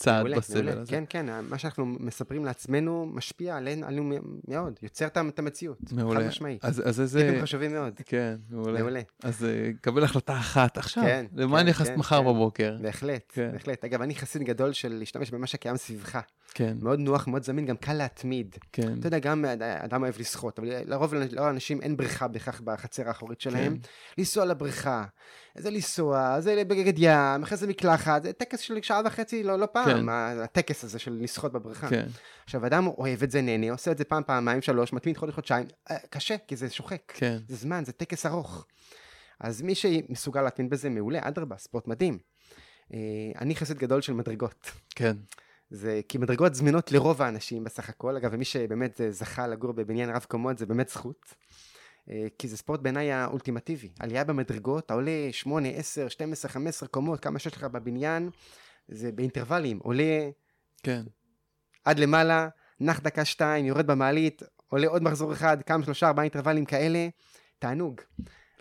צעד 0.00 0.16
מעולה, 0.16 0.36
בסבל 0.36 0.62
מעולה. 0.62 0.80
הזה. 0.80 0.90
כן, 0.90 1.04
כן, 1.08 1.26
מה 1.48 1.58
שאנחנו 1.58 1.86
מספרים 1.86 2.44
לעצמנו 2.44 3.06
משפיע 3.06 3.56
עלינו, 3.56 3.86
עלינו 3.86 4.12
מאוד, 4.48 4.78
יוצר 4.82 5.06
את 5.06 5.38
המציאות. 5.38 5.92
מעולה. 5.92 6.20
חד 6.20 6.26
משמעית. 6.26 6.64
אז, 6.64 6.82
אז 6.88 7.00
איזה... 7.00 7.20
טיפים 7.20 7.42
חשובים 7.42 7.72
מאוד. 7.72 8.00
כן, 8.06 8.36
מעולה. 8.50 8.78
מעולה. 8.80 9.00
אז 9.22 9.42
uh, 9.42 9.78
קבל 9.80 10.04
החלטה 10.04 10.38
אחת 10.38 10.78
עכשיו, 10.78 11.04
כן, 11.04 11.26
למה 11.36 11.56
כן, 11.56 11.60
אני 11.60 11.70
נכנס 11.70 11.88
כן, 11.88 11.96
מחר 11.96 12.18
כן. 12.18 12.24
בבוקר. 12.24 12.76
בהחלט, 12.80 13.32
כן. 13.34 13.50
בהחלט. 13.52 13.84
אגב, 13.84 14.02
אני 14.02 14.14
חסיד 14.14 14.42
גדול 14.42 14.72
של 14.72 14.92
להשתמש 14.92 15.30
במה 15.30 15.46
שקיים 15.46 15.76
סביבך. 15.76 16.18
כן. 16.54 16.76
מאוד 16.82 16.98
נוח, 16.98 17.28
מאוד 17.28 17.44
זמין, 17.44 17.66
גם 17.66 17.76
קל 17.76 17.92
להתמיד. 17.92 18.56
כן. 18.72 18.98
אתה 18.98 19.06
יודע, 19.06 19.18
גם 19.18 19.44
אדם 19.60 20.02
אוהב 20.02 20.14
לשחות, 20.18 20.58
אבל 20.58 20.68
לרוב 20.86 21.14
לאנשים 21.14 21.80
אין 21.80 21.96
בריכה 21.96 22.28
בהכרח 22.28 22.60
בחצר 22.64 23.08
האחורית 23.08 23.40
שלהם. 23.40 23.76
כן. 23.76 23.88
לנסוע 24.18 24.44
לבריכה, 24.44 25.04
זה 25.58 25.70
לנסוע, 25.70 26.40
זה 26.40 26.62
בגד 26.64 26.98
ים, 26.98 27.42
אחרי 27.42 27.58
זה 27.58 27.66
מקלחת, 27.66 28.22
זה 28.22 28.32
טקס 28.32 28.60
של 28.60 28.78
שעה 28.82 29.00
וחצי, 29.04 29.42
לא, 29.42 29.58
לא 29.58 29.66
פעם, 29.72 29.84
כן. 29.84 30.08
הטקס 30.42 30.84
הזה 30.84 30.98
של 30.98 31.18
לשחות 31.20 31.52
בבריכה. 31.52 31.88
כן. 31.88 32.06
עכשיו, 32.44 32.66
אדם 32.66 32.86
אוהב 32.86 33.22
את 33.22 33.30
זה, 33.30 33.40
נהנה, 33.40 33.70
עושה 33.70 33.90
את 33.90 33.98
זה 33.98 34.04
פעם, 34.04 34.22
פעמיים, 34.26 34.62
שלוש, 34.62 34.92
מתמיד 34.92 35.16
חודש, 35.16 35.34
חודשיים, 35.34 35.66
אה, 35.90 35.96
קשה, 36.10 36.36
כי 36.46 36.56
זה 36.56 36.70
שוחק. 36.70 37.12
כן. 37.14 37.38
זה 37.48 37.56
זמן, 37.56 37.84
זה 37.84 37.92
טקס 37.92 38.26
ארוך. 38.26 38.66
אז 39.40 39.62
מי 39.62 39.74
שמסוגל 39.74 40.42
להתמיד 40.42 40.70
בזה, 40.70 40.90
מעולה, 40.90 41.18
אדרבה, 41.22 41.56
ספורט 41.56 41.86
מדהים. 41.86 42.18
אה, 42.94 42.98
אני 43.40 43.56
חסיד 43.56 43.78
גדול 43.78 44.00
של 44.00 44.12
מדרגות. 44.12 44.70
כן. 44.94 45.16
זה 45.70 46.00
כי 46.08 46.18
מדרגות 46.18 46.54
זמינות 46.54 46.92
לרוב 46.92 47.22
האנשים 47.22 47.64
בסך 47.64 47.88
הכל, 47.88 48.16
אגב, 48.16 48.30
ומי 48.32 48.44
שבאמת 48.44 49.00
זכה 49.10 49.46
לגור 49.46 49.72
בבניין 49.72 50.10
רב 50.10 50.24
קומות 50.28 50.58
זה 50.58 50.66
באמת 50.66 50.88
זכות. 50.88 51.34
אה, 52.10 52.26
כי 52.38 52.48
זה 52.48 52.56
ספורט 52.56 52.80
בעיניי 52.80 53.12
האולטימטיבי. 53.12 53.88
עלייה 53.98 54.24
במדרגות, 54.24 54.86
אתה 54.86 54.94
עולה 54.94 55.28
8, 55.32 55.68
10, 55.68 56.08
12, 56.08 56.50
15 56.50 56.88
קומות, 56.88 57.20
כמה 57.20 57.38
שיש 57.38 57.56
לך 57.56 57.64
בבניין, 57.64 58.30
זה 58.88 59.12
באינטרוולים. 59.12 59.78
עולה 59.82 60.30
כן. 60.82 61.02
עד 61.84 61.98
למעלה, 61.98 62.48
נח 62.80 63.00
דקה 63.00 63.24
שתיים, 63.24 63.66
יורד 63.66 63.86
במעלית, 63.86 64.42
עולה 64.68 64.88
עוד 64.88 65.02
מחזור 65.02 65.32
אחד, 65.32 65.62
כמה 65.62 65.84
שלושה, 65.84 66.08
ארבעה 66.08 66.24
אינטרוולים 66.24 66.64
כאלה, 66.64 67.08
תענוג. 67.58 68.00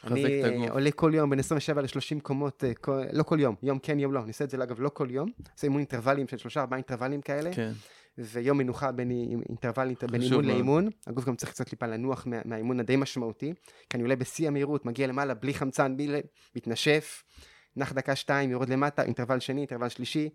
אני 0.04 0.44
אה, 0.44 0.72
עולה 0.72 0.92
כל 0.92 1.12
יום 1.16 1.30
בין 1.30 1.40
27 1.40 1.82
ל-30 1.82 2.22
קומות, 2.22 2.64
אה, 2.64 2.74
כל, 2.74 3.02
לא 3.14 3.24
כל 3.24 3.40
יום, 3.40 3.56
יום 3.64 3.80
כן, 3.80 4.00
יום 4.00 4.14
לא. 4.14 4.20
אני 4.20 4.28
עושה 4.28 4.44
את 4.44 4.50
זה 4.50 4.64
אגב 4.64 4.80
לא 4.80 4.90
כל 4.90 5.08
יום, 5.12 5.32
עושה 5.56 5.68
אימון 5.68 5.80
אינטרוולים 5.80 6.28
של 6.28 6.38
שלושה, 6.38 6.62
ארבעה 6.62 6.78
אינטרוולים 6.78 7.22
כאלה. 7.22 7.54
כן. 7.54 7.72
ויום 8.20 8.58
מנוחה 8.58 8.92
בין 8.92 9.12
אינטרוול, 9.50 9.94
בין 10.12 10.22
אימון 10.22 10.46
לאימון. 10.46 10.90
הגוף 11.08 11.26
גם 11.26 11.36
צריך 11.36 11.52
קצת 11.52 11.70
טיפה 11.70 11.88
לנוח 11.88 12.28
מה, 12.28 12.38
מהאימון 12.46 12.80
הדי 12.80 12.96
משמעותי, 12.96 13.54
כי 13.90 13.98
אני 13.98 14.04
עולה 14.04 14.16
בשיא 14.16 14.48
המהירות, 14.48 14.86
מגיע 14.86 15.08
למעלה 15.08 15.34
בלי 15.34 15.54
חמצן, 15.54 15.98
בלי 15.98 16.22
מתנשף, 16.56 17.24
נח 17.76 17.94
דקה 17.94 18.16
שתיים, 18.16 18.52
יורד 18.52 18.70
למטה, 18.70 19.04
אינטרוול 19.04 19.40
שני, 19.40 19.60
אינטרוול 19.60 19.90
שלישי. 19.90 20.30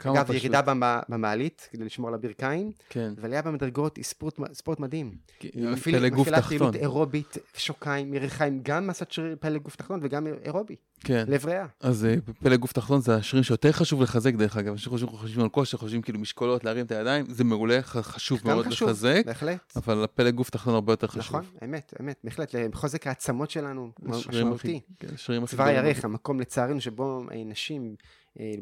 אגב, 0.00 0.24
פשוט. 0.24 0.36
ירידה 0.36 0.60
במעלית, 1.08 1.68
כדי 1.72 1.84
לשמור 1.84 2.08
על 2.08 2.14
הברכיים, 2.14 2.72
כן. 2.88 3.12
ועלייה 3.16 3.42
במדרגות 3.42 3.96
היא 3.96 4.04
ספורט, 4.04 4.40
ספורט 4.52 4.80
מדהים. 4.80 5.14
פלג 5.38 5.48
גוף 5.48 5.58
תחתון. 5.58 6.12
מפעילה 6.12 6.42
פעילות 6.42 6.74
אירובית, 6.74 7.36
שוקיים, 7.56 8.14
ירכיים, 8.14 8.60
גם 8.62 8.86
מסת 8.86 9.10
שריר 9.10 9.36
פלג 9.40 9.62
גוף 9.62 9.76
תחתון 9.76 10.00
וגם 10.02 10.26
אירובי. 10.26 10.76
כן. 11.04 11.24
לב 11.28 11.46
ריאה. 11.46 11.66
אז 11.80 12.04
אה, 12.04 12.14
פלג 12.42 12.58
גוף 12.58 12.72
תחתון 12.72 13.00
זה 13.00 13.14
השרירים 13.14 13.44
שיותר 13.44 13.72
חשוב 13.72 14.02
לחזק 14.02 14.34
דרך 14.34 14.56
אגב, 14.56 14.72
אנשים 14.72 14.90
חושבים, 14.92 15.10
חושבים 15.10 15.42
על 15.42 15.48
כושר, 15.48 15.78
חושבים 15.78 16.02
כאילו 16.02 16.18
משקולות, 16.18 16.64
להרים 16.64 16.86
את 16.86 16.92
הידיים, 16.92 17.24
זה 17.28 17.44
מעולה, 17.44 17.82
חשוב 17.82 18.40
מאוד 18.44 18.66
חשוב, 18.66 18.88
לחזק. 18.88 19.22
בהחלט. 19.26 19.72
אבל 19.76 20.04
הפלג 20.04 20.34
גוף 20.34 20.50
תחתון 20.50 20.74
הרבה 20.74 20.92
יותר 20.92 21.06
חשוב. 21.06 21.22
נכון, 21.22 21.44
אמת, 21.64 21.94
אמת, 22.00 22.16
בהחלט, 22.24 22.54
לחוזק 22.54 23.06
העצמות 23.06 23.50
שלנו, 23.50 23.90
משמעותי. 24.02 24.80
כן, 24.98 25.08
צוואר 25.46 25.66
הירך, 25.66 26.04
המקום 26.04 26.40
לצערנו 26.40 26.80
שבו 26.80 27.22
נשים 27.46 27.82
אה, 27.82 27.88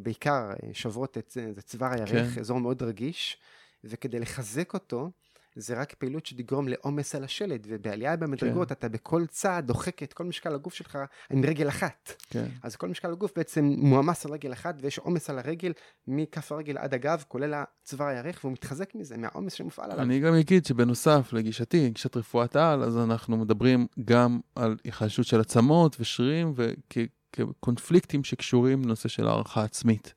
בעיקר 0.02 0.50
אה, 0.50 0.68
שוברות 0.72 1.18
את 1.18 1.30
זה 1.30 1.62
צוואר 1.62 1.90
הירך, 1.92 2.34
כן. 2.34 2.40
אזור 2.40 2.60
מאוד 2.60 2.82
רגיש, 2.82 3.36
וכדי 3.84 4.18
לחזק 4.18 4.74
אותו, 4.74 5.10
זה 5.56 5.80
רק 5.80 5.94
פעילות 5.94 6.26
שתגרום 6.26 6.68
לעומס 6.68 7.14
על 7.14 7.24
השלד, 7.24 7.66
ובעלייה 7.68 8.16
במדרגות 8.16 8.68
כן. 8.68 8.74
אתה 8.74 8.88
בכל 8.88 9.26
צעד 9.26 9.66
דוחק 9.66 10.02
את 10.02 10.12
כל 10.12 10.24
משקל 10.24 10.54
הגוף 10.54 10.74
שלך 10.74 10.98
עם 11.30 11.44
רגל 11.44 11.68
אחת. 11.68 12.12
כן. 12.30 12.46
אז 12.62 12.76
כל 12.76 12.88
משקל 12.88 13.12
הגוף 13.12 13.32
בעצם 13.36 13.64
מועמס 13.64 14.26
על 14.26 14.32
רגל 14.32 14.52
אחת, 14.52 14.74
ויש 14.80 14.98
עומס 14.98 15.30
על 15.30 15.38
הרגל 15.38 15.72
מכף 16.06 16.52
הרגל 16.52 16.78
עד 16.78 16.94
הגב, 16.94 17.24
כולל 17.28 17.54
הצוואר 17.54 18.08
הירך, 18.08 18.40
והוא 18.44 18.52
מתחזק 18.52 18.94
מזה, 18.94 19.16
מהעומס 19.16 19.52
שמופעל 19.52 19.90
עליו. 19.90 20.04
אני 20.04 20.20
גם 20.20 20.34
אגיד 20.34 20.66
שבנוסף 20.66 21.32
לגישתי, 21.32 21.90
גישת 21.90 22.16
רפואת 22.16 22.56
העל, 22.56 22.82
אז 22.82 22.98
אנחנו 22.98 23.36
מדברים 23.36 23.86
גם 24.04 24.40
על 24.54 24.76
היחלשות 24.84 25.26
של 25.26 25.40
עצמות 25.40 25.96
ושרירים, 26.00 26.52
וכ... 26.56 26.98
כקונפליקטים 27.32 28.24
שקשורים 28.24 28.82
לנושא 28.82 29.08
של 29.08 29.26
הערכה 29.26 29.64
עצמית. 29.64 30.14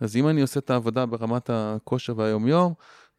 אז 0.00 0.16
אם 0.16 0.28
אני 0.28 0.42
עושה 0.42 0.60
את 0.60 0.70
העבודה 0.70 1.06
ברמת 1.06 1.50
הכושר 1.52 2.14
והיומיום, 2.16 2.74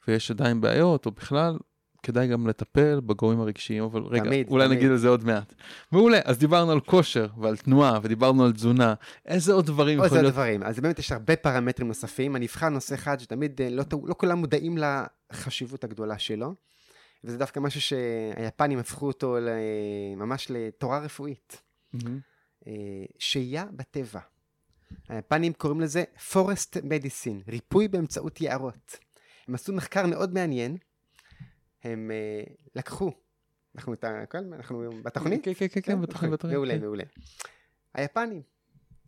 ויש 0.07 0.31
עדיין 0.31 0.61
בעיות, 0.61 1.05
או 1.05 1.11
בכלל, 1.11 1.57
כדאי 2.03 2.27
גם 2.27 2.47
לטפל 2.47 2.99
בגורמים 3.05 3.39
הרגשיים, 3.39 3.83
אבל 3.83 4.01
רגע, 4.01 4.23
תמיד, 4.23 4.47
אולי 4.49 4.65
תמיד. 4.65 4.77
נגיד 4.77 4.91
על 4.91 4.97
זה 4.97 5.07
עוד 5.07 5.23
מעט. 5.23 5.53
מעולה, 5.91 6.19
אז 6.25 6.37
דיברנו 6.37 6.71
על 6.71 6.79
כושר 6.79 7.27
ועל 7.37 7.57
תנועה, 7.57 7.99
ודיברנו 8.03 8.45
על 8.45 8.51
תזונה, 8.51 8.93
איזה 9.25 9.53
עוד 9.53 9.65
דברים 9.65 9.97
יכולים 9.97 10.13
להיות? 10.13 10.25
עוד 10.25 10.33
דברים, 10.33 10.63
אז 10.63 10.79
באמת 10.79 10.99
יש 10.99 11.11
הרבה 11.11 11.35
פרמטרים 11.35 11.87
נוספים, 11.87 12.35
אני 12.35 12.45
אבחר 12.45 12.69
נושא 12.69 12.95
אחד 12.95 13.19
שתמיד 13.19 13.61
אה, 13.61 13.69
לא, 13.69 13.83
לא 14.03 14.15
כולם 14.17 14.37
מודעים 14.37 14.77
לחשיבות 15.31 15.83
הגדולה 15.83 16.19
שלו, 16.19 16.55
וזה 17.23 17.37
דווקא 17.37 17.59
משהו 17.59 17.81
שהיפנים 17.81 18.79
הפכו 18.79 19.07
אותו 19.07 19.37
ממש 20.17 20.47
לתורה 20.49 20.99
רפואית. 20.99 21.61
Mm-hmm. 21.95 22.30
שהייה 23.20 23.66
בטבע. 23.72 24.20
היפנים 25.09 25.53
קוראים 25.53 25.82
לזה 25.82 26.03
forest 26.32 26.76
medicine, 26.76 27.49
ריפוי 27.51 27.88
באמצעות 27.88 28.41
יערות. 28.41 28.97
הם 29.47 29.55
עשו 29.55 29.74
מחקר 29.74 30.07
מאוד 30.07 30.34
מעניין, 30.34 30.78
הם 31.84 32.12
uh, 32.12 32.51
לקחו, 32.76 33.12
אנחנו, 33.76 33.93
את 33.93 34.03
ה... 34.03 34.26
כן, 34.30 34.53
אנחנו 34.53 34.89
בתוכנית? 35.03 35.43
כן, 35.43 35.53
כן, 35.53 35.68
כן, 35.68 35.82
כן, 35.82 36.01
בתוכנית, 36.01 36.32
בתוכנית. 36.32 36.55
מעולה, 36.55 36.74
כן. 36.74 36.82
מעולה. 36.82 37.03
היפנים, 37.93 38.41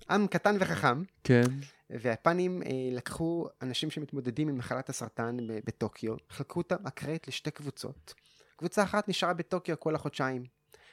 עם 0.10 0.28
קטן 0.28 0.56
וחכם, 0.60 1.04
כן. 1.24 1.44
והיפנים 1.90 2.62
uh, 2.62 2.66
לקחו 2.92 3.48
אנשים 3.62 3.92
שמתמודדים 3.92 4.50
עם 4.50 4.58
מחלת 4.58 4.90
הסרטן 4.90 5.38
בטוקיו, 5.48 6.16
חלקו 6.30 6.60
אותם 6.60 6.88
אקראית 6.88 7.28
לשתי 7.28 7.52
קבוצות. 7.52 8.14
קבוצה 8.56 8.84
אחת 8.84 9.10
נשארה 9.10 9.34
בטוקיו 9.34 9.80
כל 9.80 9.96
החודשיים. 9.96 10.44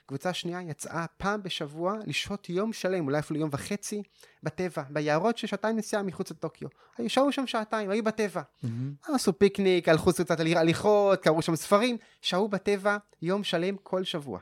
קבוצה 0.07 0.33
שנייה 0.33 0.63
יצאה 0.63 1.07
פעם 1.17 1.43
בשבוע 1.43 1.99
לשהות 2.07 2.49
יום 2.49 2.73
שלם, 2.73 3.07
אולי 3.07 3.19
אפילו 3.19 3.41
יום 3.41 3.51
וחצי, 3.53 4.03
בטבע, 4.43 4.83
ביערות 4.91 5.39
של 5.39 5.47
שעתיים 5.47 5.77
נסיעה 5.77 6.03
מחוץ 6.03 6.31
לטוקיו. 6.31 6.69
היו 6.99 7.11
שהו 7.11 7.33
שם 7.33 7.47
שעתיים, 7.47 7.91
היו 7.91 8.05
בטבע. 8.05 8.43
Mm-hmm. 8.43 9.15
עשו 9.15 9.39
פיקניק, 9.39 9.89
הלכו 9.89 10.13
קצת 10.13 10.31
הליכות, 10.31 11.23
קראו 11.23 11.43
שם 11.43 11.57
ספרים, 11.57 11.97
שהו 12.23 12.49
בטבע 12.49 12.97
יום 13.23 13.45
שלם 13.45 13.77
כל 13.77 14.05
שבוע. 14.05 14.41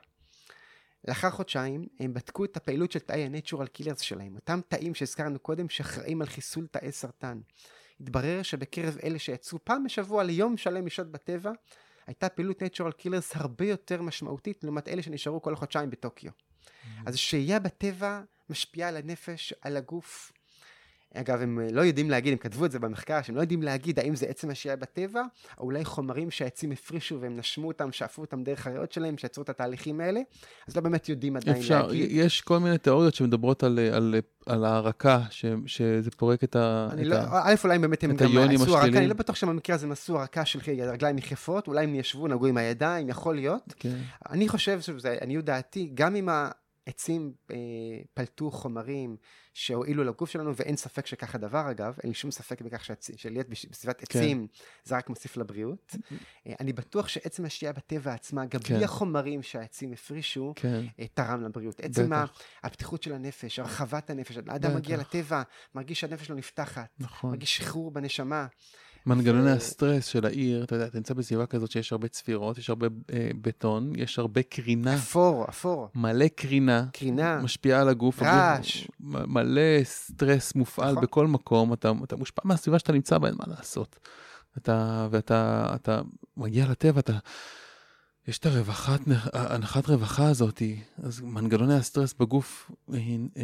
לאחר 1.08 1.30
חודשיים 1.30 1.86
הם 2.00 2.14
בדקו 2.14 2.44
את 2.44 2.56
הפעילות 2.56 2.92
של 2.92 2.98
תאי 2.98 3.24
ה-Natural 3.24 3.78
Killers 3.78 4.02
שלהם, 4.02 4.34
אותם 4.34 4.60
תאים 4.68 4.94
שהזכרנו 4.94 5.38
קודם 5.38 5.68
שאחראים 5.68 6.20
על 6.20 6.28
חיסול 6.28 6.66
תאי 6.66 6.92
סרטן. 6.92 7.40
התברר 8.00 8.42
שבקרב 8.42 8.96
אלה 9.04 9.18
שיצאו 9.18 9.58
פעם 9.64 9.84
בשבוע 9.84 10.24
ליום 10.24 10.56
שלם 10.56 10.86
לשהות 10.86 11.10
בטבע, 11.10 11.52
הייתה 12.08 12.28
פעילות 12.28 12.62
Natural 12.62 13.02
Killers 13.02 13.32
הרבה 13.34 13.64
יותר 13.64 14.02
משמעותית 14.02 14.64
לעומת 14.64 14.88
אלה 14.88 15.02
שנשארו 15.02 15.42
כל 15.42 15.52
החודשיים 15.52 15.90
בטוקיו. 15.90 16.30
אז 17.06 17.16
שהייה 17.16 17.58
בטבע 17.58 18.20
משפיעה 18.50 18.88
על 18.88 18.96
הנפש, 18.96 19.54
על 19.60 19.76
הגוף. 19.76 20.32
אגב, 21.14 21.42
הם 21.42 21.58
לא 21.72 21.80
יודעים 21.80 22.10
להגיד, 22.10 22.32
הם 22.32 22.38
כתבו 22.38 22.64
את 22.64 22.70
זה 22.70 22.78
במחקר, 22.78 23.22
שהם 23.22 23.36
לא 23.36 23.40
יודעים 23.40 23.62
להגיד 23.62 23.98
האם 23.98 24.16
זה 24.16 24.26
עצם 24.26 24.50
השהייה 24.50 24.76
בטבע, 24.76 25.22
או 25.58 25.64
אולי 25.64 25.84
חומרים 25.84 26.30
שהעצים 26.30 26.72
הפרישו 26.72 27.20
והם 27.20 27.36
נשמו 27.36 27.68
אותם, 27.68 27.92
שאפו 27.92 28.22
אותם 28.22 28.42
דרך 28.42 28.66
הריאות 28.66 28.92
שלהם, 28.92 29.18
שיצרו 29.18 29.44
את 29.44 29.48
התהליכים 29.48 30.00
האלה, 30.00 30.20
אז 30.68 30.76
לא 30.76 30.82
באמת 30.82 31.08
יודעים 31.08 31.36
עדיין 31.36 31.56
אפשר, 31.56 31.86
להגיד. 31.86 32.08
יש 32.10 32.40
כל 32.40 32.58
מיני 32.58 32.78
תיאוריות 32.78 33.14
שמדברות 33.14 33.62
על, 33.62 33.78
על, 33.92 34.14
על 34.46 34.64
ההרקה, 34.64 35.20
ש, 35.30 35.44
שזה 35.66 36.10
פורק 36.10 36.44
את 36.44 36.56
ה... 36.56 36.88
אני 36.92 37.02
את 37.02 37.06
לא, 37.06 37.16
ה... 37.16 37.42
א', 37.44 37.54
אולי 37.64 37.78
באמת 37.78 38.04
הם 38.04 38.16
גם 38.16 38.28
עשו 38.54 38.78
הרקה. 38.78 38.98
אני 38.98 39.08
לא 39.08 39.14
בטוח 39.14 39.36
שבמקרה 39.36 39.76
הזה 39.76 39.86
הם 39.86 39.92
עשו 39.92 40.18
הרקה 40.18 40.44
של 40.44 40.58
רגליים 40.92 41.18
יחפות, 41.18 41.68
אולי 41.68 41.84
הם 41.84 41.94
ישבו, 41.94 42.28
נגעו 42.28 42.46
עם 42.46 42.56
הידיים, 42.56 43.08
יכול 43.08 43.34
להיות. 43.34 43.74
כן. 43.76 43.96
אני 44.30 44.48
חושב 44.48 44.80
שזה, 44.80 45.16
עניות 45.22 45.44
דעתי, 45.44 45.90
גם 45.94 46.16
אם 46.16 46.28
העצים 46.88 47.32
אה, 47.50 47.56
פלטו 48.14 48.50
חומרים 48.50 49.16
שהועילו 49.54 50.04
לגוף 50.04 50.30
שלנו, 50.30 50.56
ואין 50.56 50.76
ספק 50.76 51.06
שכך 51.06 51.34
הדבר 51.34 51.70
אגב, 51.70 51.96
אין 52.02 52.10
לי 52.10 52.14
שום 52.14 52.30
ספק 52.30 52.60
בכך 52.60 52.90
שלהיות 53.16 53.48
בסביבת 53.48 53.96
כן. 53.98 54.18
עצים 54.18 54.46
זה 54.84 54.96
רק 54.96 55.08
מוסיף 55.08 55.36
לבריאות. 55.36 55.96
אה, 56.46 56.52
אני 56.60 56.72
בטוח 56.72 57.08
שעצם 57.08 57.44
השתייה 57.44 57.72
בטבע 57.72 58.12
עצמה, 58.12 58.46
גם 58.46 58.60
כן. 58.60 58.74
בלי 58.74 58.84
החומרים 58.84 59.42
שהעצים 59.42 59.92
הפרישו, 59.92 60.52
כן. 60.56 60.84
אה, 61.00 61.06
תרם 61.14 61.44
לבריאות. 61.44 61.80
עצם 61.80 62.06
בטח. 62.10 62.38
הפתיחות 62.64 63.02
של 63.02 63.12
הנפש, 63.12 63.58
הרחבת 63.58 64.10
הנפש, 64.10 64.38
האדם 64.46 64.76
מגיע. 64.76 64.96
לטבע, 64.96 65.42
מרגיש 65.74 66.00
שהנפש 66.00 66.26
שלו 66.26 66.36
נפתחת, 66.36 66.88
נכון. 66.98 67.30
מרגיש 67.30 67.56
שחרור 67.56 67.90
בנשמה. 67.90 68.46
מנגנוני 69.06 69.50
ו- 69.52 69.54
הסטרס 69.54 70.06
של 70.06 70.26
העיר, 70.26 70.64
אתה 70.64 70.74
יודע, 70.74 70.86
אתה 70.86 70.98
נמצא 70.98 71.14
בסביבה 71.14 71.46
כזאת 71.46 71.70
שיש 71.70 71.92
הרבה 71.92 72.08
צפירות, 72.08 72.58
יש 72.58 72.68
הרבה 72.70 72.86
אה, 73.12 73.30
בטון, 73.40 73.92
יש 73.96 74.18
הרבה 74.18 74.42
קרינה, 74.42 74.94
אפור, 74.94 75.44
אפור, 75.48 75.88
מלא 75.94 76.28
קרינה, 76.28 76.84
קרינה. 76.92 77.38
משפיעה 77.42 77.80
על 77.80 77.88
הגוף, 77.88 78.22
רעש. 78.22 78.88
מ- 79.00 79.34
מלא 79.34 79.60
סטרס 79.84 80.54
מופעל 80.54 80.90
נכון. 80.92 81.02
בכל 81.02 81.26
מקום, 81.26 81.72
אתה, 81.72 81.92
אתה 82.04 82.16
מושפע 82.16 82.42
מהסביבה 82.44 82.78
שאתה 82.78 82.92
נמצא 82.92 83.18
בה, 83.18 83.28
אין 83.28 83.36
מה 83.38 83.44
לעשות. 83.56 83.98
אתה, 84.58 85.08
ואתה 85.10 85.66
אתה 85.74 86.00
מגיע 86.36 86.66
לטבע, 86.70 87.00
אתה, 87.00 87.12
יש 88.28 88.38
את 88.38 88.46
הרווחת, 88.46 89.00
הנחת 89.32 89.86
רווחה 89.86 90.28
הזאת, 90.28 90.62
אז 91.02 91.20
מנגנוני 91.20 91.74
הסטרס 91.74 92.12
בגוף 92.12 92.70
אה, 92.92 92.98
אה, 93.36 93.42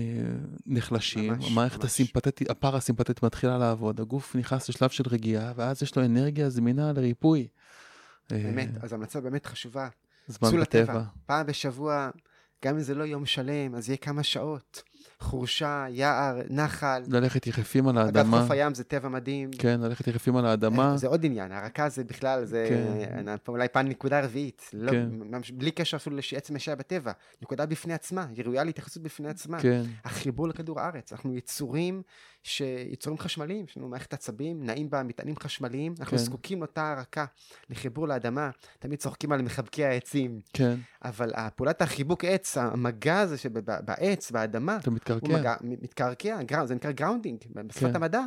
נחלשים, 0.66 1.32
ממש, 1.32 1.50
המערכת 1.50 1.76
ממש. 1.76 1.84
הסימפטית, 1.84 2.50
הפרסימפטית 2.50 3.22
מתחילה 3.22 3.58
לעבוד, 3.58 4.00
הגוף 4.00 4.36
נכנס 4.36 4.68
לשלב 4.68 4.90
של 4.90 5.04
רגיעה, 5.06 5.52
ואז 5.56 5.82
יש 5.82 5.96
לו 5.96 6.04
אנרגיה 6.04 6.50
זמינה 6.50 6.92
לריפוי. 6.92 7.48
אה, 8.32 8.38
באמת, 8.38 8.68
אז 8.82 8.92
המלצה 8.92 9.20
באמת 9.20 9.46
חשובה. 9.46 9.88
זמן 10.26 10.60
בטבע. 10.60 11.02
פעם 11.26 11.46
בשבוע, 11.46 12.10
גם 12.64 12.74
אם 12.74 12.80
זה 12.80 12.94
לא 12.94 13.04
יום 13.04 13.26
שלם, 13.26 13.74
אז 13.74 13.88
יהיה 13.88 13.96
כמה 13.96 14.22
שעות. 14.22 14.82
חורשה, 15.20 15.86
יער, 15.88 16.40
נחל. 16.50 17.02
ללכת 17.08 17.46
יחפים 17.46 17.88
על 17.88 17.98
אגב, 17.98 18.16
האדמה. 18.16 18.42
חוף 18.42 18.50
הים 18.50 18.74
זה 18.74 18.84
טבע 18.84 19.08
מדהים. 19.08 19.50
כן, 19.58 19.80
ללכת 19.80 20.06
יחפים 20.06 20.36
על 20.36 20.46
האדמה. 20.46 20.96
זה 20.96 21.06
עוד 21.06 21.24
עניין, 21.24 21.52
הרקה 21.52 21.88
זה 21.88 22.04
בכלל, 22.04 22.44
זה 22.44 22.66
כן. 22.68 23.28
אה, 23.28 23.34
אולי 23.48 23.68
פעם 23.68 23.88
נקודה 23.88 24.20
רביעית. 24.20 24.70
לא, 24.72 24.90
כן. 24.90 25.08
בלי 25.52 25.70
קשר 25.70 25.96
אפילו 25.96 26.16
לעצם 26.32 26.56
השעה 26.56 26.74
בטבע. 26.74 27.12
נקודה 27.42 27.66
בפני 27.66 27.94
עצמה, 27.94 28.26
היא 28.36 28.44
ראויה 28.44 28.64
להתייחסות 28.64 29.02
בפני 29.02 29.28
עצמה. 29.28 29.60
כן, 29.60 29.82
החיבור 30.04 30.48
לכדור 30.48 30.80
הארץ, 30.80 31.12
אנחנו 31.12 31.36
יצורים, 31.36 32.02
ש... 32.42 32.62
יצורים 32.90 33.18
חשמליים, 33.18 33.64
יש 33.68 33.76
לנו 33.76 33.88
מערכת 33.88 34.12
עצבים, 34.12 34.64
נעים 34.64 34.90
בה 34.90 35.02
מטענים 35.02 35.36
חשמליים, 35.36 35.94
אנחנו 36.00 36.18
כן. 36.18 36.24
זקוקים 36.24 36.58
לאותה 36.58 36.92
הרקה, 36.92 37.24
לחיבור 37.70 38.08
לאדמה, 38.08 38.50
תמיד 38.78 38.98
צוחקים 38.98 39.32
על 39.32 39.42
מחבקי 39.42 39.84
העצים, 39.84 40.40
כן, 40.52 40.74
אבל 41.04 41.30
פעולת 41.56 41.82
החיבוק 41.82 42.24
עץ, 42.24 42.56
המגע 42.58 43.20
הזה 43.20 43.38
שבעץ, 43.38 44.30
באדמה, 44.30 44.78
אתה 44.96 45.12
הוא 45.12 45.20
מתקרקע. 45.22 45.40
מגע, 45.40 45.54
מתקרקע, 45.82 46.42
gr- 46.42 46.66
זה 46.66 46.74
נקרא 46.74 46.90
grounding, 46.90 47.38
בשפת 47.66 47.80
כן. 47.90 47.96
המדע. 47.96 48.20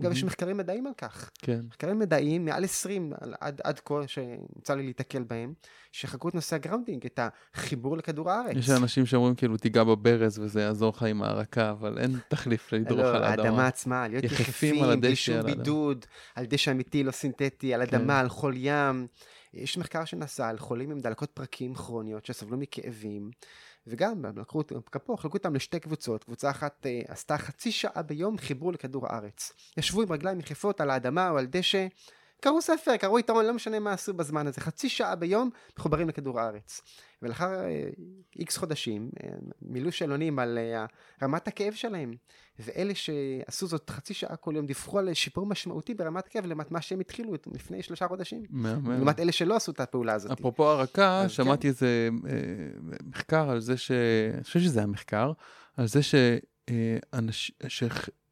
אגב, 0.00 0.12
יש 0.12 0.22
Mhm. 0.22 0.26
מחקרים 0.26 0.56
מדעיים 0.56 0.86
על 0.86 0.92
כך. 0.98 1.30
כן, 1.38 1.60
מחקרים 1.68 1.98
מדעיים, 1.98 2.44
מעל 2.44 2.64
20 2.64 3.12
על- 3.20 3.34
עד, 3.40 3.60
עד 3.64 3.80
כה, 3.84 3.94
שיצא 4.06 4.74
לי 4.74 4.82
להיתקל 4.82 5.22
בהם, 5.22 5.52
שחקרו 5.92 6.28
את 6.28 6.34
נושא 6.34 6.56
ה 6.56 6.61
grounding, 6.61 7.06
את 7.06 7.20
החיבור 7.54 7.96
לכדור 7.96 8.30
הארץ. 8.30 8.56
יש 8.56 8.70
אנשים 8.70 9.06
שאומרים 9.06 9.34
כאילו 9.34 9.56
תיגע 9.56 9.84
בברז 9.84 10.38
וזה 10.38 10.60
יעזור 10.60 10.92
לך 10.96 11.02
עם 11.02 11.22
ההארקה, 11.22 11.70
אבל 11.70 11.98
אין 11.98 12.18
תחליף 12.28 12.72
לדרוך 12.72 13.00
לא, 13.00 13.16
על 13.16 13.22
האדמה 13.24 13.44
האדמה. 13.46 13.66
עצמה, 13.66 14.08
להיות 14.08 14.24
יחפים 14.24 14.82
על 14.84 14.96
בלי 15.00 15.16
שום. 15.16 15.42
בידוד, 15.42 16.04
על 16.34 16.46
דשא 16.46 16.70
אמיתי, 16.70 17.04
לא 17.04 17.10
סינתטי, 17.10 17.74
על 17.74 17.86
כן. 17.86 17.96
אדמה, 17.96 18.20
על 18.20 18.28
חול 18.28 18.54
ים. 18.56 19.06
יש 19.54 19.78
מחקר 19.78 20.04
שנעשה 20.04 20.48
על 20.48 20.58
חולים 20.58 20.90
עם 20.90 21.00
דלקות 21.00 21.30
פרקים 21.30 21.74
כרוניות 21.74 22.26
שסבלו 22.26 22.56
מכאבים, 22.56 23.30
וגם 23.86 24.24
לקחו 24.36 24.58
אותם, 24.58 24.80
פה 25.04 25.16
חילקו 25.18 25.36
אותם 25.36 25.54
לשתי 25.54 25.80
קבוצות, 25.80 26.24
קבוצה 26.24 26.50
אחת 26.50 26.86
אה, 26.86 27.02
עשתה 27.08 27.38
חצי 27.38 27.72
שעה 27.72 28.02
ביום 28.02 28.38
חיבור 28.38 28.72
לכדור 28.72 29.06
הארץ. 29.06 29.52
ישבו 29.76 30.02
עם 30.02 30.12
רגליים 30.12 30.40
יחפות 30.40 30.80
על 30.80 30.90
האדמה 30.90 31.30
או 31.30 31.38
על 31.38 31.46
דשא, 31.46 31.86
קראו 32.40 32.62
ספר, 32.62 32.96
קראו 32.96 33.16
עיתון, 33.16 33.46
לא 33.46 33.54
משנה 33.54 33.78
מה 33.78 33.92
עשו 33.92 34.14
בזמן 34.14 34.46
הזה, 34.46 34.60
חצי 34.60 34.88
שעה 34.88 35.16
ביום 35.16 35.50
מחוברים 35.78 36.08
לכדור 36.08 36.40
הארץ. 36.40 36.80
ולאחר 37.22 37.50
איקס 38.38 38.56
חודשים, 38.56 39.10
אה, 39.22 39.28
מילאו 39.62 39.92
שאלונים 39.92 40.38
על 40.38 40.58
אה, 40.58 40.86
רמת 41.22 41.48
הכאב 41.48 41.72
שלהם, 41.72 42.14
ואלה 42.58 42.92
שעשו 42.94 43.66
זאת 43.66 43.90
חצי 43.90 44.14
שעה 44.14 44.36
כל 44.36 44.52
יום 44.56 44.66
דיווחו 44.66 44.98
על 44.98 45.14
שיפור 45.14 45.46
משמעותי 45.46 45.94
ברמת 45.94 46.26
הכאב 46.26 46.46
לעומת 46.46 46.70
מה 46.70 46.80
שהם 46.80 47.00
התחילו 47.00 47.34
לפני 47.54 47.82
שלושה 47.82 48.08
חודשים. 48.08 48.42
מהמם. 48.50 48.90
לעומת 48.90 49.20
אלה 49.20 49.32
שלא 49.32 49.56
עשו 49.56 49.72
את 49.72 49.80
הפעולה 49.80 50.14
הזאת. 50.14 50.30
אפרופו 50.30 50.68
הרקה, 50.68 51.28
שמעתי 51.28 51.68
איזה 51.68 52.08
אה, 52.26 52.32
מחקר 53.04 53.50
על 53.50 53.60
זה 53.60 53.76
ש... 53.76 53.90
אני 54.34 54.44
חושב 54.44 54.60
שזה 54.60 54.82
המחקר, 54.82 55.32
על 55.76 55.86
זה. 55.88 56.02
ש... 56.02 56.14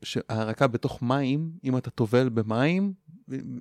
שההרקה 0.03 0.66
בתוך 0.66 1.03
מים, 1.03 1.50
אם 1.64 1.76
אתה 1.76 1.90
טובל 1.90 2.28
במים, 2.28 2.92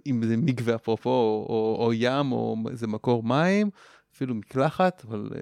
אם 0.07 0.23
זה 0.23 0.37
מקווה 0.37 0.75
אפרופו, 0.75 1.09
או, 1.09 1.45
או, 1.49 1.85
או 1.85 1.93
ים, 1.93 2.31
או 2.31 2.55
איזה 2.71 2.87
מקור 2.87 3.23
מים, 3.23 3.69
אפילו 4.15 4.35
מקלחת, 4.35 5.03
אבל 5.07 5.29
אה, 5.35 5.41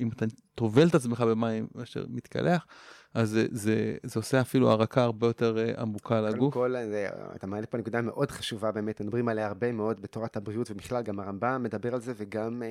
אם 0.00 0.08
אתה 0.08 0.24
טובל 0.54 0.88
את 0.88 0.94
עצמך 0.94 1.20
במים 1.20 1.66
מאשר 1.74 2.04
מתקלח, 2.08 2.66
אז 3.14 3.30
זה, 3.30 3.46
זה, 3.50 3.96
זה 4.02 4.20
עושה 4.20 4.40
אפילו 4.40 4.70
הרקה 4.70 5.02
הרבה 5.02 5.26
יותר 5.26 5.58
אה, 5.58 5.82
עמוקה 5.82 6.20
קודם 6.20 6.34
לגוף. 6.34 6.54
כל, 6.54 6.74
זה, 6.90 7.08
אתה 7.34 7.46
מעלה 7.46 7.66
פה 7.66 7.78
נקודה 7.78 8.02
מאוד 8.02 8.30
חשובה 8.30 8.72
באמת, 8.72 9.00
מדברים 9.00 9.28
עליה 9.28 9.46
הרבה 9.46 9.72
מאוד 9.72 10.00
בתורת 10.00 10.36
הבריאות, 10.36 10.70
ובכלל 10.70 11.02
גם 11.02 11.20
הרמב"ם 11.20 11.62
מדבר 11.62 11.94
על 11.94 12.00
זה, 12.00 12.12
וגם 12.16 12.62
אה, 12.62 12.68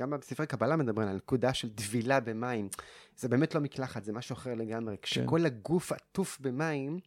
גם 0.00 0.10
בספרי 0.10 0.46
קבלה 0.46 0.76
מדברים 0.76 1.08
על 1.08 1.14
הנקודה 1.14 1.54
של 1.54 1.68
טבילה 1.70 2.20
במים. 2.20 2.68
זה 3.16 3.28
באמת 3.28 3.54
לא 3.54 3.60
מקלחת, 3.60 4.04
זה 4.04 4.12
משהו 4.12 4.32
אחר 4.32 4.54
לגמרי. 4.54 4.96
כן. 4.96 5.02
כשכל 5.02 5.46
הגוף 5.46 5.92
עטוף 5.92 6.38
במים, 6.40 6.98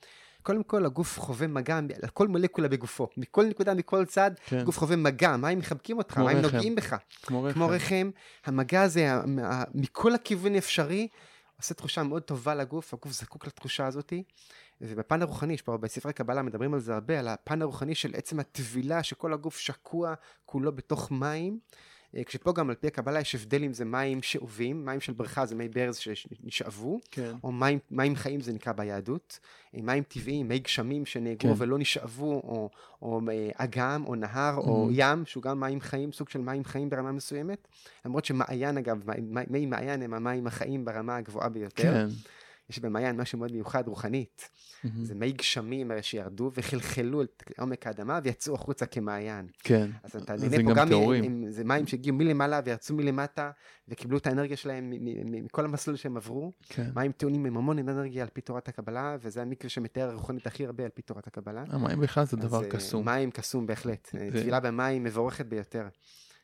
קודם 0.43 0.63
כל 0.63 0.85
הגוף 0.85 1.19
חווה 1.19 1.47
מגע 1.47 1.77
על 1.77 2.09
כל 2.13 2.27
מולקולה 2.27 2.67
בגופו, 2.67 3.07
מכל 3.17 3.45
נקודה, 3.45 3.73
מכל 3.73 4.05
צד, 4.05 4.31
כן. 4.45 4.63
גוף 4.63 4.79
חווה 4.79 4.95
מגע, 4.95 5.37
מים 5.37 5.59
מחבקים 5.59 5.97
אותך, 5.97 6.17
מים 6.17 6.37
רחם. 6.37 6.55
נוגעים 6.55 6.75
בך. 6.75 6.95
כמו 7.21 7.43
רחם. 7.43 7.53
כמו 7.53 7.67
רחם, 7.67 8.09
המגע 8.45 8.81
הזה, 8.81 9.13
מכל 9.73 10.15
הכיוון 10.15 10.55
אפשרי, 10.55 11.07
עושה 11.57 11.73
תחושה 11.73 12.03
מאוד 12.03 12.21
טובה 12.21 12.55
לגוף, 12.55 12.93
הגוף 12.93 13.11
זקוק 13.11 13.47
לתחושה 13.47 13.87
הזאתי. 13.87 14.23
ובפן 14.81 15.21
הרוחני, 15.21 15.53
יש 15.53 15.61
פה 15.61 15.77
בספרי 15.77 16.13
קבלה 16.13 16.41
מדברים 16.41 16.73
על 16.73 16.79
זה 16.79 16.93
הרבה, 16.93 17.19
על 17.19 17.27
הפן 17.27 17.61
הרוחני 17.61 17.95
של 17.95 18.11
עצם 18.15 18.39
הטבילה, 18.39 19.03
שכל 19.03 19.33
הגוף 19.33 19.57
שקוע 19.57 20.13
כולו 20.45 20.71
בתוך 20.75 21.11
מים. 21.11 21.59
אה, 22.17 22.23
כשפה 22.23 22.51
גם 22.53 22.69
על 22.69 22.75
פי 22.75 22.87
הקבלה 22.87 23.19
יש 23.19 23.35
הבדל 23.35 23.63
אם 23.63 23.73
זה 23.73 23.85
מים 23.85 24.21
שאובים, 24.21 24.85
מים 24.85 25.01
של 25.01 25.13
בריכה 25.13 25.45
זה 25.45 25.55
מי 25.55 25.67
ברז 25.69 25.97
שנשאבו, 25.97 26.99
כן. 27.11 27.31
או 27.43 27.51
מים, 27.51 27.79
מים 27.91 28.15
חיים 28.15 28.41
זה 28.41 28.53
נקרא 28.53 28.73
ביהדות, 28.73 29.39
אה, 29.75 29.79
מים 29.83 30.03
טבעיים, 30.03 30.47
מי 30.47 30.59
גשמים 30.59 31.05
שנאגרו 31.05 31.55
כן. 31.55 31.61
ולא 31.63 31.77
נשאבו, 31.77 32.31
או, 32.33 32.69
או 33.01 33.21
אה, 33.31 33.49
אגם, 33.55 34.03
או 34.07 34.15
נהר, 34.15 34.57
או 34.57 34.87
Mhm. 34.87 34.93
ים, 34.95 35.25
שהוא 35.25 35.43
גם 35.43 35.59
מים 35.59 35.81
חיים, 35.81 36.11
סוג 36.11 36.29
של 36.29 36.41
מים 36.41 36.63
חיים 36.65 36.89
ברמה 36.89 37.11
מסוימת. 37.11 37.67
למרות 38.05 38.25
שמעיין 38.25 38.77
אגב, 38.77 39.03
מי, 39.21 39.43
מי 39.49 39.65
מעיין 39.65 40.01
הם 40.01 40.13
המים 40.13 40.47
החיים 40.47 40.85
ברמה 40.85 41.15
הגבוהה 41.17 41.49
ביותר. 41.49 41.83
כן. 41.83 42.07
יש 42.71 42.79
במעיין 42.79 43.17
משהו 43.21 43.37
מאוד 43.39 43.51
מיוחד 43.51 43.87
רוחנית. 43.87 44.49
מהמם. 44.83 45.05
זה 45.05 45.15
מי 45.15 45.31
גשמים 45.31 45.91
הרי 45.91 46.03
שירדו 46.03 46.51
וחלחלו 46.55 47.23
את 47.23 47.43
עומק 47.59 47.87
האדמה 47.87 48.19
ויצאו 48.23 48.53
החוצה 48.55 48.85
כמעיין. 48.85 49.47
כן. 49.63 49.89
אז 50.03 50.15
אתה 50.15 50.33
נהנה 50.35 50.57
פה 50.57 50.73
גם 50.73 50.89
גם. 50.89 51.23
עם, 51.23 51.45
זה 51.49 51.63
מים 51.63 51.87
שהגיעו 51.87 52.15
מלמעלה 52.15 52.59
וירצו 52.65 52.93
מלמטה 52.95 53.51
וקיבלו 53.87 54.17
את 54.17 54.27
האנרגיה 54.27 54.57
שלהם 54.57 54.93
מכל 55.25 55.65
המסלול 55.65 55.95
שהם 55.95 56.17
עברו. 56.17 56.51
כן. 56.69 56.89
מים 56.95 57.11
טעונים 57.11 57.45
עם 57.45 57.57
המון 57.57 57.79
אנרגיה 57.79 58.23
על 58.23 58.29
פי 58.33 58.41
תורת 58.41 58.67
הקבלה, 58.67 59.17
וזה 59.21 59.41
המקווה 59.41 59.69
שמתאר 59.69 60.09
הרוחנית 60.09 60.47
הכי 60.47 60.65
הרבה 60.65 60.83
על 60.83 60.89
פי 60.89 61.01
תורת 61.01 61.27
הקבלה. 61.27 61.63
המים 61.67 61.99
בכלל 61.99 62.25
זה 62.25 62.37
דבר 62.37 62.63
אה, 62.63 62.69
קסום. 62.69 63.05
מים 63.05 63.31
קסום 63.31 63.67
בהחלט. 63.67 64.07
זה- 64.11 64.29
טבילה 64.31 64.59
במים 64.59 65.03
מבורכת 65.03 65.45
ביותר. 65.45 65.87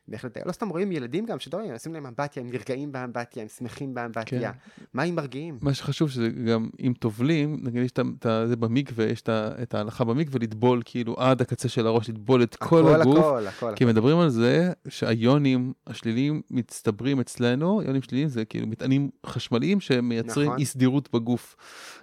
בהחלט, 0.08 0.38
לא 0.46 0.52
סתם 0.52 0.70
רואים 0.70 0.92
ילדים 0.92 1.26
גם, 1.26 1.40
שאתה 1.40 1.58
רואה, 1.58 1.74
עושים 1.74 1.94
להם 1.94 2.06
אמבטיה, 2.06 2.44
הם 2.44 2.50
נרגעים 2.50 2.92
באמבטיה, 2.92 3.42
הם 3.44 3.48
שמחים 3.48 3.94
באמבטיה. 3.94 4.52
כן. 4.54 4.58
מה 4.94 5.04
הם 5.04 5.16
מרגיעים? 5.16 5.60
מה 5.62 5.74
שחשוב 5.74 6.10
שזה 6.10 6.30
גם 6.30 6.70
אם 6.80 6.94
טובלים, 7.00 7.60
נגיד 7.64 7.84
יש 7.84 7.92
את 7.92 8.26
זה 8.48 8.56
במקווה, 8.56 9.06
יש 9.06 9.22
את 9.30 9.74
ההלכה 9.74 10.04
במקווה 10.04 10.40
לטבול 10.40 10.82
כאילו 10.86 11.16
עד 11.18 11.42
הקצה 11.42 11.70
של 11.70 11.88
הראש, 11.88 12.10
לטבול 12.10 12.44
את 12.44 12.56
כל 12.56 12.88
הכל, 12.88 13.02
הגוף. 13.02 13.18
הכל, 13.18 13.48
הכל. 13.48 13.74
כי 13.76 13.86
מדברים 13.86 14.20
על 14.20 14.30
זה 14.30 14.72
שהיונים 14.88 15.74
השליליים 15.88 16.42
מצטברים 16.52 17.20
אצלנו, 17.20 17.82
יונים 17.82 18.02
שליליים 18.02 18.30
זה 18.30 18.46
כאילו 18.46 18.68
מטענים 18.68 19.10
חשמליים 19.26 19.80
שמייצרים 19.80 20.48
נכון. 20.48 20.60
אי 20.60 20.66
סדירות 20.66 21.10
בגוף. 21.14 21.56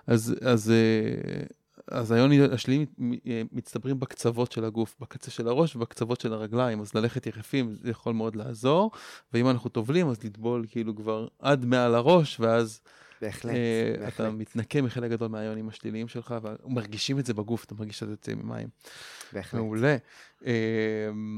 אז, 0.07 0.35
אז, 0.43 0.71
אה, 0.71 1.45
אז 1.91 2.13
היונים 2.13 2.43
השליליים 2.53 2.87
אה, 3.27 3.43
מצטברים 3.53 4.01
בקצוות 4.01 4.53
של 4.53 4.65
הגוף, 4.65 4.97
בקצה 5.01 5.31
של 5.31 5.49
הראש 5.49 5.77
ובקצוות 5.77 6.21
של 6.21 6.33
הרגליים, 6.33 6.81
אז 6.81 6.95
ללכת 6.95 7.27
יחפים 7.27 7.73
זה 7.73 7.91
יכול 7.91 8.15
מאוד 8.15 8.37
לעזור, 8.37 8.91
ואם 9.33 9.49
אנחנו 9.49 9.71
טובלים 9.71 10.09
אז 10.09 10.25
לטבול 10.25 10.67
כאילו 10.69 10.97
כבר 10.97 11.29
עד 11.39 11.65
מעל 11.65 11.95
הראש, 11.95 12.41
ואז 12.41 12.81
בהחלט, 13.25 13.55
אה, 13.55 13.93
אתה 13.95 14.05
בהחלט, 14.05 14.33
מתנקה 14.33 14.83
מחלק 14.83 15.11
גדול 15.11 15.29
מהיונים 15.29 15.69
השליליים 15.69 16.09
שלך, 16.09 16.35
ומרגישים 16.65 17.19
את 17.19 17.27
זה 17.27 17.35
בגוף, 17.35 17.65
אתה 17.65 17.75
מרגיש 17.75 17.99
שאתה 17.99 18.13
יוצא 18.13 18.35
ממים. 18.35 18.69
בהחלט. 19.33 19.61
מעולה. 19.61 19.97
אה, 20.47 20.53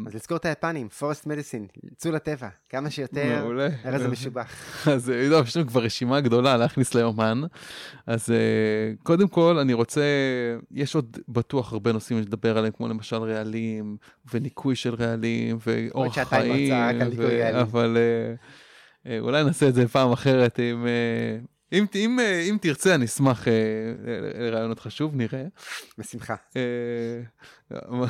אז 0.07 0.15
לזכור 0.15 0.37
את 0.37 0.45
היפנים, 0.45 0.89
פורסט 0.89 1.27
מדיסין, 1.27 1.67
צאו 1.97 2.13
לטבע, 2.13 2.49
כמה 2.69 2.91
שיותר, 2.91 3.41
מעולה. 3.41 3.69
הרי 3.85 3.99
זה 3.99 4.09
משובח. 4.09 4.53
אז 4.89 5.11
אה, 5.11 5.29
לא, 5.29 5.43
יש 5.47 5.57
לנו 5.57 5.67
כבר 5.67 5.83
רשימה 5.83 6.21
גדולה 6.21 6.57
להכניס 6.57 6.95
ליומן. 6.95 7.43
אז 8.07 8.29
קודם 9.03 9.29
כל 9.29 9.59
אני 9.59 9.73
רוצה, 9.73 10.03
יש 10.71 10.95
עוד 10.95 11.19
בטוח 11.29 11.73
הרבה 11.73 11.93
נושאים 11.93 12.19
לדבר 12.19 12.59
עליהם, 12.59 12.73
כמו 12.73 12.89
למשל 12.89 13.17
רעלים, 13.17 13.97
וניקוי 14.33 14.77
של 14.77 14.95
רעלים, 14.95 15.59
ואורח 15.67 16.15
שעתיים 16.15 16.53
חיים, 16.53 16.73
הרצאה 16.73 16.89
רק 16.89 17.03
על 17.03 17.09
ניקוי 17.09 17.27
ו- 17.27 17.43
רעלים. 17.43 17.57
אבל 17.57 17.97
אולי 19.21 19.45
נעשה 19.45 19.69
את 19.69 19.75
זה 19.75 19.89
פעם 19.89 20.13
אחרת, 20.13 20.61
אה, 20.61 20.73
אם, 21.73 21.87
אם, 21.95 22.21
אה, 22.21 22.41
אם 22.51 22.57
תרצה 22.61 22.95
אני 22.95 23.05
אשמח 23.05 23.49
אה, 23.49 23.53
ל- 24.07 24.43
לרעיונות 24.47 24.81
חשוב, 24.81 25.17
נראה. 25.17 25.45
בשמחה. 25.99 26.35
אה, 26.57 27.21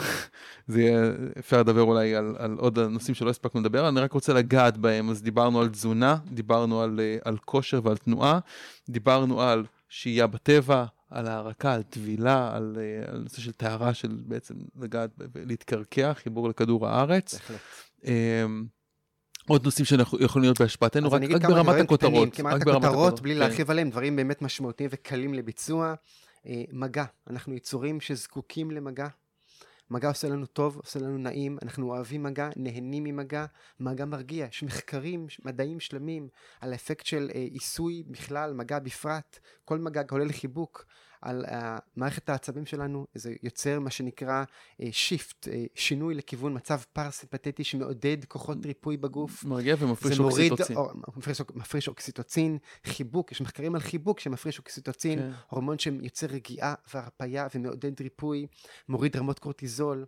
זה 0.69 0.81
יהיה, 0.83 1.11
אפשר 1.39 1.61
לדבר 1.61 1.83
אולי 1.83 2.15
על, 2.15 2.35
על 2.39 2.57
עוד 2.59 2.79
הנושאים 2.79 3.15
שלא 3.15 3.31
הספקנו 3.31 3.61
לדבר, 3.61 3.89
אני 3.89 4.01
רק 4.01 4.13
רוצה 4.13 4.33
לגעת 4.33 4.77
בהם, 4.77 5.11
אז 5.11 5.23
דיברנו 5.23 5.61
על 5.61 5.69
תזונה, 5.69 6.17
דיברנו 6.33 6.83
על, 6.83 7.01
אה, 7.01 7.17
על 7.25 7.37
כושר 7.45 7.81
ועל 7.85 7.97
תנועה, 7.97 8.39
דיברנו 8.89 9.41
על 9.43 9.65
שהייה 9.89 10.27
בטבע, 10.27 10.85
על 11.11 11.27
הערקה, 11.27 11.73
על 11.73 11.83
טבילה, 11.83 12.57
על, 12.57 12.77
אה, 12.81 13.13
על 13.13 13.19
נושא 13.21 13.41
של 13.41 13.53
טהרה 13.53 13.95
של 13.95 14.17
בעצם 14.27 14.55
לגעת 14.81 15.11
ולהתקרקע, 15.35 16.15
חיבור 16.15 16.49
לכדור 16.49 16.87
הארץ. 16.89 17.35
בהחלט. 17.35 17.61
עוד 19.49 19.65
נושאים 19.65 19.85
שיכולים 19.85 20.43
להיות 20.43 20.61
בהשפעתנו, 20.61 21.13
רק, 21.13 21.23
רק 21.23 21.43
ברמת 21.43 21.65
דברים 21.65 21.65
קטנים, 21.67 21.83
הכותרות. 21.85 22.35
כמעט 22.35 22.63
ברמת 22.65 22.85
הכותרות, 22.85 23.21
בלי 23.21 23.35
כן. 23.35 23.41
להרחיב 23.41 23.71
עליהם, 23.71 23.91
דברים 23.91 24.17
באמת 24.17 24.43
משמעותיים 24.43 24.91
וקלים 24.93 25.35
לביצוע. 25.35 25.95
אה, 26.47 26.63
מגע, 26.73 27.05
אנחנו 27.31 27.55
יצורים 27.55 28.01
שזקוקים 28.01 28.71
למגע. 28.71 29.09
מגע 29.91 30.09
עושה 30.09 30.29
לנו 30.29 30.47
טוב, 30.47 30.77
עושה 30.77 30.99
לנו 30.99 31.19
נעים, 31.19 31.59
אנחנו 31.63 31.89
אוהבים 31.89 32.23
מגע, 32.23 32.49
נהנים 32.57 33.05
ממגע, 33.05 33.47
מגע 33.81 34.05
מרגיע. 34.05 34.47
יש 34.51 34.63
מחקרים 34.63 35.27
מדעיים 35.45 35.81
שלמים 35.81 36.29
על 36.61 36.73
האפקט 36.73 37.07
של 37.07 37.31
אה, 37.35 37.41
עיסוי 37.41 38.03
בכלל, 38.07 38.53
מגע 38.53 38.79
בפרט, 38.79 39.39
כל 39.65 39.79
מגע 39.79 40.03
כולל 40.03 40.33
חיבוק, 40.33 40.85
על 41.27 41.45
אה, 41.45 41.79
מערכת 41.97 42.29
העצבים 42.29 42.67
שלנו, 42.67 43.07
זה 43.15 43.35
יוצר 43.43 43.81
מה 43.81 43.91
שנקרא 43.91 44.45
shift, 44.91 45.49
שינוי 45.75 46.15
לכיוון 46.15 46.57
מצב 46.57 46.81
פרסימפטי 46.93 47.65
שמעודד 47.65 48.25
כוחות 48.29 48.67
ריפוי 48.67 48.97
בגוף. 48.97 49.45
מרגיע 49.45 49.77
ומפריש 49.79 50.21
אוקסיטוצין. 50.21 50.77
או, 50.77 50.91
מפריש, 51.17 51.41
מפריש 51.55 51.89
אוקסיטוצין, 51.89 52.59
חיבוק, 52.85 53.33
יש 53.33 53.41
מחקרים 53.41 53.75
על 53.75 53.81
חיבוק 53.81 54.21
שמפריש 54.21 54.59
אוקסיטוצין, 54.59 55.19
כן. 55.19 55.31
הורמון 55.49 55.79
שיוצר 55.79 56.27
רגיעה 56.27 56.75
והרפייה 56.95 57.47
ומעודד 57.55 58.01
ריפוי, 58.01 58.47
מוריד 58.89 59.17
רמות 59.17 59.39
קורטיזול. 59.39 60.05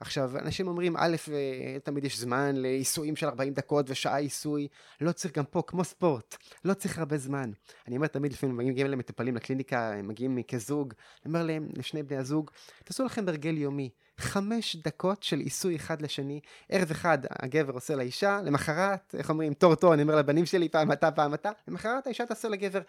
עכשיו, 0.00 0.38
אנשים 0.38 0.68
אומרים, 0.68 0.96
א', 0.96 1.16
אה, 1.32 1.80
תמיד 1.80 2.04
יש 2.04 2.18
זמן 2.18 2.56
לעיסויים 2.56 3.16
של 3.16 3.26
40 3.26 3.54
דקות 3.54 3.86
ושעה 3.88 4.18
עיסוי, 4.18 4.68
לא 5.00 5.12
צריך 5.12 5.34
גם 5.34 5.44
פה, 5.44 5.62
כמו 5.66 5.84
ספורט, 5.84 6.36
לא 6.64 6.74
צריך 6.74 6.98
הרבה 6.98 7.18
זמן. 7.18 7.50
אני 7.88 7.96
אומר 7.96 8.06
תמיד, 8.06 8.32
לפעמים 8.32 8.56
מגיעים 8.56 8.86
אליהם 8.86 8.98
מטופלים 8.98 9.36
לקליניקה, 9.36 9.92
הם 9.92 10.08
מגיעים 10.08 10.42
כזוג, 10.42 10.94
אני 11.24 11.34
אומר 11.34 11.46
להם, 11.46 11.68
לשני 11.76 12.02
בני 12.02 12.16
הזוג, 12.16 12.50
תעשו 12.84 13.04
לכם 13.04 13.28
הרגל 13.28 13.58
יומי, 13.58 13.90
חמש 14.18 14.76
דקות 14.76 15.22
של 15.22 15.38
עיסוי 15.38 15.76
אחד 15.76 16.02
לשני, 16.02 16.40
ערב 16.68 16.90
אחד 16.90 17.18
הגבר 17.30 17.72
עושה 17.72 17.96
לאישה, 17.96 18.40
למחרת, 18.44 19.14
איך 19.18 19.30
אומרים, 19.30 19.54
תור 19.54 19.74
תור, 19.74 19.94
אני 19.94 20.02
אומר 20.02 20.16
לבנים 20.16 20.46
שלי, 20.46 20.68
פעם 20.68 20.92
אתה, 20.92 21.10
פעם 21.10 21.34
אתה, 21.34 21.50
למחרת 21.68 22.06
האישה 22.06 22.26
תעשה 22.26 22.48
לגבר. 22.48 22.80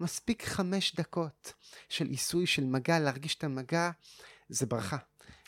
מספיק 0.00 0.42
חמש 0.42 0.94
דקות 0.94 1.52
של 1.88 2.06
עיסוי, 2.06 2.46
של 2.46 2.64
מגע, 2.64 2.98
להרגיש 2.98 3.34
את 3.34 3.44
המגע, 3.44 3.90
זה 4.48 4.66
ברכה. 4.66 4.96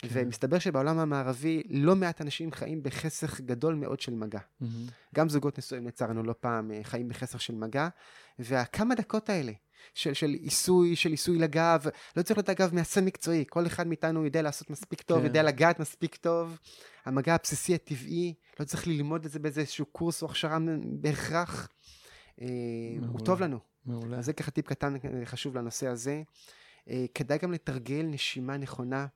כן. 0.02 0.08
ומסתבר 0.12 0.58
שבעולם 0.58 0.98
המערבי 0.98 1.62
לא 1.70 1.96
מעט 1.96 2.20
אנשים 2.20 2.52
חיים 2.52 2.82
בחסך 2.82 3.40
גדול 3.40 3.74
מאוד 3.74 4.00
של 4.00 4.14
מגע. 4.14 4.40
גם 5.14 5.28
זוגות 5.28 5.58
נשואים 5.58 5.86
לצערנו 5.86 6.22
לא 6.22 6.34
פעם 6.40 6.70
אה, 6.70 6.80
חיים 6.82 7.08
בחסך 7.08 7.40
של 7.40 7.54
מגע, 7.54 7.88
והכמה 8.38 8.94
דקות 8.94 9.30
האלה 9.30 9.52
של, 9.94 10.14
של 10.14 10.30
עיסוי, 10.30 10.96
של 10.96 11.10
עיסוי 11.10 11.38
לגב, 11.38 11.84
לא 12.16 12.22
צריך 12.22 12.38
להיות 12.38 12.50
אגב 12.50 12.74
מעשה 12.74 13.00
מקצועי, 13.00 13.44
כל 13.48 13.66
אחד 13.66 13.86
מאיתנו 13.86 14.24
יודע 14.24 14.42
לעשות 14.42 14.70
מספיק 14.70 15.02
טוב, 15.02 15.18
כן. 15.18 15.24
יודע 15.24 15.42
לגעת 15.42 15.80
מספיק 15.80 16.16
טוב, 16.16 16.58
המגע 17.04 17.34
הבסיסי 17.34 17.74
הטבעי, 17.74 18.34
לא 18.60 18.64
צריך 18.64 18.86
ללמוד 18.86 19.24
את 19.24 19.30
זה 19.30 19.38
באיזה 19.38 19.60
איזשהו 19.60 19.86
קורס 19.86 20.22
או 20.22 20.28
הכשרה 20.28 20.58
בהכרח, 20.84 21.68
אה, 22.40 22.46
הוא. 23.08 23.20
טוב 23.20 23.40
לנו. 23.40 23.58
מעולה. 23.86 24.18
אז 24.18 24.24
זה 24.24 24.32
ככה 24.32 24.50
טיפ 24.50 24.66
קטן 24.66 24.94
אה, 24.94 25.26
חשוב 25.26 25.58
לנושא 25.58 25.86
הזה. 25.86 26.22
כדאי 27.14 27.38
גם 27.38 27.52
לתרגל 27.52 28.02
נשימה 28.02 28.56
נכונה. 28.56 29.06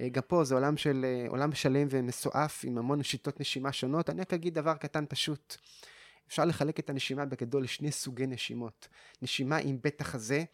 אה, 0.00 0.08
גם 0.08 0.22
פה 0.26 0.44
זה 0.44 0.54
עולם, 0.54 0.76
של, 0.76 1.04
אה, 1.04 1.28
עולם 1.28 1.52
שלם 1.52 1.86
ומסועף 1.90 2.64
עם 2.64 2.78
המון 2.78 3.02
שיטות 3.02 3.40
נשימה 3.40 3.72
שונות. 3.72 4.10
אני 4.10 4.20
רק 4.20 4.32
אגיד 4.32 4.54
דבר 4.54 4.74
קטן 4.74 5.04
פשוט. 5.08 5.56
אפשר 6.28 6.44
לחלק 6.44 6.80
את 6.80 6.90
הנשימה 6.90 7.24
בגדול 7.24 7.62
לשני 7.62 7.92
סוגי 7.92 8.26
נשימות. 8.26 8.88
נשימה 9.22 9.56
עם 9.56 9.78
בית 9.82 10.00
החזה, 10.00 10.44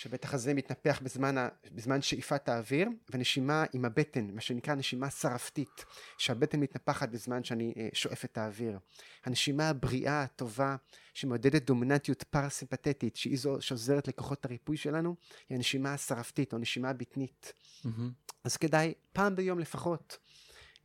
שבית 0.00 0.24
החזה 0.24 0.54
מתנפח 0.54 1.00
בזמן, 1.02 1.38
ה, 1.38 1.48
בזמן 1.72 2.02
שאיפת 2.02 2.48
האוויר, 2.48 2.88
ונשימה 3.10 3.64
עם 3.72 3.84
הבטן, 3.84 4.30
מה 4.30 4.40
שנקרא 4.40 4.74
נשימה 4.74 5.10
שרפתית, 5.10 5.84
שהבטן 6.18 6.60
מתנפחת 6.60 7.08
בזמן 7.08 7.44
שאני 7.44 7.74
אה, 7.76 7.88
שואף 7.92 8.24
את 8.24 8.38
האוויר. 8.38 8.78
הנשימה 9.24 9.68
הבריאה, 9.68 10.22
הטובה, 10.22 10.76
שמעודדת 11.14 11.62
דומיננטיות 11.62 12.22
פרסימפטית, 12.22 13.16
שהיא 13.16 13.38
זו 13.38 13.56
שעוזרת 13.60 14.08
לכוחות 14.08 14.44
הריפוי 14.44 14.76
שלנו, 14.76 15.16
היא 15.48 15.56
הנשימה 15.56 15.94
השרפתית 15.94 16.52
או 16.52 16.58
הנשימה 16.58 16.90
הבטנית. 16.90 17.52
מהמם. 17.84 18.10
אז 18.44 18.56
כדאי 18.56 18.94
פעם 19.12 19.36
ביום 19.36 19.58
לפחות, 19.58 20.18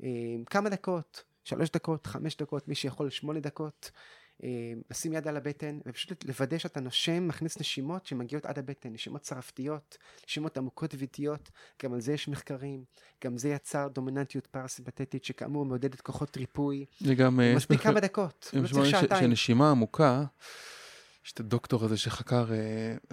אה, 0.03 0.09
כמה 0.45 0.69
דקות, 0.69 1.23
שלוש 1.43 1.69
דקות, 1.69 2.07
חמש 2.07 2.35
דקות, 2.35 2.67
מי 2.67 2.75
שיכול 2.75 3.09
שמונה 3.09 3.39
דקות, 3.39 3.91
לשים 4.91 5.13
יד 5.13 5.27
על 5.27 5.37
הבטן 5.37 5.79
ופשוט 5.85 6.25
לוודא 6.25 6.57
שאתה 6.57 6.79
נושם, 6.79 7.27
מכניס 7.27 7.59
נשימות 7.59 8.05
שמגיעות 8.05 8.45
עד 8.45 8.59
הבטן, 8.59 8.93
נשימות 8.93 9.25
סרעפתיות, 9.25 9.97
נשימות 10.27 10.57
עמוקות 10.57 10.95
ואיטיות, 10.97 11.49
גם 11.83 11.93
על 11.93 12.01
זה 12.01 12.13
יש 12.13 12.27
מחקרים, 12.27 12.83
גם 13.23 13.37
זה 13.37 13.49
יצר 13.49 13.87
דומיננטיות 13.87 14.47
פרסימפטית 14.47 15.23
שכאמור 15.23 15.65
מעודדת 15.65 16.01
כוחות 16.01 16.37
ריפוי, 16.37 16.85
זה 16.99 17.15
גם... 17.15 17.39
אה, 17.39 17.55
מספיק 17.55 17.81
כמה 17.81 17.99
דקות, 17.99 18.49
לא 18.53 18.67
צריך 18.67 18.89
שעתיים. 18.89 19.23
שנשימה 19.23 19.71
עמוקה, 19.71 20.23
יש 21.25 21.31
את 21.31 21.39
הדוקטור 21.39 21.85
הזה 21.85 21.97
שחקר, 21.97 22.45
אה, 22.53 22.57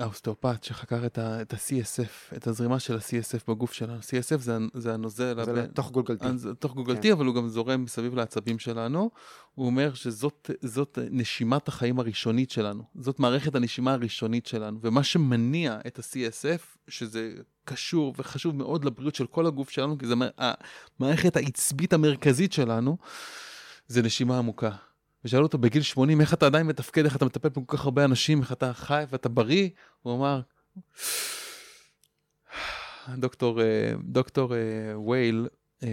האוסטאופט, 0.05 0.65
שחקר 0.65 1.07
את 1.07 1.19
ה- 1.19 1.43
את 1.43 1.53
ה-CSF, 1.55 2.37
את 2.37 2.47
הזרימה 2.47 2.79
של 2.79 2.97
ה-CSF 2.97 3.41
בגוף 3.49 3.73
שלנו. 3.73 3.99
CSF 4.01 4.39
זה 4.39 4.57
זה 4.75 4.95
הנוזל, 4.95 5.35
זה 5.45 5.51
הבין- 5.51 5.65
לתוך 5.65 5.91
גולגולתי. 5.91 6.27
אז 6.27 6.41
זה 6.41 6.55
תוך 6.55 6.75
גולגולתי, 6.75 7.09
כן. 7.09 7.13
אבל 7.13 7.27
הוא 7.27 7.35
גם 7.35 7.49
זורם 7.49 7.83
מסביב 7.85 8.15
לעצבים 8.15 8.59
שלנו. 8.59 9.11
הוא 9.55 9.67
אומר 9.67 9.95
שזאת 9.95 10.51
זאת 10.63 10.99
נשימת 11.11 11.69
החיים 11.69 11.99
הראשונית 12.01 12.51
שלנו. 12.51 12.83
זאת 13.01 13.21
מערכת 13.21 13.55
הנשימה 13.55 13.93
הראשונית 13.93 14.47
שלנו. 14.47 14.79
ומה 14.83 15.03
שמניע 15.03 15.79
את 15.87 15.99
ה-CSF, 15.99 16.79
שזה 16.89 17.33
קשור 17.65 18.15
וחשוב 18.19 18.57
מאוד 18.57 18.85
לבריאות 18.85 19.15
של 19.15 19.27
כל 19.27 19.47
הגוף 19.47 19.71
שלנו, 19.71 19.99
כי 19.99 20.07
זו 20.07 20.15
המערכת 21.01 21.37
העצבית 21.37 21.93
המרכזית 21.93 22.53
שלנו, 22.53 22.97
זה 23.87 24.03
נשימה 24.03 24.39
עמוקה. 24.39 24.71
ושאלו 25.25 25.43
אותו 25.43 25.59
בגיל 25.59 25.83
80, 25.83 26.21
איך 26.21 26.35
אתה 26.35 26.47
עדיין 26.47 26.67
מתפקד, 26.67 27.05
איך 27.05 27.17
אתה 27.17 27.25
מטפל 27.25 27.49
בכל 27.49 27.77
כך 27.77 27.85
הרבה 27.85 28.05
אנשים, 28.05 28.41
איך 28.41 28.53
אתה 28.53 28.73
חי 28.73 29.05
ואתה 29.11 29.29
בריא? 29.29 29.69
הוא 30.03 30.17
אמר, 30.17 30.41
דוקטור, 33.09 33.61
אה, 33.63 33.93
דוקטור 34.05 34.55
אה, 34.55 35.01
וייל, 35.01 35.49
אה, 35.83 35.89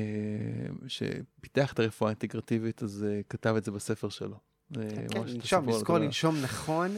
שפיתח 0.87 1.73
את 1.73 1.79
הרפואה 1.79 2.09
האינטגרטיבית, 2.09 2.83
אז 2.83 3.05
כתב 3.29 3.55
את 3.57 3.63
זה 3.63 3.71
בספר 3.71 4.09
שלו. 4.09 4.37
כן, 4.73 4.79
לנשום, 5.15 5.69
לזכור. 5.69 5.97
לנשום 5.97 6.41
נכון, 6.41 6.97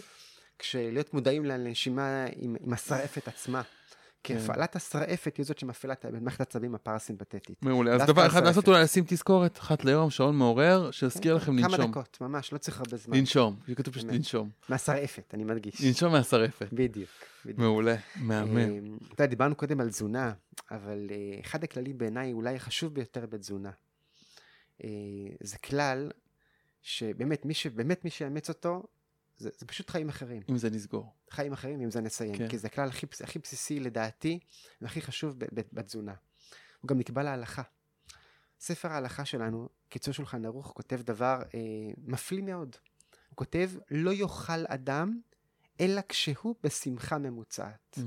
כשלהיות 0.60 1.14
מודעים 1.14 1.46
לנשימה 1.46 2.26
עם, 2.36 2.56
עם 2.62 2.74
השרעפת 2.74 3.28
עצמה. 3.28 3.62
כי 4.24 4.34
כן. 4.34 4.40
הפעלת 4.40 4.76
השרעפת 4.76 5.38
היא 5.38 5.46
זאת 5.46 5.60
שמפעילה 5.60 5.94
את 5.94 6.06
מערכת 6.06 6.40
העצבים 6.40 6.76
הפרסימפטית. 6.76 7.50
מעולה, 7.62 7.94
אז 7.96 8.02
דבר 8.08 8.28
אחד. 8.28 8.44
לעשות 8.44 8.68
אולי 8.68 8.84
לשים 8.84 9.04
תזכורת 9.08 9.58
אחת 9.58 9.86
ליום, 9.86 10.10
שעון 10.10 10.36
מעורר, 10.36 10.92
שיזכיר 10.92 11.36
לכם 11.36 11.56
כן, 11.56 11.62
כמה 11.62 11.78
לנשום. 11.78 11.92
דקות, 11.92 12.18
ממש, 12.22 12.54
לא 12.54 12.58
צריך 12.58 12.80
הרבה 12.80 12.98
זמן. 12.98 13.18
לנשום, 13.18 13.56
כתוב 13.76 13.94
פשוט. 13.94 14.12
לנשום. 14.12 14.50
מהשרעפת, 14.70 15.34
אני 15.34 15.44
מדגיש. 15.44 15.82
לנשום 15.82 16.12
מהשרעפת. 16.12 16.68
בדיוק. 16.74 17.10
מעולה, 17.46 17.96
מהמם. 18.16 18.58
אה, 18.58 18.64
אתה 19.08 19.14
יודע, 19.14 19.26
דיברנו 19.26 19.56
קודם 19.56 19.80
על 19.80 19.90
תזונה, 19.90 20.34
אבל 20.72 21.08
אה, 21.12 21.40
אחד 21.42 21.64
הכללים 21.64 21.98
בעיניי 21.98 22.34
אולי 22.34 22.56
החשוב 22.56 22.94
ביותר 22.94 23.26
בתזונה. 23.26 23.72
אה, 24.84 24.90
זה 25.40 25.58
כלל 25.58 26.12
שבאמת, 26.82 27.46
מי 27.46 27.54
שבאמת 27.54 28.04
מי 28.06 28.10
שיאמץ 28.10 28.50
אותו, 28.50 28.84
זה, 29.38 29.50
זה 29.58 29.66
פשוט 29.66 29.90
חיים 29.90 30.10
אחרים. 30.10 30.44
עם 30.48 30.58
זה 30.58 30.70
נסגור. 30.70 31.14
חיים 31.30 31.54
אחרים, 31.54 31.80
עם 31.80 31.92
זה 31.92 32.02
נסיים. 32.02 32.38
כן. 32.38 32.50
כי 32.50 32.58
זה 32.58 32.68
הכלל 32.68 32.90
הכי, 32.90 33.06
הכי 33.24 33.40
בסיסי 33.40 33.80
לדעתי, 33.80 34.40
והכי 34.82 35.02
חשוב 35.02 35.40
ב- 35.40 35.46
ב- 35.54 35.62
בתזונה. 35.74 36.14
הוא 36.82 36.90
גם 36.90 36.98
נקבע 37.00 37.24
להלכה. 37.24 37.62
ספר 38.60 38.92
ההלכה 38.92 39.26
שלנו, 39.26 39.70
קיצור 39.90 40.14
שולחן 40.14 40.46
ערוך, 40.46 40.72
כותב 40.76 41.02
דבר 41.02 41.42
אה, 41.54 41.60
מפליא 41.98 42.44
מאוד. 42.44 42.76
הוא 43.30 43.38
כותב, 43.38 43.72
לא 43.92 44.12
יאכל 44.14 44.66
אדם 44.68 45.20
אלא 45.80 46.02
כשהוא 46.10 46.56
בשמחה 46.64 47.18
ממוצעת. 47.18 47.98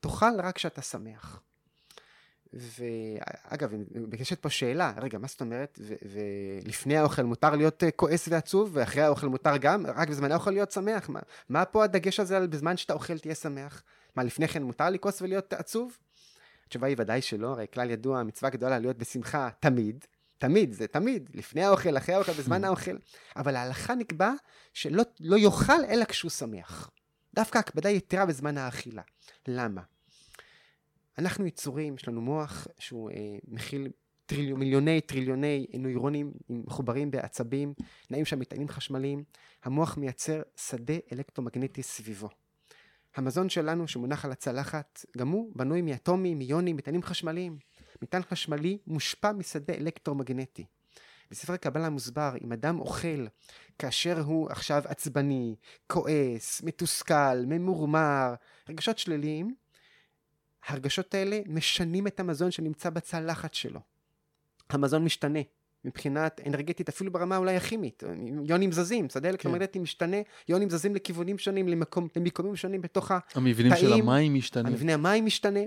תאכל 0.00 0.40
רק 0.40 0.54
כשאתה 0.56 0.82
שמח. 0.82 1.42
ואגב, 2.52 3.72
בקשת 4.08 4.40
פה 4.40 4.50
שאלה, 4.50 4.92
רגע, 4.96 5.18
מה 5.18 5.26
זאת 5.26 5.40
אומרת? 5.40 5.78
ו- 5.82 5.94
ולפני 6.64 6.96
האוכל 6.96 7.22
מותר 7.22 7.50
להיות 7.56 7.84
אה, 7.84 7.90
כועס 7.90 8.28
ועצוב, 8.28 8.70
ואחרי 8.72 9.02
האוכל 9.02 9.26
מותר 9.26 9.56
גם, 9.56 9.86
רק 9.86 10.08
בזמן 10.08 10.32
האוכל 10.32 10.50
להיות 10.50 10.72
שמח? 10.72 11.08
מה, 11.08 11.20
מה 11.48 11.64
פה 11.64 11.84
הדגש 11.84 12.20
הזה 12.20 12.36
על 12.36 12.46
בזמן 12.46 12.76
שאתה 12.76 12.92
אוכל 12.92 13.18
תהיה 13.18 13.34
שמח? 13.34 13.82
מה, 14.16 14.24
לפני 14.24 14.48
כן 14.48 14.62
מותר 14.62 14.90
לכעוס 14.90 15.22
ולהיות 15.22 15.52
עצוב? 15.52 15.98
התשובה 16.66 16.86
היא 16.86 16.96
ודאי 16.98 17.22
שלא, 17.22 17.46
הרי 17.52 17.66
כלל 17.74 17.90
ידוע, 17.90 18.22
מצווה 18.22 18.50
גדולה 18.50 18.78
להיות 18.78 18.98
בשמחה 18.98 19.48
תמיד. 19.60 20.04
תמיד, 20.38 20.72
זה 20.72 20.86
תמיד, 20.86 21.30
לפני 21.34 21.64
האוכל, 21.64 21.96
אחרי 21.96 22.14
האוכל, 22.14 22.32
בזמן 22.32 22.64
האוכל. 22.64 22.96
אבל 23.36 23.56
ההלכה 23.56 23.94
נקבע 23.94 24.32
שלא 24.74 25.02
לא 25.20 25.36
יאכל 25.36 25.84
אלא 25.88 26.04
כשהוא 26.04 26.30
שמח. 26.30 26.90
דווקא 27.34 27.58
הקפדה 27.58 27.90
יתרה 27.90 28.26
בזמן 28.26 28.58
האכילה. 28.58 29.02
למה? 29.48 29.82
אנחנו 31.18 31.46
יצורים, 31.46 31.94
יש 31.94 32.08
לנו 32.08 32.20
מוח 32.20 32.66
שהוא 32.78 33.10
אה, 33.10 33.16
מכיל 33.48 33.88
טריליו, 34.26 34.56
מיליוני 34.56 35.00
טריליוני 35.00 35.66
נוירונים 35.78 36.32
מחוברים 36.48 37.10
בעצבים, 37.10 37.74
נעים 38.10 38.24
שם 38.24 38.38
מטענים 38.38 38.68
חשמליים. 38.68 39.24
המוח 39.64 39.96
מייצר 39.96 40.42
שדה 40.56 40.94
אלקטרומגנטי 41.12 41.82
סביבו. 41.82 42.28
המזון 43.16 43.48
שלנו 43.48 43.88
שמונח 43.88 44.24
על 44.24 44.32
הצלחת, 44.32 45.04
גם 45.16 45.28
הוא 45.28 45.52
בנוי 45.56 45.82
מאטומים, 45.82 46.38
מיונים, 46.38 46.76
מטענים 46.76 47.02
חשמליים. 47.02 47.58
מטען 48.02 48.22
חשמלי 48.22 48.78
מושפע 48.86 49.32
משדה 49.32 49.74
אלקטרומגנטי. 49.74 50.64
בספר 51.30 51.52
הקבלה 51.52 51.90
מוסבר, 51.90 52.34
אם 52.44 52.52
אדם 52.52 52.80
אוכל 52.80 53.26
כאשר 53.78 54.20
הוא 54.20 54.50
עכשיו 54.50 54.82
עצבני, 54.86 55.56
כועס, 55.86 56.62
מתוסכל, 56.62 57.44
ממורמר, 57.46 58.34
רגשות 58.68 58.98
שליליים, 58.98 59.54
הרגשות 60.68 61.14
האלה 61.14 61.40
משנים 61.46 62.06
את 62.06 62.20
המזון 62.20 62.50
שנמצא 62.50 62.90
בצלחת 62.90 63.54
שלו. 63.54 63.80
המזון 64.70 65.04
משתנה. 65.04 65.38
מבחינת 65.84 66.40
אנרגטית, 66.46 66.88
אפילו 66.88 67.12
ברמה 67.12 67.36
אולי 67.36 67.56
הכימית. 67.56 68.02
יונים 68.44 68.72
זזים, 68.72 69.08
שדה 69.08 69.28
אלקטרומגנטי 69.28 69.78
משתנה, 69.78 70.16
יונים 70.48 70.70
זזים 70.70 70.94
לכיוונים 70.94 71.38
שונים, 71.38 71.68
למקום, 71.68 72.08
למיקומים 72.16 72.56
שונים 72.56 72.80
בתוך 72.80 73.12
המבנים 73.34 73.76
של 73.76 73.92
המים 73.92 74.34
משתנים. 74.34 74.66
המבנה 74.66 74.94
המים 74.94 75.26
משתנה, 75.26 75.60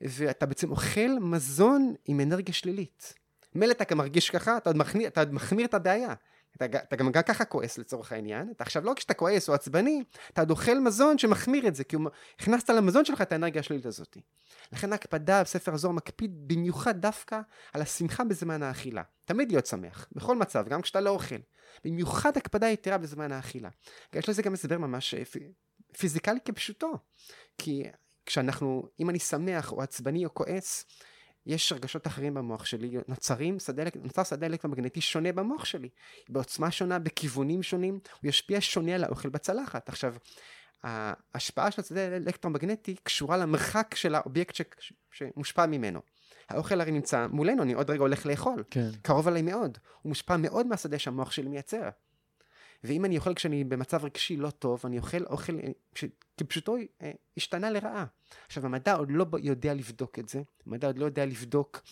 ואתה 0.00 0.46
בעצם 0.46 0.70
אוכל 0.70 1.18
מזון 1.20 1.94
עם 2.06 2.20
אנרגיה 2.20 2.54
שלילית. 2.54 3.14
מילא 3.54 3.72
אתה 3.72 3.94
מרגיש 3.94 4.30
ככה, 4.30 4.56
אתה 4.56 4.70
עוד 4.70 4.76
מחמיר, 4.76 5.08
אתה 5.08 5.20
עוד 5.20 5.32
מחמיר 5.32 5.66
את 5.66 5.74
הבעיה. 5.74 6.14
אתה, 6.56 6.64
אתה 6.64 6.96
גם, 6.96 7.12
ככה 7.12 7.44
כועס 7.44 7.78
לצורך 7.78 8.12
העניין, 8.12 8.50
אתה 8.50 8.64
עכשיו 8.64 8.84
לא 8.84 8.92
כשאתה 8.96 9.14
כועס 9.14 9.48
או 9.48 9.54
עצבני, 9.54 10.02
אתה 10.32 10.40
עוד 10.40 10.50
אוכל 10.50 10.78
מזון 10.78 11.18
שמחמיר 11.18 11.68
את 11.68 11.74
זה, 11.74 11.84
כי 11.84 11.96
הוא, 11.96 12.04
הכנסת 12.40 12.70
למזון 12.70 13.04
שלך 13.04 13.20
את 13.20 13.32
האנרגיה 13.32 13.60
השלילית 13.60 13.86
הזאת. 13.86 14.16
לכן 14.72 14.92
ההקפדה 14.92 15.42
בספר 15.42 15.74
הזוהר 15.74 15.92
מקפיד 15.94 16.48
במיוחד 16.48 17.00
דווקא 17.00 17.40
על 17.72 17.82
השמחה 17.82 18.24
בזמן 18.24 18.62
האכילה. 18.62 19.02
תמיד 19.24 19.52
להיות 19.52 19.66
שמח, 19.66 20.08
בכל 20.12 20.36
מצב, 20.36 20.68
גם 20.68 20.82
כשאתה 20.82 21.00
לא 21.00 21.10
אוכל. 21.10 21.38
במיוחד 21.84 22.36
הקפדה 22.36 22.68
יתרה 22.68 22.98
בזמן 22.98 23.32
האכילה. 23.32 23.68
יש 24.12 24.28
לזה 24.28 24.42
גם 24.42 24.52
הסבר 24.52 24.78
ממש 24.78 25.14
אה, 25.14 25.22
פיזיקלי 25.98 26.40
כפשוטו. 26.44 26.92
כי 27.58 27.84
כשאנחנו, 28.26 28.88
אם 29.00 29.10
אני 29.10 29.18
שמח 29.18 29.72
או 29.72 29.82
עצבני 29.82 30.24
או 30.24 30.34
כועס, 30.34 30.84
יש 31.46 31.72
רגשות 31.72 32.06
אחרים 32.06 32.34
במוח 32.34 32.64
שלי, 32.64 32.96
נוצרים 33.08 33.58
שדה, 33.58 33.82
נוצר 34.02 34.22
שדה 34.22 34.46
אלקטרומגנטי 34.46 35.00
שונה 35.00 35.32
במוח 35.32 35.64
שלי, 35.64 35.88
בעוצמה 36.28 36.70
שונה, 36.70 36.98
בכיוונים 36.98 37.62
שונים, 37.62 37.98
הוא 38.22 38.28
ישפיע 38.28 38.58
שונה 38.60 38.94
על 38.94 39.04
האוכל 39.04 39.28
בצלחת. 39.28 39.88
עכשיו, 39.88 40.14
ההשפעה 40.84 41.70
של 41.70 41.80
השדה 41.80 42.00
האלקטרומגנטי 42.00 42.94
קשורה 43.02 43.36
למרחק 43.36 43.94
של 43.94 44.14
האובייקט 44.14 44.54
ש... 44.54 44.62
שמושפע 45.12 45.66
ממנו. 45.66 46.00
האוכל 46.48 46.80
הרי 46.80 46.92
נמצא 46.92 47.26
מולנו, 47.30 47.62
אני 47.62 47.72
עוד 47.72 47.90
רגע 47.90 48.00
הולך 48.00 48.26
לאכול, 48.26 48.64
כן. 48.70 48.88
קרוב 49.02 49.28
עליי 49.28 49.42
מאוד, 49.42 49.78
הוא 50.02 50.10
מושפע 50.10 50.36
מאוד 50.36 50.66
מהשדה 50.66 50.98
שהמוח 50.98 51.30
שלי 51.30 51.48
מייצר. 51.48 51.88
ואם 52.84 53.04
אני 53.04 53.16
אוכל 53.16 53.34
כשאני 53.34 53.64
במצב 53.64 54.04
רגשי 54.04 54.36
לא 54.36 54.50
טוב, 54.50 54.80
אני 54.84 54.98
אוכל 54.98 55.24
אוכל 55.24 55.58
אה, 55.58 55.68
ש- 55.94 56.04
כפשוטו 56.36 56.76
אה, 57.02 57.10
השתנה 57.36 57.70
לרעה. 57.70 58.04
עכשיו, 58.46 58.66
המדע 58.66 58.94
עוד 58.94 59.10
לא 59.10 59.26
יודע 59.42 59.74
לבדוק 59.74 60.18
את 60.18 60.28
זה, 60.28 60.42
המדע 60.66 60.86
עוד 60.86 60.98
לא 60.98 61.04
יודע 61.04 61.26
לבדוק 61.26 61.82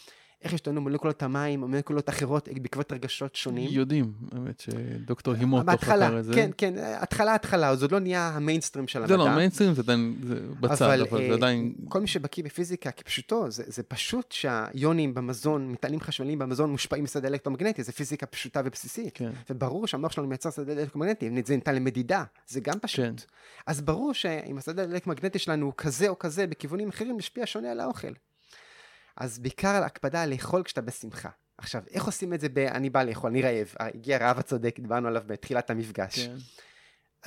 איך 0.44 0.54
השתנו 0.54 0.80
מולקולות 0.80 1.22
המים 1.22 1.62
או 1.62 1.68
מולקולות 1.68 2.08
אחרות 2.08 2.48
בעקבות 2.62 2.92
רגשות 2.92 3.36
שונים. 3.36 3.68
יודעים, 3.70 4.12
האמת 4.32 4.60
שדוקטור 4.60 5.34
אימוטו 5.34 5.72
חקר 5.80 6.18
את 6.18 6.24
זה. 6.24 6.34
כן, 6.34 6.50
כן, 6.58 6.74
התחלה 6.76 7.34
התחלה, 7.34 7.76
זה 7.76 7.84
עוד 7.84 7.92
לא 7.92 7.98
נהיה 8.00 8.28
המיינסטרים 8.28 8.88
של 8.88 8.98
המדע. 8.98 9.08
זה 9.08 9.16
לא, 9.16 9.28
מיינסטרים 9.28 9.74
זה 9.74 9.82
עדיין 9.82 10.16
זה 10.22 10.34
בצד, 10.60 11.00
אבל 11.00 11.20
אה, 11.20 11.28
זה 11.28 11.34
עדיין... 11.34 11.74
כל 11.88 12.00
מי 12.00 12.06
שבקיא 12.06 12.44
בפיזיקה 12.44 12.90
כפשוטו, 12.90 13.50
זה, 13.50 13.62
זה 13.66 13.82
פשוט 13.82 14.32
שהיונים 14.32 15.14
במזון, 15.14 15.68
מטענים 15.68 16.00
חשמליים 16.00 16.38
במזון 16.38 16.70
מושפעים 16.70 17.04
משדה 17.04 17.28
אלקטרומגנטי, 17.28 17.82
זה 17.82 17.92
פיזיקה 17.92 18.26
פשוטה 18.26 18.60
ובסיסית. 18.64 19.10
כן. 19.14 19.30
וברור 19.50 19.86
שהמוח 19.86 20.12
שלנו 20.12 20.28
מייצר 20.28 20.50
שדה 20.50 20.72
אלקטרומגנטי, 20.72 21.30
זה 21.44 21.54
ניתן 21.54 21.74
למדידה, 21.74 22.24
זה 22.48 22.60
גם 22.60 22.78
פשוט. 22.78 23.04
כן. 23.04 23.14
אז 23.66 23.80
ברור 23.80 24.14
שאם 24.14 24.58
השדה 24.58 24.82
האלקטרומגנטי 24.82 25.38
שלנו 25.38 25.66
הוא 25.66 25.72
כזה 25.76 26.08
או 26.08 26.18
כזה 26.18 26.46
בכיוונים 26.46 26.88
אחרים, 26.88 27.16
משפיע 27.16 27.46
שונה 27.46 27.70
על 27.70 27.80
האוכל. 27.80 28.12
אז 29.16 29.38
בעיקר 29.38 29.68
על 29.68 29.82
הקפדה 29.82 30.26
לאכול 30.26 30.62
כשאתה 30.62 30.80
בשמחה. 30.80 31.28
עכשיו, 31.58 31.82
איך 31.90 32.04
עושים 32.04 32.34
את 32.34 32.40
זה 32.40 32.48
ב... 32.48 32.58
אני 32.58 32.90
בא 32.90 33.02
לאכול, 33.02 33.30
אני 33.30 33.42
רעב. 33.42 33.74
אה, 33.80 33.86
הגיע 33.86 34.16
הרעב 34.16 34.38
הצודק, 34.38 34.80
דיברנו 34.80 35.08
עליו 35.08 35.22
בתחילת 35.26 35.70
המפגש. 35.70 36.26
כן. 36.26 36.36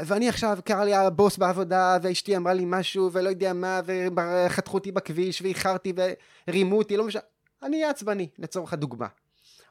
ואני 0.06 0.30
עכשיו, 0.30 0.58
קרא 0.66 0.84
לי 0.84 0.96
הבוס 0.96 1.38
בעבודה, 1.38 1.98
ואשתי 2.02 2.38
אמרה 2.38 2.54
לי 2.54 2.64
משהו, 2.66 3.10
ולא 3.14 3.30
יודע 3.30 3.54
מה, 3.54 3.82
וחתכו 3.86 4.78
אותי 4.78 4.92
בכביש, 4.92 5.42
ואיחרתי, 5.42 5.94
ורימו 6.48 6.78
אותי, 6.78 6.98
לא 6.98 7.04
משנה. 7.04 7.22
אני 7.64 7.84
עצבני, 7.84 8.30
לצורך 8.38 8.74
הדוגמה. 8.74 9.08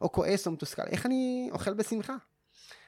או 0.00 0.12
כועס 0.12 0.46
או 0.46 0.52
מתוסכל. 0.52 0.82
איך 0.82 1.06
אני 1.06 1.48
אוכל 1.52 1.74
בשמחה? 1.74 2.16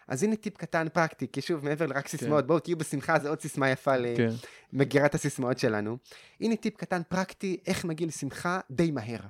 אז 0.09 0.23
הנה 0.23 0.37
טיפ 0.37 0.57
קטן 0.57 0.89
פרקטי, 0.89 1.27
כי 1.33 1.41
שוב, 1.41 1.65
מעבר 1.65 1.87
לרק 1.87 2.09
סיסמאות, 2.09 2.47
בואו 2.47 2.59
תהיו 2.59 2.79
בשמחה, 2.79 3.19
זה 3.19 3.29
עוד 3.29 3.41
סיסמה 3.41 3.71
יפה 3.71 3.95
כן. 4.17 4.29
למגירת 4.73 5.15
הסיסמאות 5.15 5.59
שלנו. 5.59 5.97
הנה 6.41 6.57
טיפ 6.57 6.77
קטן 6.77 7.03
פרקטי, 7.09 7.61
איך 7.67 7.85
מגיע 7.85 8.07
לשמחה 8.07 8.61
די 8.71 8.91
מהר. 8.91 9.21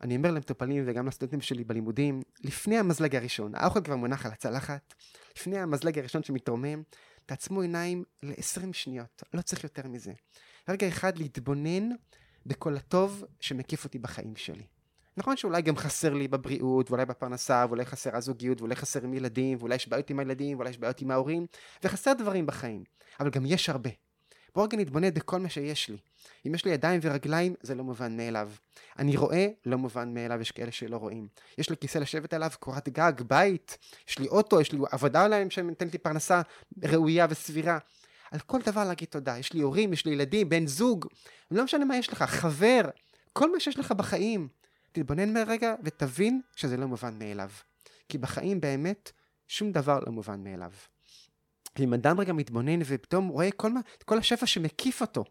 אני 0.00 0.16
אומר 0.16 0.30
למטופלים 0.30 0.84
וגם 0.86 1.06
לסטודנטים 1.06 1.40
שלי 1.40 1.64
בלימודים, 1.64 2.22
לפני 2.40 2.78
המזלג 2.78 3.16
הראשון, 3.16 3.54
האוכל 3.54 3.82
כבר 3.82 3.96
מונח 3.96 4.26
על 4.26 4.32
הצלחת, 4.32 4.94
לפני 5.36 5.58
המזלג 5.58 5.98
הראשון 5.98 6.22
שמתרומם, 6.22 6.82
תעצמו 7.26 7.60
עיניים 7.60 8.04
ל-20 8.22 8.72
שניות, 8.72 9.22
לא 9.34 9.42
צריך 9.42 9.64
יותר 9.64 9.88
מזה. 9.88 10.12
רגע 10.68 10.88
אחד 10.88 11.18
להתבונן 11.18 11.90
בכל 12.46 12.76
הטוב 12.76 13.24
שמקיף 13.40 13.84
אותי 13.84 13.98
בחיים 13.98 14.36
שלי. 14.36 14.64
נכון 15.20 15.36
שאולי 15.36 15.62
גם 15.62 15.76
חסר 15.76 16.14
לי 16.14 16.28
בבריאות, 16.28 16.90
ואולי 16.90 17.06
בפרנסה, 17.06 17.64
ואולי 17.68 17.84
חסר 17.84 18.16
הזוגיות, 18.16 18.60
ואולי 18.60 18.76
חסר 18.76 19.04
עם 19.04 19.14
ילדים, 19.14 19.58
ואולי 19.60 19.74
יש 19.74 19.88
בעיות 19.88 20.10
עם 20.10 20.18
הילדים, 20.18 20.56
ואולי 20.56 20.70
יש 20.70 20.78
בעיות 20.78 21.00
עם 21.00 21.10
ההורים, 21.10 21.46
וחסר 21.84 22.12
דברים 22.12 22.46
בחיים, 22.46 22.84
אבל 23.20 23.30
גם 23.30 23.46
יש 23.46 23.68
הרבה. 23.68 23.90
בואו 24.54 24.64
רגע 24.64 24.76
נתבונן 24.76 25.10
בכל 25.10 25.38
מה 25.38 25.48
שיש 25.48 25.88
לי. 25.88 25.96
אם 26.46 26.54
יש 26.54 26.64
לי 26.64 26.70
ידיים 26.70 27.00
ורגליים, 27.02 27.54
זה 27.62 27.74
לא 27.74 27.84
מובן 27.84 28.16
מאליו. 28.16 28.50
אני 28.98 29.16
רואה, 29.16 29.46
לא 29.66 29.78
מובן 29.78 30.14
מאליו, 30.14 30.40
יש 30.40 30.50
כאלה 30.50 30.72
שלא 30.72 30.96
רואים. 30.96 31.28
יש 31.58 31.70
לי 31.70 31.76
כיסא 31.76 31.98
לשבת 31.98 32.34
עליו, 32.34 32.50
קורת 32.58 32.88
גג, 32.88 33.12
בית, 33.26 33.78
יש 34.08 34.18
לי 34.18 34.28
אוטו, 34.28 34.60
יש 34.60 34.72
לי 34.72 34.78
עבודה 34.90 35.24
עליהם 35.24 35.50
שנותנת 35.50 35.92
לי 35.92 35.98
פרנסה 35.98 36.42
ראויה 36.84 37.26
וסבירה. 37.30 37.78
על 38.30 38.40
כל 38.40 38.58
דבר 38.66 38.84
להגיד 38.84 39.08
תודה. 39.08 39.38
יש 39.38 39.52
לי 39.52 39.60
הורים, 39.60 39.92
יש 39.92 40.06
לי 40.06 40.12
ילדים, 40.12 40.48
בן 40.48 40.66
זוג, 40.66 41.06
לא 41.50 41.64
משנה 41.64 41.84
מה 41.84 41.96
יש 41.96 42.12
לך, 42.12 42.22
חבר, 42.22 42.80
כל 43.32 43.52
מה 43.52 43.60
שיש 43.60 43.78
לך 43.78 43.92
בחיים. 43.92 44.59
תתבונן 44.92 45.32
מהרגע 45.32 45.74
ותבין 45.82 46.40
שזה 46.56 46.76
לא 46.76 46.86
מובן 46.86 47.18
מאליו. 47.18 47.50
כי 48.08 48.18
בחיים 48.18 48.60
באמת 48.60 49.12
שום 49.48 49.72
דבר 49.72 50.00
לא 50.06 50.12
מובן 50.12 50.44
מאליו. 50.44 50.72
ואם 51.78 51.94
אדם 51.94 52.20
רגע 52.20 52.32
מתבונן 52.32 52.80
ופתאום 52.84 53.28
רואה 53.28 53.50
כל, 53.50 53.72
מה, 53.72 53.80
כל 54.04 54.18
השפע 54.18 54.46
שמקיף 54.46 55.00
אותו, 55.00 55.24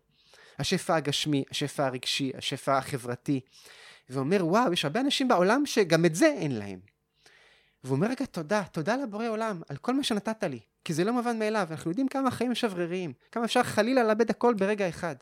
השפע 0.59 0.95
הגשמי, 0.95 1.43
השפע 1.51 1.85
הרגשי, 1.85 2.31
השפע 2.37 2.77
החברתי, 2.77 3.39
ואומר, 4.09 4.45
וואו, 4.45 4.73
יש 4.73 4.85
הרבה 4.85 4.99
אנשים 4.99 5.27
בעולם 5.27 5.65
שגם 5.65 6.05
את 6.05 6.15
זה 6.15 6.25
אין 6.25 6.51
להם. 6.51 6.79
והוא 7.83 7.95
אומר, 7.95 8.07
רגע, 8.07 8.25
תודה, 8.25 8.63
תודה 8.63 8.95
לבורא 8.95 9.27
עולם 9.27 9.61
על 9.69 9.77
כל 9.77 9.93
מה 9.93 10.03
שנתת 10.03 10.43
לי, 10.43 10.59
כי 10.85 10.93
זה 10.93 11.03
לא 11.03 11.13
מובן 11.13 11.39
מאליו, 11.39 11.67
אנחנו 11.71 11.91
יודעים 11.91 12.07
כמה 12.07 12.27
החיים 12.27 12.55
שבריריים, 12.55 13.13
כמה 13.31 13.45
אפשר 13.45 13.63
חלילה 13.63 14.03
לאבד 14.03 14.29
הכל 14.29 14.53
ברגע 14.53 14.89
אחד. 14.89 15.15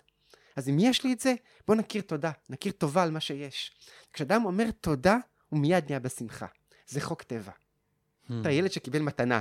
אז 0.57 0.69
אם 0.69 0.77
יש 0.79 1.03
לי 1.03 1.13
את 1.13 1.19
זה, 1.19 1.34
בוא 1.67 1.75
נכיר 1.75 2.01
תודה, 2.01 2.31
נכיר 2.49 2.71
טובה 2.71 3.03
על 3.03 3.11
מה 3.11 3.19
שיש. 3.19 3.71
כשאדם 4.13 4.45
אומר 4.45 4.71
תודה, 4.81 5.17
הוא 5.49 5.59
מיד 5.59 5.85
נהיה 5.88 5.99
בשמחה. 5.99 6.45
זה 6.88 7.01
חוק 7.01 7.23
טבע. 7.23 7.51
Hmm. 7.51 8.34
אתה 8.41 8.51
ילד 8.51 8.71
שקיבל 8.71 8.99
מתנה. 8.99 9.39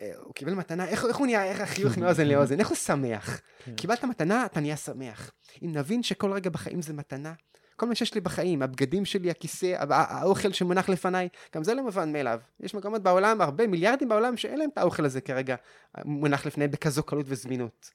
אה, 0.00 0.12
הוא 0.16 0.34
קיבל 0.34 0.54
מתנה, 0.54 0.88
איך, 0.88 1.04
איך 1.04 1.16
הוא 1.16 1.26
נהיה, 1.26 1.44
איך 1.44 1.60
החיוך 1.60 1.98
מאוזן 1.98 2.26
לאוזן, 2.26 2.60
איך 2.60 2.68
הוא 2.68 2.76
שמח. 2.76 3.40
כן. 3.64 3.74
קיבלת 3.74 4.04
מתנה, 4.04 4.46
אתה 4.46 4.60
נהיה 4.60 4.76
שמח. 4.76 5.30
אם 5.62 5.72
נבין 5.72 6.02
שכל 6.02 6.32
רגע 6.32 6.50
בחיים 6.50 6.82
זה 6.82 6.92
מתנה, 6.92 7.32
כל 7.76 7.86
מה 7.86 7.94
שיש 7.94 8.14
לי 8.14 8.20
בחיים, 8.20 8.62
הבגדים 8.62 9.04
שלי, 9.04 9.30
הכיסא, 9.30 9.84
האוכל 9.90 10.52
שמונח 10.52 10.88
לפניי, 10.88 11.28
גם 11.54 11.64
זה 11.64 11.74
לא 11.74 11.82
מובן 11.82 12.12
מאליו. 12.12 12.40
יש 12.60 12.74
מקומות 12.74 13.02
בעולם, 13.02 13.40
הרבה 13.40 13.66
מיליארדים 13.66 14.08
בעולם, 14.08 14.36
שאין 14.36 14.58
להם 14.58 14.70
את 14.72 14.78
האוכל 14.78 15.04
הזה 15.04 15.20
כרגע 15.20 15.56
מונח 16.04 16.46
לפניהם 16.46 16.70
בכזו 16.70 17.02
קלות 17.02 17.26
וזמינות. 17.28 17.90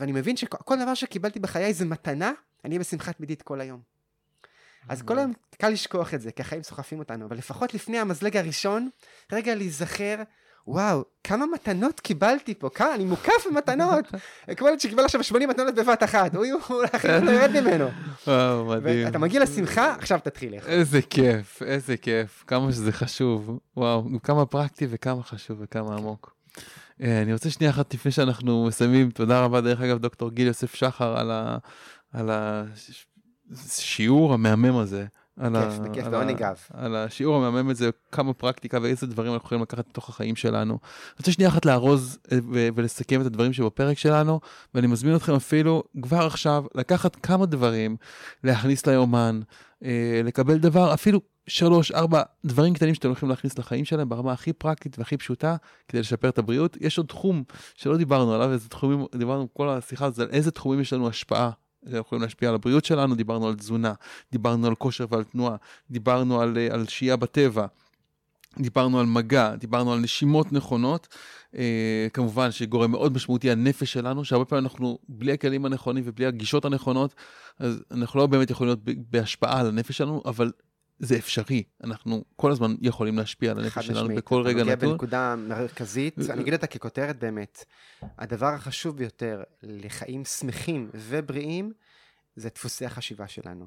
ואני 0.00 0.12
מבין 0.12 0.36
שכל 0.36 0.82
דבר 0.82 0.94
שקיבלתי 0.94 1.40
בחיי 1.40 1.74
זה 1.74 1.84
מתנה, 1.84 2.32
אני 2.64 2.74
אהיה 2.74 2.80
בשמחה 2.80 3.12
תמידית 3.12 3.42
כל 3.42 3.60
היום. 3.60 3.80
אז 4.88 5.02
כל 5.02 5.18
היום 5.18 5.32
קל 5.58 5.68
לשכוח 5.68 6.14
את 6.14 6.20
זה, 6.20 6.32
כי 6.32 6.42
החיים 6.42 6.62
סוחפים 6.62 6.98
אותנו, 6.98 7.26
אבל 7.26 7.36
לפחות 7.36 7.74
לפני 7.74 7.98
המזלג 7.98 8.36
הראשון, 8.36 8.88
רגע 9.32 9.54
להיזכר, 9.54 10.22
וואו, 10.66 11.04
כמה 11.24 11.46
מתנות 11.46 12.00
קיבלתי 12.00 12.54
פה, 12.54 12.68
כמה, 12.68 12.94
אני 12.94 13.04
מוקף 13.04 13.46
במתנות. 13.50 14.04
כמו 14.56 14.68
ילד 14.68 14.80
שקיבל 14.80 15.04
עכשיו 15.04 15.24
80 15.24 15.48
מתנות 15.48 15.74
בבת 15.74 16.02
אחת, 16.02 16.34
הוא 16.34 16.44
החיים 16.92 17.24
לא 17.24 17.30
ירד 17.30 17.60
ממנו. 17.60 17.88
וואו, 18.26 18.64
מדהים. 18.64 19.06
ואתה 19.06 19.18
מגיע 19.18 19.42
לשמחה, 19.42 19.94
עכשיו 19.94 20.18
תתחיל 20.24 20.54
איך. 20.54 20.68
איזה 20.68 21.02
כיף, 21.02 21.62
איזה 21.62 21.96
כיף, 21.96 22.44
כמה 22.46 22.72
שזה 22.72 22.92
חשוב. 22.92 23.58
וואו, 23.76 24.04
כמה 24.22 24.46
פרקטי 24.46 24.86
וכמה 24.90 25.22
חשוב 25.22 25.58
וכמה 25.60 25.96
עמוק. 25.96 26.39
אה, 27.02 27.22
אני 27.22 27.32
רוצה 27.32 27.50
שנייה 27.50 27.70
אחת 27.70 27.94
לפני 27.94 28.12
שאנחנו 28.12 28.66
מסיימים, 28.66 29.10
תודה 29.10 29.44
רבה 29.44 29.60
דרך 29.60 29.80
אגב 29.80 29.98
דוקטור 29.98 30.30
גיל 30.30 30.46
יוסף 30.46 30.74
שחר 30.74 31.18
על, 31.18 31.30
ה, 31.30 31.58
על 32.12 32.30
השיעור 33.50 34.34
המהמם 34.34 34.76
הזה. 34.76 35.06
על 35.40 35.52
כיף, 35.54 35.80
ה, 35.80 35.82
בכיף, 35.82 36.06
בעונג 36.06 36.42
אב. 36.42 36.58
על 36.72 36.96
השיעור 36.96 37.36
המהמם 37.36 37.70
הזה, 37.70 37.90
כמה 38.12 38.32
פרקטיקה 38.32 38.78
ואיזה 38.82 39.06
דברים 39.06 39.32
אנחנו 39.32 39.46
יכולים 39.46 39.62
לקחת 39.62 39.88
לתוך 39.88 40.08
החיים 40.08 40.36
שלנו. 40.36 40.72
אני 40.82 41.14
רוצה 41.18 41.32
שנייה 41.32 41.50
אחת 41.50 41.66
לארוז 41.66 42.18
אה, 42.32 42.38
ולסכם 42.74 43.20
את 43.20 43.26
הדברים 43.26 43.52
שבפרק 43.52 43.98
שלנו, 43.98 44.40
ואני 44.74 44.86
מזמין 44.86 45.16
אתכם 45.16 45.34
אפילו 45.34 45.82
כבר 46.02 46.26
עכשיו 46.26 46.64
לקחת 46.74 47.16
כמה 47.16 47.46
דברים, 47.46 47.96
להכניס 48.44 48.86
ליומן, 48.86 49.40
אה, 49.84 50.20
לקבל 50.24 50.58
דבר, 50.58 50.94
אפילו 50.94 51.20
שלוש, 51.46 51.92
ארבע 51.92 52.22
דברים 52.44 52.74
קטנים 52.74 52.94
שאתם 52.94 53.08
הולכים 53.08 53.28
להכניס 53.28 53.58
לחיים 53.58 53.84
שלהם 53.84 54.08
ברמה 54.08 54.32
הכי 54.32 54.52
פרקטית 54.52 54.98
והכי 54.98 55.16
פשוטה 55.16 55.56
כדי 55.88 56.00
לשפר 56.00 56.28
את 56.28 56.38
הבריאות. 56.38 56.76
יש 56.80 56.98
עוד 56.98 57.06
תחום 57.06 57.42
שלא 57.74 57.96
דיברנו 57.96 58.34
עליו, 58.34 58.52
איזה 58.52 58.68
תחומים, 58.68 59.06
דיברנו 59.14 59.54
כל 59.54 59.68
השיחה 59.68 60.06
הזאת 60.06 60.18
על 60.18 60.34
איזה 60.34 60.50
תחומים 60.50 60.80
יש 60.80 60.92
לנו 60.92 61.08
השפעה. 61.08 61.50
יכולים 61.86 62.22
להשפיע 62.22 62.48
על 62.48 62.54
הבריאות 62.54 62.84
שלנו, 62.84 63.14
דיברנו 63.14 63.48
על 63.48 63.54
תזונה, 63.54 63.92
דיברנו 64.32 64.66
על 64.66 64.74
כושר 64.74 65.06
ועל 65.10 65.24
תנועה, 65.24 65.56
דיברנו 65.90 66.40
על, 66.40 66.58
אה, 66.58 66.74
על 66.74 66.86
שהייה 66.86 67.16
בטבע, 67.16 67.66
דיברנו 68.58 69.00
על 69.00 69.06
מגע, 69.06 69.54
דיברנו 69.54 69.92
על 69.92 69.98
נשימות 69.98 70.52
נכונות, 70.52 71.08
אה, 71.56 72.06
כמובן 72.12 72.50
שגורם 72.50 72.90
מאוד 72.90 73.12
משמעותי 73.12 73.50
הנפש 73.50 73.92
שלנו, 73.92 74.24
שהרבה 74.24 74.44
פעמים 74.44 74.64
אנחנו 74.64 74.98
בלי 75.08 75.32
הכלים 75.32 75.64
הנכונים 75.64 76.04
ובלי 76.06 76.26
הגישות 76.26 76.64
הנכונות, 76.64 77.14
אז 77.58 77.82
אנחנו 77.90 78.20
לא 78.20 78.26
באמת 78.26 78.50
יכולים 78.50 78.68
להיות 78.86 79.00
בהשפעה 79.10 79.60
על 79.60 79.66
הנפש 79.66 79.98
שלנו, 79.98 80.22
אבל 80.24 80.52
זה 81.00 81.16
אפשרי, 81.16 81.62
אנחנו 81.84 82.24
כל 82.36 82.50
הזמן 82.50 82.74
יכולים 82.80 83.18
להשפיע 83.18 83.50
על 83.50 83.58
הנפש 83.58 83.86
שלנו 83.86 84.00
משמעית. 84.00 84.18
בכל 84.18 84.42
רגע 84.42 84.60
נתון. 84.60 84.72
אתה 84.72 84.84
נוגע 84.84 84.92
בנקודה 84.92 85.36
מרכזית, 85.36 86.18
אני 86.30 86.42
אגיד 86.42 86.54
אותה 86.54 86.66
ככותרת 86.66 87.18
באמת. 87.18 87.64
הדבר 88.02 88.46
החשוב 88.46 88.96
ביותר 88.96 89.42
לחיים 89.62 90.24
שמחים 90.24 90.90
ובריאים, 90.94 91.72
זה 92.36 92.48
דפוסי 92.54 92.86
החשיבה 92.86 93.28
שלנו. 93.28 93.66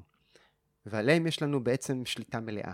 ועליהם 0.86 1.26
יש 1.26 1.42
לנו 1.42 1.64
בעצם 1.64 2.02
שליטה 2.04 2.40
מלאה. 2.40 2.72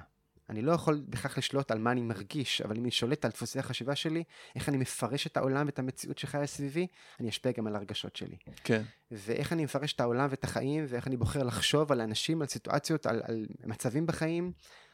אני 0.51 0.63
לא 0.63 0.73
יכול 0.73 1.03
בכך 1.09 1.39
לשלוט 1.39 1.71
על 1.71 1.79
מה 1.79 1.93
אני 1.93 2.03
מרגיש, 2.03 2.61
אבל 2.61 2.77
אם 2.77 2.83
אני 2.83 2.91
שולט 2.91 3.25
על 3.25 3.31
דפוסי 3.31 3.59
החשיבה 3.59 3.95
שלי, 3.95 4.25
איך 4.55 4.69
אני 4.69 4.77
מפרש 4.77 5.27
את 5.27 5.37
העולם 5.37 5.67
ואת 5.67 5.79
המציאות 5.79 6.19
שחיה 6.19 6.47
סביבי, 6.47 6.87
אני 7.21 7.29
אשפיע 7.29 7.53
גם 7.53 7.67
על 7.67 7.77
הרגשות 7.77 8.17
שלי. 8.17 8.37
כן. 8.65 8.83
ואיך 9.11 9.53
אני 9.53 9.65
מפרש 9.65 9.93
את 9.93 10.01
העולם 10.01 10.27
ואת 10.31 10.45
החיים, 10.45 10.85
ואיך 10.89 11.07
אני 11.07 11.17
בוחר 11.17 11.43
לחשוב 11.43 11.93
על 11.93 12.01
אנשים, 12.01 12.43
על 12.43 12.49
סיטואציות, 12.49 13.07
על, 13.07 13.23
על 13.25 13.47
מצבים 13.65 14.07
בחיים, 14.07 14.53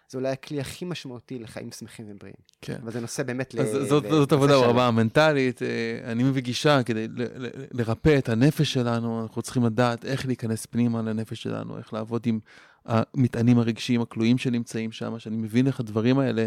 זה 0.08 0.18
אולי 0.18 0.28
הכלי 0.28 0.60
הכי 0.60 0.84
משמעותי 0.84 1.38
לחיים 1.38 1.72
שמחים 1.72 2.06
ובריאים. 2.08 2.36
כן. 2.60 2.76
אבל 2.82 2.92
זה 2.92 3.00
נושא 3.00 3.22
באמת 3.22 3.54
ל... 3.54 3.64
זאת, 3.64 4.04
ל... 4.04 4.08
זאת 4.08 4.32
עבודה 4.32 4.60
ברמה 4.60 4.86
המנטלית, 4.86 5.62
אה, 5.62 6.00
אני 6.04 6.22
מביא 6.22 6.42
גישה 6.42 6.82
כדי 6.82 7.08
ל, 7.08 7.22
ל, 7.36 7.48
לרפא 7.70 8.18
את 8.18 8.28
הנפש 8.28 8.72
שלנו, 8.72 9.22
אנחנו 9.22 9.42
צריכים 9.42 9.64
לדעת 9.64 10.04
איך 10.04 10.26
להיכנס 10.26 10.66
פנימה 10.66 11.02
לנפש 11.02 11.42
שלנו, 11.42 11.78
איך 11.78 11.92
לעבוד 11.92 12.22
עם 12.26 12.40
המטענים 12.86 13.58
הרגשיים 13.58 14.00
הכלואים 14.00 14.38
שנמצאים 14.38 14.92
שם, 14.92 15.18
שאני 15.18 15.36
מבין 15.36 15.66
איך 15.66 15.80
הדברים 15.80 16.18
האלה, 16.18 16.46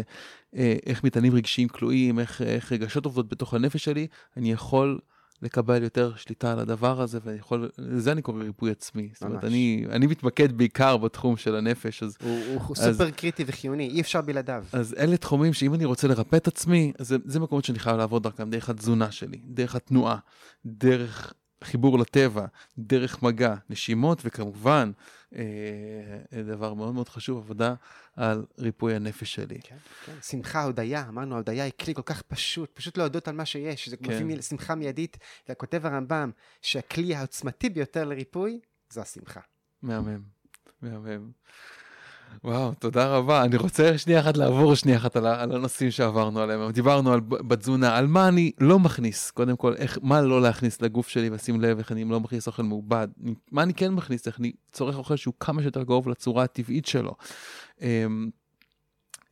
אה, 0.56 0.76
איך 0.86 1.04
מטענים 1.04 1.34
רגשיים 1.34 1.68
כלואים, 1.68 2.18
איך, 2.18 2.42
איך 2.42 2.72
רגשות 2.72 3.04
עובדות 3.04 3.28
בתוך 3.28 3.54
הנפש 3.54 3.84
שלי, 3.84 4.06
אני 4.36 4.52
יכול 4.52 4.98
לקבל 5.42 5.82
יותר 5.82 6.12
שליטה 6.16 6.52
על 6.52 6.58
הדבר 6.58 7.00
הזה, 7.00 7.18
ואני 7.24 7.38
יכול, 7.38 7.70
לזה 7.78 8.12
אני 8.12 8.22
קורא 8.22 8.42
ריפוי 8.42 8.70
עצמי. 8.70 9.02
ממש. 9.02 9.12
זאת 9.14 9.22
אומרת, 9.22 9.44
אני, 9.44 9.84
אני 9.90 10.06
מתמקד 10.06 10.52
בעיקר 10.52 10.96
בתחום 10.96 11.36
של 11.36 11.56
הנפש, 11.56 12.02
אז... 12.02 12.16
הוא, 12.22 12.40
הוא 12.46 12.76
אז, 12.78 12.92
סופר 12.92 13.10
קריטי 13.10 13.44
וחיוני, 13.46 13.88
אי 13.88 14.00
אפשר 14.00 14.20
בלעדיו. 14.20 14.64
אז 14.72 14.94
אלה 14.98 15.16
תחומים 15.16 15.52
שאם 15.52 15.74
אני 15.74 15.84
רוצה 15.84 16.08
לרפא 16.08 16.36
את 16.36 16.48
עצמי, 16.48 16.92
אז 16.98 17.08
זה, 17.08 17.16
זה 17.24 17.40
מקומות 17.40 17.64
שאני 17.64 17.78
חייב 17.78 17.96
לעבוד 17.96 18.22
דרכם, 18.22 18.50
דרך 18.50 18.68
התזונה 18.68 19.10
שלי, 19.10 19.40
דרך 19.44 19.74
התנועה, 19.74 20.16
דרך 20.66 21.32
חיבור 21.64 21.98
לטבע, 21.98 22.46
דרך 22.78 23.22
מגע, 23.22 23.54
נשימות, 23.70 24.22
וכמובן, 24.24 24.90
אה, 25.36 26.42
דבר 26.42 26.74
מאוד 26.74 26.94
מאוד 26.94 27.08
חשוב, 27.08 27.38
עבודה 27.38 27.74
על 28.16 28.46
ריפוי 28.58 28.94
הנפש 28.94 29.34
שלי. 29.34 29.60
כן, 29.62 29.76
כן. 30.06 30.12
שמחה, 30.22 30.62
הודיה, 30.62 31.08
אמרנו, 31.08 31.36
הודיה 31.36 31.64
היא 31.64 31.72
כלי 31.80 31.94
כל 31.94 32.02
כך 32.02 32.22
פשוט, 32.22 32.70
פשוט 32.74 32.98
להודות 32.98 33.28
על 33.28 33.34
מה 33.34 33.44
שיש, 33.44 33.88
זה 33.88 33.96
כן. 33.96 34.24
מביא 34.24 34.42
שמחה 34.42 34.74
מיידית, 34.74 35.18
וכותב 35.48 35.86
הרמב"ם 35.86 36.30
שהכלי 36.62 37.14
העוצמתי 37.14 37.70
ביותר 37.70 38.04
לריפוי, 38.04 38.60
זו 38.90 39.00
השמחה. 39.00 39.40
מהמם, 39.82 40.22
מהמם. 40.82 41.30
וואו, 42.44 42.72
תודה 42.78 43.16
רבה. 43.16 43.44
אני 43.44 43.56
רוצה 43.56 43.98
שנייה 43.98 44.20
אחת 44.20 44.36
לעבור 44.36 44.74
שנייה 44.74 44.98
אחת 44.98 45.16
על, 45.16 45.26
על 45.26 45.52
הנושאים 45.52 45.90
שעברנו 45.90 46.40
עליהם. 46.40 46.70
דיברנו 46.70 47.12
על 47.12 47.20
בתזונה, 47.20 47.96
על 47.96 48.06
מה 48.06 48.28
אני 48.28 48.52
לא 48.60 48.78
מכניס, 48.78 49.30
קודם 49.30 49.56
כל, 49.56 49.74
איך, 49.76 49.98
מה 50.02 50.22
לא 50.22 50.42
להכניס 50.42 50.82
לגוף 50.82 51.08
שלי, 51.08 51.30
ושים 51.32 51.60
לב 51.60 51.78
איך 51.78 51.92
אני 51.92 52.04
לא 52.04 52.20
מכניס 52.20 52.46
אוכל 52.46 52.62
מעובד. 52.62 53.08
מה 53.52 53.62
אני 53.62 53.74
כן 53.74 53.94
מכניס, 53.94 54.26
איך 54.26 54.40
אני 54.40 54.52
צורך 54.72 54.96
אוכל 54.96 55.16
שהוא 55.16 55.34
כמה 55.40 55.62
שיותר 55.62 55.84
קרוב 55.84 56.08
לצורה 56.08 56.44
הטבעית 56.44 56.86
שלו. 56.86 57.14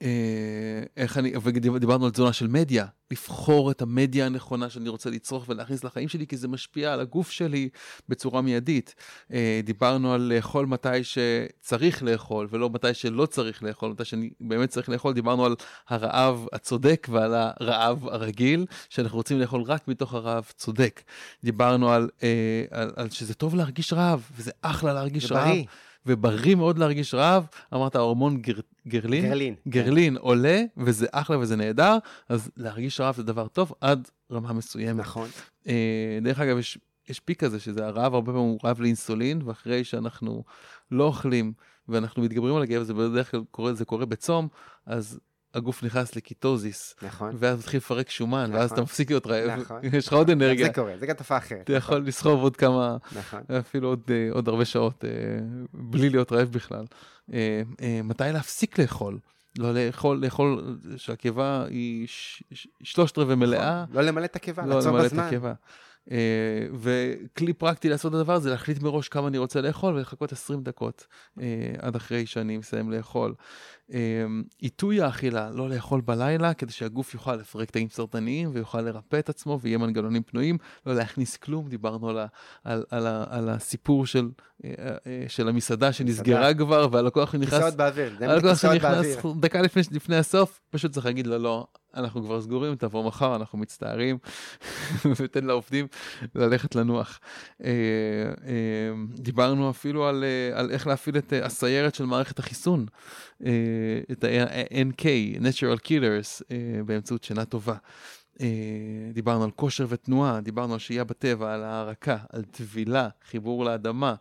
אה, 0.03 0.83
איך 0.97 1.19
אני, 1.19 1.33
ודיברנו 1.45 2.05
על 2.05 2.11
תזונה 2.11 2.33
של 2.33 2.47
מדיה, 2.47 2.87
לבחור 3.11 3.70
את 3.70 3.83
המדיה 3.83 4.27
הנכונה 4.27 4.70
שאני 4.70 4.89
רוצה 4.89 5.11
לצרוך 5.11 5.45
ולהכניס 5.49 5.85
לחיים 5.85 6.09
שלי, 6.09 6.27
כי 6.27 6.37
זה 6.37 6.49
משפיע 6.49 6.93
על 6.93 7.01
הגוף 7.01 7.31
שלי 7.31 7.69
בצורה 8.09 8.43
מיידית. 8.43 8.95
אה, 9.33 9.61
דיברנו 9.65 10.12
על 10.12 10.20
לאכול 10.20 10.66
מתי 10.66 10.89
שצריך 11.03 12.03
לאכול, 12.03 12.49
ולא 12.51 12.70
מתי 12.70 12.95
שלא 12.95 13.27
צריך 13.27 13.62
לאכול, 13.62 13.91
מתי 13.91 14.05
שאני 14.05 14.31
באמת 14.41 14.69
צריך 14.69 14.89
לאכול. 14.89 15.15
דיברנו 15.15 15.45
על 15.45 15.55
הרעב 15.89 16.47
הצודק 16.53 17.07
ועל 17.11 17.35
הרעב 17.35 18.09
הרגיל, 18.09 18.66
שאנחנו 18.89 19.16
רוצים 19.16 19.41
לאכול 19.41 19.62
רק 19.62 19.89
מתוך 19.89 20.15
הרעב 20.15 20.53
צודק. 20.57 21.03
דיברנו 21.45 21.91
על, 21.91 22.09
אה, 22.23 22.65
על, 22.70 22.91
על 22.97 23.11
שזה 23.11 23.35
טוב 23.35 23.55
להרגיש 23.55 23.93
רעב, 23.93 24.31
וזה 24.37 24.51
אחלה 24.62 24.93
להרגיש 24.93 25.33
רעב. 25.33 25.49
בריא. 25.49 25.65
ובריא 26.09 26.55
מאוד 26.55 26.78
להרגיש 26.78 27.14
רעב, 27.14 27.47
אמרת 27.74 27.97
ההורמון 27.97 28.43
גר, 28.43 28.60
גרלין, 28.89 29.24
גרלין, 29.24 29.55
גרלין 29.68 30.14
כן. 30.14 30.20
עולה, 30.20 30.62
וזה 30.76 31.06
אחלה 31.12 31.39
וזה 31.39 31.56
נהדר, 31.56 31.98
אז 32.28 32.51
להרגיש 32.56 33.01
רעב 33.01 33.16
זה 33.16 33.22
דבר 33.22 33.48
טוב 33.48 33.72
עד 33.80 34.09
רמה 34.32 34.52
מסוימת. 34.52 35.01
נכון. 35.01 35.28
אה, 35.68 36.18
דרך 36.22 36.40
אגב, 36.40 36.59
יש, 36.59 36.78
יש 37.09 37.20
פיק 37.20 37.40
כזה, 37.40 37.60
שזה 37.60 37.86
הרעב 37.86 38.14
הרבה 38.14 38.32
פעמים 38.32 38.48
הוא 38.48 38.59
רעב 38.64 38.80
לאינסולין, 38.80 39.43
ואחרי 39.44 39.85
שאנחנו 39.85 40.44
לא 40.90 41.05
אוכלים 41.05 41.52
ואנחנו 41.89 42.22
מתגברים 42.22 42.56
על 42.56 42.62
הגב, 42.62 42.82
זה 42.82 42.94
בדרך 42.94 43.30
כלל 43.30 43.40
קורה, 43.51 43.74
זה 43.74 43.85
קורה 43.85 44.06
בצום, 44.06 44.48
אז 44.86 45.18
הגוף 45.59 45.82
נכנס 45.82 46.16
לקיטוזיס, 46.16 46.94
נכון, 47.02 47.36
ואז 47.39 47.59
מתחיל 47.59 47.78
לפרק 47.78 48.10
שומן, 48.10 48.44
נכון, 48.44 48.55
ואז 48.55 48.72
אתה 48.72 48.82
מפסיק 48.82 49.10
להיות 49.10 49.26
רעב, 49.26 49.60
נכון, 49.60 49.80
יש 49.98 50.06
לך 50.06 50.12
עוד 50.12 50.30
אנרגיה. 50.30 50.66
זה 50.66 50.72
קורה, 50.72 50.93
זה 50.98 51.06
גם 51.06 51.14
תופעה 51.14 51.39
אחרת. 51.39 51.60
אתה 51.60 51.72
יכול 51.72 52.06
לסחוב 52.06 52.43
עוד 52.43 52.56
כמה, 52.56 52.97
נכון, 53.16 53.40
אפילו 53.59 53.89
עוד, 53.89 54.01
אה, 54.10 54.28
עוד 54.32 54.48
הרבה 54.48 54.64
שעות, 54.64 55.05
אה, 55.05 55.10
בלי 55.72 56.10
להיות 56.10 56.32
רעב 56.32 56.48
בכלל. 56.48 56.85
אה, 57.32 57.62
מתי 58.05 58.24
להפסיק 58.32 58.78
לאכול? 58.78 59.18
לא 59.59 59.74
לאכול, 59.74 60.18
לאכול 60.24 60.78
שהקיבה 60.97 61.64
היא 61.70 62.06
שלושת 62.82 63.18
רבעי 63.18 63.36
מלאה. 63.36 63.82
נכון. 63.82 63.97
לא 63.97 64.02
למלא 64.02 64.24
את 64.24 64.36
הקיבה, 64.36 64.66
לא 64.66 64.76
לעצור 64.76 64.98
בזמן. 64.98 65.30
אה, 66.10 66.66
וכלי 66.74 67.52
פרקטי 67.52 67.89
לעשות 67.89 68.14
את 68.14 68.18
הדבר 68.18 68.32
הזה, 68.32 68.51
להחליט 68.51 68.82
מראש 68.82 69.09
כמה 69.09 69.28
אני 69.28 69.39
רוצה 69.39 69.60
לאכול 69.60 69.94
ולחכות 69.94 70.32
20 70.32 70.62
דקות 70.62 71.06
עד 71.78 71.97
אחרי 71.97 72.26
שאני 72.26 72.56
מסיים 72.56 72.90
לאכול. 72.90 73.35
עיתוי 74.59 75.01
האכילה, 75.01 75.51
לא 75.51 75.69
לאכול 75.69 76.01
בלילה, 76.01 76.55
כדי 76.55 76.73
שהגוף 76.73 77.15
יוכל 77.15 77.36
לפרק 77.36 77.70
תאים 77.70 77.89
סרטניים 77.89 78.51
ויוכל 78.52 78.81
לרפא 78.81 79.19
את 79.19 79.28
עצמו 79.28 79.59
ויהיה 79.62 79.78
מנגנונים 79.78 80.23
פנויים, 80.23 80.59
לא 80.86 80.94
להכניס 80.94 81.36
כלום, 81.36 81.69
דיברנו 81.69 82.09
על, 82.09 82.19
ה, 82.19 82.27
על, 82.65 82.85
על, 82.90 83.06
ה, 83.06 83.24
על 83.31 83.48
הסיפור 83.48 84.06
של, 84.06 84.28
של 85.28 85.48
המסעדה 85.48 85.93
שנסגרה 85.93 86.55
כבר, 86.55 86.89
והלקוח 86.93 87.35
נכנס... 87.35 87.55
כיסאות 87.55 87.74
באוויר, 87.74 88.16
הלקוח 88.20 88.59
שנכנס 88.59 89.16
דקה 89.40 89.62
לפני, 89.62 89.82
לפני 89.90 90.16
הסוף, 90.16 90.60
פשוט 90.70 90.93
צריך 90.93 91.06
להגיד 91.06 91.27
לו 91.27 91.39
לא, 91.39 91.66
אנחנו 91.94 92.23
כבר 92.23 92.40
סגורים, 92.40 92.74
תבוא 92.74 93.05
מחר, 93.05 93.36
אנחנו 93.36 93.59
מצטערים, 93.59 94.19
ותן 95.19 95.44
לעובדים 95.44 95.86
ללכת 96.35 96.74
לנוח. 96.74 97.20
אה, 97.65 97.70
אה, 98.47 98.93
דיברנו 99.15 99.70
אפילו 99.70 100.06
על, 100.06 100.24
אה, 100.24 100.60
על 100.60 100.70
איך 100.70 100.86
להפעיל 100.86 101.19
את 101.19 101.32
הסיירת 101.43 101.94
של 101.94 102.05
מערכת 102.05 102.39
החיסון, 102.39 102.86
את 104.13 104.25
ה-NK, 104.25 105.03
Natural 105.41 105.79
Killers, 105.87 106.55
באמצעות 106.87 107.25
שינה 107.25 107.45
טובה. 107.45 107.77
דיברנו 109.13 109.45
על 109.45 109.51
כושר 109.51 109.87
ותנועה, 109.89 110.41
דיברנו 110.41 110.73
על 110.73 110.79
שהייה 110.79 111.05
בטבע, 111.05 111.55
על 111.55 111.65
הערקה, 111.65 112.17
על 112.33 112.45
טבילה, 112.45 113.09
חיבור 113.31 113.65
לאדמה, 113.65 114.15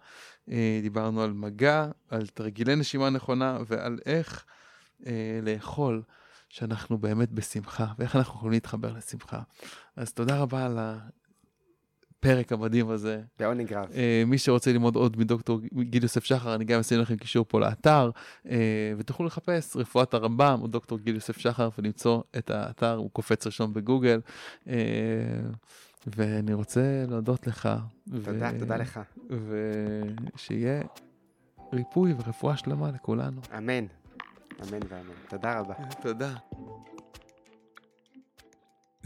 דיברנו 0.81 1.21
על 1.21 1.33
מגע, 1.33 1.87
על 2.09 2.27
תרגילי 2.27 2.75
נשימה 2.75 3.09
נכונה 3.09 3.57
ועל 3.67 3.99
איך 4.05 4.45
לאכול. 5.43 6.01
שאנחנו 6.49 6.97
באמת 6.97 7.31
בשמחה, 7.31 7.85
ואיך 7.99 8.15
אנחנו 8.15 8.33
יכולים 8.35 8.51
להתחבר 8.51 8.93
לשמחה. 8.93 9.41
אז 9.95 10.13
תודה 10.13 10.37
רבה 10.39 10.65
על 10.65 10.79
הפרק 12.31 12.51
המדהים 12.51 12.89
הזה. 12.89 13.21
בעונג 13.39 13.73
רב. 13.73 13.89
Uh, 13.89 13.95
מי 14.27 14.37
שרוצה 14.37 14.71
ללמוד 14.71 14.95
עוד 14.95 15.19
מדוקטור 15.19 15.59
גיל 15.79 16.03
יוסף 16.03 16.23
שחר, 16.23 16.55
אני 16.55 16.65
גם 16.65 16.79
אשים 16.79 16.99
לכם 16.99 17.15
קישור 17.15 17.45
פה 17.47 17.59
לאתר, 17.59 18.09
uh, 18.45 18.49
ותוכלו 18.97 19.25
לחפש 19.25 19.75
רפואת 19.75 20.13
הרמב"ם 20.13 20.59
או 20.61 20.67
דוקטור 20.67 20.99
גיל 20.99 21.15
יוסף 21.15 21.37
שחר 21.37 21.69
ולמצוא 21.77 22.21
את 22.37 22.49
האתר, 22.49 22.95
הוא 22.95 23.09
קופץ 23.11 23.45
ראשון 23.45 23.73
בגוגל. 23.73 24.19
Uh, 24.65 24.69
ואני 26.15 26.53
רוצה 26.53 27.05
להודות 27.07 27.47
לך. 27.47 27.69
תודה, 28.25 28.49
ו... 28.55 28.59
תודה 28.59 28.77
לך. 28.77 28.99
ושיהיה 30.35 30.81
ריפוי 31.73 32.13
ורפואה 32.13 32.57
שלמה 32.57 32.91
לכולנו. 32.91 33.41
אמן. 33.57 33.85
אמן 34.61 34.79
ואמן. 34.89 35.13
תודה 35.29 35.59
רבה. 35.59 35.73
תודה. 36.01 36.35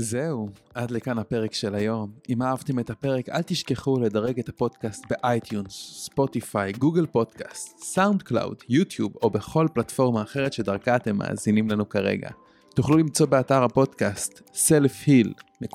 זהו, 0.02 0.49
עד 0.73 0.91
לכאן 0.91 1.18
הפרק 1.18 1.53
של 1.53 1.76
היום. 1.76 2.11
אם 2.30 2.41
אהבתם 2.41 2.80
את 2.80 2.90
הפרק, 2.90 3.30
אל 3.30 3.41
תשכחו 3.41 3.99
לדרג 3.99 4.40
את 4.40 4.49
הפודקאסט 4.49 5.03
ב 5.09 5.18
iTunes, 5.18 5.73
Spotify, 6.05 6.72
Google 6.72 7.05
Podcast, 7.05 7.80
SoundCloud, 7.80 8.55
YouTube 8.69 9.13
או 9.23 9.30
בכל 9.30 9.68
פלטפורמה 9.73 10.22
אחרת 10.22 10.53
שדרכה 10.53 10.95
אתם 10.95 11.18
מאזינים 11.18 11.69
לנו 11.69 11.90
כרגע. 11.90 12.30
תוכלו 12.76 12.98
למצוא 12.98 13.26
באתר 13.26 13.64
הפודקאסט 13.64 14.41
selfheal.co.il 14.53 15.65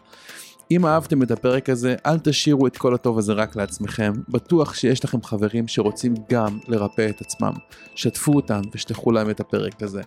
אם 0.71 0.87
אהבתם 0.87 1.23
את 1.23 1.31
הפרק 1.31 1.69
הזה, 1.69 1.95
אל 2.07 2.19
תשאירו 2.19 2.67
את 2.67 2.77
כל 2.77 2.95
הטוב 2.95 3.19
הזה 3.19 3.33
רק 3.33 3.57
לעצמכם. 3.57 4.13
בטוח 4.29 4.75
שיש 4.75 5.05
לכם 5.05 5.23
חברים 5.23 5.69
שרוצים 5.69 6.15
גם 6.31 6.59
לרפא 6.69 7.07
את 7.11 7.21
עצמם. 7.21 7.53
שתפו 7.95 8.33
אותם 8.33 8.61
ושלחו 8.75 9.13
להם 9.13 9.31
את 9.31 9.41
הפרק 9.41 9.83
הזה. 9.83 10.03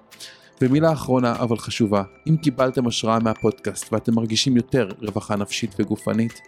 ומילה 0.62 0.94
אחרונה 0.94 1.36
אבל 1.36 1.58
חשובה, 1.58 2.04
אם 2.28 2.38
קיבלתם 2.38 2.88
השראה 2.88 3.20
מהפודקאסט 3.20 3.94
ואתם 3.94 4.16
מרגישים 4.16 4.58
יותר 4.58 4.90
רווחה 5.02 5.36
נפשית 5.36 5.76
וגופנית, 5.80 6.42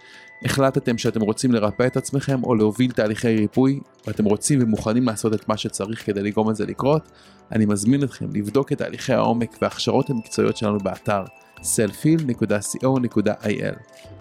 החלטתם 0.45 0.97
שאתם 0.97 1.21
רוצים 1.21 1.51
לרפא 1.51 1.87
את 1.87 1.97
עצמכם 1.97 2.43
או 2.43 2.55
להוביל 2.55 2.91
תהליכי 2.91 3.35
ריפוי, 3.35 3.79
ואתם 4.07 4.25
רוצים 4.25 4.59
ומוכנים 4.63 5.03
לעשות 5.03 5.33
את 5.33 5.49
מה 5.49 5.57
שצריך 5.57 6.05
כדי 6.05 6.21
לגרום 6.23 6.49
לזה 6.49 6.65
לקרות, 6.65 7.11
אני 7.51 7.65
מזמין 7.65 8.03
אתכם 8.03 8.25
לבדוק 8.33 8.71
את 8.71 8.77
תהליכי 8.77 9.13
העומק 9.13 9.57
וההכשרות 9.61 10.09
המקצועיות 10.09 10.57
שלנו 10.57 10.77
באתר 10.77 11.23
selfil.co.il. 11.61 13.47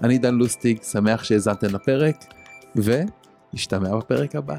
אני 0.05 0.19
דן 0.19 0.35
לוסטיג, 0.35 0.83
שמח 0.83 1.25
שהאזנתם 1.25 1.75
לפרק, 1.75 2.25
ונשתמע 2.77 3.97
בפרק 3.97 4.35
הבא. 4.35 4.57